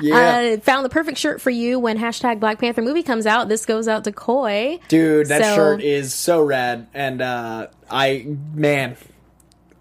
Yeah. 0.00 0.54
Uh, 0.56 0.60
found 0.60 0.84
the 0.84 0.88
perfect 0.88 1.18
shirt 1.18 1.40
for 1.40 1.50
you 1.50 1.78
when 1.78 1.98
hashtag 1.98 2.40
Black 2.40 2.58
Panther 2.58 2.82
movie 2.82 3.02
comes 3.02 3.26
out. 3.26 3.48
This 3.48 3.66
goes 3.66 3.86
out 3.88 4.04
to 4.04 4.12
Coy. 4.12 4.78
Dude, 4.88 5.26
that 5.28 5.42
So- 5.42 5.54
shirt 5.54 5.82
is 5.82 6.12
so 6.14 6.42
rad. 6.42 6.86
And 6.94 7.20
uh, 7.22 7.68
I, 7.90 8.26
man, 8.54 8.96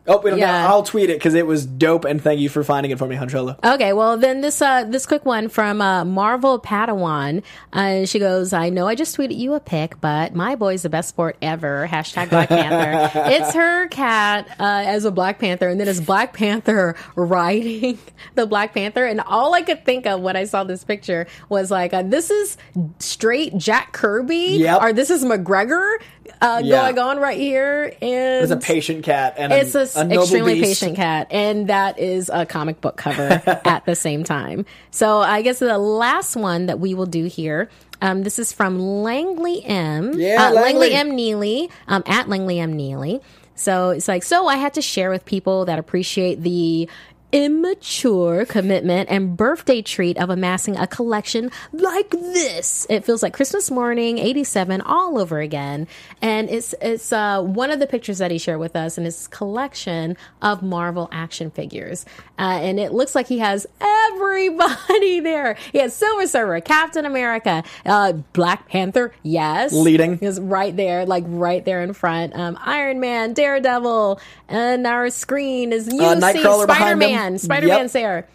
Oh, 0.08 0.20
we 0.22 0.30
don't 0.30 0.40
Yeah. 0.40 0.64
know. 0.64 0.68
I'll 0.70 0.84
tweet 0.84 1.10
it 1.10 1.18
because 1.20 1.34
it 1.34 1.46
was 1.46 1.66
dope, 1.66 2.06
and 2.06 2.22
thank 2.22 2.40
you 2.40 2.48
for 2.50 2.64
finding 2.64 2.92
it 2.92 2.98
for 2.98 3.08
me, 3.08 3.16
Huncholo. 3.16 3.58
Okay, 3.64 3.92
well 3.94 4.18
then 4.18 4.42
this 4.42 4.62
uh 4.62 4.84
this 4.86 5.06
quick 5.06 5.26
one 5.26 5.50
from 5.50 5.82
uh, 5.82 6.06
Marvel 6.06 6.60
Padawan. 6.60 7.44
Uh, 7.74 8.06
she 8.06 8.18
goes, 8.20 8.54
"I 8.54 8.70
know 8.70 8.88
I 8.88 8.96
just 8.96 9.18
tweeted 9.18 9.38
you 9.38 9.54
a 9.54 9.60
pic, 9.60 10.00
but 10.00 10.34
my 10.34 10.56
boy's 10.56 10.84
the 10.84 10.90
best 10.90 11.10
sport 11.10 11.36
ever." 11.42 11.88
Hashtag 11.92 12.30
Black 12.30 12.50
Panther. 12.50 13.12
it's 13.32 13.54
her 13.54 13.88
cat 13.90 14.48
uh, 14.60 14.84
as 14.88 15.04
a 15.06 15.12
Black 15.12 15.40
Panther, 15.40 15.68
and 15.68 15.80
then 15.80 15.88
it's 15.88 16.00
Black 16.00 16.34
Panther 16.34 16.96
riding 17.16 17.98
the 18.36 18.46
Black 18.46 18.74
Panther, 18.74 19.06
and 19.06 19.20
all 19.22 19.54
I 19.54 19.62
could 19.62 19.84
think 19.86 20.06
of 20.06 20.22
when 20.22 20.36
I 20.36 20.46
saw 20.46 20.64
this 20.64 20.84
picture 20.84 21.28
was 21.50 21.70
like, 21.70 21.94
uh, 21.94 22.04
"This 22.04 22.30
is 22.32 22.58
straight 23.00 23.58
Jack 23.58 23.92
Kirby, 23.92 24.58
Yep. 24.60 24.82
or 24.82 24.94
this 24.94 25.10
is 25.10 25.26
McGregor 25.26 25.98
uh, 26.42 26.62
Yeah. 26.64 26.92
going 26.92 27.00
on 27.00 27.20
right 27.20 27.38
here." 27.38 27.94
And 28.02 28.44
It's 28.44 28.52
a 28.52 28.58
patient 28.58 29.04
cat, 29.04 29.36
and 29.38 29.52
it's 29.54 29.76
an 29.76 30.12
a, 30.12 30.16
a 30.16 30.22
extremely 30.22 30.56
beast. 30.56 30.82
patient 30.82 30.96
cat, 30.98 31.28
and 31.32 31.68
that 31.68 32.00
is 32.00 32.30
a 32.34 32.46
comic 32.46 32.82
book 32.82 32.98
cover 32.98 33.42
at 33.66 33.86
the 33.86 33.96
same 33.96 34.24
time. 34.24 34.66
So 34.92 35.20
I 35.20 35.42
guess 35.42 35.60
the 35.60 35.78
last 35.78 36.36
one 36.36 36.66
that 36.68 36.80
we 36.80 36.94
will 36.94 37.06
do 37.06 37.26
here. 37.26 37.70
Um, 38.00 38.22
this 38.22 38.38
is 38.38 38.54
from 38.54 38.78
Langley 38.80 39.66
M. 39.66 40.14
Yeah, 40.20 40.50
uh, 40.50 40.52
Langley 40.52 40.92
Langley. 40.92 40.94
M. 40.94 41.16
Neely 41.16 41.70
um, 41.88 42.04
at 42.06 42.30
Langley 42.30 42.60
M. 42.60 42.74
Neely. 42.74 43.22
So 43.56 43.90
it's 43.90 44.08
like, 44.08 44.22
so 44.22 44.46
I 44.48 44.58
had 44.58 44.76
to 44.76 44.84
share 44.84 45.10
with 45.10 45.26
people 45.26 45.66
that 45.66 45.80
appreciate 45.80 46.44
the 46.44 46.88
immature 47.32 48.46
commitment 48.46 49.10
and 49.10 49.36
birthday 49.36 49.82
treat 49.82 50.18
of 50.18 50.30
amassing 50.30 50.78
a 50.78 50.88
collection 50.88 51.52
like 51.74 52.10
this. 52.10 52.88
It 52.90 53.04
feels 53.04 53.22
like 53.22 53.34
Christmas 53.34 53.70
morning, 53.70 54.18
87 54.18 54.82
all 54.82 55.20
over 55.20 55.40
again. 55.40 55.88
And 56.22 56.50
it's, 56.50 56.74
it's, 56.82 57.12
uh, 57.12 57.42
one 57.42 57.70
of 57.72 57.80
the 57.80 57.88
pictures 57.88 58.20
that 58.20 58.32
he 58.32 58.38
shared 58.38 58.60
with 58.60 58.76
us 58.76 58.98
in 58.98 59.04
his 59.04 59.28
collection 59.28 60.16
of 60.42 60.64
Marvel 60.64 61.10
action 61.12 61.52
figures. 61.52 62.06
Uh, 62.40 62.60
and 62.62 62.80
it 62.80 62.94
looks 62.94 63.14
like 63.14 63.28
he 63.28 63.40
has 63.40 63.68
everybody 63.82 65.20
there. 65.20 65.58
He 65.72 65.80
has 65.80 65.94
Silver 65.94 66.28
Surfer, 66.28 66.62
Captain 66.62 67.06
America, 67.06 67.64
uh, 67.86 68.14
Black 68.34 68.70
Panther, 68.70 69.14
yes. 69.24 69.74
Leading. 69.74 70.20
Is 70.20 70.40
right 70.40 70.76
there, 70.76 71.06
like 71.06 71.24
right 71.28 71.64
there 71.66 71.82
in 71.84 71.94
front. 71.94 72.36
Um, 72.36 72.58
Iron 72.62 73.00
Man, 73.00 73.34
Daredevil, 73.34 74.22
and 74.48 74.88
our 74.88 75.10
screen 75.10 75.74
is 75.74 75.92
you 75.92 76.02
Uh, 76.02 76.16
Nightcrawler 76.16 76.68
behind 76.68 76.78
Spider 76.78 76.96
Man. 77.34 77.40
Spider 77.40 77.68
Man's 77.68 77.94
Yep. 77.96 78.04
there. 78.04 78.28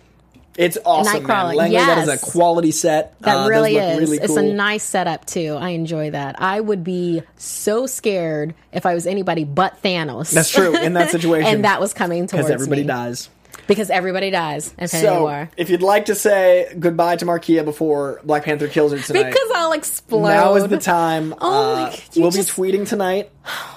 It's 0.59 0.77
awesome, 0.85 1.25
Nightcrawler, 1.25 1.47
man. 1.49 1.57
Langley, 1.57 1.77
that 1.79 1.99
is 1.99 2.09
yes. 2.09 2.23
a 2.23 2.31
quality 2.31 2.73
set. 2.73 3.15
That 3.21 3.47
Uh, 3.47 3.49
really 3.49 3.77
is. 3.79 4.01
Really 4.01 4.19
It's 4.19 4.37
a 4.37 4.43
nice 4.43 4.83
setup 4.83 5.25
too. 5.25 5.57
I 5.59 5.71
enjoy 5.71 6.11
that. 6.11 6.37
I 6.39 6.61
would 6.61 6.85
be 6.85 7.23
so 7.39 7.87
scared 7.87 8.53
if 8.71 8.85
I 8.85 8.93
was 8.93 9.07
anybody 9.07 9.45
but 9.45 9.83
Thanos. 9.83 10.31
That's 10.31 10.51
true, 10.51 10.77
in 10.77 10.93
that 10.93 11.11
situation. 11.17 11.47
and 11.55 11.65
that 11.65 11.81
was 11.81 11.95
coming 11.95 12.27
towards 12.27 12.33
because 12.49 12.51
everybody 12.51 12.83
me. 12.83 12.87
dies. 12.89 13.31
Because 13.73 13.91
everybody 13.91 14.31
dies. 14.31 14.69
Infinity 14.79 15.07
So, 15.09 15.23
War. 15.23 15.51
if 15.57 15.71
you'd 15.71 15.83
like 15.83 16.07
to 16.07 16.15
say 16.15 16.75
goodbye 16.79 17.17
to 17.17 17.25
Markeia 17.27 17.65
before 17.65 18.21
Black 18.25 18.45
Panther 18.45 18.69
kills 18.69 18.93
her 18.93 18.99
tonight, 18.99 19.25
Because 19.31 19.49
I'll 19.55 19.73
explode. 19.73 20.23
now 20.29 20.55
is 20.57 20.69
the 20.69 20.79
time. 20.79 21.35
Oh, 21.41 21.75
Uh, 21.87 21.97
we'll 22.17 22.31
just- 22.31 22.55
be 22.57 22.63
tweeting 22.63 22.87
tonight 22.89 23.31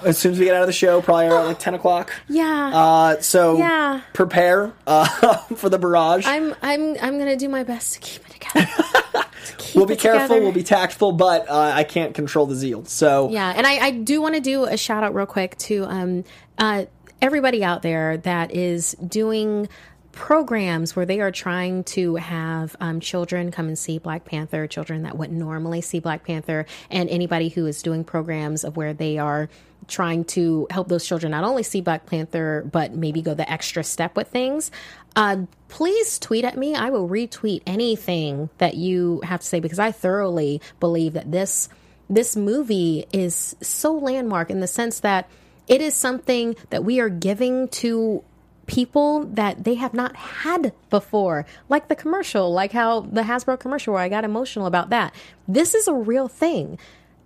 as 0.03 0.17
soon 0.17 0.33
as 0.33 0.39
we 0.39 0.45
get 0.45 0.55
out 0.55 0.61
of 0.61 0.67
the 0.67 0.73
show, 0.73 1.01
probably 1.01 1.27
around 1.27 1.47
like 1.47 1.59
ten 1.59 1.73
o'clock. 1.73 2.11
Yeah. 2.27 2.71
Uh, 2.73 3.21
so 3.21 3.57
Yeah. 3.57 4.01
prepare 4.13 4.73
uh, 4.87 5.05
for 5.55 5.69
the 5.69 5.77
barrage. 5.79 6.25
I'm 6.27 6.53
I'm 6.61 6.95
I'm 7.01 7.17
gonna 7.17 7.35
do 7.37 7.49
my 7.49 7.63
best 7.63 7.93
to 7.93 7.99
keep 7.99 8.21
it 8.27 8.33
together. 8.33 8.69
Keep 9.57 9.75
we'll 9.75 9.85
be 9.85 9.95
careful. 9.95 10.21
together. 10.27 10.41
We'll 10.41 10.51
be 10.51 10.63
tactful, 10.63 11.11
but 11.13 11.49
uh, 11.49 11.71
I 11.73 11.83
can't 11.83 12.13
control 12.15 12.45
the 12.45 12.55
zeal. 12.55 12.83
So 12.85 13.29
Yeah, 13.29 13.53
and 13.55 13.65
I, 13.65 13.77
I 13.77 13.91
do 13.91 14.21
want 14.21 14.35
to 14.35 14.41
do 14.41 14.65
a 14.65 14.75
shout 14.75 15.03
out 15.03 15.13
real 15.15 15.25
quick 15.27 15.57
to 15.59 15.85
um, 15.85 16.23
uh, 16.57 16.85
everybody 17.21 17.63
out 17.63 17.81
there 17.81 18.17
that 18.17 18.53
is 18.53 18.93
doing 19.05 19.67
programs 20.11 20.95
where 20.95 21.05
they 21.05 21.19
are 21.19 21.31
trying 21.31 21.83
to 21.83 22.15
have 22.15 22.75
um, 22.79 22.99
children 23.01 23.51
come 23.51 23.67
and 23.67 23.77
see 23.77 23.99
Black 23.99 24.23
Panther, 24.25 24.65
children 24.65 25.03
that 25.03 25.17
wouldn't 25.17 25.37
normally 25.37 25.81
see 25.81 25.99
Black 25.99 26.23
Panther, 26.23 26.65
and 26.89 27.09
anybody 27.09 27.49
who 27.49 27.65
is 27.65 27.81
doing 27.81 28.03
programs 28.03 28.63
of 28.63 28.77
where 28.77 28.93
they 28.93 29.17
are 29.17 29.49
trying 29.87 30.23
to 30.23 30.67
help 30.71 30.87
those 30.87 31.05
children 31.05 31.31
not 31.31 31.43
only 31.43 31.63
see 31.63 31.81
Black 31.81 32.05
Panther, 32.05 32.67
but 32.71 32.93
maybe 32.93 33.21
go 33.21 33.33
the 33.33 33.49
extra 33.51 33.83
step 33.83 34.15
with 34.15 34.29
things. 34.29 34.71
Uh, 35.15 35.45
please 35.67 36.17
tweet 36.17 36.45
at 36.45 36.57
me. 36.57 36.75
I 36.75 36.89
will 36.89 37.07
retweet 37.07 37.61
anything 37.67 38.49
that 38.57 38.75
you 38.75 39.21
have 39.23 39.41
to 39.41 39.45
say 39.45 39.59
because 39.59 39.79
I 39.79 39.91
thoroughly 39.91 40.61
believe 40.79 41.13
that 41.13 41.31
this 41.31 41.69
this 42.07 42.35
movie 42.35 43.07
is 43.11 43.55
so 43.61 43.93
landmark 43.93 44.51
in 44.51 44.59
the 44.59 44.67
sense 44.67 44.99
that 44.99 45.27
it 45.67 45.81
is 45.81 45.93
something 45.95 46.55
that 46.69 46.83
we 46.83 46.99
are 46.99 47.09
giving 47.09 47.67
to 47.69 48.23
people 48.67 49.25
that 49.25 49.63
they 49.63 49.75
have 49.75 49.93
not 49.93 50.15
had 50.15 50.73
before 50.89 51.45
like 51.69 51.87
the 51.87 51.95
commercial 51.95 52.51
like 52.51 52.71
how 52.71 53.01
the 53.01 53.21
hasbro 53.21 53.59
commercial 53.59 53.93
where 53.93 54.01
i 54.01 54.09
got 54.09 54.23
emotional 54.23 54.65
about 54.65 54.89
that. 54.89 55.13
This 55.47 55.75
is 55.75 55.87
a 55.87 55.93
real 55.93 56.27
thing. 56.27 56.79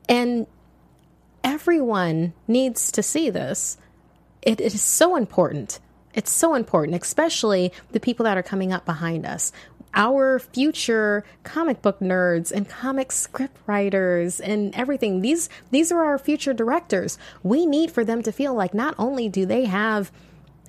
And 0.07 0.47
everyone 1.43 2.33
needs 2.47 2.91
to 2.91 3.03
see 3.03 3.29
this. 3.29 3.77
It, 4.41 4.59
is 4.59 4.81
so 4.81 5.15
important. 5.15 5.79
It's 6.13 6.31
so 6.31 6.55
important 6.55 7.01
especially 7.01 7.71
the 7.91 7.99
people 7.99 8.25
that 8.25 8.37
are 8.37 8.43
coming 8.43 8.73
up 8.73 8.85
behind 8.85 9.25
us 9.25 9.51
our 9.93 10.39
future 10.39 11.23
comic 11.43 11.81
book 11.81 11.99
nerds 11.99 12.51
and 12.51 12.69
comic 12.69 13.11
script 13.11 13.57
writers 13.65 14.39
and 14.39 14.73
everything. 14.75 15.21
These 15.21 15.49
these 15.71 15.91
are 15.91 16.03
our 16.03 16.17
future 16.17 16.53
directors. 16.53 17.17
We 17.43 17.65
need 17.65 17.91
for 17.91 18.03
them 18.03 18.21
to 18.23 18.31
feel 18.31 18.53
like 18.53 18.73
not 18.73 18.95
only 18.97 19.29
do 19.29 19.45
they 19.45 19.65
have 19.65 20.11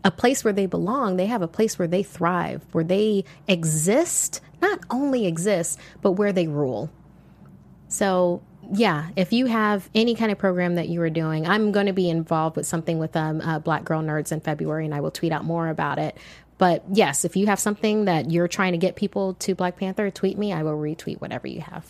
a 0.02 0.10
place 0.10 0.42
where 0.42 0.52
they 0.52 0.64
belong 0.64 1.16
they 1.16 1.26
have 1.26 1.42
a 1.42 1.48
place 1.48 1.78
where 1.78 1.88
they 1.88 2.02
thrive 2.02 2.64
where 2.72 2.82
they 2.82 3.22
exist 3.46 4.40
not 4.62 4.80
only 4.88 5.26
exist 5.26 5.78
but 6.00 6.12
where 6.12 6.32
they 6.32 6.46
rule. 6.46 6.90
So 7.88 8.42
yeah, 8.72 9.08
if 9.16 9.32
you 9.32 9.46
have 9.46 9.88
any 9.94 10.14
kind 10.14 10.30
of 10.30 10.38
program 10.38 10.76
that 10.76 10.88
you 10.88 11.02
are 11.02 11.10
doing, 11.10 11.46
I'm 11.46 11.72
going 11.72 11.86
to 11.86 11.92
be 11.92 12.08
involved 12.08 12.56
with 12.56 12.66
something 12.66 12.98
with 12.98 13.16
um, 13.16 13.40
uh, 13.40 13.58
Black 13.58 13.84
Girl 13.84 14.00
Nerds 14.02 14.32
in 14.32 14.40
February, 14.40 14.84
and 14.84 14.94
I 14.94 15.00
will 15.00 15.10
tweet 15.10 15.32
out 15.32 15.44
more 15.44 15.68
about 15.68 15.98
it. 15.98 16.16
But 16.60 16.84
yes, 16.92 17.24
if 17.24 17.36
you 17.36 17.46
have 17.46 17.58
something 17.58 18.04
that 18.04 18.30
you're 18.30 18.46
trying 18.46 18.72
to 18.72 18.78
get 18.78 18.94
people 18.94 19.32
to 19.34 19.54
Black 19.54 19.78
Panther, 19.78 20.10
tweet 20.10 20.36
me. 20.36 20.52
I 20.52 20.62
will 20.62 20.76
retweet 20.76 21.18
whatever 21.18 21.48
you 21.48 21.62
have. 21.62 21.86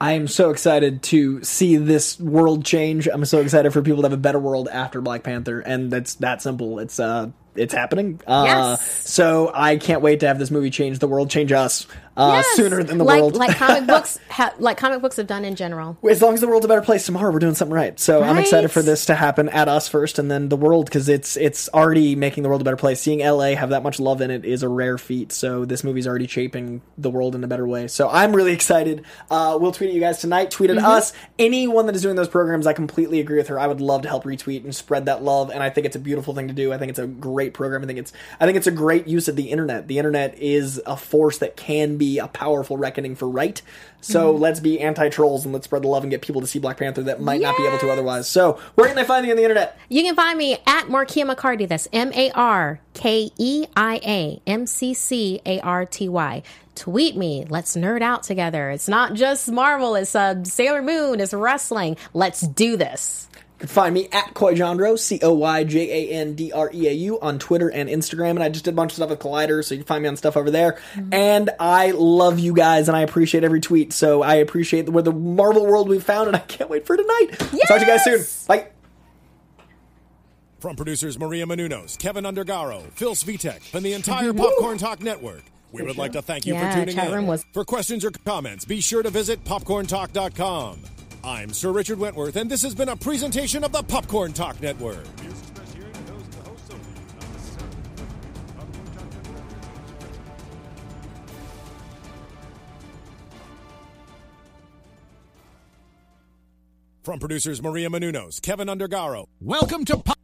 I 0.00 0.14
am 0.14 0.26
so 0.26 0.50
excited 0.50 1.04
to 1.04 1.44
see 1.44 1.76
this 1.76 2.18
world 2.18 2.64
change. 2.64 3.06
I'm 3.06 3.24
so 3.24 3.38
excited 3.40 3.72
for 3.72 3.80
people 3.80 3.98
to 3.98 4.06
have 4.06 4.12
a 4.12 4.16
better 4.16 4.40
world 4.40 4.68
after 4.68 5.00
Black 5.00 5.22
Panther, 5.22 5.60
and 5.60 5.88
that's 5.88 6.14
that 6.16 6.42
simple. 6.42 6.80
It's 6.80 6.98
uh, 6.98 7.30
it's 7.54 7.72
happening. 7.72 8.20
Uh, 8.26 8.42
Yes. 8.46 9.08
So 9.08 9.52
I 9.54 9.76
can't 9.76 10.02
wait 10.02 10.20
to 10.20 10.26
have 10.26 10.40
this 10.40 10.50
movie 10.50 10.70
change 10.70 10.98
the 10.98 11.06
world, 11.06 11.30
change 11.30 11.52
us 11.52 11.86
uh, 12.20 12.32
Yes! 12.34 12.46
sooner 12.56 12.82
than 12.82 12.98
the 12.98 13.04
like, 13.04 13.20
world. 13.20 13.36
like 13.36 13.56
comic 13.56 13.86
books, 13.88 14.18
ha- 14.28 14.54
like 14.58 14.76
comic 14.76 15.00
books 15.02 15.16
have 15.16 15.26
done 15.26 15.44
in 15.44 15.56
general. 15.56 15.96
as 16.08 16.20
long 16.22 16.34
as 16.34 16.40
the 16.40 16.46
world's 16.48 16.64
a 16.64 16.68
better 16.68 16.82
place 16.82 17.06
tomorrow, 17.06 17.32
we're 17.32 17.38
doing 17.38 17.54
something 17.54 17.74
right. 17.74 17.98
So 17.98 18.22
I'm 18.22 18.38
excited 18.38 18.70
for 18.70 18.82
this 18.82 19.06
to 19.06 19.14
happen 19.14 19.48
at 19.48 19.68
us 19.68 19.88
first, 19.88 20.18
and 20.18 20.30
then 20.30 20.48
the 20.48 20.56
world 20.56 20.84
because 20.86 21.08
it's 21.08 21.36
it's 21.36 21.68
already 21.70 22.14
making 22.16 22.42
the 22.42 22.48
world 22.48 22.60
a 22.60 22.64
better 22.64 22.76
place. 22.76 23.00
Seeing 23.00 23.20
LA 23.20 23.54
have 23.54 23.70
that 23.70 23.82
much 23.82 23.98
love 24.00 24.20
in 24.20 24.30
it 24.30 24.44
is 24.44 24.62
a 24.62 24.68
rare 24.68 24.98
feat. 24.98 25.32
So 25.32 25.64
this 25.64 25.82
movie's 25.82 26.06
already 26.06 26.26
shaping 26.26 26.82
the 26.98 27.10
world 27.10 27.34
in 27.34 27.42
a 27.44 27.48
better 27.48 27.66
way. 27.66 27.88
So 27.88 28.08
I'm 28.08 28.34
really 28.36 28.52
excited. 28.52 29.04
Uh, 29.30 29.56
we'll 29.60 29.72
tweet 29.72 29.90
at 29.90 29.94
you 29.94 30.00
guys 30.00 30.18
tonight. 30.18 30.50
Tweet 30.50 30.70
at 30.70 30.76
Mm-hmm. 30.76 30.86
us. 30.86 31.12
Anyone 31.38 31.86
that 31.86 31.94
is 31.96 32.02
doing 32.02 32.16
those 32.16 32.28
programs, 32.28 32.66
I 32.66 32.72
completely 32.72 33.20
agree 33.20 33.36
with 33.38 33.48
her. 33.48 33.58
I 33.58 33.66
would 33.66 33.80
love 33.80 34.02
to 34.02 34.08
help 34.08 34.24
retweet 34.24 34.64
and 34.64 34.74
spread 34.74 35.06
that 35.06 35.22
love, 35.22 35.50
and 35.50 35.62
I 35.62 35.70
think 35.70 35.86
it's 35.86 35.96
a 35.96 36.00
beautiful 36.00 36.34
thing 36.34 36.48
to 36.48 36.54
do. 36.54 36.72
I 36.72 36.78
think 36.78 36.90
it's 36.90 36.98
a 36.98 37.06
great 37.06 37.54
program. 37.54 37.82
I 37.82 37.86
think 37.86 37.98
it's 37.98 38.12
I 38.40 38.46
think 38.46 38.56
it's 38.56 38.66
a 38.66 38.70
great 38.72 39.06
use 39.06 39.28
of 39.28 39.36
the 39.36 39.50
internet. 39.50 39.88
The 39.88 39.98
internet 39.98 40.38
is 40.38 40.80
a 40.86 40.96
force 40.96 41.38
that 41.38 41.56
can 41.56 41.96
be 41.96 42.09
a 42.18 42.28
powerful 42.28 42.76
reckoning 42.76 43.14
for 43.16 43.28
right. 43.28 43.60
So 44.00 44.32
Mm-hmm. 44.32 44.42
let's 44.42 44.60
be 44.60 44.80
anti 44.80 45.08
trolls 45.10 45.44
and 45.44 45.52
let's 45.52 45.64
spread 45.66 45.82
the 45.82 45.88
love 45.88 46.02
and 46.04 46.10
get 46.10 46.22
people 46.22 46.40
to 46.40 46.46
see 46.46 46.58
Black 46.58 46.78
Panther 46.78 47.02
that 47.04 47.20
might 47.20 47.40
not 47.40 47.56
be 47.56 47.66
able 47.66 47.78
to 47.78 47.90
otherwise. 47.90 48.28
So 48.28 48.58
where 48.74 48.86
can 48.86 48.96
they 48.96 49.04
find 49.04 49.24
you 49.26 49.32
on 49.32 49.36
the 49.36 49.42
internet? 49.42 49.78
You 49.88 50.02
can 50.02 50.14
find 50.16 50.38
me 50.38 50.54
at 50.66 50.86
Markeia 50.86 51.30
McCarty. 51.32 51.68
That's 51.68 51.86
M 51.92 52.12
A 52.14 52.30
R 52.32 52.80
K 52.94 53.30
E 53.38 53.66
I 53.76 54.00
A 54.04 54.42
M 54.46 54.66
C 54.66 54.94
C 54.94 55.40
A 55.46 55.60
R 55.60 55.84
T 55.86 56.08
Y. 56.08 56.42
Tweet 56.76 57.14
me. 57.16 57.44
Let's 57.48 57.76
nerd 57.76 58.00
out 58.00 58.22
together. 58.22 58.70
It's 58.70 58.88
not 58.88 59.12
just 59.14 59.50
Marvel. 59.50 59.96
It's 59.96 60.14
uh, 60.14 60.42
Sailor 60.44 60.80
Moon. 60.80 61.20
It's 61.20 61.34
wrestling. 61.34 61.96
Let's 62.14 62.40
do 62.40 62.76
this. 62.78 63.28
You 63.60 63.66
can 63.66 63.74
find 63.74 63.92
me 63.92 64.08
at 64.10 64.32
CoyJandreau, 64.32 64.98
C 64.98 65.20
O 65.22 65.34
Y 65.34 65.64
J 65.64 66.08
A 66.08 66.14
N 66.14 66.34
D 66.34 66.50
R 66.50 66.70
E 66.72 66.88
A 66.88 66.92
U, 66.92 67.20
on 67.20 67.38
Twitter 67.38 67.68
and 67.70 67.90
Instagram. 67.90 68.30
And 68.30 68.42
I 68.42 68.48
just 68.48 68.64
did 68.64 68.72
a 68.72 68.74
bunch 68.74 68.92
of 68.92 68.96
stuff 68.96 69.10
with 69.10 69.18
Collider, 69.18 69.62
so 69.62 69.74
you 69.74 69.80
can 69.80 69.86
find 69.86 70.02
me 70.02 70.08
on 70.08 70.16
stuff 70.16 70.34
over 70.38 70.50
there. 70.50 70.78
Mm-hmm. 70.94 71.12
And 71.12 71.50
I 71.60 71.90
love 71.90 72.38
you 72.38 72.54
guys, 72.54 72.88
and 72.88 72.96
I 72.96 73.02
appreciate 73.02 73.44
every 73.44 73.60
tweet. 73.60 73.92
So 73.92 74.22
I 74.22 74.36
appreciate 74.36 74.86
the, 74.86 74.92
where 74.92 75.02
the 75.02 75.12
Marvel 75.12 75.66
world 75.66 75.90
we've 75.90 76.02
found, 76.02 76.28
and 76.28 76.36
I 76.36 76.40
can't 76.40 76.70
wait 76.70 76.86
for 76.86 76.96
tonight. 76.96 77.26
Talk 77.38 77.50
to 77.50 77.80
you 77.80 77.86
guys 77.86 78.02
soon. 78.02 78.24
Bye. 78.48 78.68
From 80.60 80.74
producers 80.76 81.18
Maria 81.18 81.44
Menounos, 81.44 81.98
Keven 81.98 82.24
Undergaro, 82.24 82.82
Phil 82.92 83.14
Svitek, 83.14 83.74
and 83.74 83.84
the 83.84 83.92
entire 83.92 84.32
Popcorn 84.32 84.78
Talk 84.78 85.00
Network, 85.02 85.42
we 85.70 85.82
would 85.82 85.98
like 85.98 86.12
to 86.12 86.22
thank 86.22 86.46
you 86.46 86.54
Yeah, 86.54 86.70
for 86.70 86.78
tuning 86.80 86.94
chat 86.94 87.08
in. 87.08 87.12
room 87.14 87.26
was- 87.26 87.44
For 87.52 87.64
questions 87.66 88.06
or 88.06 88.10
comments, 88.24 88.64
be 88.64 88.80
sure 88.80 89.02
to 89.02 89.10
visit 89.10 89.44
popcorntalk.com. 89.44 90.78
I'm 91.22 91.52
Sir 91.52 91.70
Richard 91.70 91.98
Wentworth, 91.98 92.36
and 92.36 92.50
this 92.50 92.62
has 92.62 92.74
been 92.74 92.88
a 92.88 92.96
presentation 92.96 93.62
of 93.62 93.72
the 93.72 93.82
Popcorn 93.82 94.32
Talk 94.32 94.60
Network. 94.62 95.04
From 107.02 107.18
producers 107.18 107.62
Maria 107.62 107.90
Menounos, 107.90 108.40
Keven 108.40 108.68
Undergaro. 108.68 109.26
Welcome 109.40 109.84
to 109.86 109.98
Pop. 109.98 110.19